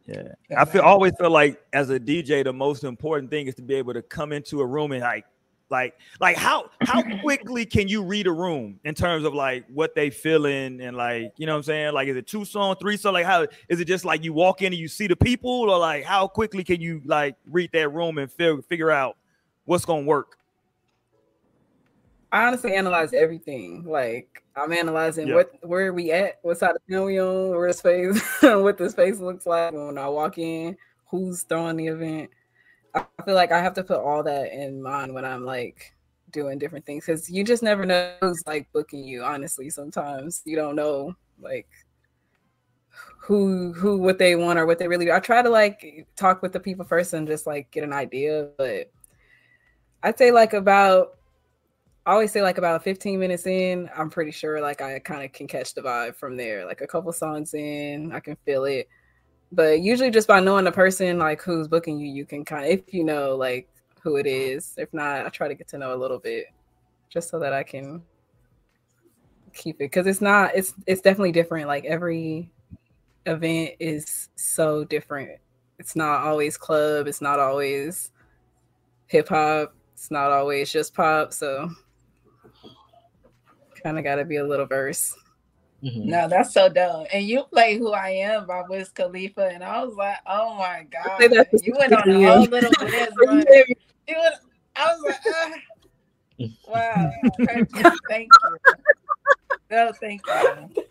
Yeah. 0.06 0.34
I 0.56 0.64
feel 0.64 0.82
always 0.82 1.12
feel 1.18 1.30
like 1.30 1.60
as 1.72 1.90
a 1.90 1.98
DJ, 1.98 2.44
the 2.44 2.52
most 2.52 2.84
important 2.84 3.30
thing 3.30 3.46
is 3.46 3.54
to 3.56 3.62
be 3.62 3.74
able 3.74 3.94
to 3.94 4.02
come 4.02 4.32
into 4.32 4.60
a 4.60 4.66
room 4.66 4.92
and 4.92 5.00
like 5.00 5.24
like 5.70 5.94
like 6.20 6.36
how 6.36 6.70
how 6.82 7.02
quickly 7.20 7.64
can 7.64 7.88
you 7.88 8.02
read 8.02 8.26
a 8.26 8.32
room 8.32 8.78
in 8.84 8.94
terms 8.94 9.24
of 9.24 9.32
like 9.32 9.64
what 9.72 9.94
they 9.94 10.10
feeling 10.10 10.80
and 10.82 10.94
like 10.96 11.32
you 11.38 11.46
know 11.46 11.52
what 11.52 11.58
I'm 11.58 11.62
saying? 11.64 11.94
Like 11.94 12.08
is 12.08 12.16
it 12.16 12.26
two 12.26 12.44
song, 12.44 12.76
three 12.80 12.96
song? 12.98 13.14
Like 13.14 13.24
how 13.24 13.46
is 13.68 13.80
it 13.80 13.86
just 13.86 14.04
like 14.04 14.22
you 14.22 14.32
walk 14.34 14.60
in 14.60 14.66
and 14.66 14.76
you 14.76 14.88
see 14.88 15.06
the 15.06 15.16
people, 15.16 15.50
or 15.50 15.78
like 15.78 16.04
how 16.04 16.28
quickly 16.28 16.64
can 16.64 16.80
you 16.80 17.00
like 17.06 17.36
read 17.50 17.70
that 17.72 17.88
room 17.88 18.18
and 18.18 18.30
feel 18.30 18.60
figure 18.60 18.90
out 18.90 19.16
what's 19.64 19.84
gonna 19.86 20.02
work? 20.02 20.36
I 22.34 22.46
honestly 22.48 22.74
analyze 22.74 23.12
everything. 23.14 23.84
Like 23.86 24.42
I'm 24.56 24.72
analyzing 24.72 25.28
Yeah. 25.28 25.36
what 25.36 25.52
where 25.62 25.92
we 25.94 26.10
at, 26.10 26.40
what 26.42 26.58
side 26.58 26.72
of 26.76 26.82
town 26.90 27.06
we 27.06 27.20
on, 27.20 27.50
where 27.50 27.68
the 27.68 27.74
space, 27.74 28.20
what 28.42 28.76
the 28.76 28.90
space 28.90 29.20
looks 29.20 29.46
like 29.46 29.72
when 29.72 29.96
I 29.98 30.08
walk 30.08 30.38
in, 30.38 30.76
who's 31.06 31.44
throwing 31.44 31.76
the 31.76 31.86
event. 31.86 32.30
I 32.94 33.04
feel 33.24 33.36
like 33.36 33.52
I 33.52 33.60
have 33.62 33.74
to 33.74 33.84
put 33.84 34.00
all 34.00 34.24
that 34.24 34.52
in 34.52 34.82
mind 34.82 35.14
when 35.14 35.24
I'm 35.24 35.44
like 35.44 35.94
doing 36.32 36.58
different 36.58 36.84
things 36.86 37.06
because 37.06 37.30
you 37.30 37.44
just 37.44 37.62
never 37.62 37.86
know 37.86 38.16
who's 38.20 38.42
like 38.48 38.66
booking 38.72 39.04
you. 39.04 39.22
Honestly, 39.22 39.70
sometimes 39.70 40.42
you 40.44 40.56
don't 40.56 40.76
know 40.76 41.14
like 41.40 41.68
who 43.18 43.72
who 43.74 43.98
what 43.98 44.18
they 44.18 44.34
want 44.36 44.58
or 44.58 44.66
what 44.66 44.80
they 44.80 44.88
really 44.88 45.06
do. 45.06 45.12
I 45.12 45.20
try 45.20 45.40
to 45.40 45.50
like 45.50 46.08
talk 46.16 46.42
with 46.42 46.52
the 46.52 46.60
people 46.60 46.84
first 46.84 47.14
and 47.14 47.28
just 47.28 47.46
like 47.46 47.70
get 47.70 47.84
an 47.84 47.92
idea, 47.92 48.50
but 48.58 48.90
I'd 50.02 50.18
say 50.18 50.32
like 50.32 50.52
about 50.52 51.16
Always 52.06 52.32
say 52.32 52.42
like 52.42 52.58
about 52.58 52.84
15 52.84 53.18
minutes 53.18 53.46
in, 53.46 53.88
I'm 53.96 54.10
pretty 54.10 54.30
sure 54.30 54.60
like 54.60 54.82
I 54.82 54.98
kind 54.98 55.24
of 55.24 55.32
can 55.32 55.46
catch 55.46 55.72
the 55.72 55.80
vibe 55.80 56.16
from 56.16 56.36
there. 56.36 56.66
Like 56.66 56.82
a 56.82 56.86
couple 56.86 57.12
songs 57.12 57.54
in, 57.54 58.12
I 58.12 58.20
can 58.20 58.36
feel 58.44 58.64
it. 58.64 58.88
But 59.52 59.80
usually 59.80 60.10
just 60.10 60.28
by 60.28 60.40
knowing 60.40 60.64
the 60.64 60.72
person 60.72 61.18
like 61.18 61.40
who's 61.40 61.68
booking 61.68 61.98
you, 61.98 62.10
you 62.10 62.26
can 62.26 62.44
kind 62.44 62.64
of 62.64 62.70
if 62.70 62.92
you 62.92 63.04
know 63.04 63.36
like 63.36 63.68
who 64.02 64.16
it 64.16 64.26
is. 64.26 64.74
If 64.76 64.92
not, 64.92 65.24
I 65.24 65.28
try 65.30 65.48
to 65.48 65.54
get 65.54 65.68
to 65.68 65.78
know 65.78 65.94
a 65.94 65.96
little 65.96 66.18
bit 66.18 66.46
just 67.08 67.30
so 67.30 67.38
that 67.38 67.52
I 67.52 67.62
can 67.62 68.02
keep 69.54 69.76
it 69.76 69.84
because 69.84 70.06
it's 70.06 70.20
not 70.20 70.50
it's 70.54 70.74
it's 70.86 71.00
definitely 71.00 71.32
different. 71.32 71.68
Like 71.68 71.84
every 71.86 72.50
event 73.26 73.70
is 73.80 74.28
so 74.34 74.84
different. 74.84 75.40
It's 75.78 75.96
not 75.96 76.22
always 76.22 76.56
club, 76.56 77.06
it's 77.06 77.20
not 77.20 77.38
always 77.38 78.12
hip 79.06 79.28
hop, 79.28 79.74
it's 79.94 80.10
not 80.10 80.30
always 80.30 80.70
just 80.70 80.94
pop. 80.94 81.32
So 81.32 81.70
kind 83.84 83.98
of 83.98 84.04
got 84.04 84.16
to 84.16 84.24
be 84.24 84.36
a 84.36 84.44
little 84.46 84.66
verse. 84.66 85.14
Mm-hmm. 85.82 86.08
No, 86.08 86.28
that's 86.28 86.54
so 86.54 86.68
dope. 86.70 87.06
And 87.12 87.26
you 87.26 87.44
play 87.44 87.76
"Who 87.76 87.92
I 87.92 88.08
Am" 88.10 88.46
by 88.46 88.62
Wiz 88.68 88.88
Khalifa, 88.88 89.50
and 89.52 89.62
I 89.62 89.84
was 89.84 89.94
like, 89.94 90.16
"Oh 90.26 90.54
my 90.54 90.86
god!" 90.90 91.20
You 91.62 91.74
went 91.78 91.92
on 91.92 92.08
a 92.08 92.26
whole 92.26 92.44
little 92.46 92.70
Wiz 92.80 93.08
run. 93.26 93.44
You 94.08 94.16
went, 94.18 94.34
I 94.74 94.94
was 94.94 95.02
like, 95.04 95.20
uh, 96.40 96.46
"Wow, 96.68 97.12
thank 98.08 98.30
you." 98.40 98.56
No, 99.70 99.92
thank 100.00 100.22
you. 100.26 100.86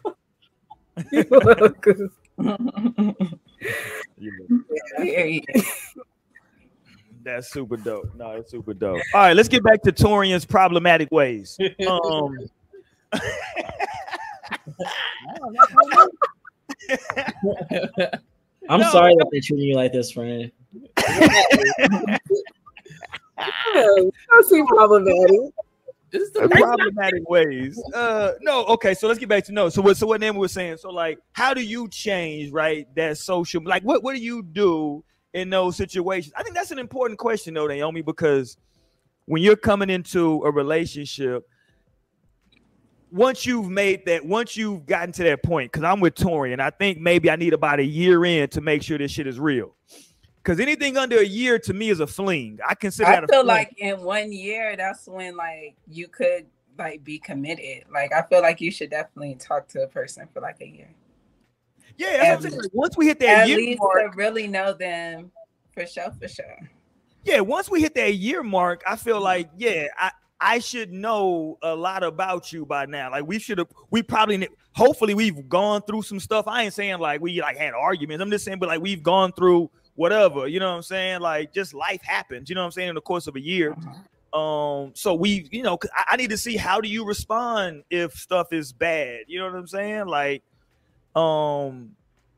yeah. 5.00 5.40
That's 7.24 7.52
super 7.52 7.78
dope. 7.78 8.14
No, 8.16 8.32
it's 8.32 8.52
super 8.52 8.74
dope. 8.74 9.02
All 9.14 9.22
right, 9.22 9.36
let's 9.36 9.48
get 9.50 9.64
back 9.64 9.82
to 9.84 9.92
Torian's 9.92 10.46
problematic 10.46 11.10
ways. 11.10 11.58
Um, 11.88 12.38
I'm 18.70 18.80
no. 18.80 18.92
sorry 18.92 19.16
that 19.16 19.28
they're 19.32 19.42
treating 19.42 19.68
you 19.68 19.76
like 19.76 19.92
this, 19.92 20.12
friend. 20.12 20.52
I 20.98 22.20
problematic. 24.68 25.40
This 26.12 26.24
is 26.24 26.32
the 26.32 26.48
problematic 26.48 27.28
ways. 27.28 27.82
Uh, 27.94 28.34
no, 28.42 28.66
okay. 28.66 28.94
So 28.94 29.08
let's 29.08 29.20
get 29.20 29.30
back 29.30 29.44
to 29.46 29.52
no. 29.52 29.70
So 29.70 29.82
what? 29.82 29.98
So 29.98 30.06
what 30.06 30.22
Naomi 30.22 30.38
was 30.38 30.52
saying. 30.52 30.78
So 30.78 30.92
like, 30.92 31.18
how 31.32 31.56
do 31.56 31.62
you 31.62 31.90
change 31.90 32.52
right 32.52 32.88
that 32.96 33.18
social? 33.18 33.64
Like, 33.66 33.84
what 33.84 34.04
what 34.04 34.16
do 34.16 34.22
you 34.22 34.44
do 34.44 35.04
in 35.34 35.50
those 35.50 35.76
situations? 35.76 36.32
I 36.38 36.44
think 36.44 36.56
that's 36.56 36.70
an 36.72 36.78
important 36.80 37.20
question 37.20 37.56
though, 37.56 37.66
Naomi, 37.66 38.02
because 38.04 38.58
when 39.26 39.42
you're 39.42 39.56
coming 39.56 39.90
into 39.90 40.44
a 40.44 40.52
relationship, 40.52 41.48
once 43.14 43.46
you've 43.46 43.70
made 43.70 44.06
that, 44.08 44.26
once 44.26 44.58
you've 44.58 44.88
gotten 44.88 45.12
to 45.14 45.24
that 45.24 45.44
point, 45.44 45.72
because 45.72 45.84
I'm 45.84 46.00
with 46.00 46.16
Tory, 46.16 46.52
and 46.52 46.62
I 46.62 46.72
think 46.72 47.00
maybe 47.00 47.30
I 47.30 47.36
need 47.36 47.54
about 47.54 47.80
a 47.80 47.86
year 47.86 48.26
in 48.26 48.50
to 48.50 48.62
make 48.62 48.82
sure 48.82 48.98
this 48.98 49.12
shit 49.12 49.28
is 49.28 49.40
real. 49.40 49.76
Because 50.38 50.60
anything 50.60 50.98
under 50.98 51.20
a 51.20 51.26
year 51.26 51.60
to 51.60 51.74
me 51.74 51.90
is 51.90 52.00
a 52.00 52.08
fling. 52.08 52.60
I 52.68 52.74
consider. 52.74 53.10
I 53.10 53.26
feel 53.28 53.46
like 53.46 53.76
in 53.78 54.02
one 54.02 54.32
year, 54.34 54.76
that's 54.76 55.08
when 55.08 55.38
like 55.38 55.76
you 55.88 56.08
could 56.08 56.48
like 56.78 57.04
be 57.04 57.20
committed. 57.20 57.86
Like 57.94 58.12
I 58.12 58.24
feel 58.24 58.42
like 58.42 58.60
you 58.60 58.72
should 58.72 58.90
definitely 58.90 59.36
talk 59.36 59.68
to 59.70 59.84
a 59.84 59.88
person 59.88 60.28
for 60.34 60.42
like 60.42 60.58
a 60.60 60.68
year. 60.68 60.90
Yeah, 61.98 62.40
once 62.74 62.98
we 62.98 63.06
hit 63.06 63.20
that 63.20 63.42
at 63.42 63.48
year 63.48 63.58
least 63.58 63.80
mark, 63.80 64.12
to 64.12 64.18
really 64.18 64.48
know 64.48 64.74
them 64.74 65.32
for 65.72 65.86
sure, 65.86 66.12
for 66.20 66.28
sure. 66.28 66.70
Yeah, 67.24 67.42
once 67.42 67.70
we 67.70 67.80
hit 67.80 67.94
that 67.94 68.16
year 68.16 68.42
mark, 68.42 68.84
I 68.88 68.96
feel 68.96 69.22
like 69.22 69.52
yeah, 69.56 69.88
I 69.98 70.12
I 70.44 70.60
should 70.60 70.92
know 70.92 71.58
a 71.62 71.74
lot 71.74 72.04
about 72.04 72.52
you 72.52 72.66
by 72.66 72.86
now. 72.86 73.10
Like 73.12 73.26
we 73.26 73.40
should 73.40 73.60
have, 73.60 73.68
we 73.92 74.04
probably, 74.04 74.48
hopefully, 74.74 75.14
we've 75.14 75.48
gone 75.48 75.82
through 75.84 76.02
some 76.02 76.20
stuff. 76.20 76.50
I 76.50 76.64
ain't 76.64 76.74
saying 76.74 77.00
like 77.00 77.22
we 77.22 77.40
like 77.40 77.58
had 77.58 77.74
arguments. 77.74 78.22
I'm 78.22 78.30
just 78.30 78.44
saying, 78.44 78.60
but 78.60 78.68
like 78.68 78.82
we've 78.82 79.02
gone 79.02 79.32
through 79.32 79.72
whatever. 79.96 80.48
You 80.48 80.60
know 80.60 80.70
what 80.70 80.76
I'm 80.76 80.82
saying? 80.82 81.22
Like 81.22 81.54
just 81.54 81.74
life 81.74 82.02
happens. 82.04 82.50
You 82.50 82.56
know 82.56 82.62
what 82.62 82.66
I'm 82.66 82.72
saying? 82.72 82.90
In 82.90 82.96
the 82.96 83.02
course 83.02 83.28
of 83.28 83.38
a 83.38 83.40
year. 83.40 83.72
Uh-huh. 83.72 83.94
Um, 84.38 84.92
so 84.96 85.14
we, 85.14 85.48
you 85.52 85.64
know, 85.64 85.78
I, 85.96 86.04
I 86.12 86.16
need 86.18 86.32
to 86.32 86.38
see 86.38 86.58
how 86.58 86.82
do 86.82 86.90
you 86.90 87.06
respond 87.06 87.84
if 87.90 88.14
stuff 88.14 88.52
is 88.52 88.74
bad. 88.74 89.22
You 89.28 89.40
know 89.40 89.46
what 89.46 89.56
I'm 89.56 89.68
saying? 89.68 90.08
Like, 90.08 90.44
um, 91.16 91.92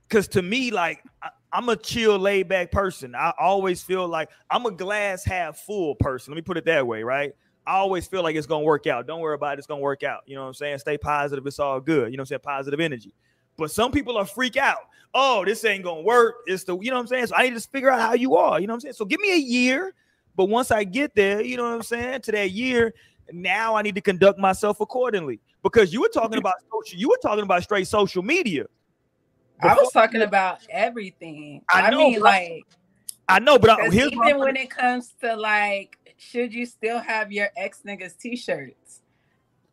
because 0.08 0.28
to 0.30 0.43
me, 0.43 0.70
like 0.70 1.01
I, 1.24 1.30
I'm 1.51 1.70
a 1.70 1.76
chill, 1.76 2.20
laid 2.20 2.49
back 2.49 2.72
person. 2.72 3.16
I 3.16 3.34
always 3.39 3.82
feel 3.82 4.08
like 4.08 4.30
I'm 4.51 4.66
a 4.68 4.72
glass 4.72 5.24
half 5.26 5.58
full 5.58 5.95
person. 5.95 6.34
Let 6.34 6.36
me 6.36 6.41
put 6.43 6.58
it 6.58 6.66
that 6.66 6.86
way, 6.86 7.01
right? 7.01 7.34
I 7.68 7.76
always 7.78 8.07
feel 8.07 8.24
like 8.24 8.36
it's 8.36 8.47
gonna 8.47 8.63
work 8.63 8.88
out. 8.88 9.07
Don't 9.07 9.22
worry 9.22 9.36
about 9.36 9.53
it, 9.53 9.59
it's 9.59 9.68
gonna 9.68 9.82
work 9.82 10.03
out. 10.03 10.22
You 10.26 10.36
know 10.36 10.41
what 10.41 10.49
I'm 10.49 10.53
saying? 10.53 10.80
Stay 10.80 10.97
positive, 10.97 11.45
it's 11.47 11.59
all 11.59 11.80
good. 11.80 12.11
You 12.11 12.18
know 12.18 12.22
what 12.22 12.26
I'm 12.26 12.28
saying? 12.28 12.41
Positive 12.43 12.80
energy. 12.80 13.13
But 13.57 13.72
some 13.72 13.91
people 13.91 14.18
are 14.18 14.26
freak 14.26 14.57
out. 14.57 14.80
Oh, 15.13 15.45
this 15.45 15.63
ain't 15.66 15.84
gonna 15.84 16.01
work. 16.01 16.36
It's 16.45 16.63
the, 16.63 16.78
you 16.78 16.89
know 16.91 16.97
what 16.97 17.03
I'm 17.03 17.07
saying? 17.07 17.28
So 17.28 17.36
I 17.36 17.43
need 17.43 17.59
to 17.59 17.68
figure 17.70 17.89
out 17.89 18.01
how 18.01 18.13
you 18.13 18.36
are. 18.36 18.59
You 18.59 18.68
know 18.68 18.74
what 18.74 18.78
I'm 18.78 18.82
saying? 18.82 18.93
So 18.93 19.05
give 19.05 19.20
me 19.20 19.34
a 19.34 19.38
year. 19.38 19.93
But 20.36 20.45
once 20.45 20.70
I 20.70 20.84
get 20.84 21.16
there, 21.16 21.41
you 21.41 21.55
know 21.55 21.63
what 21.63 21.76
I'm 21.76 21.84
saying? 21.84 22.22
To 22.24 22.32
that 22.34 22.51
year, 22.51 22.93
now 23.32 23.76
I 23.76 23.82
need 23.82 23.95
to 23.95 24.01
conduct 24.01 24.38
myself 24.38 24.82
accordingly. 24.82 25.39
Because 25.63 25.93
you 25.93 26.01
were 26.01 26.09
talking 26.09 26.38
about 26.38 26.55
social, 26.72 26.99
you 26.99 27.09
were 27.09 27.18
talking 27.22 27.43
about 27.43 27.63
straight 27.63 27.88
social 27.88 28.22
media. 28.22 28.66
Before, 29.61 29.72
I 29.72 29.76
was 29.76 29.91
talking 29.91 30.22
about 30.22 30.59
everything. 30.70 31.63
I, 31.70 31.89
know, 31.89 32.07
I 32.07 32.09
mean, 32.11 32.20
like 32.20 32.66
I 33.30 33.39
know, 33.39 33.57
but 33.57 33.70
I, 33.70 33.89
here's 33.89 34.11
even 34.11 34.38
when 34.38 34.57
it 34.57 34.70
comes 34.70 35.13
to 35.22 35.36
like 35.36 35.97
should 36.18 36.53
you 36.53 36.66
still 36.66 36.99
have 36.99 37.32
your 37.32 37.49
ex 37.57 37.82
nigga's 37.86 38.13
t-shirts? 38.13 39.01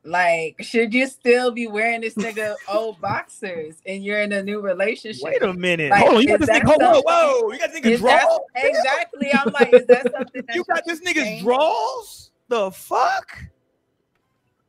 Like, 0.05 0.57
should 0.61 0.93
you 0.93 1.07
still 1.07 1.53
be 1.53 1.69
wearing 1.69 2.01
this 2.01 2.15
nigga 2.15 2.57
old 2.69 3.01
boxers 3.01 3.77
and 3.87 4.05
you're 4.05 4.21
in 4.21 4.33
a 4.33 4.43
new 4.43 4.61
relationship? 4.61 5.23
Wait 5.23 5.43
a 5.43 5.53
minute. 5.53 5.91
Like, 5.91 6.01
hold 6.01 6.15
on. 6.15 6.23
You 6.23 6.29
got 6.29 6.41
this 6.41 6.51
nigga, 6.51 6.77
whoa, 6.77 7.03
whoa, 7.07 7.53
You 7.53 7.59
got 7.59 7.71
this 7.73 7.81
nigga 7.81 7.99
draws? 7.99 8.41
Exactly. 8.57 9.31
I'm 9.33 9.53
like, 9.53 9.73
is 9.73 9.87
that 9.87 10.11
something 10.11 10.43
that 10.47 10.57
you 10.57 10.65
got 10.65 10.83
this 10.87 11.01
nigga's 11.01 11.43
draws? 11.43 12.31
The 12.49 12.71
fuck? 12.73 13.45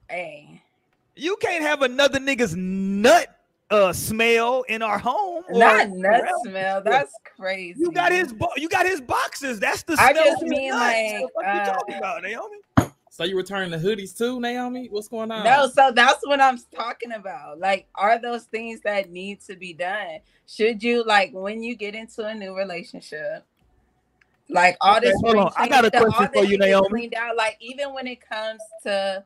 Hey. 0.07 0.61
You 1.15 1.35
can't 1.37 1.63
have 1.63 1.81
another 1.81 2.19
nigga's 2.19 2.55
nut 2.55 3.42
uh 3.73 3.91
smell 3.91 4.63
in 4.69 4.81
our 4.81 4.99
home. 4.99 5.43
Not 5.49 5.89
nut 5.89 6.23
smell. 6.43 6.81
That's 6.83 7.13
crazy. 7.37 7.79
You 7.79 7.91
got 7.91 8.11
his 8.11 8.31
bo- 8.31 8.53
you 8.55 8.69
got 8.69 8.85
his 8.85 9.01
boxes. 9.01 9.59
That's 9.59 9.83
the 9.83 9.97
smell. 9.97 10.09
I 10.09 10.13
just 10.13 10.43
mean 10.43 10.71
like 10.71 11.25
what 11.33 11.45
uh, 11.45 11.53
you 11.53 11.73
talking 11.73 11.95
about, 11.95 12.21
Naomi? 12.21 12.57
So 13.09 13.23
you 13.23 13.35
returning 13.35 13.71
the 13.71 13.77
hoodies 13.77 14.15
too, 14.15 14.39
Naomi? 14.39 14.87
What's 14.89 15.07
going 15.07 15.31
on? 15.31 15.43
No, 15.43 15.67
so 15.67 15.91
that's 15.91 16.25
what 16.25 16.39
I'm 16.39 16.57
talking 16.75 17.11
about. 17.11 17.59
Like, 17.59 17.87
are 17.95 18.19
those 18.19 18.45
things 18.45 18.81
that 18.81 19.11
need 19.11 19.41
to 19.41 19.55
be 19.55 19.73
done? 19.73 20.19
Should 20.47 20.81
you 20.83 21.03
like 21.03 21.31
when 21.33 21.61
you 21.61 21.75
get 21.75 21.95
into 21.95 22.25
a 22.25 22.33
new 22.33 22.55
relationship? 22.55 23.45
Like 24.49 24.77
all 24.81 24.99
this, 24.99 25.15
okay, 25.23 25.49
I 25.57 25.67
got 25.67 25.85
a 25.85 25.91
question 25.91 26.29
for 26.33 26.43
you, 26.43 26.57
Naomi. 26.57 26.89
Cleaned 26.89 27.15
out. 27.15 27.35
Like 27.35 27.57
even 27.59 27.93
when 27.93 28.07
it 28.07 28.19
comes 28.27 28.61
to 28.83 29.23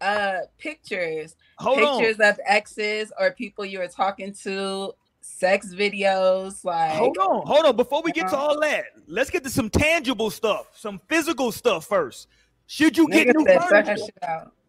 uh 0.00 0.40
pictures 0.58 1.36
Hold 1.58 1.78
pictures 1.78 2.20
on. 2.20 2.28
of 2.28 2.40
exes 2.46 3.12
or 3.18 3.30
people 3.30 3.64
you 3.64 3.78
were 3.78 3.88
talking 3.88 4.32
to 4.42 4.92
sex 5.20 5.74
videos 5.74 6.64
like 6.64 6.92
hold 6.92 7.18
on 7.18 7.46
hold 7.46 7.66
on 7.66 7.76
before 7.76 8.02
we 8.02 8.12
get 8.12 8.28
to 8.28 8.36
uh-huh. 8.36 8.46
all 8.46 8.60
that 8.60 8.84
let's 9.08 9.28
get 9.28 9.42
to 9.42 9.50
some 9.50 9.68
tangible 9.68 10.30
stuff 10.30 10.68
some 10.74 11.00
physical 11.08 11.50
stuff 11.50 11.86
first 11.86 12.28
should 12.66 12.96
you 12.96 13.08
get 13.08 13.34
new 13.34 13.44
furniture 13.68 13.96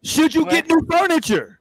should 0.03 0.34
you 0.34 0.43
what? 0.43 0.51
get 0.51 0.67
new 0.67 0.82
furniture 0.89 1.59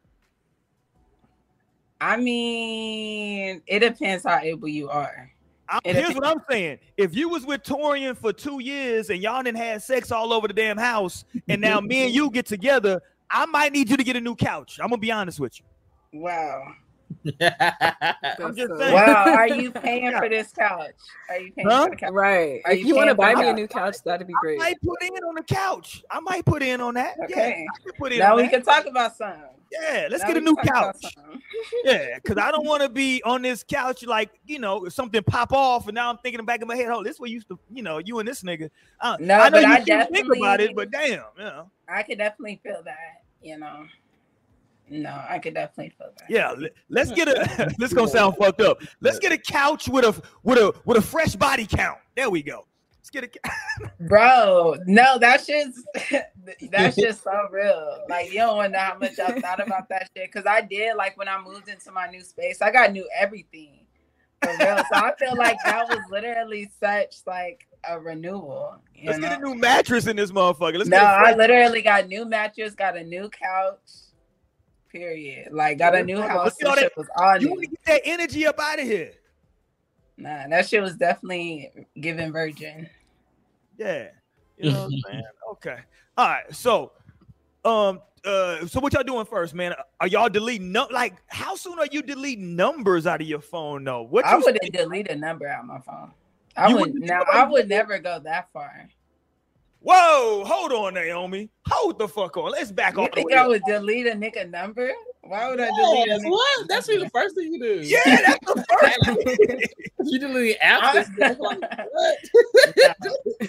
i 2.01 2.17
mean 2.17 3.61
it 3.67 3.81
depends 3.81 4.25
how 4.25 4.39
able 4.39 4.69
you 4.69 4.89
are 4.89 5.31
I, 5.69 5.81
here's 5.85 6.15
what 6.15 6.25
I'm 6.27 6.41
saying. 6.49 6.79
If 6.97 7.17
you 7.17 7.29
was 7.29 7.45
with 7.45 7.63
Torian 7.63 8.17
for 8.17 8.33
two 8.33 8.63
years 8.63 9.11
and 9.11 9.21
y'all 9.21 9.43
didn't 9.43 9.59
have 9.59 9.83
sex 9.83 10.13
all 10.13 10.33
over 10.33 10.47
the 10.47 10.55
damn 10.55 10.79
house, 10.79 11.25
and 11.49 11.61
now 11.61 11.81
me 11.81 12.05
and 12.05 12.15
you 12.15 12.31
get 12.31 12.47
together, 12.47 13.03
I 13.31 13.47
might 13.47 13.73
need 13.73 13.91
you 13.91 13.97
to 13.97 14.05
get 14.05 14.17
a 14.17 14.21
new 14.21 14.35
couch. 14.35 14.79
I'm 14.81 14.89
gonna 14.89 14.99
be 14.99 15.13
honest 15.13 15.41
with 15.41 15.59
you. 15.59 16.21
Wow. 16.21 16.73
I'm 17.41 18.57
just 18.57 18.77
saying. 18.79 18.95
Wow, 18.95 19.25
are 19.27 19.49
you 19.49 19.71
paying 19.73 20.11
for 20.17 20.29
this 20.29 20.53
couch? 20.53 20.93
Are 21.29 21.39
you 21.39 21.53
paying 21.53 21.69
huh? 21.69 21.85
for 21.85 21.91
the 21.91 21.97
couch? 21.97 22.13
Right. 22.13 22.61
Are 22.65 22.73
if 22.73 22.81
you, 22.81 22.87
you 22.87 22.97
want 22.97 23.09
to 23.09 23.15
buy 23.15 23.35
me 23.35 23.49
a 23.49 23.53
new 23.53 23.69
couch, 23.69 23.97
that'd 24.05 24.27
be 24.27 24.35
great. 24.41 24.61
I 24.61 24.65
might 24.65 24.81
put 24.83 25.03
in 25.03 25.25
on 25.25 25.35
the 25.35 25.43
couch. 25.43 26.05
I 26.11 26.21
might 26.21 26.45
put 26.45 26.63
in 26.63 26.81
on 26.81 26.95
that. 26.95 27.17
Okay. 27.25 27.67
Yeah, 27.69 27.93
put 27.99 28.13
in 28.13 28.19
now 28.19 28.37
we 28.37 28.43
that. 28.43 28.51
can 28.51 28.63
talk 28.63 28.87
about 28.87 29.17
some. 29.17 29.35
Yeah, 29.73 30.09
let's 30.11 30.23
Now 30.23 30.29
get 30.29 30.37
a 30.37 30.41
new 30.41 30.57
couch. 30.57 31.17
Yeah, 31.85 32.17
because 32.23 32.39
I 32.39 32.51
don't 32.51 32.67
want 32.67 32.83
to 32.83 32.89
be 32.89 33.23
on 33.25 33.43
this 33.43 33.65
couch 33.65 34.05
like 34.05 34.31
you 34.47 34.59
know 34.59 34.85
if 34.87 34.93
something 34.93 35.23
pop 35.23 35.53
off, 35.53 35.87
and 35.89 35.95
now 35.95 36.11
I'm 36.11 36.19
thinking 36.19 36.45
back 36.45 36.61
in 36.63 36.69
my 36.69 36.77
head, 36.77 36.89
oh, 36.91 37.03
this 37.03 37.19
way 37.19 37.29
used 37.31 37.49
to, 37.49 37.59
you 37.73 37.83
know, 37.83 37.99
you 37.99 38.19
and 38.19 38.29
this 38.29 38.43
nigga. 38.43 38.71
Uh, 39.01 39.17
No, 39.21 39.35
I 39.41 39.49
know 39.49 39.51
but 39.53 39.63
you 39.63 39.73
I 39.73 39.79
shouldn't 39.81 40.15
think 40.15 40.37
about 40.37 40.61
it, 40.61 40.75
but 40.77 40.91
damn, 40.91 41.23
you 41.37 41.45
know, 41.45 41.71
I 41.89 42.03
could 42.03 42.19
definitely 42.19 42.61
feel 42.63 42.83
that, 42.85 43.23
you 43.43 43.59
know. 43.59 43.87
No, 44.89 45.21
I 45.29 45.39
could 45.41 45.55
definitely 45.55 45.93
feel 45.99 46.13
that. 46.17 46.31
yeah. 46.31 46.53
let- 46.53 46.73
Let's 46.89 47.11
get 47.11 47.29
a. 47.29 47.75
this 47.79 47.93
gonna 47.93 48.09
sound 48.09 48.37
fucked 48.37 48.61
up. 48.61 48.81
Let's 49.01 49.19
get 49.19 49.33
a 49.33 49.39
couch 49.39 49.89
with 49.89 50.05
a 50.05 50.23
with 50.45 50.59
a 50.59 50.73
with 50.85 50.97
a 50.99 51.03
fresh 51.03 51.35
body 51.35 51.67
count. 51.67 51.99
There 52.17 52.31
we 52.31 52.43
go. 52.43 52.67
Let's 53.07 53.11
get 53.11 53.41
a. 53.45 53.91
Bro, 54.09 54.77
no, 54.87 55.19
that's 55.19 55.47
just 55.47 55.79
that's 56.71 56.97
just 56.97 57.23
so 57.23 57.49
real. 57.53 58.01
Like 58.09 58.33
you 58.33 58.39
don't 58.39 58.57
want 58.57 58.73
to 58.73 58.79
know 58.79 58.85
how 58.85 58.99
much 58.99 59.19
I 59.19 59.41
thought 59.41 59.65
about 59.65 59.89
that 59.91 60.11
shit. 60.17 60.33
Cause 60.33 60.45
I 60.47 60.61
did 60.61 60.97
like 60.97 61.17
when 61.17 61.29
I 61.29 61.41
moved 61.41 61.69
into 61.69 61.93
my 61.93 62.07
new 62.09 62.23
space, 62.23 62.61
I 62.63 62.71
got 62.71 62.93
new 62.93 63.09
everything. 63.17 63.87
For 64.43 64.51
real. 64.59 64.77
So 64.77 64.85
I 64.93 65.13
feel 65.19 65.37
like 65.37 65.57
that 65.65 65.89
was 65.89 66.01
literally 66.11 66.71
such 66.81 67.17
like 67.27 67.67
a 67.89 67.99
renewal. 68.01 68.77
You 68.95 69.11
Let's 69.11 69.21
know? 69.21 69.29
get 69.29 69.39
a 69.39 69.43
new 69.43 69.55
mattress 69.55 70.07
in 70.07 70.17
this 70.17 70.33
motherfucker. 70.33 70.79
Let's 70.79 70.91
no, 70.91 70.99
I 70.99 71.35
literally 71.35 71.83
got 71.83 72.09
new 72.09 72.25
mattress, 72.25 72.75
got 72.75 72.97
a 72.97 73.05
new 73.05 73.31
couch. 73.31 73.79
Period. 74.91 75.53
Like 75.53 75.79
got 75.79 75.95
a 75.95 76.03
new 76.03 76.21
house. 76.21 76.57
That 76.57 76.93
was 76.97 77.07
all 77.17 77.41
You 77.41 77.51
want 77.51 77.63
to 77.63 77.69
get 77.69 77.85
that 77.85 78.01
energy 78.05 78.47
up 78.47 78.59
out 78.59 78.81
of 78.81 78.85
here. 78.85 79.13
Nah, 80.19 80.49
that 80.49 80.69
shit 80.69 80.83
was 80.83 80.95
definitely 80.97 81.71
giving 82.01 82.33
virgin. 82.33 82.89
Yeah. 83.77 84.09
You 84.57 84.73
know 84.73 84.85
what 84.85 84.93
I'm 84.93 85.01
saying? 85.13 85.23
Okay. 85.53 85.79
All 86.17 86.29
right. 86.29 86.55
So, 86.55 86.93
um, 87.65 88.01
uh, 88.25 88.67
so 88.67 88.81
what 88.81 88.93
y'all 88.95 89.03
doing 89.03 89.27
first, 89.27 89.55
man? 89.55 89.75
Are 90.01 90.07
y'all 90.09 90.29
deleting 90.29 90.73
no 90.73 90.89
like 90.91 91.15
how 91.29 91.55
soon 91.55 91.79
are 91.79 91.87
you 91.93 92.03
deleting 92.03 92.57
numbers 92.57 93.07
out 93.07 93.21
of 93.21 93.27
your 93.27 93.41
phone 93.41 93.85
though? 93.85 94.03
What 94.03 94.25
I 94.25 94.37
you 94.37 94.43
wouldn't 94.45 94.73
delete 94.73 95.09
a 95.11 95.17
number 95.17 95.47
out 95.47 95.61
of 95.61 95.67
my 95.67 95.81
phone. 95.81 96.13
I 96.57 96.69
You 96.69 96.77
would 96.77 96.81
wouldn't- 96.95 97.05
now 97.05 97.23
I 97.33 97.45
would 97.45 97.69
never 97.69 97.99
go 97.99 98.19
that 98.21 98.49
far. 98.53 98.89
Whoa, 99.81 100.43
hold 100.45 100.73
on, 100.73 100.95
Naomi. 100.95 101.49
Hold 101.69 101.99
the 101.99 102.09
fuck 102.09 102.37
on. 102.39 102.51
Let's 102.51 102.73
back 102.73 102.95
You 102.95 103.03
off. 103.03 103.11
the 103.11 103.17
think 103.17 103.33
I 103.35 103.47
would 103.47 103.63
delete 103.69 104.07
a 104.09 104.13
nigga 104.13 104.51
number? 104.51 104.91
Why 105.29 105.49
would 105.51 105.61
I 105.61 105.67
delete 105.67 106.09
a 106.09 106.11
Yes, 106.11 106.21
what? 106.25 106.65
That's 106.69 106.87
be 106.87 106.99
the 106.99 107.09
first 107.11 107.35
thing 107.35 107.53
you 107.53 107.61
do. 107.61 107.81
Yeah, 107.83 107.99
that's 108.23 108.39
the 108.47 108.65
first. 109.49 109.75
You 110.05 110.19
delete 110.19 110.59
apps. 110.61 110.95
and 110.95 111.07
stuff 111.07 111.37
like, 111.41 111.61
what? 111.93 112.17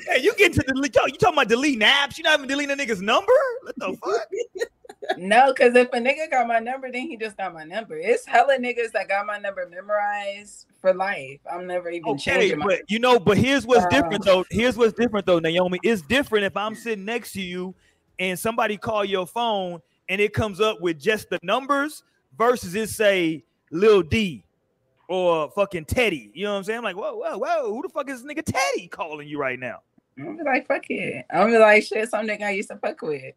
hey, 0.08 0.22
you 0.22 0.34
get 0.36 0.54
to 0.54 0.64
delete. 0.64 0.96
Yo, 0.96 1.06
you 1.06 1.14
talking 1.14 1.36
about 1.36 1.48
deleting 1.48 1.82
apps? 1.82 2.18
You 2.18 2.24
not 2.24 2.40
even 2.40 2.48
deleting 2.50 2.80
a 2.80 2.84
nigga's 2.84 3.02
number? 3.02 3.32
What 3.64 3.76
the 3.78 3.98
fuck? 4.04 4.28
No, 5.18 5.54
because 5.54 5.76
if 5.76 5.88
a 5.90 5.98
nigga 5.98 6.30
got 6.30 6.48
my 6.48 6.60
number, 6.60 6.92
then 6.92 7.08
he 7.08 7.18
just 7.18 7.38
got 7.38 7.54
my 7.54 7.64
number. 7.64 7.98
It's 7.98 8.26
hella 8.26 8.58
niggas 8.58 8.92
that 8.94 9.08
got 9.08 9.26
my 9.26 9.38
number 9.38 9.68
memorized 9.70 10.66
for 10.82 10.94
life. 10.94 11.40
I'm 11.52 11.68
never 11.68 11.90
even 11.90 12.14
Okay, 12.14 12.18
changing 12.20 12.60
my 12.60 12.66
but 12.66 12.82
you 12.90 13.00
know, 13.00 13.20
but 13.20 13.38
here's 13.38 13.66
what's 13.66 13.86
Uh, 13.86 13.90
different 13.90 14.26
though. 14.26 14.44
Here's 14.50 14.78
what's 14.78 14.94
different 14.94 15.26
though, 15.26 15.40
Naomi. 15.40 15.80
It's 15.84 16.02
different 16.02 16.46
if 16.46 16.58
I'm 16.58 16.76
sitting 16.76 17.06
next 17.06 17.34
to 17.34 17.42
you 17.42 17.76
and 18.20 18.38
somebody 18.38 18.78
call 18.78 19.06
your 19.06 19.28
phone 19.28 19.80
and 20.10 20.22
it 20.22 20.34
comes 20.34 20.62
up 20.62 20.82
with 20.82 21.00
just 21.00 21.30
the 21.30 21.40
numbers 21.44 22.04
versus 22.38 22.76
it 22.76 22.90
say 22.90 23.44
Lil 23.72 24.02
D 24.02 24.44
or 25.08 25.50
fucking 25.52 25.86
Teddy. 25.86 26.32
You 26.34 26.46
know 26.46 26.54
what 26.54 26.58
I'm 26.60 26.64
saying? 26.64 26.78
I'm 26.80 26.84
like, 26.84 26.98
whoa, 26.98 27.16
whoa, 27.16 27.38
whoa, 27.38 27.74
who 27.74 27.82
the 27.82 27.90
fuck 27.90 28.10
is 28.10 28.24
this 28.24 28.34
nigga 28.34 28.44
Teddy 28.44 28.88
calling 28.88 29.28
you 29.28 29.40
right 29.40 29.60
now? 29.60 29.80
I'm 30.20 30.36
be 30.36 30.44
like, 30.44 30.68
fuck 30.68 30.90
it. 30.90 31.26
I'm 31.32 31.52
be 31.52 31.58
like, 31.58 31.84
shit, 31.84 32.10
some 32.10 32.28
nigga 32.28 32.44
I 32.44 32.52
used 32.52 32.70
to 32.70 32.78
fuck 32.78 33.02
with. 33.02 33.34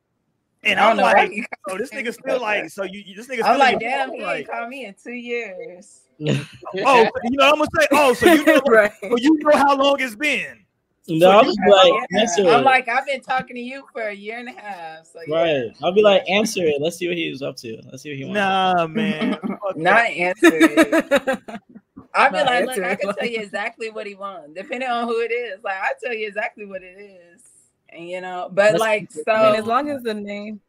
And 0.63 0.79
I 0.79 0.83
don't 0.89 0.91
I'm 0.93 0.97
know 0.97 1.37
like, 1.37 1.49
oh, 1.69 1.79
this 1.79 1.91
nigga 1.95 2.13
still 2.13 2.41
like, 2.43 2.71
so 2.71 2.85
you, 2.85 3.03
you 3.05 3.15
this 3.15 3.29
nigga. 3.29 3.45
I'm 3.45 3.59
like, 3.59 3.81
damn, 3.81 4.09
phone, 4.09 4.19
he 4.19 4.25
like, 4.25 4.39
ain't 4.41 4.51
called 4.51 4.69
me 4.69 4.87
in 4.87 4.95
two 5.03 5.13
years. 5.13 6.03
oh, 6.21 7.09
you 7.25 7.37
know, 7.37 7.51
I'm 7.51 7.59
gonna 7.59 7.67
say, 7.79 7.87
oh, 7.93 8.13
so 8.13 8.33
you 8.33 8.45
know, 8.45 8.61
right. 8.69 8.93
well, 9.03 9.19
you 9.19 9.39
know 9.39 9.57
how 9.57 9.77
long 9.77 9.97
it's 10.01 10.15
been. 10.15 10.65
No, 11.09 11.31
I'll 11.31 11.45
just 11.45 11.59
be 11.59 11.71
like, 11.71 11.93
Yeah. 12.11 12.21
answer 12.21 12.49
I'm 12.49 12.65
like, 12.65 12.89
I've 12.89 13.07
been 13.07 13.21
talking 13.21 13.57
to 13.57 13.63
you 13.63 13.85
for 13.93 14.03
a 14.03 14.15
year 14.15 14.39
and 14.39 14.49
a 14.49 14.53
half. 14.53 15.07
So 15.07 15.21
yeah. 15.27 15.35
right. 15.35 15.77
I'll 15.83 15.93
be 15.93 16.03
like, 16.03 16.23
answer 16.29 16.65
it. 16.65 16.81
Let's 16.81 16.97
see 16.97 17.09
what 17.09 17.17
he 17.17 17.31
was 17.31 17.43
up 17.43 17.57
to. 17.59 17.81
Let's 17.91 18.03
see 18.03 18.11
what 18.11 18.19
he 18.19 18.25
wants. 18.25 18.37
Nah, 18.37 18.87
man. 18.87 19.39
Not 19.77 19.77
that. 19.77 20.11
answer 20.11 20.51
it. 20.53 21.61
I'd 22.15 22.33
be 22.33 22.39
Not 22.39 22.47
like, 22.47 22.61
look, 22.67 22.71
answer 22.71 22.85
I 22.85 22.95
can 22.97 23.15
tell 23.15 23.29
you 23.29 23.41
exactly 23.41 23.91
what 23.91 24.07
he 24.07 24.15
wants, 24.15 24.55
depending 24.55 24.89
on 24.89 25.07
who 25.07 25.21
it 25.21 25.33
is. 25.33 25.63
Like, 25.63 25.77
I 25.81 25.91
tell 26.03 26.13
you 26.15 26.27
exactly 26.27 26.67
what 26.67 26.83
it 26.83 26.99
is, 26.99 27.43
and 27.89 28.09
you 28.09 28.21
know, 28.21 28.49
but 28.53 28.73
Let's 28.73 28.81
like, 28.81 29.13
so 29.13 29.33
I 29.33 29.57
as 29.57 29.65
long 29.65 29.91
as 29.91 30.03
the 30.03 30.15
name. 30.15 30.61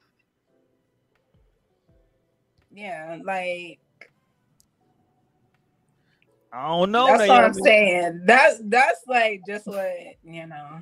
yeah, 2.72 3.18
like 3.24 3.80
I 6.54 6.68
don't 6.68 6.92
know. 6.92 7.08
that's 7.08 7.30
what 7.30 7.44
I'm 7.44 7.54
saying. 7.54 8.22
That's 8.26 8.60
that's 8.66 9.02
like 9.08 9.42
just 9.48 9.68
what 9.68 9.94
you 10.24 10.48
know. 10.48 10.82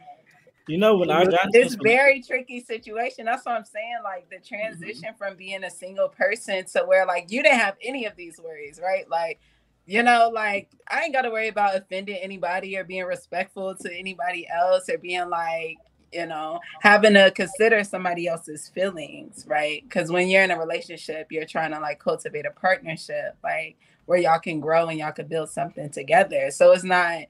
You 0.68 0.78
know, 0.78 0.98
when 0.98 1.10
I 1.10 1.26
got 1.26 1.48
It's 1.54 1.74
very 1.74 2.22
tricky 2.22 2.62
situation. 2.62 3.26
That's 3.26 3.44
what 3.44 3.56
I'm 3.56 3.66
saying. 3.66 3.98
Like 4.04 4.30
the 4.30 4.36
mm-hmm. 4.36 4.56
transition 4.56 5.16
from 5.18 5.36
being 5.36 5.64
a 5.64 5.70
single 5.70 6.10
person 6.10 6.64
to 6.74 6.84
where 6.86 7.08
like 7.08 7.32
you 7.32 7.42
didn't 7.42 7.58
have 7.58 7.76
any 7.84 8.06
of 8.06 8.16
these 8.16 8.40
worries, 8.40 8.80
right? 8.82 9.10
Like, 9.10 9.40
you 9.88 10.04
know, 10.04 10.30
like 10.32 10.70
I 10.88 11.02
ain't 11.02 11.14
gotta 11.14 11.32
worry 11.32 11.48
about 11.48 11.76
offending 11.76 12.18
anybody 12.18 12.78
or 12.78 12.84
being 12.84 13.06
respectful 13.06 13.76
to 13.78 13.92
anybody 13.92 14.48
else 14.48 14.90
or 14.90 15.00
being 15.00 15.28
like, 15.30 15.78
you 16.14 16.28
know, 16.28 16.60
having 16.82 17.14
to 17.14 17.32
consider 17.32 17.84
somebody 17.84 18.28
else's 18.28 18.70
feelings, 18.70 19.46
right? 19.48 19.84
Because 19.84 20.12
when 20.12 20.28
you're 20.28 20.44
in 20.44 20.52
a 20.52 20.60
relationship, 20.60 21.32
you're 21.32 21.46
trying 21.46 21.72
to 21.72 21.80
like 21.80 22.00
cultivate 22.00 22.46
a 22.46 22.52
partnership, 22.52 23.36
like 23.44 23.76
where 24.10 24.18
y'all 24.18 24.40
can 24.40 24.60
grow 24.60 24.88
and 24.88 24.98
y'all 24.98 25.12
can 25.12 25.28
build 25.28 25.52
something 25.52 25.88
together. 25.92 26.50
So 26.50 26.72
it's 26.72 26.84
not 26.84 27.26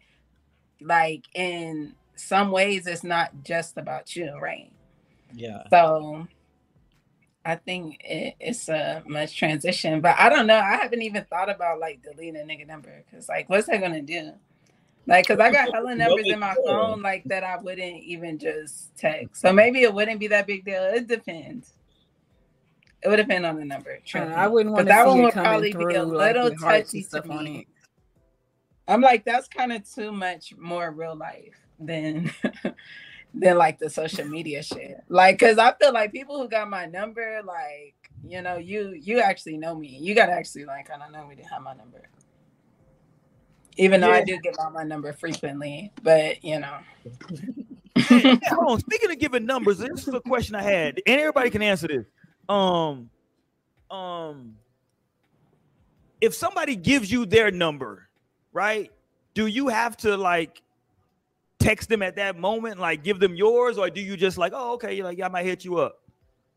like 0.80 1.26
in 1.36 1.94
some 2.16 2.52
ways 2.52 2.88
it's 2.88 3.04
not 3.04 3.44
just 3.44 3.78
about 3.78 4.16
you, 4.16 4.34
right? 4.40 4.72
yeah. 5.34 5.64
So 5.70 6.26
I 7.44 7.56
think 7.56 7.98
it, 8.00 8.36
it's 8.40 8.70
a 8.70 9.04
much 9.06 9.38
transition, 9.38 10.00
but 10.00 10.16
I 10.18 10.30
don't 10.30 10.48
know. 10.48 10.58
I 10.58 10.78
haven't 10.78 11.02
even 11.02 11.26
thought 11.26 11.50
about 11.50 11.82
like 11.82 12.02
deleting 12.02 12.38
a 12.38 12.46
nigga 12.46 12.66
number 12.66 13.04
because 13.12 13.28
like, 13.28 13.50
what's 13.50 13.68
that 13.68 13.82
gonna 13.82 14.02
do? 14.02 14.32
Like, 15.06 15.28
cause 15.28 15.40
I 15.40 15.52
got 15.52 15.68
hella 15.74 15.96
numbers 15.96 16.30
in 16.30 16.40
my 16.40 16.56
phone 16.66 17.02
like 17.02 17.26
that 17.26 17.44
I 17.44 17.58
wouldn't 17.58 18.04
even 18.06 18.40
just 18.40 18.96
text. 18.96 19.42
So 19.42 19.52
maybe 19.52 19.82
it 19.82 19.94
wouldn't 19.94 20.22
be 20.22 20.28
that 20.28 20.48
big 20.48 20.64
deal. 20.64 20.82
It 20.94 21.08
depends. 21.08 21.74
It 23.02 23.08
would 23.08 23.18
depend 23.18 23.46
on 23.46 23.56
the 23.58 23.66
number. 23.66 24.00
Uh. 24.14 24.20
I 24.20 24.48
wouldn't 24.48 24.76
But 24.76 24.88
want 24.88 24.88
that 24.88 25.04
to 25.04 25.08
one 25.10 25.18
see 25.18 25.22
would 25.22 25.30
it 25.30 25.34
coming 25.34 25.46
probably 25.52 25.74
be 25.74 25.96
a 25.96 26.06
through 26.06 26.18
like, 26.18 26.36
little 26.36 26.52
touchy 26.58 27.00
and 27.00 27.10
to 27.12 27.22
stuff 27.22 27.30
on 27.30 27.44
me. 27.46 27.60
it. 27.60 27.68
I'm 28.88 29.02
like, 29.02 29.24
that's 29.24 29.48
kind 29.48 29.72
of 29.72 29.90
too 29.90 30.12
much 30.12 30.56
more 30.58 30.92
real 30.92 31.16
life 31.16 31.56
than 31.80 32.32
than 33.34 33.58
like 33.58 33.80
the 33.80 33.90
social 33.90 34.26
media 34.26 34.64
shit. 34.64 34.98
Like, 35.10 35.40
cause 35.40 35.58
I 35.58 35.74
feel 35.80 35.94
like 35.94 36.12
people 36.12 36.40
who 36.42 36.50
got 36.50 36.70
my 36.70 36.86
number, 36.88 37.42
like, 37.46 37.96
you 38.28 38.42
know, 38.42 38.58
you 38.58 38.94
you 39.00 39.20
actually 39.20 39.58
know 39.58 39.76
me. 39.76 39.98
You 40.02 40.16
gotta 40.16 40.34
actually 40.34 40.66
like 40.66 40.88
kind 40.88 41.02
of 41.04 41.12
know 41.12 41.26
me 41.28 41.36
to 41.36 41.44
have 41.44 41.62
my 41.62 41.74
number. 41.74 42.02
Even 43.78 44.02
though 44.02 44.12
I 44.12 44.24
do 44.24 44.38
give 44.40 44.56
out 44.60 44.74
my 44.74 44.84
number 44.84 45.14
frequently, 45.14 45.92
but 46.04 46.44
you 46.44 46.60
know. 46.60 46.78
Hey, 47.96 48.40
hold 48.48 48.72
on. 48.72 48.80
Speaking 48.80 49.12
of 49.12 49.20
giving 49.20 49.46
numbers, 49.46 49.78
this 49.80 50.08
is 50.08 50.14
a 50.14 50.22
question 50.22 50.56
I 50.56 50.62
had, 50.64 51.02
and 51.06 51.20
everybody 51.20 51.50
can 51.50 51.62
answer 51.62 51.88
this. 51.88 52.06
Um, 52.50 53.10
um, 53.92 54.56
if 56.22 56.36
somebody 56.36 56.76
gives 56.76 57.12
you 57.12 57.26
their 57.26 57.52
number, 57.52 58.10
right? 58.54 58.92
Do 59.36 59.48
you 59.48 59.70
have 59.70 59.96
to 59.98 60.18
like 60.18 60.62
text 61.60 61.90
them 61.90 62.02
at 62.02 62.16
that 62.18 62.38
moment, 62.38 62.80
like 62.80 63.04
give 63.04 63.20
them 63.20 63.36
yours, 63.36 63.78
or 63.78 63.90
do 63.90 64.02
you 64.02 64.18
just 64.18 64.38
like, 64.38 64.54
oh, 64.56 64.74
okay, 64.74 64.96
you're 64.96 65.06
like, 65.06 65.18
yeah, 65.18 65.28
I 65.28 65.30
might 65.30 65.46
hit 65.46 65.66
you 65.66 65.78
up? 65.80 66.00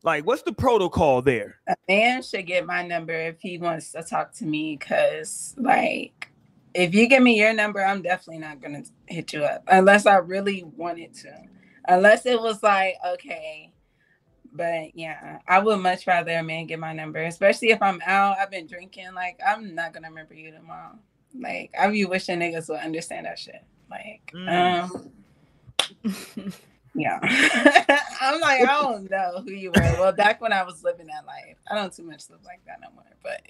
Like, 0.02 0.26
what's 0.26 0.42
the 0.42 0.52
protocol 0.52 1.22
there? 1.22 1.58
a 1.68 1.76
man 1.88 2.22
should 2.22 2.46
get 2.46 2.66
my 2.66 2.86
number 2.86 3.14
if 3.14 3.40
he 3.40 3.58
wants 3.58 3.92
to 3.92 4.02
talk 4.02 4.32
to 4.34 4.46
me 4.46 4.76
because 4.76 5.54
like 5.58 6.30
if 6.74 6.94
you 6.94 7.08
give 7.08 7.22
me 7.22 7.38
your 7.38 7.52
number 7.52 7.84
i'm 7.84 8.02
definitely 8.02 8.40
not 8.40 8.60
gonna 8.60 8.82
hit 9.06 9.32
you 9.32 9.44
up 9.44 9.62
unless 9.68 10.06
i 10.06 10.16
really 10.16 10.64
wanted 10.76 11.14
to 11.14 11.30
unless 11.88 12.26
it 12.26 12.40
was 12.40 12.62
like 12.62 12.96
okay 13.06 13.71
but 14.52 14.96
yeah 14.96 15.38
i 15.48 15.58
would 15.58 15.78
much 15.80 16.06
rather 16.06 16.32
a 16.32 16.42
man 16.42 16.66
get 16.66 16.78
my 16.80 16.92
number 16.92 17.22
especially 17.24 17.70
if 17.70 17.82
i'm 17.82 18.00
out 18.06 18.38
i've 18.38 18.50
been 18.50 18.66
drinking 18.66 19.14
like 19.14 19.38
i'm 19.46 19.74
not 19.74 19.92
gonna 19.94 20.08
remember 20.08 20.34
you 20.34 20.52
tomorrow. 20.52 20.98
Like 21.38 21.72
i 21.78 21.88
be 21.90 22.04
wishing 22.06 22.40
niggas 22.40 22.68
would 22.70 22.80
understand 22.80 23.26
that 23.26 23.38
shit. 23.38 23.64
Like 23.90 24.34
Mm. 24.34 24.84
um 24.84 25.12
yeah. 26.94 27.18
I'm 28.20 28.40
like 28.40 28.62
i 28.62 28.80
don't 28.82 29.10
know 29.10 29.42
who 29.44 29.52
you 29.52 29.70
were. 29.70 29.96
Well 29.98 30.12
back 30.12 30.40
when 30.40 30.52
i 30.52 30.62
was 30.64 30.84
living 30.84 31.08
that 31.08 31.26
life 31.26 31.58
i 31.70 31.76
don't 31.76 31.94
too 31.94 32.04
much 32.04 32.30
live 32.30 32.40
like 32.44 32.60
that 32.66 32.80
no 32.82 32.88
more 32.94 33.04
but 33.22 33.42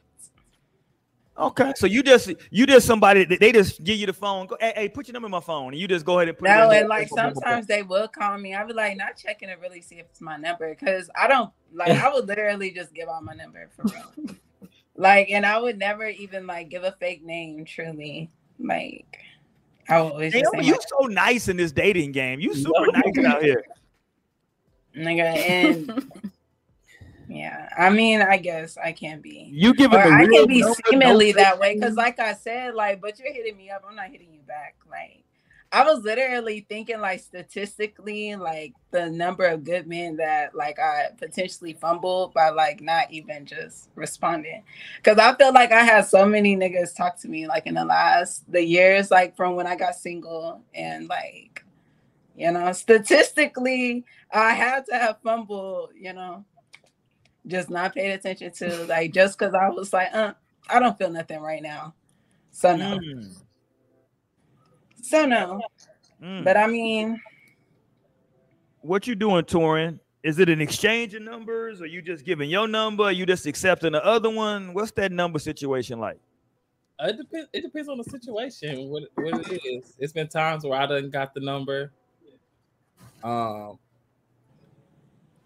Okay, 1.38 1.72
so 1.76 1.86
you 1.86 2.02
just 2.02 2.30
you 2.50 2.66
just 2.66 2.86
somebody 2.86 3.24
they 3.24 3.52
just 3.52 3.82
give 3.82 3.96
you 3.96 4.06
the 4.06 4.12
phone. 4.12 4.46
Go, 4.46 4.56
hey, 4.60 4.72
hey, 4.76 4.88
put 4.88 5.08
your 5.08 5.14
number 5.14 5.26
in 5.26 5.32
my 5.32 5.40
phone, 5.40 5.72
and 5.72 5.80
you 5.80 5.88
just 5.88 6.04
go 6.04 6.18
ahead 6.18 6.28
and 6.28 6.36
put. 6.36 6.44
No, 6.46 6.70
it 6.70 6.80
and 6.80 6.88
like 6.88 7.08
sometimes 7.08 7.66
they 7.66 7.82
will 7.82 8.06
call 8.06 8.36
me. 8.36 8.54
I 8.54 8.62
be 8.64 8.74
like 8.74 8.98
not 8.98 9.16
checking 9.16 9.48
to 9.48 9.54
really 9.54 9.80
see 9.80 9.96
if 9.96 10.06
it's 10.10 10.20
my 10.20 10.36
number 10.36 10.68
because 10.74 11.08
I 11.18 11.26
don't 11.28 11.50
like. 11.72 11.90
I 11.92 12.12
would 12.12 12.28
literally 12.28 12.70
just 12.70 12.92
give 12.92 13.08
out 13.08 13.24
my 13.24 13.32
number 13.32 13.70
for 13.74 13.84
real. 13.84 14.36
like, 14.96 15.30
and 15.30 15.46
I 15.46 15.58
would 15.58 15.78
never 15.78 16.06
even 16.06 16.46
like 16.46 16.68
give 16.68 16.84
a 16.84 16.92
fake 16.92 17.24
name. 17.24 17.64
Truly, 17.64 18.30
like 18.58 19.18
I 19.88 20.02
would 20.02 20.12
always. 20.12 20.32
Damn, 20.34 20.42
just 20.42 20.52
say 20.52 20.66
you 20.66 20.72
my- 20.72 20.78
so 20.86 21.06
nice 21.06 21.48
in 21.48 21.56
this 21.56 21.72
dating 21.72 22.12
game. 22.12 22.40
You 22.40 22.54
super 22.54 22.92
nice 22.92 23.24
out 23.26 23.42
here. 23.42 23.64
nigga, 24.94 25.34
and 25.34 26.12
yeah, 27.34 27.70
I 27.78 27.88
mean, 27.88 28.20
I 28.20 28.36
guess 28.36 28.76
I 28.76 28.92
can 28.92 29.20
be. 29.20 29.48
You 29.50 29.72
give 29.74 29.94
it. 29.94 29.96
I 29.96 30.26
can 30.26 30.46
be 30.46 30.62
seemingly 30.90 31.32
that 31.32 31.58
way 31.58 31.74
because, 31.74 31.94
like 31.94 32.18
I 32.18 32.34
said, 32.34 32.74
like, 32.74 33.00
but 33.00 33.18
you're 33.18 33.32
hitting 33.32 33.56
me 33.56 33.70
up. 33.70 33.82
I'm 33.88 33.96
not 33.96 34.10
hitting 34.10 34.28
you 34.34 34.40
back. 34.46 34.76
Like, 34.90 35.24
I 35.72 35.82
was 35.82 36.04
literally 36.04 36.66
thinking, 36.68 37.00
like, 37.00 37.20
statistically, 37.20 38.36
like 38.36 38.74
the 38.90 39.08
number 39.08 39.46
of 39.46 39.64
good 39.64 39.86
men 39.86 40.16
that, 40.16 40.54
like, 40.54 40.78
I 40.78 41.08
potentially 41.16 41.72
fumbled 41.72 42.34
by, 42.34 42.50
like, 42.50 42.82
not 42.82 43.10
even 43.10 43.46
just 43.46 43.88
responding. 43.94 44.62
Because 44.98 45.16
I 45.18 45.34
feel 45.34 45.54
like 45.54 45.72
I 45.72 45.84
had 45.84 46.04
so 46.04 46.26
many 46.26 46.54
niggas 46.54 46.94
talk 46.94 47.18
to 47.20 47.28
me, 47.28 47.46
like, 47.46 47.66
in 47.66 47.74
the 47.74 47.84
last 47.86 48.50
the 48.52 48.62
years, 48.62 49.10
like, 49.10 49.36
from 49.36 49.56
when 49.56 49.66
I 49.66 49.76
got 49.76 49.94
single, 49.94 50.60
and 50.74 51.08
like, 51.08 51.64
you 52.36 52.50
know, 52.50 52.72
statistically, 52.72 54.04
I 54.30 54.52
had 54.52 54.84
to 54.86 54.94
have 54.94 55.22
fumbled, 55.22 55.92
you 55.98 56.12
know 56.12 56.44
just 57.46 57.70
not 57.70 57.94
paid 57.94 58.12
attention 58.12 58.52
to 58.52 58.84
like 58.86 59.12
just 59.12 59.38
because 59.38 59.54
I 59.54 59.68
was 59.68 59.92
like, 59.92 60.14
uh, 60.14 60.34
I 60.68 60.78
don't 60.78 60.96
feel 60.96 61.10
nothing 61.10 61.40
right 61.40 61.62
now. 61.62 61.94
So 62.52 62.76
no. 62.76 62.98
Mm, 62.98 63.34
So 65.02 65.26
no. 65.26 65.60
mm. 66.22 66.44
But 66.44 66.56
I 66.56 66.66
mean, 66.66 67.20
what 68.80 69.06
you 69.06 69.14
doing, 69.14 69.44
Torian? 69.44 69.98
Is 70.22 70.38
it 70.38 70.48
an 70.48 70.60
exchange 70.60 71.14
of 71.14 71.22
numbers, 71.22 71.82
or 71.82 71.86
you 71.86 72.00
just 72.00 72.24
giving 72.24 72.48
your 72.48 72.68
number? 72.68 73.04
Or 73.04 73.10
you 73.10 73.26
just 73.26 73.46
accepting 73.46 73.92
the 73.92 74.04
other 74.04 74.30
one? 74.30 74.72
What's 74.72 74.92
that 74.92 75.10
number 75.10 75.40
situation 75.40 75.98
like? 75.98 76.20
Uh, 77.00 77.08
It 77.08 77.16
depends. 77.16 77.48
It 77.52 77.62
depends 77.62 77.88
on 77.88 77.98
the 77.98 78.04
situation. 78.04 78.88
What 78.88 79.04
what 79.16 79.50
it 79.50 79.60
is. 79.64 79.94
It's 79.98 80.12
been 80.12 80.28
times 80.28 80.64
where 80.64 80.78
I 80.78 80.86
done 80.86 81.10
got 81.10 81.34
the 81.34 81.40
number. 81.40 81.90
Um, 83.24 83.78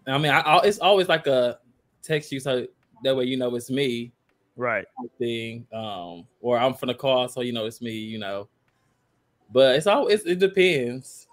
I 0.05 0.17
mean, 0.17 0.31
I, 0.31 0.41
I 0.41 0.61
it's 0.63 0.79
always 0.79 1.09
like 1.09 1.25
a 1.25 1.59
text 2.03 2.31
you 2.31 2.39
so 2.39 2.65
that 3.03 3.15
way 3.15 3.25
you 3.25 3.37
know 3.37 3.53
it's 3.55 3.69
me 3.69 4.11
Right. 4.57 4.87
thing. 5.19 5.67
Um, 5.71 6.25
or 6.41 6.57
I'm 6.57 6.73
from 6.73 6.87
the 6.87 6.95
call 6.95 7.29
so 7.29 7.41
you 7.41 7.53
know 7.53 7.65
it's 7.65 7.79
me. 7.81 7.91
You 7.91 8.17
know, 8.17 8.49
but 9.53 9.75
it's 9.75 9.87
all 9.87 10.07
it's, 10.07 10.25
it 10.25 10.39
depends. 10.39 11.27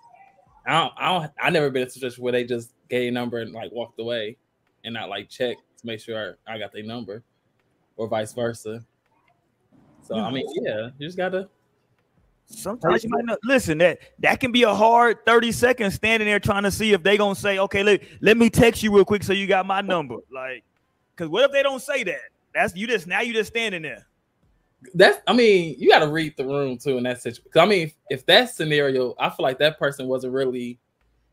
I 0.66 0.81
don't. 0.81 0.93
I 0.97 1.09
don't. 1.09 1.32
I 1.41 1.51
never 1.51 1.70
been 1.70 1.82
in 1.82 1.89
a 1.89 1.91
situation 1.91 2.23
where 2.23 2.32
they 2.32 2.45
just 2.45 2.74
gave 2.89 3.09
a 3.09 3.11
number 3.11 3.41
and 3.41 3.53
like 3.53 3.73
walked 3.73 3.99
away, 3.99 4.36
and 4.85 4.95
not 4.95 5.09
like 5.09 5.31
check 5.31 5.57
to 5.57 5.86
make 5.86 6.01
sure 6.01 6.36
I 6.47 6.59
got 6.59 6.73
their 6.73 6.85
number, 6.85 7.23
or 7.97 8.09
vice 8.09 8.35
versa. 8.35 8.85
So 10.03 10.16
I 10.16 10.31
mean, 10.31 10.47
yeah, 10.62 10.91
you 10.99 11.07
just 11.07 11.16
gotta. 11.16 11.49
Sometimes 12.47 13.05
you 13.05 13.11
might 13.11 13.25
not 13.25 13.39
listen. 13.45 13.79
That 13.79 14.01
that 14.21 14.41
can 14.41 14.53
be 14.53 14.62
a 14.62 14.75
hard 14.75 15.25
30 15.27 15.53
seconds 15.53 15.95
standing 15.95 16.27
there 16.27 16.41
trying 16.41 16.62
to 16.65 16.71
see 16.71 16.93
if 16.93 17.03
they 17.03 17.16
gonna 17.16 17.35
say, 17.35 17.59
okay, 17.59 17.83
let, 17.83 18.03
let 18.21 18.37
me 18.37 18.51
text 18.51 18.83
you 18.83 18.95
real 18.95 19.05
quick 19.05 19.23
so 19.23 19.33
you 19.33 19.47
got 19.47 19.66
my 19.66 19.81
number. 19.81 20.16
Like, 20.31 20.65
because 21.15 21.31
what 21.31 21.45
if 21.45 21.53
they 21.53 21.62
don't 21.62 21.81
say 21.81 22.03
that? 22.05 22.21
That's 22.55 22.75
you 22.75 22.87
just 22.87 23.07
now 23.07 23.21
you 23.21 23.33
just 23.33 23.51
standing 23.51 23.83
there. 23.83 24.07
That's. 24.95 25.19
I 25.27 25.33
mean, 25.33 25.77
you 25.79 25.89
gotta 25.89 26.09
read 26.09 26.37
the 26.37 26.45
room 26.45 26.77
too 26.77 26.99
in 26.99 27.05
that 27.05 27.23
situation. 27.23 27.51
I 27.57 27.66
mean, 27.66 27.87
if, 27.87 27.95
if 28.11 28.27
that 28.27 28.51
scenario, 28.51 29.15
I 29.19 29.31
feel 29.31 29.45
like 29.45 29.59
that 29.59 29.79
person 29.79 30.07
wasn't 30.07 30.35
really 30.35 30.79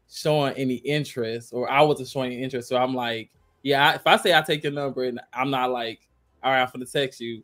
showing 0.09 0.53
any 0.53 0.75
interest, 0.75 1.51
or 1.53 1.69
I 1.69 1.81
wasn't 1.81 2.09
showing 2.09 2.31
any 2.31 2.43
interest. 2.43 2.69
So 2.69 2.77
I'm 2.77 2.93
like, 2.93 3.31
yeah, 3.63 3.89
I, 3.89 3.93
if 3.95 4.05
I 4.05 4.17
say 4.17 4.33
I 4.33 4.41
take 4.41 4.63
your 4.63 4.71
number 4.71 5.03
and 5.03 5.19
I'm 5.33 5.49
not 5.49 5.71
like, 5.71 6.07
all 6.43 6.51
right, 6.51 6.61
I'm 6.61 6.69
gonna 6.71 6.85
text 6.85 7.19
you, 7.19 7.43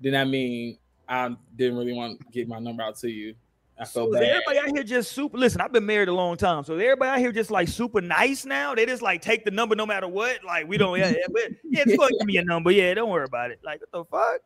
then 0.00 0.14
I 0.14 0.24
mean 0.24 0.78
I 1.08 1.36
didn't 1.56 1.78
really 1.78 1.92
want 1.92 2.20
to 2.20 2.26
get 2.32 2.48
my 2.48 2.58
number 2.58 2.82
out 2.82 2.96
to 2.98 3.10
you. 3.10 3.34
I 3.78 3.84
So 3.84 4.04
felt 4.04 4.14
is 4.14 4.20
bad. 4.20 4.30
everybody 4.30 4.58
out 4.58 4.76
here 4.76 4.84
just 4.84 5.12
super 5.12 5.36
listen, 5.36 5.60
I've 5.60 5.72
been 5.72 5.86
married 5.86 6.08
a 6.08 6.12
long 6.12 6.36
time. 6.36 6.62
So 6.64 6.74
everybody 6.74 7.10
out 7.10 7.18
here 7.18 7.32
just 7.32 7.50
like 7.50 7.68
super 7.68 8.00
nice 8.00 8.44
now. 8.44 8.74
They 8.74 8.86
just 8.86 9.02
like 9.02 9.20
take 9.20 9.44
the 9.44 9.50
number 9.50 9.74
no 9.74 9.84
matter 9.84 10.06
what. 10.06 10.44
Like 10.44 10.68
we 10.68 10.78
don't 10.78 10.98
yeah, 10.98 11.10
yeah, 11.10 11.26
but, 11.32 11.42
yeah 11.64 11.84
just 11.84 11.96
go 11.96 12.04
ahead 12.04 12.12
give 12.20 12.26
me 12.26 12.36
a 12.36 12.44
number. 12.44 12.70
Yeah, 12.70 12.94
don't 12.94 13.10
worry 13.10 13.24
about 13.24 13.50
it. 13.50 13.60
Like 13.64 13.80
what 13.80 13.90
the 13.92 14.04
fuck? 14.04 14.40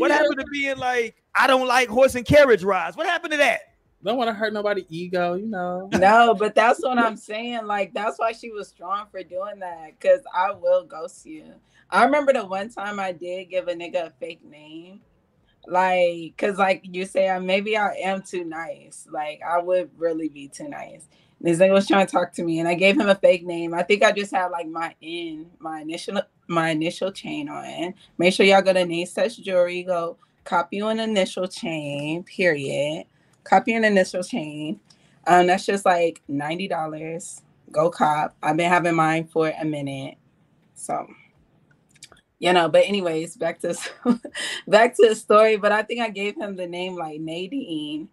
What 0.00 0.10
happened 0.10 0.38
to 0.38 0.46
being 0.50 0.78
like, 0.78 1.16
I 1.34 1.46
don't 1.46 1.68
like 1.68 1.88
horse 1.88 2.14
and 2.14 2.26
carriage 2.26 2.64
rides? 2.64 2.96
What 2.96 3.06
happened 3.06 3.32
to 3.32 3.36
that? 3.38 3.60
Don't 4.02 4.18
want 4.18 4.28
to 4.28 4.34
hurt 4.34 4.52
nobody' 4.52 4.86
ego, 4.88 5.34
you 5.34 5.46
know. 5.46 5.88
no, 5.98 6.34
but 6.34 6.54
that's 6.54 6.80
what 6.82 6.98
I'm 6.98 7.16
saying. 7.16 7.66
Like, 7.66 7.92
that's 7.92 8.18
why 8.18 8.32
she 8.32 8.50
was 8.50 8.68
strong 8.68 9.06
for 9.10 9.22
doing 9.22 9.58
that. 9.60 9.98
Cause 10.00 10.20
I 10.34 10.52
will 10.52 10.84
ghost 10.84 11.24
you. 11.26 11.54
I 11.90 12.04
remember 12.04 12.32
the 12.32 12.44
one 12.44 12.68
time 12.68 13.00
I 13.00 13.12
did 13.12 13.50
give 13.50 13.68
a 13.68 13.74
nigga 13.74 14.06
a 14.06 14.10
fake 14.18 14.44
name. 14.44 15.00
Like, 15.66 16.36
cause 16.38 16.58
like 16.58 16.82
you 16.84 17.06
say, 17.06 17.30
I 17.30 17.38
maybe 17.40 17.76
I 17.76 17.94
am 18.04 18.22
too 18.22 18.44
nice. 18.44 19.06
Like, 19.10 19.40
I 19.46 19.60
would 19.60 19.90
really 19.98 20.28
be 20.28 20.48
too 20.48 20.68
nice. 20.68 21.08
and 21.40 21.48
This 21.48 21.58
nigga 21.58 21.72
was 21.72 21.88
trying 21.88 22.06
to 22.06 22.12
talk 22.12 22.32
to 22.34 22.44
me, 22.44 22.60
and 22.60 22.68
I 22.68 22.74
gave 22.74 23.00
him 23.00 23.08
a 23.08 23.14
fake 23.16 23.46
name. 23.46 23.74
I 23.74 23.82
think 23.82 24.02
I 24.04 24.12
just 24.12 24.32
had 24.34 24.48
like 24.48 24.68
my 24.68 24.94
in 25.00 25.50
my 25.60 25.80
initial 25.82 26.22
my 26.48 26.70
initial 26.70 27.12
chain 27.12 27.48
on. 27.48 27.94
Make 28.18 28.34
sure 28.34 28.46
y'all 28.46 28.62
go 28.62 28.72
to 28.74 28.84
Name 28.86 29.06
Such 29.06 29.38
Jewelry. 29.38 29.84
Go 29.84 30.18
copy 30.44 30.80
an 30.80 31.00
initial 31.00 31.48
chain. 31.48 32.24
Period. 32.24 33.06
Copy 33.44 33.74
an 33.74 33.84
initial 33.84 34.22
chain. 34.22 34.80
Um, 35.26 35.48
that's 35.48 35.66
just 35.66 35.86
like 35.86 36.22
ninety 36.28 36.68
dollars. 36.68 37.42
Go 37.72 37.90
cop. 37.90 38.36
I've 38.42 38.56
been 38.56 38.70
having 38.70 38.96
mine 38.96 39.28
for 39.28 39.48
a 39.50 39.64
minute, 39.64 40.16
so 40.74 41.08
you 42.38 42.52
know. 42.52 42.68
But 42.68 42.84
anyways, 42.86 43.36
back 43.36 43.60
to 43.60 43.76
back 44.68 44.96
to 44.96 45.08
the 45.08 45.14
story. 45.14 45.56
But 45.56 45.72
I 45.72 45.82
think 45.82 46.00
I 46.00 46.10
gave 46.10 46.36
him 46.36 46.56
the 46.56 46.66
name 46.66 46.96
like 46.96 47.20
Nadine, 47.20 48.08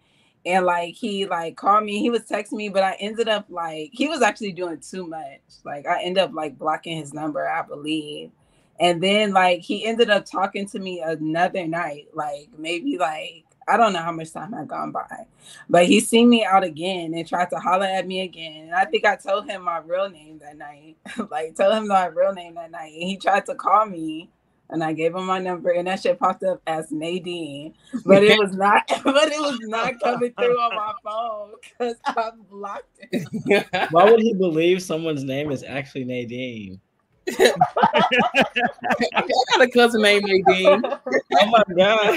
and 0.45 0.65
like 0.65 0.95
he 0.95 1.25
like 1.25 1.55
called 1.57 1.85
me. 1.85 1.99
He 1.99 2.09
was 2.09 2.21
texting 2.23 2.53
me, 2.53 2.69
but 2.69 2.83
I 2.83 2.93
ended 2.99 3.27
up 3.27 3.45
like 3.49 3.91
he 3.93 4.07
was 4.09 4.21
actually 4.21 4.53
doing 4.53 4.79
too 4.79 5.07
much. 5.07 5.41
Like 5.63 5.87
I 5.87 6.01
ended 6.03 6.23
up 6.23 6.33
like 6.33 6.57
blocking 6.57 6.97
his 6.97 7.13
number, 7.13 7.47
I 7.47 7.61
believe. 7.63 8.31
And 8.79 9.01
then 9.01 9.33
like 9.33 9.61
he 9.61 9.85
ended 9.85 10.09
up 10.09 10.25
talking 10.25 10.67
to 10.69 10.79
me 10.79 11.01
another 11.01 11.67
night, 11.67 12.07
like 12.13 12.49
maybe 12.57 12.97
like 12.97 13.45
I 13.68 13.77
don't 13.77 13.94
know 13.94 14.02
how 14.02 14.11
much 14.11 14.31
time 14.31 14.53
had 14.53 14.68
gone 14.68 14.91
by, 14.91 15.26
but 15.69 15.85
he 15.85 15.99
seen 15.99 16.30
me 16.30 16.44
out 16.44 16.64
again 16.64 17.14
and 17.14 17.27
tried 17.27 17.49
to 17.52 17.57
holler 17.57 17.85
at 17.85 18.07
me 18.07 18.22
again. 18.22 18.65
And 18.65 18.76
I 18.76 18.85
think 18.85 19.06
I 19.06 19.15
told 19.15 19.49
him 19.49 19.64
my 19.64 19.77
real 19.80 20.10
name 20.10 20.40
that 20.40 20.57
night, 20.57 20.98
like 21.31 21.56
told 21.56 21.76
him 21.76 21.88
my 21.88 22.06
real 22.07 22.34
name 22.34 22.56
that 22.56 22.72
night. 22.72 22.94
And 22.94 23.03
he 23.03 23.18
tried 23.18 23.45
to 23.48 23.56
call 23.56 23.85
me, 23.85 24.30
and 24.69 24.84
I 24.84 24.94
gave 24.94 25.15
him 25.15 25.26
my 25.26 25.40
number, 25.40 25.72
and 25.72 25.88
that 25.88 26.02
shit 26.02 26.19
popped 26.19 26.44
up 26.44 26.61
as 26.68 26.91
Nadine, 26.91 27.73
but 28.06 28.23
it 28.23 28.40
was 28.40 28.53
not, 28.53 28.84
but 29.03 29.31
it 29.31 29.40
was 29.40 29.60
not 29.61 29.99
coming 30.02 30.34
through 30.38 30.60
on 30.60 30.76
my 30.76 30.94
phone 31.03 31.53
because 31.61 31.95
I 32.06 32.31
blocked 32.49 32.99
it. 33.11 33.68
Why 33.91 34.10
would 34.10 34.22
he 34.22 34.34
believe 34.34 34.81
someone's 34.81 35.23
name 35.23 35.52
is 35.52 35.64
actually 35.64 36.06
Nadine? 36.06 36.80
I 37.29 39.21
got 39.21 39.61
a 39.61 39.67
cousin 39.69 40.01
named 40.01 40.25
Nadine. 40.27 40.83
Oh 41.41 41.45
my 41.47 41.63
god! 41.75 42.15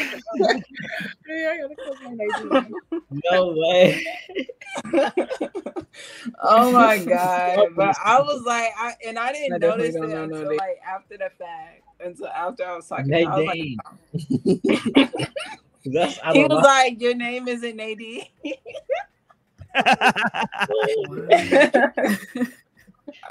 Yeah, 1.28 1.52
I 1.52 1.58
got 1.58 1.70
a 1.70 1.76
cousin 1.76 2.16
named 2.16 2.50
Nadine. 2.52 2.74
No 3.30 3.54
way! 3.56 4.04
oh 6.42 6.72
my 6.72 6.98
god! 6.98 7.68
But 7.76 7.96
I 8.04 8.20
was 8.20 8.42
like, 8.44 8.70
I 8.78 8.94
and 9.06 9.18
I 9.18 9.32
didn't 9.32 9.54
I 9.54 9.58
notice 9.58 9.94
don't 9.94 10.04
it 10.10 10.14
no 10.14 10.22
until 10.24 10.48
name. 10.48 10.58
like 10.58 10.78
after 10.86 11.16
the 11.16 11.30
fact. 11.38 11.82
Until 12.00 12.26
after 12.28 12.64
I 12.66 12.76
was 12.76 12.86
talking, 12.88 13.14
I 13.14 13.22
was 13.24 13.46
like, 13.46 13.56
Nadine. 13.56 13.78
That's 15.86 16.18
I 16.22 16.32
he 16.32 16.42
was 16.42 16.48
know. 16.50 16.56
like, 16.56 17.00
"Your 17.00 17.14
name 17.14 17.48
isn't 17.48 17.76
Nadine." 17.76 18.26
Oh 20.68 21.06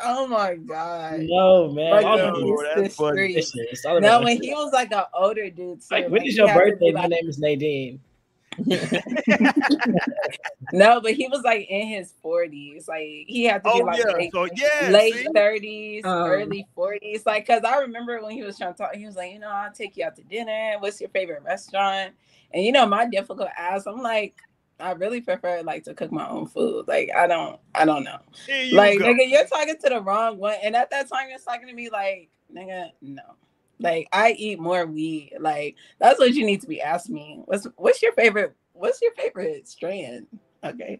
oh 0.03 0.27
my 0.27 0.55
god! 0.55 1.21
No 1.21 1.71
man. 1.71 1.91
Like, 1.91 2.05
All 2.05 2.17
the 2.17 2.23
of 2.27 2.33
no, 2.33 2.45
these- 2.45 2.59
that's 2.75 2.95
funny. 2.95 3.17
Street. 3.17 3.33
this 3.35 3.51
shit, 3.51 3.67
it's 3.71 3.85
all 3.85 3.99
No, 4.01 4.21
when 4.21 4.41
he 4.41 4.53
was 4.53 4.71
like 4.73 4.91
an 4.91 5.03
older 5.13 5.49
dude, 5.49 5.81
too, 5.81 5.87
like, 5.91 6.03
when 6.09 6.21
like, 6.21 6.27
is 6.29 6.37
your 6.37 6.47
had 6.47 6.55
to 6.59 6.65
be 6.65 6.69
birthday? 6.71 6.91
My 6.91 7.07
name 7.07 7.27
is 7.29 7.39
Nadine. 7.39 7.99
No, 10.71 10.99
but 10.99 11.13
he 11.13 11.27
was 11.27 11.41
like 11.43 11.67
in 11.69 11.87
his 11.87 12.13
forties. 12.21 12.87
Like 12.87 13.25
he 13.27 13.43
had 13.45 13.63
to 13.63 13.69
be 13.71 13.81
oh 13.81 13.85
like 13.85 13.99
yeah. 13.99 14.13
late, 14.13 14.31
So 14.33 14.47
yeah. 14.55 14.89
late 14.89 15.27
thirties, 15.33 16.05
Um, 16.05 16.23
early 16.29 16.67
forties. 16.73 17.25
Like, 17.25 17.45
cause 17.47 17.61
I 17.63 17.77
remember 17.79 18.21
when 18.21 18.31
he 18.31 18.43
was 18.43 18.57
trying 18.57 18.73
to 18.73 18.77
talk, 18.77 18.95
he 18.95 19.05
was 19.05 19.15
like, 19.15 19.31
you 19.31 19.39
know, 19.39 19.49
I'll 19.49 19.71
take 19.71 19.95
you 19.97 20.05
out 20.05 20.15
to 20.15 20.23
dinner. 20.23 20.75
What's 20.79 20.99
your 20.99 21.09
favorite 21.09 21.43
restaurant? 21.43 22.13
And 22.53 22.63
you 22.63 22.71
know, 22.71 22.85
my 22.85 23.05
difficult 23.07 23.49
ass, 23.57 23.85
I'm 23.85 24.01
like, 24.01 24.35
I 24.79 24.91
really 24.91 25.21
prefer 25.21 25.61
like 25.63 25.83
to 25.85 25.93
cook 25.93 26.11
my 26.11 26.27
own 26.27 26.47
food. 26.47 26.87
Like, 26.87 27.09
I 27.15 27.27
don't, 27.27 27.59
I 27.73 27.85
don't 27.85 28.03
know. 28.03 28.19
You 28.47 28.75
Like, 28.75 28.99
go. 28.99 29.05
nigga, 29.05 29.29
you're 29.29 29.45
talking 29.45 29.75
to 29.81 29.89
the 29.89 30.01
wrong 30.01 30.37
one. 30.37 30.55
And 30.61 30.75
at 30.75 30.89
that 30.91 31.09
time, 31.09 31.29
you're 31.29 31.39
talking 31.39 31.67
to 31.67 31.73
me 31.73 31.89
like, 31.89 32.29
nigga, 32.53 32.91
no. 33.01 33.21
Like 33.79 34.07
I 34.13 34.31
eat 34.31 34.59
more 34.59 34.85
weed. 34.85 35.33
Like 35.39 35.75
that's 35.99 36.19
what 36.19 36.33
you 36.33 36.45
need 36.45 36.61
to 36.61 36.67
be 36.67 36.81
asking 36.81 37.15
me. 37.15 37.41
What's 37.45 37.67
what's 37.75 38.01
your 38.01 38.13
favorite? 38.13 38.55
What's 38.73 39.01
your 39.01 39.11
favorite 39.13 39.67
strand? 39.67 40.27
Okay. 40.63 40.99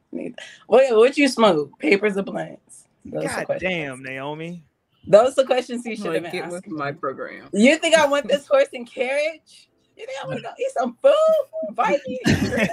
What 0.68 0.96
what 0.96 1.18
you 1.18 1.28
smoke? 1.28 1.78
Papers 1.80 2.18
or 2.18 2.24
blunts? 2.24 2.86
Those 3.06 3.24
God 3.24 3.58
damn, 3.60 4.04
Naomi. 4.04 4.64
Those 5.08 5.38
are 5.38 5.46
questions 5.46 5.86
you 5.86 5.96
should 5.96 6.16
have 6.16 6.24
been 6.24 6.36
asking. 6.44 6.52
with 6.52 6.68
my 6.68 6.92
program. 6.92 7.48
You 7.54 7.78
think 7.78 7.96
I 7.96 8.08
want 8.08 8.28
this 8.28 8.48
horse 8.48 8.70
and 8.74 8.90
carriage? 8.92 9.70
You 9.98 10.06
think 10.06 10.18
I 10.22 10.28
want 10.28 10.38
to 10.40 10.44
go 10.44 10.50
eat 10.60 10.72
some 10.72 10.98
food? 11.02 11.74
Vikings? 11.76 12.70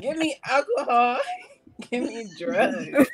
Give 0.00 0.16
me 0.16 0.36
alcohol. 0.48 1.18
Give 1.90 2.04
me 2.04 2.26
drugs. 2.38 3.08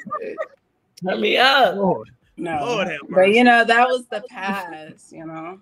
Turn 1.04 1.20
me 1.20 1.36
up. 1.36 1.76
Lord. 1.76 2.10
No, 2.36 2.58
Lord 2.60 2.88
but 3.08 3.32
you 3.32 3.44
know 3.44 3.64
that 3.64 3.88
was 3.88 4.06
the 4.08 4.22
past. 4.28 5.12
You 5.12 5.26
know. 5.26 5.60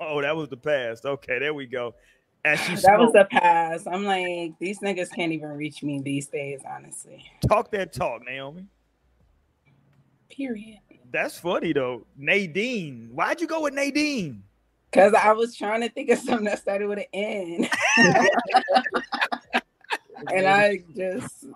Oh, 0.00 0.20
that 0.20 0.34
was 0.34 0.48
the 0.48 0.56
past. 0.56 1.04
Okay, 1.04 1.38
there 1.38 1.54
we 1.54 1.66
go. 1.66 1.94
As 2.44 2.60
she 2.60 2.74
that 2.74 2.98
was 2.98 3.12
the 3.12 3.26
past. 3.30 3.86
I'm 3.86 4.04
like, 4.04 4.58
these 4.58 4.80
niggas 4.80 5.12
can't 5.12 5.32
even 5.32 5.50
reach 5.50 5.82
me 5.82 6.00
these 6.00 6.26
days, 6.26 6.60
honestly. 6.68 7.24
Talk 7.48 7.70
that 7.70 7.92
talk, 7.92 8.24
Naomi. 8.24 8.66
Period. 10.28 10.78
That's 11.12 11.38
funny 11.38 11.72
though. 11.72 12.04
Nadine. 12.16 13.10
Why'd 13.12 13.40
you 13.40 13.46
go 13.46 13.62
with 13.62 13.74
Nadine? 13.74 14.42
Because 14.92 15.14
I 15.14 15.32
was 15.32 15.56
trying 15.56 15.80
to 15.80 15.88
think 15.88 16.10
of 16.10 16.18
something 16.18 16.44
that 16.44 16.58
started 16.58 16.86
with 16.86 16.98
an 16.98 17.06
N. 17.14 17.68
and 20.30 20.46
I 20.46 20.82
just 20.94 21.46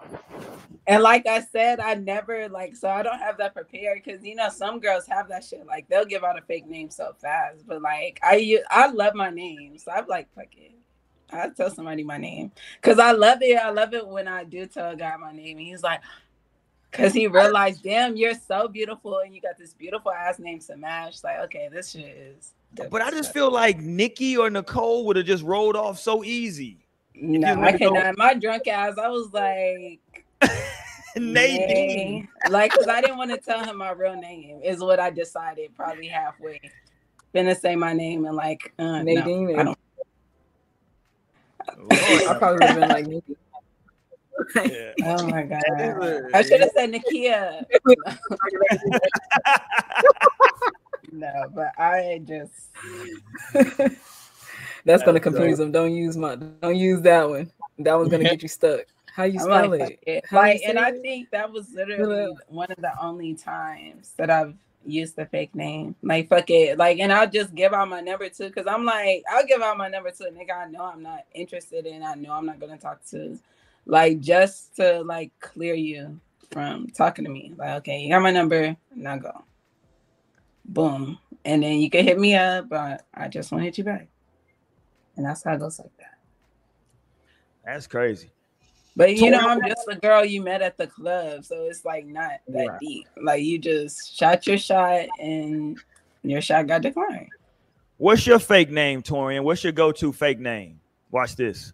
and 0.86 1.02
like 1.02 1.26
I 1.26 1.40
said, 1.40 1.80
I 1.80 1.94
never 1.94 2.48
like 2.48 2.76
so 2.76 2.88
I 2.88 3.02
don't 3.02 3.18
have 3.18 3.38
that 3.38 3.54
prepared 3.54 4.02
because 4.02 4.24
you 4.24 4.34
know 4.36 4.48
some 4.48 4.80
girls 4.80 5.06
have 5.08 5.28
that 5.28 5.44
shit 5.44 5.66
like 5.66 5.88
they'll 5.88 6.04
give 6.04 6.24
out 6.24 6.38
a 6.38 6.42
fake 6.42 6.66
name 6.66 6.90
so 6.90 7.14
fast, 7.20 7.66
but 7.66 7.82
like 7.82 8.20
I 8.22 8.58
I 8.70 8.88
love 8.88 9.14
my 9.14 9.30
name, 9.30 9.78
so 9.78 9.90
I'm 9.92 10.06
like 10.06 10.32
fuck 10.34 10.54
it. 10.56 10.72
I 11.32 11.48
tell 11.48 11.70
somebody 11.70 12.04
my 12.04 12.18
name 12.18 12.52
because 12.80 12.98
I 12.98 13.10
love 13.12 13.38
it. 13.42 13.58
I 13.58 13.70
love 13.70 13.94
it 13.94 14.06
when 14.06 14.28
I 14.28 14.44
do 14.44 14.66
tell 14.66 14.90
a 14.90 14.96
guy 14.96 15.16
my 15.16 15.32
name, 15.32 15.58
and 15.58 15.66
he's 15.66 15.82
like, 15.82 16.00
because 16.90 17.12
he 17.12 17.26
realized, 17.26 17.82
damn, 17.82 18.16
you're 18.16 18.34
so 18.34 18.68
beautiful, 18.68 19.18
and 19.18 19.34
you 19.34 19.40
got 19.40 19.58
this 19.58 19.74
beautiful 19.74 20.12
ass 20.12 20.38
name 20.38 20.60
to 20.60 20.76
match. 20.76 21.22
Like, 21.24 21.38
okay, 21.44 21.68
this 21.72 21.90
shit 21.90 22.04
is. 22.04 22.52
But 22.90 23.02
I 23.02 23.10
just 23.10 23.32
feel 23.32 23.50
like 23.50 23.78
Nikki 23.78 24.36
or 24.36 24.50
Nicole 24.50 25.06
would 25.06 25.16
have 25.16 25.26
just 25.26 25.42
rolled 25.42 25.76
off 25.76 25.98
so 25.98 26.24
easy. 26.24 26.78
No, 27.14 27.62
I 27.62 27.72
cannot. 27.72 28.18
My 28.18 28.34
drunk 28.34 28.66
ass, 28.68 28.98
I 28.98 29.08
was 29.08 29.32
like. 29.32 30.00
Nadine. 31.16 32.28
Like, 32.50 32.72
because 32.72 32.88
I 32.88 33.00
didn't 33.00 33.16
want 33.16 33.30
to 33.30 33.38
tell 33.38 33.64
him 33.64 33.78
my 33.78 33.92
real 33.92 34.16
name, 34.16 34.60
is 34.62 34.80
what 34.80 35.00
I 35.00 35.10
decided 35.10 35.74
probably 35.74 36.08
halfway. 36.08 36.60
Gonna 37.34 37.54
say 37.54 37.76
my 37.76 37.92
name 37.92 38.24
and 38.26 38.36
like, 38.36 38.72
uh, 38.78 39.02
Nadine. 39.02 39.52
No, 39.52 39.60
I 39.60 39.64
don't 39.64 39.78
I 41.90 42.36
probably 42.38 42.54
would 42.54 42.62
have 42.62 42.80
been 42.80 42.88
like 42.88 43.06
Nikki. 43.06 43.36
Yeah. 44.54 44.92
Oh 45.04 45.26
my 45.28 45.42
god! 45.42 45.62
I 46.34 46.42
should 46.42 46.60
have 46.60 46.70
said 46.74 46.92
Nikia. 46.92 47.64
no, 51.12 51.50
but 51.54 51.72
I 51.78 52.20
just. 52.24 52.52
That's 54.84 55.02
gonna 55.02 55.20
confuse 55.20 55.58
them. 55.58 55.72
Don't 55.72 55.92
use 55.92 56.16
my. 56.16 56.36
Don't 56.36 56.76
use 56.76 57.00
that 57.02 57.28
one. 57.28 57.50
That 57.78 57.94
one's 57.94 58.10
gonna 58.10 58.24
get 58.24 58.42
you 58.42 58.48
stuck. 58.48 58.80
How 59.14 59.24
you 59.24 59.38
spell 59.38 59.70
like, 59.70 59.98
it? 60.06 60.24
Like, 60.30 60.60
and 60.66 60.78
I 60.78 60.92
think 60.92 61.30
that 61.30 61.50
was 61.50 61.72
literally 61.72 62.34
one 62.48 62.70
of 62.70 62.78
the 62.78 62.92
only 63.00 63.34
times 63.34 64.12
that 64.16 64.30
I've 64.30 64.54
used 64.84 65.16
the 65.16 65.26
fake 65.26 65.54
name. 65.54 65.94
Like 66.02 66.28
fuck 66.28 66.50
it. 66.50 66.78
Like 66.78 66.98
and 66.98 67.12
I'll 67.12 67.28
just 67.28 67.54
give 67.54 67.72
out 67.72 67.88
my 67.88 68.00
number 68.00 68.28
too. 68.28 68.50
Cause 68.50 68.66
I'm 68.66 68.84
like, 68.84 69.24
I'll 69.30 69.46
give 69.46 69.62
out 69.62 69.76
my 69.76 69.88
number 69.88 70.10
to 70.10 70.24
a 70.24 70.30
nigga 70.30 70.56
I 70.56 70.70
know 70.70 70.84
I'm 70.84 71.02
not 71.02 71.24
interested 71.34 71.86
in. 71.86 72.02
I 72.02 72.14
know 72.14 72.32
I'm 72.32 72.46
not 72.46 72.60
gonna 72.60 72.78
talk 72.78 73.04
to. 73.10 73.38
Like 73.86 74.20
just 74.20 74.76
to 74.76 75.02
like 75.02 75.32
clear 75.40 75.74
you 75.74 76.20
from 76.50 76.88
talking 76.88 77.24
to 77.24 77.30
me. 77.30 77.54
Like, 77.56 77.78
okay, 77.78 78.00
you 78.00 78.10
got 78.10 78.22
my 78.22 78.32
number, 78.32 78.76
now 78.94 79.16
go. 79.16 79.44
Boom. 80.64 81.18
And 81.44 81.62
then 81.62 81.78
you 81.78 81.88
can 81.88 82.04
hit 82.04 82.18
me 82.18 82.34
up, 82.34 82.68
but 82.68 83.06
I 83.14 83.28
just 83.28 83.52
want 83.52 83.62
to 83.62 83.66
hit 83.66 83.78
you 83.78 83.84
back. 83.84 84.08
And 85.16 85.24
that's 85.24 85.44
how 85.44 85.54
it 85.54 85.60
goes 85.60 85.78
like 85.78 85.96
that. 85.98 86.18
That's 87.64 87.86
crazy. 87.86 88.30
But 88.96 89.16
you 89.16 89.30
know, 89.30 89.40
I'm 89.40 89.60
just 89.66 89.86
a 89.88 89.96
girl 89.96 90.24
you 90.24 90.40
met 90.40 90.62
at 90.62 90.78
the 90.78 90.86
club, 90.86 91.44
so 91.44 91.64
it's 91.64 91.84
like 91.84 92.06
not 92.06 92.32
that 92.48 92.66
right. 92.66 92.80
deep. 92.80 93.06
Like 93.22 93.42
you 93.42 93.58
just 93.58 94.16
shot 94.16 94.46
your 94.46 94.56
shot 94.56 95.06
and 95.20 95.78
your 96.22 96.40
shot 96.40 96.66
got 96.66 96.80
declined. 96.80 97.28
What's 97.98 98.26
your 98.26 98.38
fake 98.38 98.70
name, 98.70 99.02
Torian? 99.02 99.42
What's 99.42 99.62
your 99.62 99.72
go-to 99.72 100.12
fake 100.12 100.38
name? 100.38 100.80
Watch 101.10 101.36
this. 101.36 101.72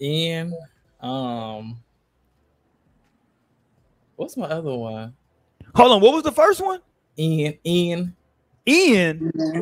Ian. 0.00 0.56
Um 1.00 1.78
what's 4.16 4.36
my 4.36 4.46
other 4.46 4.74
one? 4.74 5.14
Hold 5.74 5.92
on, 5.92 6.00
what 6.00 6.14
was 6.14 6.22
the 6.22 6.32
first 6.32 6.64
one? 6.64 6.80
Ian. 7.18 7.58
Ian. 7.64 8.16
Ian. 8.66 9.32
Yeah. 9.34 9.60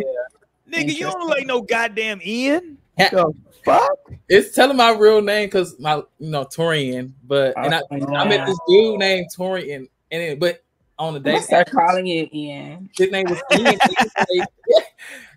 Nigga, 0.70 0.94
you 0.94 1.10
don't 1.10 1.28
like 1.28 1.46
no 1.46 1.60
goddamn 1.62 2.20
Ian. 2.24 2.78
the 2.96 3.32
fuck? 3.64 3.98
It's 4.28 4.54
telling 4.54 4.76
my 4.76 4.90
real 4.92 5.20
name 5.20 5.46
because 5.46 5.78
my 5.78 5.96
you 6.18 6.30
know 6.30 6.44
Torian, 6.44 7.12
but 7.24 7.54
and 7.56 7.74
I, 7.74 7.82
I 7.90 8.28
met 8.28 8.46
this 8.46 8.58
dude 8.68 8.98
named 8.98 9.26
Torian, 9.36 9.88
and 10.10 10.22
it, 10.22 10.40
but 10.40 10.64
on 10.98 11.14
the 11.14 11.20
day 11.20 11.38
start 11.40 11.70
calling 11.70 12.06
you 12.06 12.28
Ian. 12.32 12.88
His 12.96 13.10
name 13.10 13.26
was 13.28 13.40
Ian, 13.52 13.66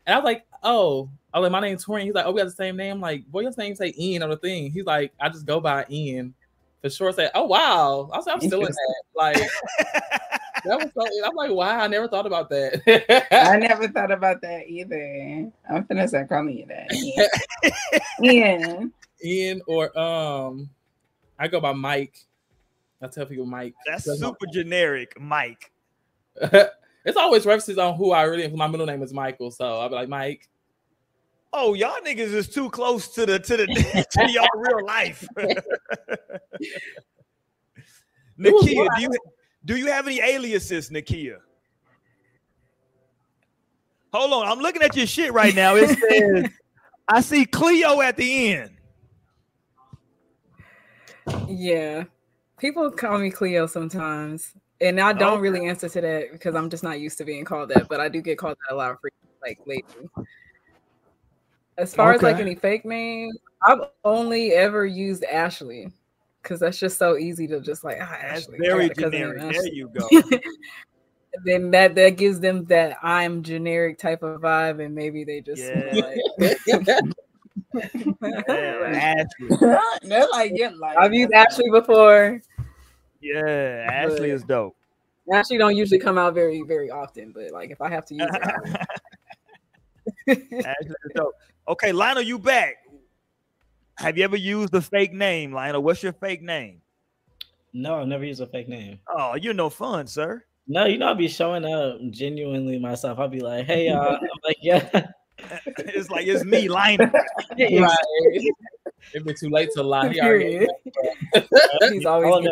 and 0.06 0.16
I 0.16 0.16
was 0.16 0.24
like, 0.24 0.46
oh, 0.64 1.10
I 1.34 1.40
was 1.40 1.46
like, 1.46 1.52
my 1.52 1.68
name's 1.68 1.86
Torian. 1.86 2.04
He's 2.04 2.14
like, 2.14 2.26
oh, 2.26 2.32
we 2.32 2.40
got 2.40 2.46
the 2.46 2.52
same 2.52 2.78
name. 2.78 2.96
I'm 2.96 3.02
like, 3.02 3.26
boy, 3.28 3.42
your 3.42 3.52
name 3.58 3.76
say 3.76 3.94
Ian 3.98 4.24
on 4.24 4.30
the 4.30 4.38
thing. 4.38 4.72
He's 4.72 4.86
like, 4.86 5.14
I 5.20 5.30
just 5.30 5.46
go 5.46 5.60
by 5.60 5.86
Ian 5.90 6.34
for 6.82 6.90
sure. 6.90 7.12
Say, 7.12 7.30
oh 7.36 7.46
wow, 7.46 8.10
I 8.14 8.18
was 8.18 8.28
I'm 8.28 8.42
still 8.42 8.66
in 8.66 8.72
that. 8.72 9.04
Like 9.16 9.36
that 10.66 10.78
was 10.78 10.92
so. 10.94 11.26
I'm 11.26 11.36
like, 11.36 11.52
wow, 11.52 11.80
I 11.80 11.88
never 11.88 12.08
thought 12.08 12.26
about 12.26 12.50
that. 12.50 13.28
I 13.32 13.58
never 13.60 13.88
thought 13.88 14.12
about 14.12 14.42
that 14.42 14.68
either. 14.68 15.52
I'm 15.70 15.84
gonna 15.84 16.08
start 16.08 16.30
calling 16.30 16.58
you 16.58 16.66
that. 16.68 18.02
Ian. 18.24 18.94
Ian 19.24 19.62
or 19.68 19.98
um, 19.98 20.70
I 21.40 21.48
go 21.48 21.60
by 21.60 21.74
Mike. 21.74 22.26
I 23.02 23.08
tell 23.08 23.26
people 23.26 23.46
Mike. 23.46 23.76
That's 23.86 24.06
super 24.06 24.48
generic, 24.52 25.20
Mike. 25.20 25.72
It's 27.08 27.18
always 27.18 27.46
references 27.46 27.78
on 27.78 27.96
who 27.96 28.12
I 28.12 28.24
really. 28.24 28.44
am. 28.44 28.56
My 28.58 28.68
middle 28.68 28.86
name 28.86 29.02
is 29.02 29.14
Michael, 29.14 29.50
so 29.50 29.80
I'll 29.80 29.88
be 29.88 29.96
like 29.96 30.10
Mike. 30.10 30.50
Oh, 31.54 31.74
y'all 31.74 32.02
niggas 32.06 32.34
is 32.34 32.50
too 32.50 32.70
close 32.70 33.08
to 33.16 33.26
the 33.26 33.40
to 33.40 33.58
the 33.58 33.66
to 34.12 34.30
y'all 34.30 34.50
real 34.56 34.86
life. 34.86 35.26
Nakia, 38.38 38.88
do 38.98 39.02
you 39.02 39.10
do 39.64 39.78
you 39.78 39.88
have 39.88 40.06
any 40.06 40.20
aliases, 40.20 40.90
Nakia? 40.90 41.38
Hold 44.14 44.34
on, 44.34 44.46
I'm 44.52 44.60
looking 44.60 44.82
at 44.82 44.94
your 44.96 45.08
shit 45.08 45.32
right 45.32 45.56
now. 45.56 45.76
It 45.76 45.98
says 45.98 46.50
I 47.08 47.22
see 47.22 47.46
Cleo 47.46 48.02
at 48.02 48.18
the 48.18 48.54
end. 48.54 48.72
Yeah. 51.48 52.04
People 52.60 52.92
call 52.92 53.20
me 53.20 53.32
Cleo 53.32 53.66
sometimes. 53.66 54.54
And 54.80 55.00
I 55.00 55.14
don't 55.14 55.34
okay. 55.34 55.42
really 55.42 55.68
answer 55.68 55.90
to 55.90 56.02
that 56.02 56.32
because 56.32 56.56
I'm 56.56 56.70
just 56.70 56.84
not 56.84 57.00
used 57.00 57.18
to 57.18 57.26
being 57.26 57.46
called 57.46 57.70
that, 57.70 57.88
but 57.90 58.00
I 58.00 58.10
do 58.10 58.22
get 58.22 58.38
called 58.38 58.58
that 58.68 58.76
a 58.76 58.78
lot 58.78 59.00
for 59.02 59.10
like 59.42 59.60
lately. 59.66 60.06
As 61.78 61.96
far 61.96 62.10
okay. 62.10 62.18
as 62.18 62.24
like 62.24 62.42
any 62.42 62.56
fake 62.56 62.86
names, 62.86 63.38
I've 63.62 63.82
only 64.04 64.54
ever 64.54 64.86
used 64.86 65.24
Ashley 65.24 65.92
because 66.42 66.60
that's 66.60 66.80
just 66.80 66.98
so 66.98 67.18
easy 67.18 67.48
to 67.48 67.60
just 67.60 67.84
like 67.84 67.98
ah, 68.02 68.18
Ashley. 68.22 68.58
Very 68.60 68.90
generic. 68.90 69.40
There 69.40 69.68
you 69.68 69.90
go. 69.94 70.08
then 71.44 71.72
that 71.72 71.96
that 71.96 72.12
gives 72.12 72.40
them 72.40 72.66
that 72.66 72.98
I'm 73.04 73.44
generic 73.44 73.98
type 73.98 74.24
of 74.24 74.42
vibe, 74.42 74.84
and 74.84 74.94
maybe 74.94 75.24
they 75.24 75.42
just 75.42 75.62
yeah. 75.62 75.92
like. 75.94 77.04
Ashley. 78.24 79.58
They're 80.04 80.28
like, 80.30 80.52
you're 80.56 80.76
like, 80.78 80.98
I've 80.98 81.14
used 81.14 81.34
Ashley 81.34 81.70
before. 81.70 82.42
Yeah, 83.22 83.88
Ashley 83.92 84.30
is 84.32 84.44
dope. 84.44 84.76
Ashley 85.32 85.58
don't 85.58 85.76
usually 85.76 86.00
come 86.00 86.18
out 86.18 86.34
very, 86.34 86.62
very 86.62 86.90
often, 86.90 87.32
but 87.32 87.52
like 87.52 87.70
if 87.70 87.82
I 87.82 87.90
have 87.90 88.06
to 88.06 88.16
use 88.16 88.30
it. 88.32 88.88
Ashley 90.66 90.96
is 91.06 91.12
dope. 91.16 91.34
Okay, 91.68 91.92
Lionel, 91.92 92.24
you 92.24 92.40
back. 92.40 92.78
Have 93.98 94.18
you 94.18 94.24
ever 94.24 94.38
used 94.38 94.74
a 94.76 94.82
fake 94.82 95.14
name, 95.14 95.52
Lionel? 95.52 95.82
What's 95.82 96.04
your 96.04 96.14
fake 96.14 96.42
name? 96.42 96.82
No, 97.74 98.00
I've 98.00 98.08
never 98.08 98.24
used 98.24 98.42
a 98.42 98.46
fake 98.46 98.70
name. 98.70 99.00
Oh, 99.08 99.36
you're 99.36 99.54
no 99.54 99.70
fun, 99.70 100.08
sir. 100.08 100.44
No, 100.68 100.86
you 100.86 100.98
know, 100.98 101.08
I'll 101.08 101.16
be 101.16 101.28
showing 101.28 101.66
up 101.66 101.98
genuinely 102.12 102.78
myself. 102.78 103.20
I'll 103.20 103.28
be 103.28 103.40
like, 103.40 103.66
hey, 103.66 103.90
y'all. 103.90 104.16
I'm 104.16 104.30
like, 104.44 104.58
yeah. 104.62 104.88
it's 105.40 106.10
like, 106.10 106.28
it's 106.28 106.44
me, 106.44 106.68
Lionel. 106.68 107.10
right. 107.12 107.98
It'd 109.14 109.26
be 109.26 109.34
too 109.34 109.50
late 109.50 109.70
to 109.74 109.84
lie. 109.84 110.10
He 110.10 110.22
already 110.22 110.68
He's 111.92 112.06
always 112.06 112.50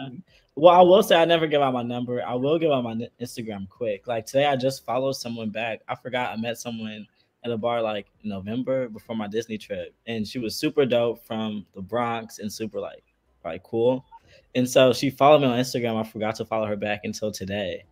Um, 0.00 0.22
well, 0.54 0.74
I 0.74 0.82
will 0.82 1.02
say 1.02 1.16
I 1.16 1.24
never 1.24 1.46
give 1.46 1.62
out 1.62 1.72
my 1.72 1.82
number. 1.82 2.22
I 2.24 2.34
will 2.34 2.58
give 2.58 2.72
out 2.72 2.82
my 2.82 2.94
Instagram 3.20 3.68
quick. 3.68 4.06
Like 4.06 4.26
today, 4.26 4.46
I 4.46 4.56
just 4.56 4.84
followed 4.84 5.12
someone 5.12 5.50
back. 5.50 5.80
I 5.88 5.94
forgot 5.94 6.32
I 6.32 6.36
met 6.36 6.58
someone 6.58 7.06
at 7.44 7.50
a 7.50 7.56
bar 7.56 7.80
like 7.80 8.06
November 8.24 8.88
before 8.88 9.14
my 9.14 9.28
Disney 9.28 9.58
trip, 9.58 9.94
and 10.06 10.26
she 10.26 10.38
was 10.38 10.56
super 10.56 10.84
dope 10.84 11.24
from 11.24 11.64
the 11.74 11.80
Bronx 11.80 12.40
and 12.40 12.52
super 12.52 12.80
like 12.80 13.04
like 13.44 13.62
cool. 13.62 14.04
And 14.54 14.68
so 14.68 14.92
she 14.92 15.10
followed 15.10 15.40
me 15.40 15.46
on 15.46 15.58
Instagram. 15.58 15.96
I 15.96 16.02
forgot 16.02 16.34
to 16.36 16.44
follow 16.44 16.66
her 16.66 16.76
back 16.76 17.02
until 17.04 17.30
today. 17.30 17.84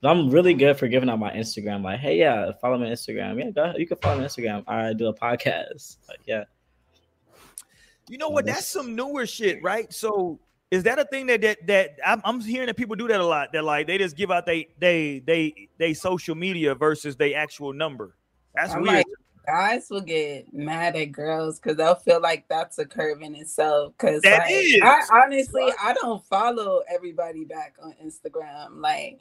But 0.00 0.10
I'm 0.10 0.30
really 0.30 0.54
good 0.54 0.78
for 0.78 0.88
giving 0.88 1.08
out 1.08 1.18
my 1.18 1.32
Instagram. 1.32 1.82
Like, 1.82 2.00
hey, 2.00 2.18
yeah, 2.18 2.52
follow 2.60 2.78
me 2.78 2.86
on 2.86 2.92
Instagram. 2.92 3.38
Yeah, 3.38 3.50
go 3.50 3.64
ahead. 3.64 3.76
you 3.78 3.86
can 3.86 3.96
follow 3.98 4.18
me 4.18 4.24
on 4.24 4.28
Instagram. 4.28 4.64
I 4.66 4.92
do 4.92 5.08
a 5.08 5.14
podcast. 5.14 5.96
Like, 6.08 6.20
yeah. 6.26 6.44
You 8.08 8.18
know 8.18 8.28
what? 8.28 8.44
That's 8.44 8.66
some 8.66 8.94
newer 8.94 9.26
shit, 9.26 9.62
right? 9.62 9.92
So 9.92 10.38
is 10.74 10.82
that 10.82 10.98
a 10.98 11.04
thing 11.04 11.26
that 11.26 11.40
that 11.42 11.66
that 11.68 11.98
I'm, 12.04 12.20
I'm 12.24 12.40
hearing 12.40 12.66
that 12.66 12.76
people 12.76 12.96
do 12.96 13.06
that 13.06 13.20
a 13.20 13.24
lot? 13.24 13.52
That 13.52 13.62
like 13.62 13.86
they 13.86 13.96
just 13.96 14.16
give 14.16 14.32
out 14.32 14.44
they 14.44 14.68
they 14.78 15.20
they 15.20 15.68
they 15.78 15.94
social 15.94 16.34
media 16.34 16.74
versus 16.74 17.14
they 17.16 17.34
actual 17.34 17.72
number. 17.72 18.16
That's 18.56 18.72
I'm 18.72 18.82
weird. 18.82 18.94
like, 18.94 19.06
guys 19.46 19.86
will 19.88 20.00
get 20.00 20.52
mad 20.52 20.96
at 20.96 21.12
girls 21.12 21.60
because 21.60 21.76
they'll 21.76 21.94
feel 21.94 22.20
like 22.20 22.48
that's 22.48 22.78
a 22.78 22.84
curve 22.84 23.22
in 23.22 23.36
itself. 23.36 23.92
Because 23.96 24.22
That 24.22 24.46
like, 24.46 24.50
is. 24.52 24.80
I 24.82 25.02
honestly 25.12 25.72
I 25.80 25.92
don't 25.94 26.24
follow 26.24 26.82
everybody 26.92 27.44
back 27.44 27.76
on 27.80 27.94
Instagram. 28.04 28.80
Like 28.80 29.20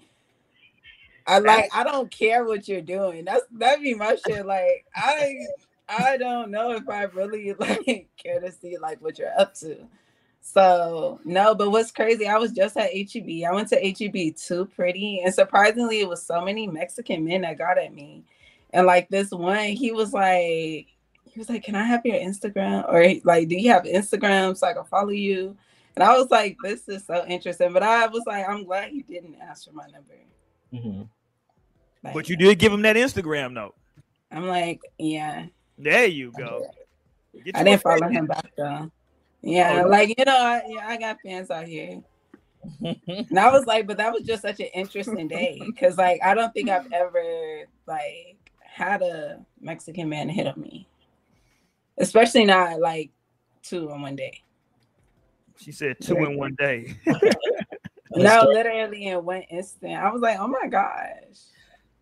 I 1.28 1.38
like 1.38 1.70
I 1.72 1.84
don't 1.84 2.10
care 2.10 2.46
what 2.46 2.68
you're 2.68 2.82
doing. 2.82 3.26
That's 3.26 3.44
that'd 3.52 3.84
be 3.84 3.94
my 3.94 4.18
shit. 4.26 4.48
Like 4.48 4.86
I 4.96 5.36
I 5.88 6.18
don't 6.18 6.50
know 6.50 6.72
if 6.72 6.90
I 6.90 7.04
really 7.04 7.54
like 7.60 8.10
care 8.18 8.40
to 8.40 8.52
see 8.52 8.80
like 8.80 9.00
what 9.04 9.20
you're 9.20 9.40
up 9.40 9.54
to. 9.60 9.88
So 10.46 11.22
no, 11.24 11.56
but 11.56 11.72
what's 11.72 11.92
crazy? 11.92 12.28
I 12.28 12.38
was 12.38 12.52
just 12.52 12.76
at 12.76 12.92
HEB. 12.94 13.46
I 13.48 13.54
went 13.54 13.70
to 13.70 13.80
HEB 13.80 14.36
too 14.36 14.66
pretty, 14.66 15.22
and 15.24 15.34
surprisingly, 15.34 16.02
it 16.02 16.08
was 16.08 16.22
so 16.22 16.42
many 16.44 16.68
Mexican 16.68 17.24
men 17.24 17.42
that 17.42 17.58
got 17.58 17.78
at 17.78 17.94
me. 17.94 18.26
And 18.72 18.86
like 18.86 19.08
this 19.08 19.32
one, 19.32 19.70
he 19.70 19.94
was 19.94 20.12
like, 20.12 20.88
he 21.24 21.40
was 21.40 21.50
like, 21.50 21.64
"Can 21.64 21.76
I 21.76 21.84
have 21.84 22.06
your 22.06 22.18
Instagram?" 22.18 22.88
Or 22.92 23.06
like, 23.24 23.48
"Do 23.48 23.56
you 23.56 23.72
have 23.72 23.84
Instagram 23.84 24.58
so 24.58 24.68
I 24.68 24.74
can 24.74 24.84
follow 24.84 25.10
you?" 25.10 25.56
And 25.96 26.04
I 26.04 26.18
was 26.18 26.30
like, 26.30 26.58
"This 26.62 26.90
is 26.90 27.06
so 27.06 27.26
interesting." 27.26 27.72
But 27.72 27.84
I 27.84 28.06
was 28.08 28.24
like, 28.28 28.48
"I'm 28.48 28.66
glad 28.66 28.90
he 28.90 29.02
didn't 29.04 29.38
ask 29.42 29.66
for 29.66 29.72
my 29.72 29.86
number." 29.86 30.14
Mhm. 30.74 31.08
Like, 32.04 32.14
But 32.14 32.28
you 32.28 32.36
did 32.36 32.60
give 32.60 32.74
him 32.74 32.82
that 32.82 32.98
Instagram 32.98 33.54
note. 33.54 33.76
I'm 34.30 34.48
like, 34.48 34.82
yeah. 35.00 35.46
There 35.78 36.06
you 36.06 36.34
go. 36.38 36.66
Get 37.46 37.56
I 37.56 37.64
didn't 37.64 37.82
follow 37.82 38.10
him 38.10 38.26
back 38.26 38.52
though. 38.58 38.92
Yeah, 39.44 39.84
Oh. 39.86 39.90
like 39.90 40.10
you 40.18 40.26
know, 40.26 40.36
I, 40.38 40.62
yeah, 40.68 40.88
I 40.88 40.98
got 40.98 41.18
fans 41.22 41.52
out 41.52 41.68
here. 41.68 42.02
And 43.08 43.38
I 43.38 43.52
was 43.52 43.66
like, 43.66 43.88
but 43.88 43.98
that 43.98 44.14
was 44.14 44.24
just 44.24 44.42
such 44.42 44.62
an 44.62 44.68
interesting 44.74 45.28
day 45.28 45.62
because, 45.66 45.98
like, 45.98 46.22
I 46.24 46.34
don't 46.34 46.54
think 46.54 46.70
I've 46.70 46.90
ever 46.94 47.64
like 47.86 48.38
had 48.62 49.02
a 49.02 49.46
Mexican 49.60 50.08
man 50.08 50.30
hit 50.30 50.48
on 50.48 50.60
me, 50.62 50.88
especially 51.98 52.46
not 52.46 52.80
like 52.80 53.12
two 53.64 53.92
in 53.92 54.02
one 54.02 54.16
day. 54.16 54.42
She 55.58 55.74
said 55.74 55.98
two 56.02 56.16
in 56.18 56.38
one 56.38 56.56
day. 56.58 56.96
No, 58.16 58.44
literally 58.44 59.08
in 59.08 59.26
one 59.26 59.42
instant. 59.50 59.94
I 59.94 60.12
was 60.12 60.22
like, 60.22 60.38
oh 60.40 60.48
my 60.48 60.68
gosh. 60.68 61.40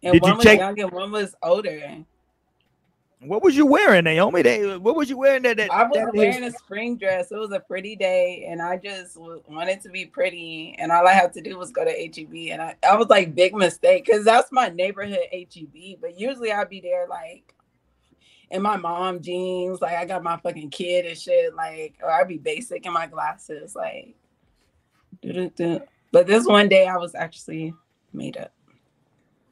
And 0.03 0.11
Did 0.13 0.21
one 0.21 0.35
was 0.35 0.43
check- 0.45 0.59
young 0.59 0.77
and 0.77 0.91
one 0.91 1.09
was 1.09 1.33
older. 1.41 2.03
What 3.23 3.43
was 3.43 3.55
you 3.55 3.65
wearing, 3.65 4.03
Naomi? 4.03 4.41
They, 4.41 4.77
what 4.77 4.95
was 4.95 5.09
you 5.09 5.17
wearing 5.17 5.43
that? 5.43 5.57
that 5.57 5.71
I 5.71 5.83
was 5.83 5.93
that 5.93 6.13
wearing 6.13 6.43
a 6.43 6.51
spring 6.51 6.97
dress. 6.97 7.31
It 7.31 7.37
was 7.37 7.51
a 7.51 7.59
pretty 7.59 7.95
day, 7.95 8.47
and 8.49 8.61
I 8.61 8.77
just 8.77 9.15
wanted 9.17 9.81
to 9.81 9.89
be 9.89 10.05
pretty. 10.05 10.75
And 10.79 10.91
all 10.91 11.07
I 11.07 11.13
had 11.13 11.31
to 11.33 11.41
do 11.41 11.57
was 11.57 11.71
go 11.71 11.85
to 11.85 11.91
HEB, 11.91 12.51
and 12.51 12.61
I, 12.61 12.75
I 12.87 12.95
was 12.95 13.09
like, 13.09 13.35
big 13.35 13.53
mistake, 13.53 14.05
because 14.05 14.25
that's 14.25 14.51
my 14.51 14.69
neighborhood 14.69 15.19
HEB. 15.31 15.99
But 16.01 16.19
usually 16.19 16.51
I'd 16.51 16.69
be 16.69 16.81
there 16.81 17.05
like 17.07 17.53
in 18.49 18.61
my 18.61 18.75
mom 18.75 19.21
jeans, 19.21 19.81
like 19.81 19.95
I 19.95 20.05
got 20.05 20.23
my 20.23 20.37
fucking 20.37 20.71
kid 20.71 21.05
and 21.05 21.17
shit, 21.17 21.55
like, 21.55 21.95
or 22.01 22.11
I'd 22.11 22.27
be 22.27 22.37
basic 22.37 22.85
in 22.85 22.93
my 22.93 23.07
glasses, 23.07 23.75
like. 23.75 24.15
But 25.23 26.27
this 26.27 26.45
one 26.45 26.67
day 26.67 26.87
I 26.87 26.97
was 26.97 27.15
actually 27.15 27.73
made 28.13 28.37
up. 28.37 28.51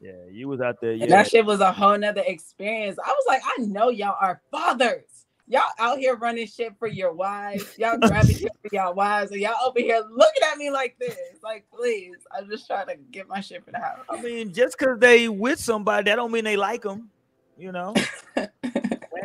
Yeah, 0.02 0.12
you 0.32 0.48
was 0.48 0.62
out 0.62 0.80
there. 0.82 0.92
And 0.92 1.12
that 1.12 1.30
shit 1.30 1.46
was 1.46 1.60
a 1.60 1.72
whole 1.72 1.98
nother 1.98 2.24
experience. 2.26 2.98
I 3.04 3.10
was 3.10 3.26
like, 3.28 3.42
I 3.46 3.64
know 3.64 3.90
y'all 3.90 4.16
are 4.20 4.42
fathers. 4.50 5.26
Y'all 5.48 5.64
out 5.80 5.98
here 5.98 6.16
running 6.16 6.46
shit 6.46 6.74
for 6.78 6.88
your 6.88 7.12
wives. 7.12 7.76
Y'all 7.78 7.98
grabbing 8.02 8.36
shit 8.36 8.52
for 8.62 8.70
y'all 8.72 8.94
wives. 8.94 9.32
And 9.32 9.42
y'all 9.42 9.56
over 9.66 9.80
here 9.80 10.02
looking 10.10 10.44
at 10.50 10.58
me 10.58 10.70
like 10.70 10.96
this. 11.00 11.18
Like, 11.44 11.66
please. 11.74 12.18
I'm 12.32 12.48
just 12.48 12.68
trying 12.68 12.88
to 12.88 12.96
get 13.12 13.28
my 13.28 13.42
shit 13.42 13.66
for 13.66 13.72
the 13.72 13.80
house. 13.80 14.00
I 14.10 14.22
mean, 14.22 14.54
just 14.54 14.78
because 14.78 15.00
they 15.00 15.28
with 15.28 15.60
somebody, 15.60 16.06
that 16.06 16.16
don't 16.16 16.32
mean 16.32 16.44
they 16.44 16.56
like 16.56 16.84
them. 16.84 17.10
You 17.58 17.74
know, 17.74 17.94
they 18.36 18.48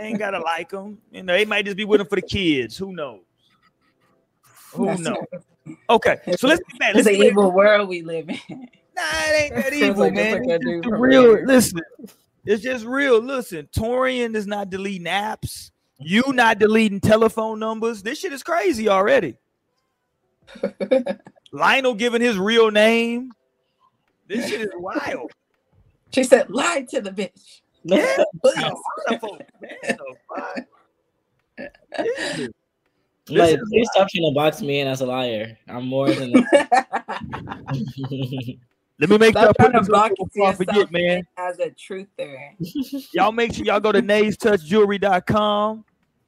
ain't 0.01 0.19
gotta 0.19 0.41
like 0.41 0.71
them. 0.71 0.99
You 1.13 1.23
know, 1.23 1.35
they 1.35 1.45
might 1.45 1.67
just 1.67 1.77
be 1.77 1.85
with 1.85 1.99
them 1.99 2.09
for 2.09 2.17
the 2.17 2.23
kids. 2.23 2.77
Who 2.77 2.93
knows? 2.93 3.21
Who 4.73 4.87
That's 4.87 5.01
knows? 5.01 5.25
Okay, 5.89 6.17
so 6.37 6.49
let's 6.49 6.61
get 6.69 6.79
back. 6.81 6.97
It's 6.97 7.07
an 7.07 7.15
evil 7.15 7.53
world 7.53 7.89
we 7.89 8.03
live 8.03 8.29
in. 8.29 8.69
Nah, 8.97 9.03
it 9.03 9.43
ain't 9.43 9.55
that 9.55 9.65
Sounds 9.73 9.83
evil, 9.83 10.01
like 10.05 10.15
man. 10.15 10.33
like 10.33 10.43
that 10.49 10.61
It's 10.63 10.87
just 10.87 10.95
real. 10.99 11.25
earlier. 11.25 11.47
Listen, 11.47 11.81
it's 12.47 12.63
just 12.63 12.85
real. 12.85 13.21
Listen, 13.21 13.69
Torian 13.77 14.35
is 14.37 14.47
not 14.47 14.71
deleting 14.71 15.07
apps. 15.07 15.71
You 15.99 16.23
not 16.29 16.59
deleting 16.59 17.01
telephone 17.01 17.59
numbers. 17.59 18.03
This 18.03 18.19
shit 18.19 18.33
is 18.33 18.43
crazy 18.43 18.89
already. 18.89 19.37
Lionel 21.53 21.95
giving 21.95 22.21
his 22.21 22.37
real 22.37 22.71
name. 22.71 23.33
This 24.29 24.49
shit 24.49 24.61
is 24.63 24.71
wild. 24.75 25.31
she 26.13 26.25
said, 26.25 26.51
lie 26.51 26.87
to 26.91 27.01
the 27.01 27.11
bitch. 27.11 27.61
Yeah, 27.85 28.17
Please. 28.43 28.57
a 28.59 28.61
lot 28.63 28.75
of 29.13 29.21
folks, 29.21 29.45
man. 29.61 29.99
The. 31.57 32.53
Like, 33.31 33.59
please 33.71 33.89
stop 33.93 34.09
trying 34.11 34.31
to 34.31 34.35
box 34.35 34.61
me 34.61 34.81
in 34.81 34.89
as 34.89 35.01
a 35.01 35.07
liar. 35.07 35.57
I'm 35.69 35.87
more 35.87 36.11
than. 36.13 36.35
Let 39.01 39.11
me 39.11 39.19
make 39.19 39.37
Stop 39.37 39.57
put 39.59 39.73
this 39.73 39.91
up 39.91 40.13
before 40.17 40.49
I 40.49 40.53
forget, 40.53 40.93
man. 40.93 41.27
as 41.37 41.59
a 41.59 41.71
truther. 41.71 42.55
Y'all 43.13 43.33
make 43.33 43.53
sure 43.53 43.65
y'all 43.65 43.81
go 43.81 43.91
to 43.91 44.01
naystouchjewelry.com. 44.01 45.85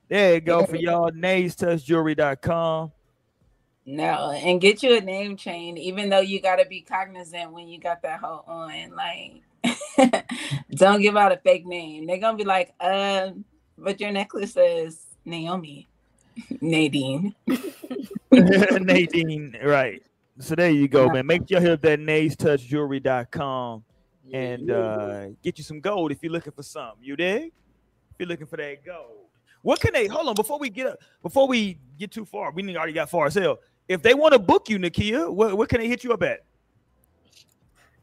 There 0.08 0.34
you 0.34 0.40
go 0.40 0.64
for 0.64 0.76
y'all. 0.76 1.10
Naystouchjewelry.com. 1.12 2.92
No, 3.88 4.32
and 4.32 4.60
get 4.60 4.82
you 4.82 4.96
a 4.96 5.00
name 5.00 5.36
chain, 5.36 5.78
even 5.78 6.10
though 6.10 6.20
you 6.20 6.40
got 6.40 6.56
to 6.56 6.66
be 6.66 6.80
cognizant 6.80 7.52
when 7.52 7.68
you 7.68 7.78
got 7.78 8.02
that 8.02 8.18
whole 8.18 8.42
on. 8.48 8.96
Like, 8.96 10.24
don't 10.70 11.00
give 11.00 11.16
out 11.16 11.30
a 11.30 11.36
fake 11.36 11.66
name. 11.66 12.06
They're 12.06 12.18
gonna 12.18 12.36
be 12.36 12.44
like, 12.44 12.74
um, 12.80 13.44
but 13.78 14.00
your 14.00 14.10
necklace 14.10 14.54
says 14.54 15.06
Naomi, 15.24 15.86
Nadine. 16.60 17.32
Nadine, 18.32 19.56
right. 19.62 20.02
So 20.38 20.54
there 20.54 20.70
you 20.70 20.88
go, 20.88 21.08
man. 21.08 21.26
Make 21.26 21.48
sure 21.48 21.58
you 21.58 21.64
hit 21.64 21.72
up 21.72 21.82
that 21.82 21.98
naystouchjewelry.com 22.00 23.84
and 24.32 24.70
uh 24.72 25.28
get 25.42 25.56
you 25.56 25.62
some 25.62 25.80
gold 25.80 26.10
if 26.10 26.22
you're 26.22 26.32
looking 26.32 26.52
for 26.52 26.62
some. 26.62 26.92
You 27.00 27.16
dig? 27.16 27.44
If 27.44 28.16
you're 28.18 28.28
looking 28.28 28.46
for 28.46 28.56
that 28.56 28.84
gold. 28.84 29.26
What 29.62 29.80
can 29.80 29.92
they 29.92 30.06
hold 30.06 30.28
on 30.28 30.34
before 30.34 30.58
we 30.58 30.70
get 30.70 30.86
up 30.86 30.98
before 31.22 31.48
we 31.48 31.78
get 31.98 32.12
too 32.12 32.24
far? 32.24 32.52
We 32.52 32.62
didn't 32.62 32.76
already 32.76 32.92
got 32.92 33.10
far 33.10 33.26
as 33.26 33.34
hell. 33.34 33.58
If 33.88 34.02
they 34.02 34.14
want 34.14 34.32
to 34.32 34.38
book 34.38 34.68
you, 34.68 34.78
Nakia, 34.78 35.32
what, 35.32 35.56
what 35.56 35.68
can 35.68 35.80
they 35.80 35.88
hit 35.88 36.02
you 36.02 36.12
up 36.12 36.22
at? 36.22 36.44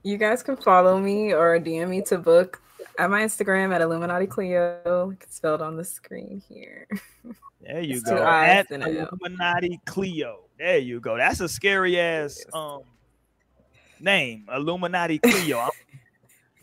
You 0.03 0.17
guys 0.17 0.43
can 0.43 0.57
follow 0.57 0.99
me 0.99 1.33
or 1.33 1.59
DM 1.59 1.89
me 1.89 2.01
to 2.03 2.17
book 2.17 2.61
at 2.99 3.09
my 3.09 3.21
Instagram 3.21 3.73
at 3.73 3.81
Illuminati 3.81 4.27
Cleo. 4.27 5.15
It's 5.21 5.35
spelled 5.35 5.61
on 5.61 5.77
the 5.77 5.83
screen 5.83 6.41
here. 6.49 6.87
There 7.61 7.81
you 7.81 7.95
It's 7.95 8.03
go. 8.03 8.17
At 8.17 8.69
and. 8.71 8.83
Illuminati 8.83 9.79
Cleo. 9.85 10.42
There 10.57 10.77
you 10.77 10.99
go. 10.99 11.17
That's 11.17 11.39
a 11.39 11.49
scary 11.49 11.99
ass 11.99 12.37
Yes. 12.39 12.45
um 12.53 12.81
name. 13.99 14.47
Illuminati 14.53 15.19
Cleo. 15.23 15.57
I'm- 15.59 15.69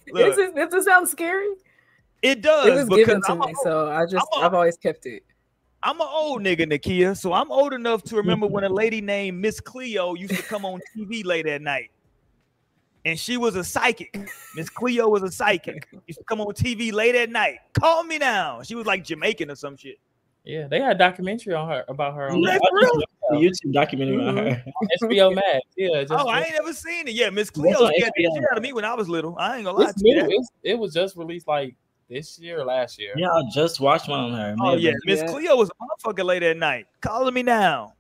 Is 0.07 0.13
Look, 0.15 0.39
it, 0.39 0.71
does 0.71 0.75
it 0.75 0.85
sound 0.85 1.09
scary? 1.09 1.49
it 2.23 2.43
does 2.43 2.67
It 2.67 2.89
was 2.89 2.99
given 2.99 3.23
to 3.23 3.33
I'm 3.33 3.43
a- 3.43 3.47
me, 3.49 3.55
so 3.63 3.91
I 3.91 4.05
just 4.07 4.27
I'm 4.35 4.43
a- 4.43 4.47
I've 4.47 4.55
always 4.55 4.77
kept 4.77 5.07
it. 5.07 5.23
I'm 5.83 5.99
an 6.01 6.07
old 6.11 6.43
nigga, 6.43 6.67
Nakia, 6.71 7.17
so 7.17 7.33
I'm 7.33 7.51
old 7.51 7.73
enough 7.73 8.03
to 8.05 8.17
remember 8.17 8.47
when 8.47 8.65
a 8.65 8.69
lady 8.83 9.01
named 9.01 9.41
Miss 9.41 9.61
Cleo 9.61 10.13
used 10.15 10.35
to 10.37 10.43
come 10.43 10.67
on 10.67 10.81
TV 10.95 11.25
late 11.25 11.47
at 11.47 11.63
night. 11.63 11.91
And 13.07 13.19
she 13.19 13.39
was 13.39 13.57
a 13.57 13.65
psychic. 13.65 14.15
Miss 14.55 14.69
Cleo 14.69 15.09
was 15.09 15.23
a 15.23 15.31
psychic. 15.31 15.89
She 15.91 15.99
Used 16.09 16.19
to 16.19 16.25
come 16.25 16.43
on 16.43 16.49
TV 16.53 16.93
late 16.93 17.15
at 17.15 17.31
night. 17.31 17.61
Call 17.73 18.05
me 18.05 18.19
now. 18.19 18.61
She 18.63 18.75
was 18.75 18.85
like 18.85 19.05
Jamaican 19.05 19.51
or 19.51 19.55
some 19.55 19.75
shit. 19.79 19.99
Yeah, 20.45 20.67
they 20.69 20.81
had 20.81 20.97
a 20.97 20.99
documentary 20.99 21.55
on 21.55 21.69
her 21.69 21.85
about 21.89 22.15
her 22.15 22.31
on 22.31 22.43
Yeah, 22.43 22.53
That's 22.53 22.71
real? 22.73 23.03
A 23.31 23.35
YouTube 23.35 23.73
documentary 23.73 24.25
on 24.25 24.37
her. 24.37 24.65
HBO 25.03 25.35
Max. 25.35 25.61
Yeah, 25.77 26.03
just, 26.03 26.13
Oh, 26.13 26.29
I 26.29 26.43
ain't 26.43 26.55
never 26.55 26.73
seen 26.73 27.09
it. 27.09 27.15
Yeah, 27.15 27.31
Miss 27.31 27.51
Cleo 27.51 27.71
What's 27.71 27.83
on 27.83 27.93
scared 27.97 28.13
the 28.17 28.23
shit 28.23 28.45
out 28.51 28.57
of 28.57 28.63
me 28.63 28.73
when 28.73 28.85
I 28.85 28.95
was 28.95 29.09
little. 29.09 29.37
I 29.39 29.57
ain't 29.57 29.67
gonna 29.67 29.79
lie 29.79 29.91
it's 29.91 30.01
to 30.01 30.09
you. 30.09 30.15
new. 30.17 30.29
that. 30.29 30.49
It 30.63 30.79
was 30.79 30.95
just 30.95 31.17
released 31.17 31.47
like 31.47 31.77
this 32.09 32.39
year 32.39 32.61
or 32.61 32.65
last 32.65 32.99
year. 32.99 33.13
Yeah, 33.17 33.31
I 33.31 33.43
just 33.55 33.81
watched 33.81 34.09
one 34.09 34.19
on 34.19 34.33
her. 34.33 34.57
Oh 34.61 34.73
Maybe. 34.73 34.83
yeah, 34.83 34.93
Miss 35.05 35.23
Cleo 35.31 35.57
was 35.57 35.69
a 35.71 36.09
motherfucker 36.09 36.25
late 36.25 36.43
at 36.43 36.57
night. 36.57 36.87
Calling 37.03 37.35
me 37.35 37.43
now. 37.43 37.93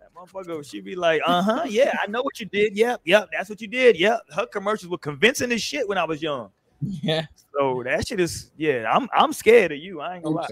That 0.00 0.12
Motherfucker, 0.14 0.68
she 0.68 0.80
be 0.80 0.96
like, 0.96 1.22
uh 1.24 1.42
huh, 1.42 1.64
yeah, 1.68 1.92
I 2.02 2.10
know 2.10 2.22
what 2.22 2.40
you 2.40 2.46
did. 2.46 2.76
Yep, 2.76 3.02
yep, 3.04 3.28
that's 3.32 3.48
what 3.48 3.60
you 3.60 3.68
did. 3.68 3.96
Yep, 3.98 4.20
her 4.34 4.46
commercials 4.46 4.90
were 4.90 4.98
convincing 4.98 5.52
as 5.52 5.62
shit 5.62 5.88
when 5.88 5.96
I 5.96 6.04
was 6.04 6.20
young. 6.22 6.50
Yeah. 6.80 7.26
So 7.58 7.82
that 7.82 8.06
shit 8.06 8.20
is, 8.20 8.52
yeah, 8.56 8.88
I'm 8.88 9.08
I'm 9.12 9.32
scared 9.32 9.72
of 9.72 9.78
you. 9.78 10.00
I 10.00 10.14
ain't 10.14 10.24
gonna 10.24 10.36
lie. 10.36 10.46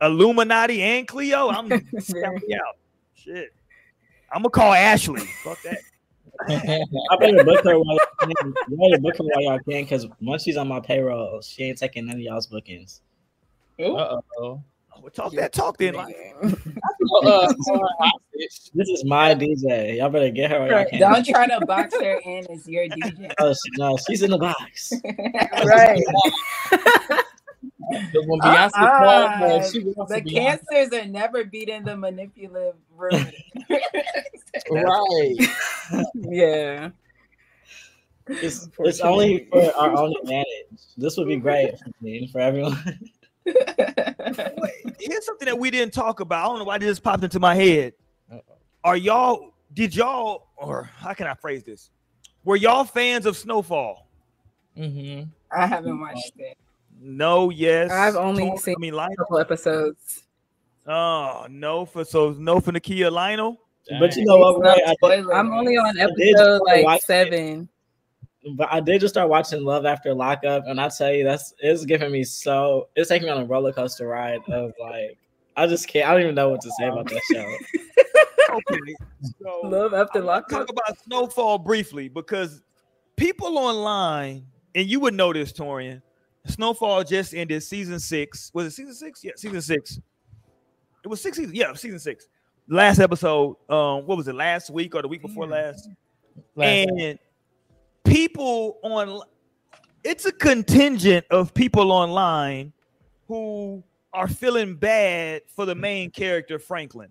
Interesting. 0.00 0.20
Illuminati 0.20 0.82
and 0.82 1.08
Cleo, 1.08 1.48
I'm 1.48 1.66
scared 1.98 2.42
me 2.46 2.54
out. 2.54 2.76
Shit, 3.14 3.52
I'm 4.32 4.42
gonna 4.42 4.50
call 4.50 4.72
Ashley. 4.72 5.20
Fuck 5.44 5.58
that. 5.62 5.78
I 6.48 7.16
better 7.18 7.42
book 7.44 7.64
her 7.64 7.78
while 7.78 7.96
y'all 7.96 8.34
can. 8.34 8.54
You 8.68 8.76
better 8.76 9.00
book 9.00 9.16
her 9.18 9.24
while 9.24 9.42
y'all 9.42 9.58
can, 9.58 9.82
because 9.82 10.06
once 10.20 10.44
she's 10.44 10.56
on 10.56 10.68
my 10.68 10.80
payroll, 10.80 11.40
she 11.42 11.64
ain't 11.64 11.78
taking 11.78 12.06
none 12.06 12.16
of 12.16 12.20
y'all's 12.20 12.46
bookings. 12.46 13.00
Uh-oh. 13.80 14.22
Oh, 14.40 14.62
well, 15.00 15.10
talk 15.10 15.32
that 15.34 15.52
talk 15.52 15.78
then. 15.78 15.94
Like, 15.94 16.16
Uh. 17.24 17.52
This 18.74 18.88
is 18.88 19.04
my 19.04 19.34
DJ. 19.34 19.96
Y'all 19.98 20.10
better 20.10 20.30
get 20.30 20.50
her 20.50 20.60
while 20.60 20.70
y'all 20.70 20.84
can. 20.84 21.00
Don't 21.00 21.26
try 21.26 21.46
to 21.46 21.64
box 21.66 21.94
her 21.94 22.20
in 22.24 22.46
as 22.50 22.68
your 22.68 22.84
DJ. 22.86 23.32
Oh, 23.40 23.54
no, 23.76 23.96
she's 24.08 24.22
in 24.22 24.30
the 24.30 24.38
box. 24.38 24.92
right. 25.64 26.02
But 28.12 28.26
when 28.26 28.40
Beyonce 28.40 28.70
Uh-uh. 28.74 28.98
called 28.98 29.30
her, 29.30 29.70
she 29.70 29.84
wants 29.84 30.12
The 30.12 30.18
to 30.18 30.24
be 30.24 30.32
cancers 30.32 30.92
are 30.92 31.06
never 31.06 31.44
beating 31.44 31.84
the 31.84 31.96
manipulative 31.96 32.76
room. 32.96 33.26
right. 34.70 35.36
Yeah. 36.14 36.90
It's, 38.28 38.68
it's 38.80 39.00
only 39.00 39.48
for 39.50 39.74
our 39.74 39.96
own 39.96 40.14
advantage. 40.20 40.46
This 40.98 41.16
would 41.16 41.28
be 41.28 41.36
great 41.36 41.78
for 41.78 41.90
me, 42.02 42.28
for 42.30 42.40
everyone. 42.40 42.98
wait, 43.46 44.96
here's 45.00 45.24
something 45.24 45.46
that 45.46 45.58
we 45.58 45.70
didn't 45.70 45.94
talk 45.94 46.20
about. 46.20 46.44
I 46.44 46.48
don't 46.48 46.58
know 46.58 46.64
why 46.64 46.76
this 46.76 47.00
popped 47.00 47.24
into 47.24 47.40
my 47.40 47.54
head. 47.54 47.94
Are 48.84 48.96
y'all? 48.98 49.54
Did 49.72 49.96
y'all? 49.96 50.48
Or 50.56 50.90
how 50.96 51.14
can 51.14 51.26
I 51.26 51.34
phrase 51.34 51.62
this? 51.62 51.90
Were 52.44 52.56
y'all 52.56 52.84
fans 52.84 53.24
of 53.24 53.36
Snowfall? 53.36 54.06
Mm-hmm. 54.76 55.28
I 55.50 55.66
haven't 55.66 55.98
watched 55.98 56.32
it. 56.36 56.58
No. 57.00 57.50
Yes. 57.50 57.90
I've 57.90 58.16
only 58.16 58.44
Tor- 58.44 58.58
seen 58.58 58.74
I 58.78 58.80
mean, 58.80 58.94
A 58.94 59.08
couple 59.16 59.38
episodes. 59.38 60.24
Oh 60.86 61.46
no 61.50 61.84
for 61.84 62.04
so 62.04 62.32
no 62.38 62.60
for 62.60 62.72
Nakia 62.72 63.12
Lionel. 63.12 63.58
But 64.00 64.16
you 64.16 64.24
know 64.24 64.36
what? 64.38 64.60
Ray? 64.62 64.82
I 64.86 65.16
did, 65.16 65.30
I'm 65.30 65.52
only 65.52 65.76
on 65.76 65.98
episode 65.98 66.60
like 66.66 66.98
it. 66.98 67.02
seven. 67.04 67.68
but 68.54 68.68
I 68.70 68.80
did 68.80 69.00
just 69.00 69.14
start 69.14 69.28
watching 69.30 69.64
Love 69.64 69.86
After 69.86 70.12
Lockup, 70.14 70.64
and 70.66 70.78
I 70.80 70.88
tell 70.90 71.12
you, 71.12 71.24
that's 71.24 71.54
it's 71.60 71.84
giving 71.86 72.10
me 72.12 72.22
so. 72.24 72.88
It's 72.96 73.08
taking 73.08 73.26
me 73.26 73.32
on 73.32 73.42
a 73.42 73.44
roller 73.46 73.72
coaster 73.72 74.06
ride 74.08 74.40
of 74.48 74.72
like. 74.80 75.16
I 75.56 75.66
just 75.66 75.88
can't. 75.88 76.08
I 76.08 76.12
don't 76.12 76.22
even 76.22 76.34
know 76.34 76.50
what 76.50 76.60
to 76.62 76.70
say 76.78 76.86
about 76.86 77.08
that 77.10 77.22
show. 77.32 77.54
Okay. 78.50 78.94
So 79.42 79.60
Love 79.68 79.92
after 79.92 80.20
I 80.20 80.22
lockup. 80.22 80.60
talk 80.60 80.70
about 80.70 80.98
Snowfall 81.04 81.58
briefly 81.58 82.08
because 82.08 82.62
people 83.16 83.58
online, 83.58 84.46
and 84.74 84.86
you 84.88 85.00
would 85.00 85.12
know 85.12 85.34
this, 85.34 85.52
Torian. 85.52 86.00
Snowfall 86.48 87.04
just 87.04 87.34
ended 87.34 87.62
season 87.62 88.00
six. 88.00 88.50
Was 88.54 88.66
it 88.66 88.70
season 88.72 88.94
six? 88.94 89.22
Yeah, 89.22 89.32
season 89.36 89.62
six. 89.62 90.00
It 91.04 91.08
was 91.08 91.20
six 91.20 91.36
seasons. 91.36 91.56
Yeah, 91.56 91.72
season 91.74 91.98
six. 91.98 92.26
Last 92.68 92.98
episode. 92.98 93.56
Um, 93.68 94.06
what 94.06 94.16
was 94.18 94.28
it? 94.28 94.34
Last 94.34 94.70
week 94.70 94.94
or 94.94 95.02
the 95.02 95.08
week 95.08 95.22
before 95.22 95.46
last? 95.46 95.88
and 96.56 97.18
people 98.04 98.78
on 98.82 99.20
it's 100.04 100.24
a 100.26 100.32
contingent 100.32 101.24
of 101.30 101.52
people 101.54 101.92
online 101.92 102.72
who 103.26 103.82
are 104.12 104.28
feeling 104.28 104.74
bad 104.74 105.42
for 105.54 105.66
the 105.66 105.74
main 105.74 106.10
character 106.10 106.58
franklin 106.58 107.10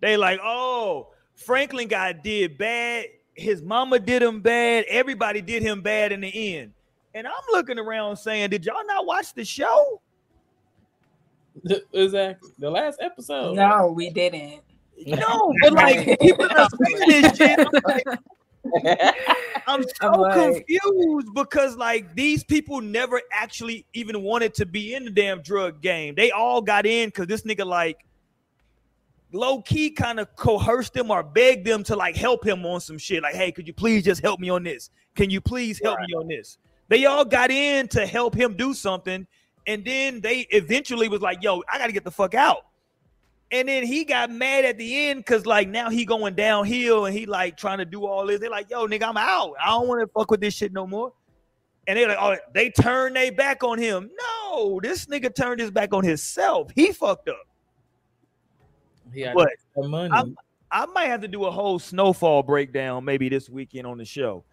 they 0.00 0.16
like 0.16 0.38
oh 0.42 1.08
franklin 1.34 1.88
got 1.88 2.22
did 2.22 2.58
bad 2.58 3.06
his 3.34 3.62
mama 3.62 3.98
did 3.98 4.22
him 4.22 4.40
bad 4.40 4.84
everybody 4.88 5.40
did 5.40 5.62
him 5.62 5.80
bad 5.80 6.12
in 6.12 6.20
the 6.20 6.56
end 6.56 6.72
and 7.14 7.26
i'm 7.26 7.32
looking 7.52 7.78
around 7.78 8.16
saying 8.16 8.50
did 8.50 8.64
y'all 8.64 8.86
not 8.86 9.06
watch 9.06 9.34
the 9.34 9.44
show 9.44 10.00
exactly 11.92 12.50
the 12.58 12.70
last 12.70 13.00
episode. 13.02 13.56
No, 13.56 13.92
we 13.94 14.10
didn't. 14.10 14.60
no 15.06 15.52
but 15.62 15.72
like 15.72 16.20
people 16.20 16.46
are 16.50 16.68
saying 16.84 17.22
this 17.22 17.36
shit 17.36 17.58
I'm 17.58 17.66
like, 17.84 18.04
I'm 19.66 19.82
so 19.82 19.88
I'm 20.02 20.20
like- 20.20 20.66
confused 20.66 21.28
because 21.34 21.76
like 21.76 22.14
these 22.14 22.44
people 22.44 22.80
never 22.80 23.20
actually 23.32 23.86
even 23.94 24.22
wanted 24.22 24.54
to 24.54 24.66
be 24.66 24.94
in 24.94 25.04
the 25.04 25.10
damn 25.10 25.42
drug 25.42 25.80
game. 25.80 26.14
They 26.14 26.30
all 26.30 26.60
got 26.62 26.86
in 26.86 27.08
because 27.08 27.26
this 27.26 27.42
nigga 27.42 27.66
like 27.66 28.04
low 29.32 29.62
key 29.62 29.90
kind 29.90 30.20
of 30.20 30.34
coerced 30.36 30.94
them 30.94 31.10
or 31.10 31.22
begged 31.22 31.66
them 31.66 31.82
to 31.84 31.96
like 31.96 32.16
help 32.16 32.46
him 32.46 32.64
on 32.66 32.80
some 32.80 32.98
shit. 32.98 33.22
Like, 33.22 33.34
hey, 33.34 33.50
could 33.52 33.66
you 33.66 33.72
please 33.72 34.04
just 34.04 34.22
help 34.22 34.40
me 34.40 34.50
on 34.50 34.62
this? 34.62 34.90
Can 35.14 35.30
you 35.30 35.40
please 35.40 35.80
help 35.82 35.98
me 36.00 36.14
on 36.14 36.28
this? 36.28 36.58
They 36.90 37.06
all 37.06 37.24
got 37.24 37.50
in 37.52 37.86
to 37.88 38.04
help 38.04 38.34
him 38.34 38.56
do 38.56 38.74
something, 38.74 39.24
and 39.66 39.84
then 39.84 40.20
they 40.20 40.40
eventually 40.50 41.08
was 41.08 41.20
like, 41.22 41.40
yo, 41.40 41.62
I 41.72 41.78
gotta 41.78 41.92
get 41.92 42.02
the 42.04 42.10
fuck 42.10 42.34
out. 42.34 42.66
And 43.52 43.68
then 43.68 43.84
he 43.84 44.04
got 44.04 44.30
mad 44.30 44.64
at 44.64 44.76
the 44.76 45.08
end 45.08 45.20
because 45.20 45.46
like 45.46 45.68
now 45.68 45.88
he 45.88 46.04
going 46.04 46.34
downhill 46.34 47.06
and 47.06 47.16
he 47.16 47.26
like 47.26 47.56
trying 47.56 47.78
to 47.78 47.84
do 47.84 48.06
all 48.06 48.26
this. 48.26 48.40
They're 48.40 48.50
like, 48.50 48.70
yo, 48.70 48.86
nigga, 48.86 49.04
I'm 49.04 49.16
out. 49.16 49.54
I 49.60 49.68
don't 49.70 49.88
want 49.88 50.00
to 50.02 50.06
fuck 50.08 50.30
with 50.30 50.40
this 50.40 50.54
shit 50.54 50.72
no 50.72 50.86
more. 50.86 51.12
And 51.86 51.96
they're 51.96 52.08
like, 52.08 52.18
oh, 52.20 52.36
they 52.54 52.70
turned 52.70 53.16
their 53.16 53.32
back 53.32 53.64
on 53.64 53.78
him. 53.78 54.10
No, 54.20 54.80
this 54.82 55.06
nigga 55.06 55.34
turned 55.34 55.60
his 55.60 55.70
back 55.70 55.92
on 55.92 56.04
himself. 56.04 56.70
He 56.74 56.92
fucked 56.92 57.28
up. 57.28 57.42
He 59.12 59.22
had 59.22 59.34
But 59.34 59.48
money. 59.76 60.10
I'm- 60.12 60.36
I 60.72 60.86
might 60.86 61.06
have 61.06 61.20
to 61.22 61.28
do 61.28 61.46
a 61.46 61.50
whole 61.50 61.80
snowfall 61.80 62.44
breakdown 62.44 63.04
maybe 63.04 63.28
this 63.28 63.50
weekend 63.50 63.88
on 63.88 63.98
the 63.98 64.04
show. 64.04 64.44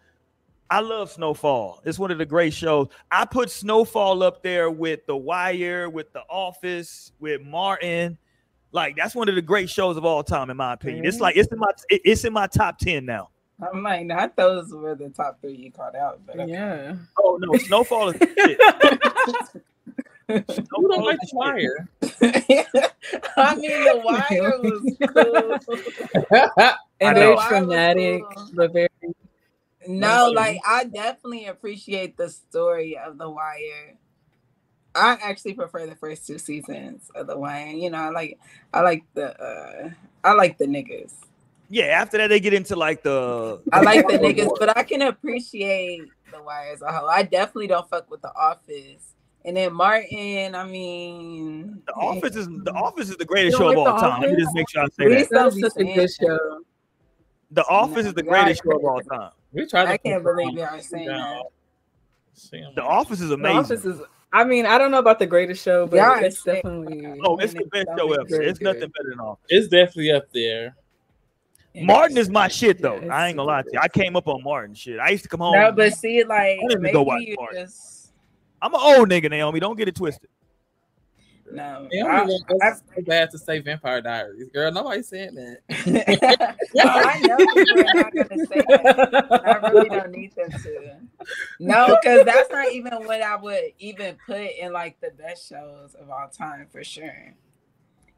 I 0.70 0.80
love 0.80 1.10
Snowfall. 1.10 1.80
It's 1.84 1.98
one 1.98 2.10
of 2.10 2.18
the 2.18 2.26
great 2.26 2.52
shows. 2.52 2.88
I 3.10 3.24
put 3.24 3.50
Snowfall 3.50 4.22
up 4.22 4.42
there 4.42 4.70
with 4.70 5.06
The 5.06 5.16
Wire, 5.16 5.88
with 5.88 6.12
The 6.12 6.22
Office, 6.28 7.12
with 7.20 7.40
Martin. 7.42 8.18
Like 8.72 8.96
that's 8.96 9.14
one 9.14 9.30
of 9.30 9.34
the 9.34 9.42
great 9.42 9.70
shows 9.70 9.96
of 9.96 10.04
all 10.04 10.22
time, 10.22 10.50
in 10.50 10.56
my 10.58 10.74
opinion. 10.74 11.06
It's 11.06 11.20
like 11.20 11.36
it's 11.36 11.50
in 11.50 11.58
my 11.58 11.70
it- 11.88 12.02
it's 12.04 12.24
in 12.24 12.32
my 12.34 12.46
top 12.46 12.78
ten 12.78 13.06
now. 13.06 13.30
I'm 13.66 13.80
might 13.82 14.06
not. 14.06 14.36
Those 14.36 14.72
were 14.72 14.94
the 14.94 15.08
top 15.08 15.40
three 15.40 15.54
you 15.56 15.72
called 15.72 15.96
out. 15.96 16.20
But 16.26 16.38
okay. 16.40 16.52
Yeah. 16.52 16.96
Oh 17.18 17.38
no, 17.40 17.58
Snowfall 17.58 18.10
is 18.10 18.18
the 18.18 18.28
shit. 18.36 19.62
Who 20.28 20.88
don't 20.88 21.02
like 21.04 21.18
the 21.20 21.28
wire? 21.32 21.88
I 23.38 23.54
mean, 23.54 23.70
the 23.70 24.02
wire 24.04 24.58
was 24.60 24.82
cool. 25.14 26.74
And 27.00 27.10
I 27.10 27.14
very 27.14 27.26
know. 27.30 27.34
Wire 27.36 27.36
was 27.36 27.48
traumatic, 27.48 28.22
cool. 28.34 28.50
but 28.54 28.72
very 28.72 28.87
No, 29.86 30.30
like 30.34 30.58
I 30.66 30.84
definitely 30.84 31.46
appreciate 31.46 32.16
the 32.16 32.28
story 32.28 32.96
of 32.98 33.18
The 33.18 33.30
Wire. 33.30 33.94
I 34.94 35.16
actually 35.22 35.54
prefer 35.54 35.86
the 35.86 35.94
first 35.94 36.26
two 36.26 36.38
seasons 36.38 37.10
of 37.14 37.26
The 37.28 37.38
Wire. 37.38 37.68
You 37.68 37.90
know, 37.90 37.98
I 37.98 38.08
like 38.10 38.38
I 38.74 38.80
like 38.80 39.04
the 39.14 39.40
uh 39.40 39.90
I 40.24 40.32
like 40.32 40.58
the 40.58 40.66
niggas. 40.66 41.12
Yeah, 41.70 41.84
after 41.84 42.16
that 42.18 42.28
they 42.28 42.40
get 42.40 42.54
into 42.54 42.74
like 42.76 43.02
the 43.02 43.60
I 43.72 43.82
like 43.82 44.06
the 44.08 44.14
niggas, 44.18 44.50
but 44.58 44.76
I 44.76 44.82
can 44.82 45.02
appreciate 45.02 46.02
The 46.32 46.42
Wire 46.42 46.72
as 46.72 46.82
a 46.82 46.90
whole. 46.92 47.08
I 47.08 47.22
definitely 47.22 47.68
don't 47.68 47.88
fuck 47.88 48.10
with 48.10 48.22
The 48.22 48.34
Office. 48.34 49.14
And 49.44 49.56
then 49.56 49.72
Martin, 49.72 50.54
I 50.56 50.64
mean, 50.66 51.80
The 51.86 51.92
Office 51.94 52.34
is 52.36 52.48
the 52.48 52.72
Office 52.72 53.08
is 53.10 53.16
the 53.16 53.24
greatest 53.24 53.56
show 53.56 53.70
of 53.70 53.78
all 53.78 53.84
like 53.84 53.94
The 53.94 54.00
time. 54.08 54.20
Let 54.22 54.30
me 54.32 54.36
just 54.42 54.54
make 54.54 54.68
sure 54.68 54.82
I 54.82 54.86
say 54.86 55.04
Please 55.06 55.28
that. 55.28 55.34
don't 55.34 55.44
that's 55.44 55.54
be 55.54 55.62
such 55.62 55.76
a 55.76 55.94
good 55.94 56.10
show. 56.10 56.60
The 57.52 57.64
Office 57.66 58.06
is 58.06 58.14
the 58.14 58.24
No, 58.24 58.30
greatest 58.30 58.62
y'all- 58.64 58.72
show 58.72 58.78
of 58.78 58.84
all 58.84 59.00
time. 59.02 59.30
We 59.52 59.66
tried 59.66 59.84
to 59.86 59.90
I 59.92 59.96
can't 59.96 60.22
believe 60.22 60.48
some 60.48 60.56
y'all 60.56 60.66
are 60.66 60.80
saying 60.80 61.06
that. 61.06 62.74
The 62.76 62.82
Office 62.82 63.20
is 63.20 63.28
The 63.30 63.34
amazing. 63.34 63.58
Office 63.58 63.84
is. 63.84 64.00
I 64.32 64.44
mean, 64.44 64.66
I 64.66 64.76
don't 64.76 64.90
know 64.90 64.98
about 64.98 65.18
the 65.18 65.26
greatest 65.26 65.64
show, 65.64 65.86
but 65.86 65.96
Yeah, 65.96 66.20
it's 66.20 66.46
it's- 66.46 66.62
definitely. 66.62 67.20
Oh, 67.24 67.38
it's 67.38 67.54
the 67.54 67.64
best 67.64 67.86
show 67.96 68.12
ever. 68.12 68.24
Very 68.28 68.46
It's 68.46 68.58
good. 68.58 68.64
nothing 68.64 68.80
better 68.96 69.10
than 69.10 69.20
Office. 69.20 69.44
It's 69.48 69.68
definitely 69.68 70.12
up 70.12 70.24
there. 70.32 70.76
Martin 71.74 72.16
is 72.16 72.28
my 72.28 72.48
shit 72.48 72.82
though. 72.82 73.00
Yeah, 73.00 73.14
I 73.14 73.28
ain't 73.28 73.36
gonna 73.36 73.46
lie 73.48 73.62
to 73.62 73.68
you. 73.72 73.78
I 73.80 73.88
came 73.88 74.16
up 74.16 74.26
on 74.28 74.42
Martin 74.42 74.74
shit. 74.74 74.98
I 74.98 75.10
used 75.10 75.22
to 75.22 75.28
come 75.28 75.40
home. 75.40 75.54
No, 75.54 75.70
but 75.72 75.92
see, 75.94 76.18
it 76.18 76.28
like 76.28 76.58
I 76.62 76.66
didn't 76.68 76.92
go 76.92 77.02
watch 77.02 77.22
Martin. 77.36 77.64
Just... 77.66 78.12
I'm 78.60 78.74
an 78.74 78.80
old 78.82 79.08
nigga, 79.08 79.30
Naomi. 79.30 79.60
Don't 79.60 79.76
get 79.76 79.86
it 79.88 79.94
twisted. 79.94 80.28
No. 81.52 81.88
They 81.90 82.00
I, 82.00 82.20
only 82.20 82.34
want 82.34 82.62
I, 82.62 82.68
us 82.68 82.82
so 82.94 83.02
bad 83.02 83.30
to 83.30 83.38
say 83.38 83.60
Vampire 83.60 84.00
Diaries, 84.00 84.48
girl. 84.52 84.72
Nobody's 84.72 85.08
saying 85.08 85.34
that. 85.34 86.56
no, 86.74 86.82
I 86.84 87.20
know 87.20 87.36
people 87.36 87.80
are 87.80 87.94
not 87.94 88.14
gonna 88.14 88.46
say 88.46 88.62
that. 88.68 89.42
I 89.46 89.68
really 89.68 89.88
don't 89.88 90.10
need 90.10 90.34
them 90.34 90.50
to. 90.50 90.96
No, 91.60 91.98
because 92.00 92.24
that's 92.24 92.50
not 92.50 92.72
even 92.72 92.92
what 93.04 93.22
I 93.22 93.36
would 93.36 93.72
even 93.78 94.16
put 94.26 94.40
in 94.40 94.72
like 94.72 95.00
the 95.00 95.10
best 95.10 95.48
shows 95.48 95.94
of 95.94 96.10
all 96.10 96.28
time 96.28 96.66
for 96.70 96.84
sure. 96.84 97.34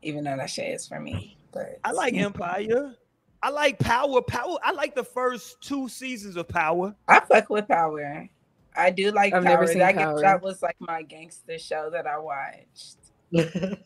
Even 0.03 0.25
though 0.25 0.37
that 0.37 0.49
shit 0.49 0.73
is 0.73 0.87
for 0.87 0.99
me, 0.99 1.37
but 1.53 1.79
I 1.85 1.93
like 1.93 2.15
Empire. 2.15 2.97
I 3.43 3.51
like 3.51 3.79
Power. 3.79 4.21
Power. 4.23 4.59
I 4.63 4.73
like 4.73 4.95
the 4.95 5.05
first 5.05 5.61
two 5.61 5.89
seasons 5.89 6.37
of 6.37 6.49
Power. 6.49 6.95
I 7.09 7.21
fuck 7.21 7.51
with 7.51 7.69
Power. 7.69 8.29
I 8.77 8.91
do 8.91 9.11
like 9.11 9.35
I've 9.35 9.45
Power. 9.45 9.55
never 9.55 9.67
seen 9.67 9.79
that, 9.79 9.95
guess 9.95 10.05
Power. 10.05 10.21
that 10.21 10.43
was 10.43 10.63
like 10.63 10.77
my 10.79 11.03
gangster 11.03 11.59
show 11.59 11.91
that 11.91 12.07
I 12.07 12.19
watched. 12.19 12.97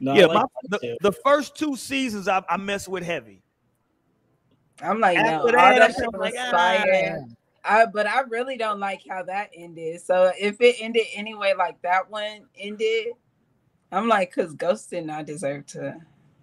no, 0.00 0.14
yeah, 0.14 0.26
like 0.26 0.34
my, 0.34 0.44
the, 0.78 0.96
the 1.00 1.12
first 1.12 1.56
two 1.56 1.76
seasons 1.76 2.28
I, 2.28 2.42
I 2.48 2.56
mess 2.56 2.88
with 2.88 3.02
heavy. 3.02 3.42
I'm 4.82 5.00
like, 5.00 5.18
After 5.18 5.32
all 5.34 5.52
that, 5.52 5.78
that 5.78 5.82
I'm 5.82 5.92
shit 5.92 6.12
was 6.12 6.20
like, 6.20 6.34
ah. 6.38 6.50
fire. 6.50 7.24
I, 7.64 7.86
but 7.86 8.06
I 8.06 8.20
really 8.20 8.58
don't 8.58 8.78
like 8.78 9.00
how 9.08 9.22
that 9.22 9.50
ended. 9.54 10.02
So 10.02 10.32
if 10.38 10.60
it 10.60 10.76
ended 10.80 11.06
anyway, 11.14 11.54
like 11.56 11.80
that 11.82 12.10
one 12.10 12.46
ended, 12.58 13.08
I'm 13.90 14.08
like, 14.08 14.34
cause 14.34 14.54
Ghost 14.54 14.90
did 14.90 15.06
not 15.06 15.24
deserve 15.24 15.66
to, 15.68 15.96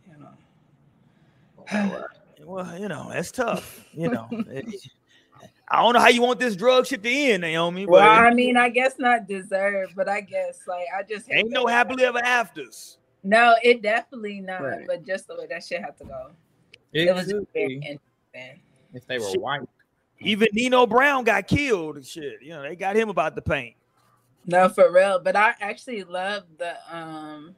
you 0.08 0.18
know. 0.20 2.06
Well, 2.44 2.80
you 2.80 2.88
know, 2.88 3.10
that's 3.12 3.32
tough. 3.32 3.86
You 3.94 4.10
know, 4.10 4.28
It- 4.32 4.92
I 5.72 5.82
don't 5.82 5.94
know 5.94 6.00
how 6.02 6.10
you 6.10 6.22
want 6.22 6.40
this 6.40 6.56
drug 6.56 6.86
shit 6.86 7.02
to 7.04 7.10
end, 7.10 7.42
Naomi. 7.42 7.86
But 7.86 7.92
Well, 7.94 8.10
I 8.10 8.32
mean, 8.34 8.58
I 8.58 8.70
guess 8.70 9.00
not 9.00 9.28
deserved, 9.28 9.96
but 9.96 10.10
I 10.10 10.20
guess 10.22 10.60
like 10.68 10.86
I 10.98 11.04
just 11.04 11.32
ain't 11.32 11.50
no 11.50 11.66
that. 11.66 11.72
happily 11.72 12.04
ever 12.04 12.20
afters. 12.20 12.98
No, 13.24 13.56
it 13.64 13.82
definitely 13.82 14.42
not. 14.42 14.62
Right. 14.62 14.86
But 14.88 15.06
just 15.06 15.28
the 15.28 15.36
way 15.36 15.46
that 15.48 15.64
shit 15.64 15.82
had 15.82 15.98
to 16.00 16.04
go, 16.06 16.32
It, 16.92 17.08
it 17.08 17.16
was 17.16 17.26
very 17.28 17.46
be 17.54 17.74
interesting. 17.76 18.62
if 18.94 19.06
they 19.08 19.18
were 19.20 19.30
Shit. 19.30 19.42
white. 19.42 19.62
Even 20.20 20.50
Nino 20.54 20.86
Brown 20.86 21.24
got 21.24 21.48
killed 21.48 21.96
and 21.96 22.06
shit. 22.06 22.42
You 22.42 22.50
know, 22.52 22.62
they 22.64 22.76
got 22.76 22.96
him 22.96 23.10
about 23.10 23.36
the 23.36 23.42
paint. 23.42 23.76
No, 24.46 24.68
for 24.70 24.92
real. 24.92 25.20
But 25.20 25.36
I 25.36 25.54
actually 25.62 26.04
love 26.04 26.44
the 26.58 26.76
um 26.96 27.56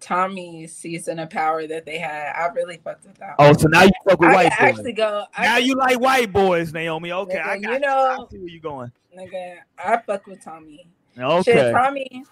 Tommy 0.00 0.66
season 0.66 1.18
of 1.18 1.30
power 1.30 1.66
that 1.66 1.86
they 1.86 1.98
had. 1.98 2.32
I 2.36 2.46
really 2.54 2.76
fucked 2.84 3.06
with 3.06 3.16
that. 3.18 3.34
Oh, 3.38 3.46
one. 3.48 3.58
so 3.58 3.68
now 3.68 3.82
you 3.84 3.90
fuck 4.08 4.20
with 4.20 4.30
I 4.30 4.34
white 4.34 4.50
boys. 4.50 4.56
actually 4.58 4.92
go. 4.92 5.24
I 5.36 5.44
now 5.46 5.56
can- 5.56 5.64
you 5.66 5.74
like 5.74 6.00
white 6.00 6.32
boys, 6.32 6.72
Naomi. 6.72 7.12
Okay, 7.12 7.38
I 7.38 7.58
got 7.58 7.72
you 7.72 7.78
know- 7.80 8.26
I 8.26 8.30
see 8.30 8.38
where 8.38 8.48
you 8.48 8.60
going. 8.60 8.92
nigga. 9.16 9.56
I 9.82 9.96
fuck 9.98 10.26
with 10.26 10.42
Tommy. 10.44 10.86
Okay. 11.18 11.52
Shit, 11.52 11.72
Tommy. 11.72 12.24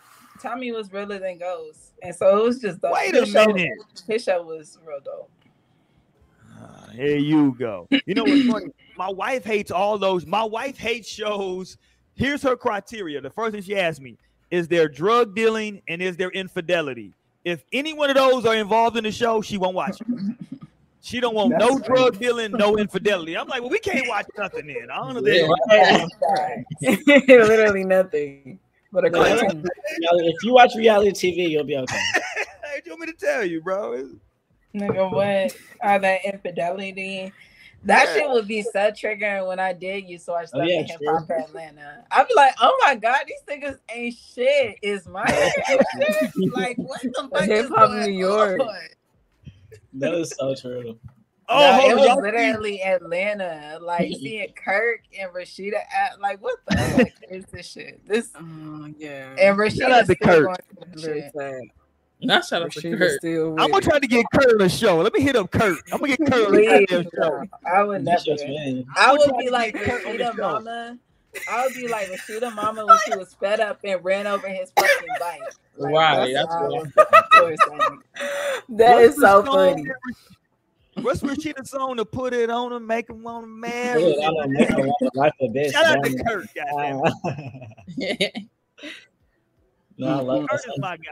Tommy 0.42 0.72
was 0.72 0.92
realer 0.92 1.18
than 1.18 1.38
Ghost, 1.38 1.92
and 2.02 2.14
so 2.14 2.38
it 2.38 2.42
was 2.44 2.60
just 2.60 2.80
dope. 2.82 2.92
Wait 2.92 3.14
a 3.16 3.20
His 3.20 3.30
show- 3.30 3.46
minute. 3.46 3.70
His 4.06 4.22
show 4.24 4.42
was 4.42 4.78
real 4.86 5.00
dope. 5.00 5.30
Ah, 6.60 6.88
here 6.92 7.16
you 7.16 7.54
go. 7.58 7.88
You 8.06 8.14
know 8.14 8.24
what's 8.24 8.46
funny? 8.46 8.66
My 8.96 9.08
wife 9.10 9.44
hates 9.44 9.70
all 9.70 9.96
those. 9.98 10.26
My 10.26 10.44
wife 10.44 10.76
hates 10.76 11.08
shows. 11.08 11.78
Here's 12.14 12.42
her 12.42 12.56
criteria. 12.56 13.20
The 13.20 13.30
first 13.30 13.52
thing 13.52 13.62
she 13.62 13.76
asked 13.76 14.00
me 14.00 14.18
is 14.50 14.68
there 14.68 14.86
drug 14.88 15.34
dealing 15.34 15.82
and 15.88 16.00
is 16.02 16.16
there 16.16 16.30
infidelity? 16.30 17.12
If 17.44 17.62
any 17.72 17.92
one 17.92 18.10
of 18.10 18.16
those 18.16 18.46
are 18.46 18.54
involved 18.54 18.96
in 18.96 19.04
the 19.04 19.12
show, 19.12 19.40
she 19.42 19.58
won't 19.58 19.74
watch 19.74 20.00
it. 20.00 20.06
She 21.06 21.20
don't 21.20 21.34
want 21.34 21.50
no 21.50 21.76
That's 21.76 21.86
drug 21.86 22.18
dealing, 22.18 22.52
no 22.52 22.78
infidelity. 22.78 23.36
I'm 23.36 23.46
like, 23.46 23.60
well, 23.60 23.68
we 23.68 23.78
can't 23.78 24.08
watch 24.08 24.24
nothing 24.38 24.66
then. 24.68 24.90
I 24.90 24.96
don't 25.12 25.22
know. 25.22 25.30
Yeah. 25.30 26.06
that- 26.22 26.64
Literally 27.28 27.84
nothing. 27.84 28.58
But 28.90 29.04
a 29.04 29.10
No, 29.10 29.22
cartoon. 29.22 29.66
Reality- 30.00 30.28
If 30.30 30.42
you 30.44 30.54
watch 30.54 30.70
reality 30.74 31.10
TV, 31.36 31.50
you'll 31.50 31.64
be 31.64 31.76
okay. 31.76 31.98
Hey, 32.64 32.80
you 32.86 32.92
want 32.92 33.00
me 33.02 33.06
to 33.08 33.12
tell 33.12 33.44
you, 33.44 33.60
bro? 33.60 33.92
It's- 33.92 34.14
Nigga, 34.74 35.12
what? 35.12 35.54
All 35.82 36.00
that 36.00 36.24
infidelity. 36.24 37.34
That 37.84 38.06
Yeah. 38.08 38.14
shit 38.14 38.30
would 38.30 38.48
be 38.48 38.62
so 38.62 38.90
triggering 38.90 39.46
when 39.46 39.58
I 39.60 39.72
did 39.72 40.08
used 40.08 40.24
to 40.26 40.32
watch 40.32 40.44
Oh, 40.54 40.58
stuff 40.58 40.68
yeah, 40.68 40.80
in 40.80 40.86
hip 40.86 41.00
hop 41.06 41.26
for 41.26 41.36
Atlanta. 41.38 42.04
I'd 42.10 42.26
be 42.28 42.34
like, 42.34 42.54
oh 42.60 42.76
my 42.84 42.94
god, 42.94 43.18
these 43.26 43.42
niggas 43.48 43.78
ain't 43.90 44.14
shit. 44.14 44.76
Is 44.82 45.06
my 45.06 45.24
shit? 45.66 46.32
Like, 46.54 46.76
what 46.78 47.02
the 47.02 47.28
fuck 47.32 47.44
Hip-hop 47.44 47.88
going 47.90 48.10
New 48.10 48.18
York. 48.18 48.60
on? 48.60 48.76
That 49.94 50.14
is 50.14 50.30
so 50.30 50.54
true. 50.54 50.98
Oh, 51.46 51.58
no, 51.78 51.90
it 51.90 51.94
was 51.94 52.06
y'all 52.06 52.16
see- 52.16 52.22
literally 52.22 52.82
Atlanta. 52.82 53.78
Like 53.80 54.08
seeing 54.18 54.48
Kirk 54.54 55.00
and 55.20 55.30
Rasheeda 55.30 55.74
at 55.74 56.18
like, 56.20 56.40
what 56.42 56.56
the 56.66 56.76
fuck 56.76 57.08
is 57.30 57.44
this 57.52 57.66
shit? 57.66 58.00
This 58.08 58.30
Oh, 58.34 58.88
yeah. 58.96 59.34
and 59.38 59.38
Shout 59.38 59.56
Rasheeda 59.58 59.90
out 59.90 60.06
to 60.06 60.16
Kirk. 60.16 60.56
Going 62.20 62.28
through 62.28 62.28
that 62.28 62.40
Very 62.40 62.40
shit. 62.40 62.42
sad. 62.42 62.42
Not 62.42 62.44
shout 62.46 62.62
out 62.62 62.72
to 62.72 62.96
Kurt. 62.96 63.24
I'm 63.60 63.70
gonna 63.70 63.80
try 63.82 63.98
to 63.98 64.06
get 64.06 64.26
Kurt 64.32 64.52
on 64.52 64.58
the 64.58 64.68
show. 64.68 64.98
Let 65.00 65.12
me 65.14 65.20
hit 65.20 65.36
up 65.36 65.50
Kurt. 65.50 65.78
I'm 65.92 65.98
gonna 66.00 66.16
get 66.16 66.30
Kurt 66.30 66.46
on 66.48 66.52
the 66.52 67.10
show. 67.14 67.44
I 67.66 67.82
would 67.82 68.04
That's 68.04 68.26
never. 68.26 68.82
I 68.96 69.12
would 69.12 69.36
be 69.38 69.50
like 69.50 69.74
get 69.74 69.84
Kurt 69.84 70.06
on 70.06 70.16
the 70.18 70.24
Rasheeda. 70.24 70.36
Mama. 70.38 70.98
I 71.50 71.64
would 71.66 71.74
be 71.74 71.88
like 71.88 72.08
Rasheeda 72.08 72.54
Mama 72.54 72.86
when 72.86 72.96
she 73.06 73.16
was 73.16 73.34
fed 73.34 73.58
up 73.60 73.80
and 73.84 74.02
ran 74.04 74.26
over 74.26 74.48
his 74.48 74.70
fucking 74.76 75.08
bike. 75.18 75.40
Like, 75.76 75.92
Right, 75.92 76.32
That's, 76.32 76.48
that's 76.48 76.54
how 76.54 76.70
what- 76.70 76.92
I 77.34 77.42
would 77.42 77.58
feel 77.60 77.78
saying. 77.78 78.02
That 78.68 78.94
What's 78.94 79.08
is 79.08 79.16
the 79.16 79.20
so 79.26 79.42
funny. 79.44 79.84
What's 81.02 81.20
Rasheeda's 81.22 81.70
song 81.70 81.96
to 81.96 82.04
put 82.04 82.32
it 82.34 82.50
on 82.50 82.72
him, 82.72 82.86
make 82.86 83.10
him 83.10 83.24
want 83.24 83.44
to 83.46 83.50
Dude, 83.50 83.60
marry? 83.60 84.16
I 84.22 84.30
don't 84.30 84.50
make 84.52 84.70
a 84.70 84.82
of 84.84 85.10
life. 85.14 85.32
Shout 85.72 85.84
out 85.86 86.04
to. 86.04 86.22
Kurt, 86.24 86.46
goddamn. 86.54 87.00
Uh, 87.02 87.10
no, 89.98 90.08
I 90.08 90.20
love 90.20 90.46
Kurt 90.48 90.62
that. 90.64 90.72
is 90.72 90.78
my 90.78 90.96
guy. 90.96 91.10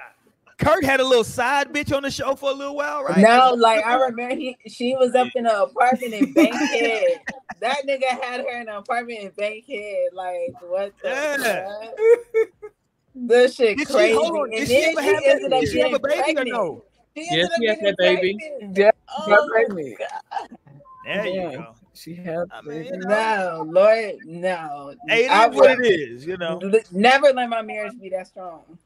Kurt 0.59 0.85
had 0.85 1.01
a 1.01 1.05
little 1.05 1.24
side 1.24 1.73
bitch 1.73 1.95
on 1.97 2.03
the 2.05 2.11
show 2.11 2.35
for 2.37 2.51
a 2.51 2.55
little 2.55 2.77
while, 2.77 3.03
right? 3.05 3.29
No, 3.29 3.55
like 3.59 3.85
I 3.85 3.97
remember 3.97 4.37
he 4.37 4.57
she 4.69 4.97
was 4.97 5.15
up 5.15 5.31
in 5.37 5.47
an 5.47 5.55
apartment 5.57 6.15
in 6.15 6.33
Bankhead. 6.33 7.20
that 7.61 7.79
nigga 7.89 8.09
had 8.09 8.41
her 8.41 8.61
in 8.61 8.69
an 8.69 8.77
apartment 8.77 9.20
in 9.20 9.31
Bankhead. 9.31 10.12
Like 10.15 10.57
what 10.61 10.95
the 11.03 11.24
Yeah. 11.39 11.69
fuck? 11.87 11.95
This 13.15 13.57
shit 13.57 13.79
Did 13.79 13.89
she, 13.89 14.09
crazy. 14.09 14.16
hold 14.16 14.37
on, 14.53 14.59
and 14.59 14.66
did 14.66 14.70
then 14.70 14.85
she 14.85 14.85
ever 14.85 15.03
she 15.03 15.11
have, 15.15 15.24
ended 15.27 15.53
up 15.53 15.66
she 15.66 15.81
have 15.81 15.93
a 15.95 15.99
getting 16.01 16.15
baby 16.27 16.37
or 16.39 16.45
no? 16.47 16.85
She 17.16 17.31
Yes, 17.31 17.41
ended 17.43 17.53
up 17.53 17.65
she 17.65 17.66
had 17.66 17.79
that 17.81 17.97
baby. 17.99 18.43
Yeah, 18.61 18.93
Oh 19.09 19.27
got 19.27 19.47
my 19.49 19.65
pregnant. 19.69 19.99
God. 19.99 20.09
There 21.05 21.27
you 21.27 21.47
go. 21.47 21.77
She 21.95 22.15
had. 22.16 22.45
I 22.51 22.62
mean, 22.62 22.85
you 22.85 22.99
know, 22.99 23.07
No, 23.07 23.65
Lord, 23.66 24.16
no. 24.24 24.95
hey, 25.09 25.27
it 25.27 25.33
I 25.33 25.47
is 25.47 25.51
what 25.51 25.70
it 25.70 25.81
is, 25.87 26.27
you 26.27 26.37
know. 26.39 26.65
never 26.93 27.33
let 27.33 27.49
my 27.51 27.62
marriage 27.62 27.99
be 28.01 28.11
that 28.11 28.29
strong, 28.29 28.79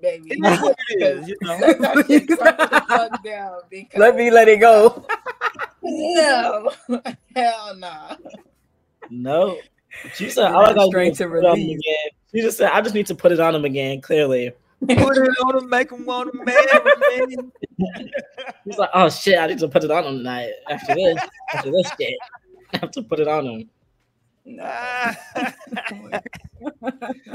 baby. 0.00 0.30
It 0.30 0.44
is 0.52 0.60
what 0.62 0.76
it 0.90 1.02
is, 1.02 1.28
you 1.28 1.36
know. 1.42 1.58
Let 1.60 1.78
that 1.80 2.06
shit 2.06 2.28
calm 2.38 2.38
the 2.56 2.84
fuck 2.88 3.22
down 3.24 3.60
because 3.70 3.98
Let 3.98 4.16
me 4.16 4.30
let 4.30 4.48
it 4.48 4.58
go. 4.60 5.04
no, 5.82 6.70
hell 7.36 7.76
no. 7.76 8.16
No. 9.10 9.58
She 10.14 10.30
said, 10.30 10.52
"All 10.52 10.60
I 10.62 10.66
not 10.68 10.74
gotta 10.76 10.86
do 10.86 10.90
straight 10.90 11.14
to 11.16 11.26
put 11.28 11.38
it 11.38 11.44
on 11.44 11.54
release. 11.56 11.78
again." 11.80 12.10
She 12.34 12.40
just 12.42 12.58
said, 12.58 12.70
"I 12.72 12.80
just 12.80 12.94
need 12.94 13.06
to 13.06 13.14
put 13.14 13.32
it 13.32 13.40
on 13.40 13.54
him 13.54 13.64
again." 13.64 14.00
Clearly, 14.00 14.52
Put 14.80 15.16
it 15.18 15.28
on 15.44 15.58
him, 15.58 15.68
make 15.68 15.90
him 15.90 16.06
want 16.06 16.32
to 16.32 16.44
marry 16.44 17.26
me. 17.26 17.36
he's 18.64 18.78
like, 18.78 18.90
"Oh 18.94 19.10
shit, 19.10 19.38
I 19.38 19.48
need 19.48 19.58
to 19.58 19.68
put 19.68 19.82
it 19.84 19.90
on 19.90 20.04
him 20.04 20.18
tonight." 20.18 20.52
After 20.70 20.94
this, 20.94 21.18
after 21.54 21.70
this 21.72 21.90
shit, 22.00 22.14
I 22.72 22.78
have 22.78 22.90
to 22.92 23.02
put 23.02 23.18
it 23.20 23.28
on 23.28 23.46
him. 23.46 23.70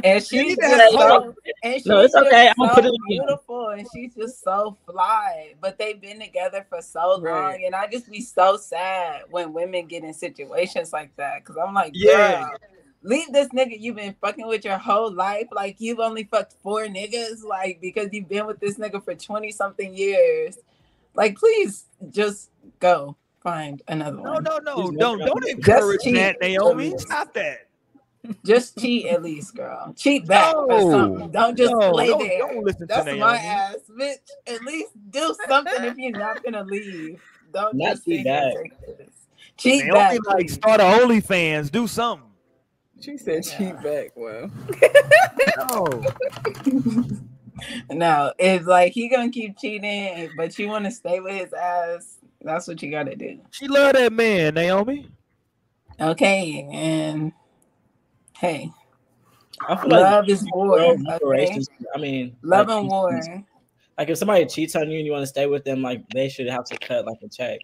And 0.04 0.24
she's 0.24 0.58
just 0.58 0.94
so, 0.94 1.36
and 1.64 1.74
she's 1.76 1.86
No, 1.86 2.00
it's 2.02 2.16
okay. 2.16 2.50
I'm 2.50 2.68
so 2.70 2.76
put 2.76 2.86
it 2.86 2.94
beautiful, 3.08 3.70
and 3.70 3.88
she's 3.94 4.14
just 4.14 4.44
so 4.44 4.78
fly. 4.86 5.54
But 5.62 5.78
they've 5.78 6.00
been 6.00 6.20
together 6.20 6.66
for 6.70 6.82
so 6.82 7.16
long, 7.16 7.22
Right. 7.22 7.64
and 7.66 7.76
I 7.76 7.88
just 7.88 8.10
be 8.10 8.22
so 8.22 8.58
sad 8.58 9.24
when 9.30 9.54
women 9.54 9.88
get 9.88 10.04
in 10.04 10.14
situations 10.14 10.94
like 10.94 11.16
that. 11.18 11.44
Because 11.44 11.58
I'm 11.58 11.74
like, 11.74 11.92
Yeah. 11.96 12.50
leave 13.02 13.32
this 13.32 13.50
nigga 13.50 13.80
you've 13.80 13.96
been 13.96 14.16
fucking 14.22 14.48
with 14.48 14.66
your 14.66 14.78
whole 14.78 15.12
life. 15.12 15.48
Like 15.52 15.78
you've 15.80 16.00
only 16.00 16.26
fucked 16.26 16.56
four 16.62 16.86
niggas, 16.86 17.44
like 17.44 17.80
because 17.82 18.10
you've 18.12 18.30
been 18.30 18.46
with 18.46 18.60
this 18.60 18.78
nigga 18.78 19.04
for 19.04 19.16
twenty 19.16 19.52
something 19.52 19.96
years. 19.96 20.58
Like, 21.16 21.38
please 21.38 21.86
just 22.12 22.50
go 22.80 23.16
find 23.46 23.82
another 23.88 24.18
No, 24.18 24.34
one. 24.34 24.44
no, 24.44 24.58
no. 24.58 24.76
He's 24.90 24.98
Don't 24.98 25.20
don't 25.20 25.48
encourage 25.48 26.02
cheat. 26.02 26.16
that, 26.16 26.38
Naomi. 26.42 26.98
Stop 26.98 27.32
that. 27.36 27.68
Just 28.44 28.80
cheat 28.80 29.06
at 29.06 29.22
least, 29.22 29.56
girl. 29.56 29.94
Cheat 29.96 30.26
back 30.26 30.56
or 30.56 30.68
No. 30.68 30.90
something. 30.90 31.30
Don't 31.32 31.56
just 31.56 31.72
No, 31.72 31.92
play 31.92 32.08
don't- 32.08 32.20
there. 32.28 32.40
don't 32.40 32.64
listen 32.66 32.82
to 32.82 32.86
That's 32.88 33.06
Naomi. 33.06 33.20
my 33.20 33.38
ass, 33.38 33.76
bitch. 33.92 34.18
At 34.48 34.64
least 34.64 34.90
do 35.12 35.36
something 35.48 35.84
if 35.84 35.96
you're 35.96 36.18
not 36.18 36.44
gonna 36.44 36.64
leave. 36.64 37.22
Don't 37.54 37.76
Not 37.76 37.92
just 37.92 38.04
sit 38.06 38.12
cheat 38.18 38.26
back. 38.26 38.54
Cheat 39.58 39.86
Naomi 39.86 39.94
back. 40.18 40.26
like 40.26 40.38
please. 40.48 40.54
start 40.56 40.82
a 40.82 40.84
OnlyFans, 40.86 41.72
do 41.72 41.86
something. 41.86 42.28
She 43.00 43.16
said 43.18 43.44
cheat 43.44 43.80
back. 43.84 44.10
Well, 44.16 44.50
No. 45.70 46.04
No, 47.90 48.34
if 48.38 48.66
like 48.66 48.94
he 48.94 49.10
gonna 49.10 49.30
keep 49.30 49.58
cheating, 49.58 50.30
but 50.38 50.58
you 50.58 50.68
want 50.68 50.86
to 50.86 50.92
stay 50.92 51.20
with 51.20 51.34
his 51.34 51.54
ass, 51.54 52.18
that's 52.42 52.68
what 52.68 52.82
you 52.82 52.92
gotta 52.92 53.16
do. 53.16 53.40
She 53.52 53.68
love 53.68 53.94
that 53.94 54.14
man, 54.14 54.54
Naomi. 54.54 55.10
Okay, 56.00 56.68
and 56.72 57.32
hey, 58.38 58.70
I 59.68 59.76
feel 59.76 59.90
like 59.90 60.02
love 60.02 60.30
is 60.30 60.46
war. 60.52 60.80
Okay? 60.80 61.60
I 61.94 61.98
mean, 61.98 62.36
Love 62.42 62.68
like, 62.68 62.78
and 62.78 62.88
war. 62.90 63.46
Like 63.98 64.10
if 64.10 64.18
somebody 64.18 64.46
cheats 64.46 64.76
on 64.76 64.90
you 64.90 64.98
and 64.98 65.06
you 65.06 65.12
want 65.14 65.24
to 65.24 65.28
stay 65.28 65.48
with 65.48 65.64
them, 65.64 65.82
like 65.82 66.08
they 66.10 66.28
should 66.28 66.48
have 66.48 66.66
to 66.66 66.78
cut 66.78 67.06
like 67.06 67.18
a 67.24 67.30
check, 67.30 67.60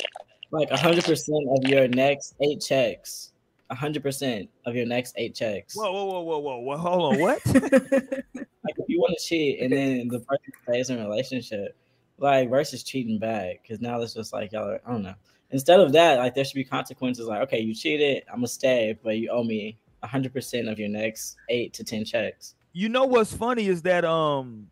like 0.52 0.70
hundred 0.72 1.04
percent 1.04 1.46
of 1.50 1.70
your 1.70 1.88
next 1.90 2.36
eight 2.42 2.62
checks, 2.62 3.32
hundred 3.70 4.02
percent 4.02 4.50
of 4.66 4.76
your 4.76 4.86
next 4.86 5.14
eight 5.18 5.36
checks. 5.36 5.76
Whoa, 5.76 5.92
whoa, 5.92 6.06
whoa, 6.06 6.22
whoa, 6.22 6.40
whoa, 6.40 6.58
whoa. 6.60 6.78
Hold 6.78 7.14
on, 7.14 7.20
what? 7.20 8.46
Like 8.64 8.76
if 8.78 8.86
you 8.88 9.00
want 9.00 9.16
to 9.18 9.24
cheat 9.26 9.60
and 9.60 9.72
then 9.74 10.08
the 10.08 10.20
person 10.20 10.52
stays 10.64 10.90
in 10.90 11.00
a 11.00 11.04
relationship, 11.10 11.76
like 12.18 12.50
versus 12.50 12.84
cheating 12.84 13.18
back, 13.20 13.62
because 13.62 13.82
now 13.82 14.00
it's 14.02 14.14
just 14.14 14.34
like 14.34 14.52
y'all. 14.52 14.70
Are, 14.70 14.82
I 14.86 14.92
don't 14.92 15.02
know. 15.04 15.16
Instead 15.50 15.80
of 15.80 15.92
that, 15.94 16.18
like 16.20 16.36
there 16.36 16.46
should 16.46 16.56
be 16.56 16.64
consequences. 16.64 17.28
Like 17.28 17.42
okay, 17.44 17.60
you 17.60 17.74
cheated, 17.74 18.24
I'm 18.30 18.38
gonna 18.38 18.48
stay, 18.48 18.98
but 19.04 19.18
you 19.18 19.30
owe 19.30 19.44
me 19.44 19.78
hundred 20.04 20.34
percent 20.34 20.68
of 20.68 20.80
your 20.80 20.90
next 20.90 21.38
eight 21.50 21.74
to 21.74 21.84
ten 21.84 22.04
checks. 22.04 22.56
you 22.74 22.90
know 22.90 23.06
what's 23.06 23.32
funny 23.34 23.68
is 23.68 23.82
that 23.84 24.04
um 24.06 24.68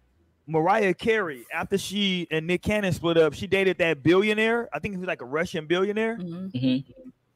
Mariah 0.48 0.94
Carey, 0.96 1.46
after 1.54 1.78
she 1.78 2.28
and 2.32 2.48
Nick 2.48 2.64
Cannon 2.64 2.92
split 2.94 3.18
up, 3.18 3.34
she 3.34 3.46
dated 3.46 3.78
that 3.78 4.02
billionaire. 4.02 4.68
I 4.74 4.80
think 4.80 4.96
he 4.96 4.98
was 5.00 5.08
like 5.08 5.22
a 5.22 5.26
Russian 5.26 5.68
billionaire. 5.68 6.18
Mhm. 6.18 6.52
Mhm. 6.54 6.84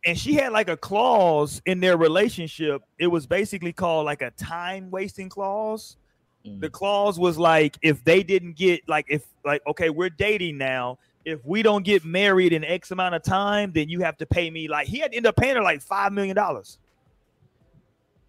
and 0.05 0.17
she 0.17 0.33
had 0.33 0.51
like 0.51 0.67
a 0.69 0.75
clause 0.75 1.61
in 1.65 1.79
their 1.79 1.95
relationship. 1.97 2.81
It 2.99 3.07
was 3.07 3.25
basically 3.27 3.71
called 3.73 4.05
like 4.05 4.21
a 4.21 4.31
time 4.31 4.89
wasting 4.91 5.29
clause. 5.29 5.95
Mm. 6.45 6.59
The 6.61 6.69
clause 6.69 7.17
was 7.19 7.37
like 7.37 7.77
if 7.81 8.03
they 8.03 8.23
didn't 8.23 8.53
get 8.57 8.81
like 8.87 9.05
if 9.09 9.23
like 9.45 9.61
okay, 9.67 9.89
we're 9.89 10.09
dating 10.09 10.57
now. 10.57 10.99
If 11.25 11.39
we 11.45 11.63
don't 11.63 11.85
get 11.85 12.03
married 12.03 12.51
in 12.51 12.65
X 12.65 12.91
amount 12.91 13.15
of 13.15 13.23
time, 13.23 13.71
then 13.71 13.87
you 13.87 14.01
have 14.01 14.17
to 14.17 14.25
pay 14.25 14.49
me 14.51 14.67
like 14.67 14.87
he 14.87 14.99
had 14.99 15.11
to 15.11 15.17
end 15.17 15.25
up 15.25 15.37
paying 15.37 15.55
her 15.55 15.61
like 15.61 15.81
five 15.81 16.11
million 16.11 16.35
dollars 16.35 16.79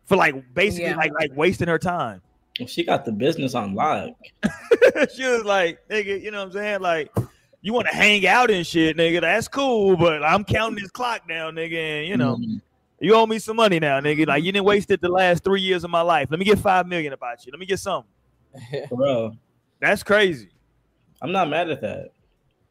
for 0.05 0.17
like 0.17 0.35
basically 0.55 0.91
Yeah. 0.91 0.97
like 0.97 1.13
like 1.13 1.31
wasting 1.35 1.67
her 1.69 1.79
time. 1.79 2.23
She 2.69 2.85
got 2.85 3.05
the 3.05 3.11
business 3.11 3.57
on 3.57 3.75
lock. 3.75 4.11
she 5.13 5.25
was 5.27 5.43
like, 5.45 5.81
nigga, 5.89 6.23
you 6.23 6.31
know 6.31 6.39
what 6.39 6.47
I'm 6.47 6.53
saying? 6.53 6.81
Like, 6.83 7.11
you 7.63 7.73
want 7.73 7.89
to 7.89 7.95
hang 7.97 8.25
out 8.29 8.49
and 8.49 8.65
shit, 8.65 8.97
nigga. 8.97 9.23
That's 9.23 9.49
cool, 9.49 9.97
but 9.97 10.23
I'm 10.23 10.45
counting 10.45 10.81
this 10.81 10.93
clock 10.93 11.27
down, 11.29 11.57
nigga. 11.57 11.77
And 12.03 12.09
you 12.09 12.17
know, 12.17 12.37
Mhm. 12.37 12.61
You 13.01 13.15
owe 13.15 13.27
me 13.27 13.39
some 13.39 13.57
money 13.57 13.79
now, 13.81 14.01
nigga. 14.01 14.27
Like 14.27 14.45
you 14.45 14.53
didn't 14.53 14.65
waste 14.67 14.91
it 14.91 15.01
the 15.01 15.09
last 15.09 15.45
three 15.45 15.61
years 15.61 15.85
of 15.85 15.91
my 15.91 16.01
life. 16.01 16.29
Let 16.31 16.39
me 16.39 16.45
get 16.45 16.59
five 16.59 16.87
million 16.87 17.13
about 17.13 17.45
you. 17.45 17.53
Let 17.53 17.59
me 17.59 17.67
get 17.67 17.79
something. 17.81 18.11
Bro. 18.91 19.37
That's 19.81 20.03
crazy. 20.03 20.51
I'm 21.21 21.33
not 21.33 21.49
mad 21.49 21.71
at 21.71 21.81
that. 21.81 22.11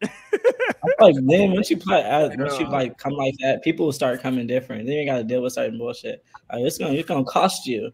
I'm 0.04 0.92
like 1.00 1.16
then 1.22 1.52
once 1.54 1.70
you 1.70 1.78
play 1.78 2.04
out, 2.04 2.30
when 2.32 2.42
uh, 2.42 2.58
she 2.58 2.64
Yeah. 2.64 2.70
like 2.70 2.98
come 2.98 3.14
like 3.14 3.36
that, 3.42 3.64
people 3.64 3.86
will 3.86 3.94
start 3.94 4.22
coming 4.22 4.48
different. 4.48 4.86
Then 4.86 4.96
you 4.96 5.06
gotta 5.06 5.24
deal 5.24 5.42
with 5.42 5.54
certain 5.54 5.78
bullshit. 5.78 6.24
Like 6.52 6.62
it's 6.62 6.78
gonna 6.78 6.94
it's 6.94 7.08
gonna 7.08 7.24
cost 7.24 7.66
you. 7.66 7.92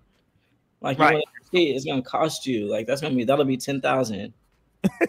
Like 0.82 0.98
Right. 0.98 1.14
want 1.16 1.26
see, 1.52 1.72
it's 1.72 1.86
gonna 1.86 2.02
cost 2.02 2.46
you. 2.46 2.68
Like 2.70 2.88
that's 2.88 3.02
gonna 3.02 3.16
be 3.16 3.24
that'll 3.26 3.46
be 3.46 3.58
ten 3.58 3.82
thousand. 3.82 4.34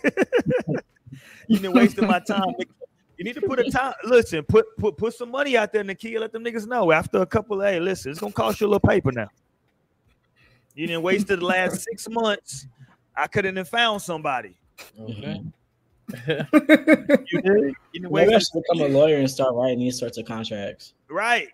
You 1.49 1.59
didn't 1.59 1.75
wasting 1.75 2.07
my 2.07 2.21
time. 2.21 2.55
Nigga. 3.21 3.25
You 3.25 3.25
need 3.25 3.35
to 3.35 3.43
put 3.43 3.59
a 3.61 3.71
time. 3.71 3.95
Listen, 4.05 4.43
put 4.45 4.67
put 4.77 4.97
put 4.97 5.15
some 5.15 5.31
money 5.31 5.57
out 5.57 5.73
there, 5.73 5.85
Nakia. 5.85 6.21
Let 6.21 6.33
them 6.33 6.45
niggas 6.45 6.67
know. 6.67 6.91
After 6.93 7.21
a 7.21 7.27
couple, 7.27 7.61
of, 7.61 7.69
hey, 7.69 7.81
listen, 7.81 8.11
it's 8.11 8.21
gonna 8.21 8.33
cost 8.33 8.61
you 8.61 8.67
a 8.67 8.69
little 8.69 8.89
paper 8.89 9.13
now. 9.13 9.29
You 10.75 10.87
didn't 10.87 11.03
waste 11.03 11.27
the 11.27 11.37
last 11.37 11.83
six 11.91 12.09
months. 12.09 12.67
I 13.17 13.27
couldn't 13.27 13.57
have 13.57 13.69
found 13.69 14.01
somebody. 14.03 14.57
Okay. 14.99 15.43
You 16.27 16.27
did. 16.27 16.47
You 17.33 17.43
didn't 17.43 17.77
Maybe 18.13 18.35
I 18.35 18.39
should 18.39 18.63
become 18.63 18.81
a 18.81 18.89
lawyer 18.89 19.17
and 19.19 19.31
start 19.31 19.55
writing 19.55 19.79
these 19.81 19.99
sorts 19.99 20.19
of 20.19 20.27
contracts. 20.27 20.95
Right. 21.09 21.49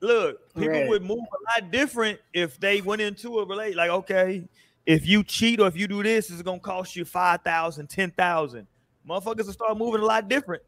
Look, 0.00 0.52
people 0.54 0.68
Right. 0.70 0.88
would 0.88 1.02
move 1.02 1.20
a 1.20 1.60
lot 1.62 1.70
different 1.70 2.18
if 2.32 2.58
they 2.58 2.80
went 2.80 3.00
into 3.00 3.38
a 3.38 3.46
relate. 3.46 3.76
Like, 3.76 3.90
okay, 3.90 4.42
if 4.84 5.06
you 5.06 5.22
cheat 5.22 5.60
or 5.60 5.68
if 5.68 5.76
you 5.76 5.86
do 5.86 6.02
this, 6.02 6.28
it's 6.30 6.42
gonna 6.42 6.58
cost 6.58 6.96
you 6.96 7.04
five 7.04 7.42
thousand, 7.42 7.88
ten 7.88 8.10
thousand. 8.10 8.66
Motherfuckers 9.08 9.46
will 9.46 9.52
start 9.52 9.78
moving 9.78 10.00
a 10.00 10.04
lot 10.04 10.28
different. 10.28 10.62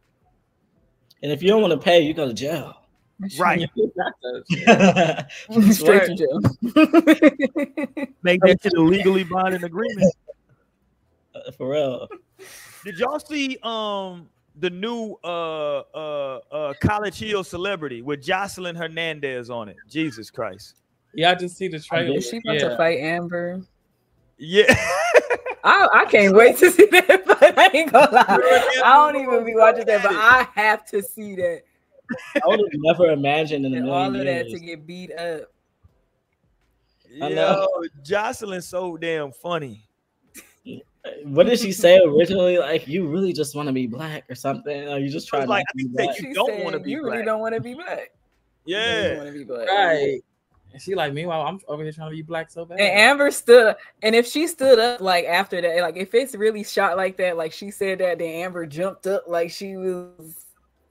And 1.25 1.33
if 1.33 1.43
you 1.43 1.49
don't 1.49 1.63
want 1.63 1.73
to 1.73 1.79
pay, 1.79 2.03
you 2.03 2.13
go 2.13 2.29
to 2.29 2.35
jail. 2.35 2.75
Right. 3.39 3.67
Straight 5.71 6.05
to 6.05 6.15
jail. 6.15 6.41
Make 8.23 8.43
that 8.43 8.59
shit 8.63 8.75
a 8.75 8.83
legally 8.83 9.25
binding 9.25 9.65
agreement. 9.65 10.15
For 11.57 11.71
real. 11.71 12.09
Did 12.85 12.99
y'all 12.99 13.19
see 13.19 13.57
um 13.63 14.29
the 14.59 14.69
new 14.69 15.17
uh 15.25 15.79
uh 15.95 16.41
uh 16.53 16.75
college 16.83 17.19
hill 17.19 17.43
celebrity 17.43 18.03
with 18.03 18.23
Joseline 18.23 18.77
Hernandez 18.77 19.49
on 19.49 19.71
it? 19.71 19.77
Jesus 19.89 20.31
Christ. 20.31 20.75
Yeah, 21.15 21.31
I 21.31 21.37
just 21.37 21.57
see 21.57 21.69
the 21.69 21.81
trailer. 21.81 22.19
Is 22.19 22.29
she 22.29 22.37
about 22.37 22.57
yeah. 22.57 22.69
to 22.69 22.77
fight 22.77 22.99
Amber? 22.99 23.63
Yeah. 24.39 24.65
I, 25.67 25.89
I 25.95 26.05
can't 26.11 26.35
wait 26.35 26.59
to 26.59 26.71
see 26.71 26.87
that, 26.87 27.23
but 27.27 27.59
I 27.59 27.71
ain't 27.73 27.93
gonna 27.93 28.11
lie. 28.13 28.25
I 28.85 29.13
don't 29.13 29.23
even 29.23 29.45
be 29.45 29.55
watching 29.55 29.87
that, 29.87 30.03
but 30.03 30.13
I 30.15 30.47
have 30.55 30.85
to 30.87 31.03
see 31.03 31.35
that. 31.37 31.63
I 32.37 32.47
would 32.47 32.59
have 32.61 32.69
never 32.75 33.07
imagined 33.11 33.65
in 33.65 33.73
a 33.73 33.81
million 33.81 33.89
all 33.91 34.15
of 34.15 34.25
that 34.27 34.49
to 34.51 34.59
get 34.59 34.87
beat 34.87 35.11
up. 35.13 35.51
I 37.23 37.29
Yo. 37.29 37.67
Joseline's 38.03 38.69
so 38.69 38.97
damn 38.97 39.33
funny. 39.33 39.89
What 41.25 41.47
did 41.47 41.59
she 41.61 41.71
say 41.73 42.01
originally? 42.05 42.59
Like, 42.59 42.89
you 42.89 43.07
really 43.07 43.33
just 43.33 43.55
want 43.55 43.69
to 43.69 43.73
be 43.73 43.87
black 43.87 44.25
or 44.29 44.35
something? 44.35 44.89
Or 44.89 44.99
you 44.99 45.09
just 45.11 45.29
trying 45.29 45.43
was 45.43 45.49
like, 45.51 45.65
to 45.67 45.73
I 45.73 45.77
be 45.77 45.83
think 45.85 45.97
that 45.97 46.05
black? 46.07 46.21
You 46.21 46.35
don't 46.35 46.65
wanna 46.65 46.79
be 46.81 46.91
You 46.91 47.03
really 47.05 47.17
black." 47.19 47.25
don't 47.27 47.41
want 47.41 47.55
to 47.55 47.61
be 47.61 47.75
black. 47.75 48.11
You 48.67 48.77
really 48.77 49.03
Yeah. 49.03 49.17
want 49.17 49.27
to 49.29 49.33
be 49.33 49.45
black. 49.45 49.69
Right. 49.69 50.21
And 50.75 50.83
she 50.83 50.97
like, 50.97 51.13
meanwhile, 51.15 51.43
I'm 51.47 51.61
over 51.69 51.85
here 51.85 51.93
trying 51.93 52.11
to 52.11 52.17
be 52.17 52.23
black 52.23 52.51
so 52.51 52.65
bad. 52.65 52.81
And 52.81 52.91
Amber 52.99 53.31
stood, 53.31 53.77
and 54.03 54.13
if 54.13 54.27
she 54.27 54.49
stood 54.49 54.81
up 54.81 55.01
like 55.01 55.25
after 55.25 55.61
that, 55.61 55.81
like 55.83 55.97
if 55.97 56.13
it's 56.15 56.35
really 56.35 56.65
shot 56.65 56.97
like 56.97 57.17
that, 57.19 57.37
like 57.37 57.53
she 57.53 57.71
said 57.71 58.01
that, 58.01 58.19
then 58.19 58.29
Amber 58.29 58.67
jumped 58.67 59.07
up 59.07 59.23
like 59.29 59.53
she 59.53 59.77
was. 59.77 60.47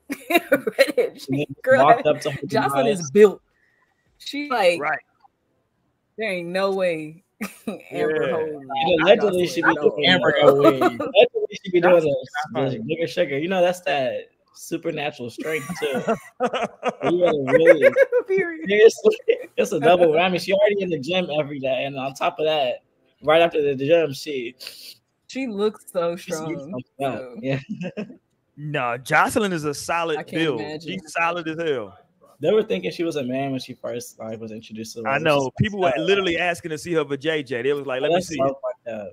And 0.98 1.20
she, 1.20 1.28
then 1.30 1.46
girl, 1.64 1.82
up 1.90 2.02
to 2.22 2.32
her 2.32 2.38
Joseline 2.48 2.90
is 2.90 3.12
built. 3.12 3.42
She 4.20 4.50
like 4.50 4.80
Right. 4.80 5.00
there 6.18 6.32
ain't 6.32 6.48
no 6.48 6.72
way 6.72 7.26
Amber 7.92 8.28
Yeah. 8.30 8.36
holds. 8.38 8.66
Allegedly 9.02 9.48
she 9.48 9.62
be 9.62 9.68
Joseline. 9.76 9.82
doing 9.98 10.06
Amber 10.06 10.32
that. 10.32 10.46
go 10.46 10.60
away. 10.60 10.80
Allegedly 10.80 11.60
she 11.62 11.72
be 11.72 11.82
doing 11.82 12.06
this, 12.06 12.16
Not 12.52 12.72
this 13.02 13.12
sugar. 13.12 13.38
You 13.38 13.50
know, 13.50 13.62
that's 13.62 13.82
that 13.82 14.30
supernatural 14.56 15.30
strength 15.30 15.68
too. 15.80 16.02
You 17.04 17.46
really 17.48 17.92
seriously, 18.28 19.18
it's 19.58 19.72
a 19.74 19.80
double 19.80 20.08
whammy. 20.08 20.40
She 20.40 20.54
already 20.54 20.82
in 20.82 20.90
the 20.90 21.00
gym 21.00 21.28
every 21.38 21.60
day, 21.60 21.84
and 21.86 21.98
on 21.98 22.14
top 22.14 22.40
of 22.40 22.46
that, 22.46 22.84
right 23.24 23.42
after 23.42 23.62
the 23.62 23.76
gym, 23.76 24.14
she 24.14 24.56
She 25.28 25.48
looks 25.48 25.86
so 25.92 26.16
strong. 26.16 26.82
yeah. 26.98 27.18
so- 27.18 27.36
yeah. 27.42 27.60
no, 28.56 28.98
Joseline 29.00 29.52
is 29.52 29.66
a 29.66 29.74
solid 29.74 30.16
can't 30.18 30.32
build. 30.32 30.62
imagine. 30.62 30.92
She's 30.94 31.12
solid 31.14 31.48
as 31.48 31.58
hell. 31.58 31.98
They 32.40 32.52
were 32.52 32.64
thinking 32.64 32.92
she 32.92 33.04
was 33.04 33.16
a 33.18 33.24
man 33.24 33.52
when 33.52 33.60
she 33.60 33.74
first 33.74 34.18
like 34.20 34.40
was 34.40 34.52
introduced 34.52 34.96
to 34.96 35.02
the 35.02 35.10
I 35.10 35.18
know. 35.18 35.50
People 35.60 35.80
were 35.80 35.86
like, 35.88 35.98
literally 35.98 36.38
asking 36.38 36.72
to 36.72 36.78
see 36.78 36.94
her 36.94 37.06
for 37.06 37.16
JJ. 37.18 37.64
They 37.64 37.74
was 37.74 37.86
like, 37.86 38.02
let 38.02 38.12
me 38.12 38.22
see. 38.22 38.36
so 38.36 38.46
it. 38.46 38.56
fucked 38.62 38.88
up. 39.02 39.12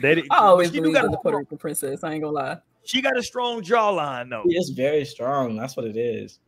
They, 0.00 0.14
did- 0.16 0.26
I 0.30 0.38
always 0.38 0.68
she, 0.68 0.74
do 0.74 0.80
believe 0.82 0.94
got 0.94 1.04
in 1.04 1.10
the 1.12 1.18
Puerto 1.18 1.38
Rican 1.38 1.58
princess. 1.58 2.02
I 2.04 2.12
ain't 2.14 2.22
gonna 2.22 2.34
lie. 2.34 2.58
She 2.84 3.00
got 3.02 3.16
a 3.16 3.22
strong 3.22 3.62
jawline, 3.62 4.30
though. 4.30 4.44
She 4.48 4.56
is 4.56 4.70
very 4.70 5.04
strong. 5.04 5.56
That's 5.56 5.76
what 5.76 5.86
it 5.86 5.96
is. 5.96 6.38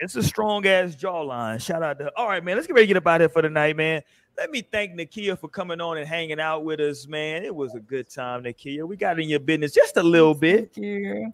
It's 0.00 0.14
a 0.16 0.22
strong 0.22 0.64
ass 0.66 0.94
jawline. 0.94 1.60
Shout 1.60 1.82
out 1.82 1.98
to. 1.98 2.12
All 2.16 2.28
right, 2.28 2.42
man. 2.44 2.56
Let's 2.56 2.66
get 2.66 2.74
ready 2.74 2.86
to 2.86 2.94
get 2.94 2.96
up 2.98 3.06
out 3.06 3.20
here 3.20 3.28
for 3.28 3.42
the 3.42 3.50
night, 3.50 3.76
man. 3.76 4.02
Let 4.36 4.50
me 4.52 4.62
thank 4.62 4.92
Nakia 4.94 5.36
for 5.36 5.48
coming 5.48 5.80
on 5.80 5.98
and 5.98 6.06
hanging 6.06 6.38
out 6.38 6.64
with 6.64 6.78
us, 6.78 7.08
man. 7.08 7.44
It 7.44 7.52
was 7.54 7.74
a 7.74 7.80
good 7.80 8.08
time, 8.08 8.44
Nakia. 8.44 8.86
We 8.86 8.96
got 8.96 9.18
in 9.18 9.28
your 9.28 9.40
business 9.40 9.72
just 9.72 9.96
a 9.96 10.02
little 10.02 10.34
bit. 10.34 10.72
Thank 10.72 10.86
you. 10.86 11.32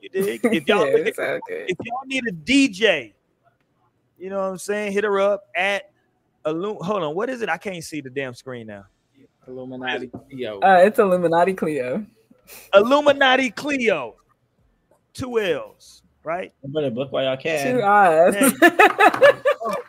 You 0.00 0.08
dig? 0.08 0.40
If 0.44 0.66
y'all 0.66 0.78
yeah, 0.86 0.92
looking- 0.92 1.06
it's 1.08 1.18
all 1.18 1.38
good. 1.46 1.66
if 1.68 1.76
y'all 1.84 2.06
need 2.06 2.24
a 2.26 2.32
DJ, 2.32 3.12
you 4.18 4.30
know 4.30 4.38
what 4.38 4.46
I'm 4.52 4.58
saying? 4.58 4.92
Hit 4.92 5.04
her 5.04 5.20
up 5.20 5.44
at 5.54 5.90
Illum. 6.46 6.78
Hold 6.80 7.02
on, 7.02 7.14
what 7.14 7.28
is 7.28 7.42
it? 7.42 7.50
I 7.50 7.58
can't 7.58 7.84
see 7.84 8.00
the 8.00 8.08
damn 8.10 8.32
screen 8.32 8.66
now. 8.68 8.84
Illuminati 9.46 10.10
Theo. 10.30 10.60
Uh, 10.60 10.82
it's 10.84 10.98
Illuminati 10.98 11.52
Cleo. 11.54 12.06
Illuminati 12.74 13.50
Cleo, 13.50 14.16
two 15.14 15.38
L's, 15.38 16.02
right? 16.24 16.52
You 16.62 16.72
better 16.72 16.90
book 16.90 17.12
while 17.12 17.24
y'all 17.24 17.36
Two 17.36 17.42
can. 17.42 17.82
eyes. 17.82 18.52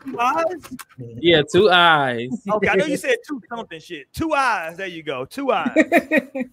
Two 0.06 0.19
eyes. 0.19 0.77
yeah, 1.19 1.41
two 1.52 1.69
eyes. 1.69 2.30
Okay, 2.49 2.68
I 2.69 2.76
know 2.76 2.86
you 2.86 2.98
said 2.98 3.18
two 3.27 3.41
something 3.49 3.80
shit. 3.80 4.11
Two 4.14 4.34
eyes. 4.34 4.77
There 4.77 4.88
you 4.88 5.03
go. 5.03 5.26
Two 5.26 5.52
eyes. 5.52 5.73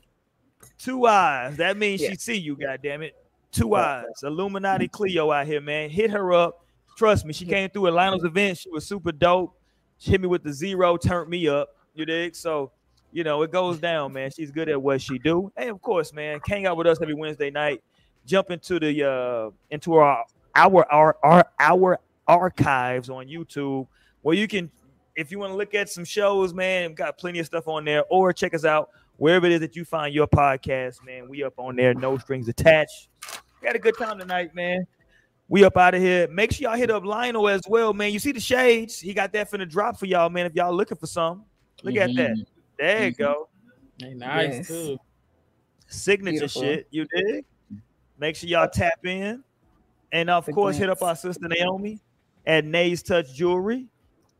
Two 0.78 1.06
eyes. 1.06 1.56
That 1.56 1.76
means 1.78 2.02
Yeah. 2.02 2.10
she 2.10 2.16
see 2.16 2.34
you. 2.36 2.54
God 2.54 2.80
damn 2.82 3.00
it. 3.02 3.16
Two 3.50 3.74
eyes. 3.76 4.04
Illuminati 4.22 4.88
Cleo 4.88 5.30
out 5.32 5.46
here, 5.46 5.60
man. 5.60 5.88
Hit 5.88 6.10
her 6.10 6.32
up. 6.34 6.64
Trust 6.98 7.24
me, 7.24 7.32
she 7.32 7.46
came 7.46 7.70
through 7.70 7.86
at 7.88 7.92
Lionel's 7.94 8.24
event. 8.24 8.58
She 8.58 8.68
was 8.70 8.86
super 8.86 9.10
dope. 9.12 9.58
She 9.98 10.10
hit 10.10 10.20
me 10.20 10.26
with 10.28 10.42
the 10.42 10.52
zero, 10.52 10.96
turned 10.98 11.30
me 11.30 11.48
up. 11.48 11.70
You 11.94 12.04
dig? 12.04 12.34
So, 12.36 12.72
you 13.12 13.24
know, 13.24 13.42
it 13.42 13.50
goes 13.50 13.78
down, 13.78 14.12
man. 14.12 14.30
She's 14.30 14.50
good 14.50 14.68
at 14.68 14.80
what 14.80 15.00
she 15.00 15.18
do. 15.18 15.50
And 15.56 15.70
of 15.70 15.80
course, 15.80 16.12
man, 16.12 16.40
hang 16.46 16.66
out 16.66 16.76
with 16.76 16.86
us 16.86 16.98
every 17.00 17.14
Wednesday 17.14 17.50
night. 17.50 17.82
Jump 18.26 18.50
into 18.50 18.78
the 18.78 19.08
uh 19.08 19.50
into 19.70 19.94
our 19.94 20.24
our 20.54 20.86
our 20.92 21.16
our, 21.22 21.44
our 21.58 22.00
archives 22.26 23.08
on 23.08 23.26
YouTube 23.26 23.86
where 24.22 24.34
you 24.34 24.48
can 24.48 24.70
if 25.14 25.30
you 25.30 25.38
want 25.38 25.52
to 25.52 25.56
look 25.56 25.74
at 25.74 25.88
some 25.88 26.04
shows, 26.04 26.52
man, 26.52 26.94
got 26.94 27.16
plenty 27.16 27.38
of 27.38 27.46
stuff 27.46 27.66
on 27.68 27.84
there, 27.84 28.04
or 28.10 28.32
check 28.32 28.54
us 28.54 28.64
out 28.64 28.90
wherever 29.16 29.46
it 29.46 29.52
is 29.52 29.60
that 29.60 29.74
you 29.74 29.84
find 29.84 30.14
your 30.14 30.26
podcast, 30.26 31.04
man. 31.04 31.28
We 31.28 31.42
up 31.42 31.54
on 31.58 31.76
there, 31.76 31.94
no 31.94 32.18
strings 32.18 32.48
attached. 32.48 33.08
We 33.60 33.66
had 33.66 33.76
a 33.76 33.78
good 33.78 33.96
time 33.96 34.18
tonight, 34.18 34.54
man. 34.54 34.86
We 35.48 35.64
up 35.64 35.76
out 35.76 35.94
of 35.94 36.02
here. 36.02 36.28
Make 36.28 36.52
sure 36.52 36.68
y'all 36.68 36.76
hit 36.76 36.90
up 36.90 37.04
Lionel 37.04 37.48
as 37.48 37.62
well, 37.68 37.94
man. 37.94 38.12
You 38.12 38.18
see 38.18 38.32
the 38.32 38.40
shades? 38.40 38.98
He 38.98 39.14
got 39.14 39.32
that 39.32 39.50
finna 39.50 39.68
drop 39.68 39.98
for 39.98 40.06
y'all, 40.06 40.28
man. 40.28 40.44
If 40.44 40.54
y'all 40.54 40.74
looking 40.74 40.98
for 40.98 41.06
some, 41.06 41.44
look 41.82 41.96
at 41.96 42.14
that. 42.16 42.36
There 42.78 43.06
you 43.06 43.12
go. 43.12 43.48
They 43.98 44.14
nice 44.14 44.54
Yes. 44.56 44.68
too. 44.68 44.98
Signature 45.88 46.32
Beautiful. 46.40 46.62
shit. 46.62 46.86
You 46.90 47.06
dig? 47.14 47.44
Make 48.18 48.36
sure 48.36 48.48
y'all 48.48 48.68
tap 48.68 49.04
in. 49.04 49.42
And 50.12 50.30
of 50.30 50.46
The 50.46 50.52
course, 50.52 50.76
hit 50.76 50.88
up 50.90 51.02
our 51.02 51.16
sister 51.16 51.48
Naomi 51.48 52.00
at 52.46 52.64
Nays 52.64 53.02
Touch 53.02 53.32
Jewelry. 53.34 53.88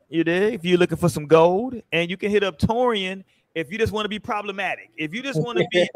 You 0.09 0.25
dig? 0.25 0.55
If 0.55 0.65
you're 0.65 0.79
looking 0.79 0.97
for 0.99 1.09
some 1.09 1.27
gold, 1.27 1.81
and 1.93 2.09
you 2.11 2.17
can 2.17 2.31
hit 2.31 2.45
up 2.45 2.59
Torian 2.59 3.25
if 3.55 3.73
you 3.73 3.79
just 3.79 3.93
want 3.93 4.05
to 4.05 4.09
be 4.09 4.19
problematic. 4.19 4.91
If 4.97 5.13
you 5.15 5.23
just 5.23 5.41
want 5.41 5.59
to 5.59 5.67
be 5.73 5.89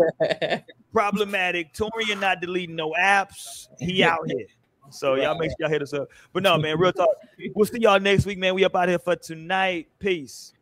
problematic, 0.92 1.72
Torian 1.74 2.20
not 2.20 2.40
deleting 2.40 2.74
no 2.76 2.92
apps. 2.98 3.68
He 3.78 4.02
out 4.04 4.26
here. 4.26 4.46
So 4.90 5.14
y'all 5.14 5.38
make 5.38 5.50
sure 5.50 5.56
y'all 5.60 5.68
hit 5.70 5.82
us 5.82 5.92
up. 5.92 6.08
But 6.32 6.42
no, 6.42 6.58
man, 6.58 6.76
real 6.78 6.92
talk. 6.92 7.08
We'll 7.54 7.66
see 7.66 7.78
y'all 7.80 8.00
next 8.00 8.26
week, 8.26 8.38
man. 8.38 8.54
We 8.54 8.64
up 8.64 8.74
out 8.74 8.88
here 8.88 8.98
for 8.98 9.14
tonight. 9.14 9.88
Peace. 10.00 10.52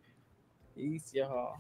Peace, 0.77 1.11
y'all. 1.15 1.57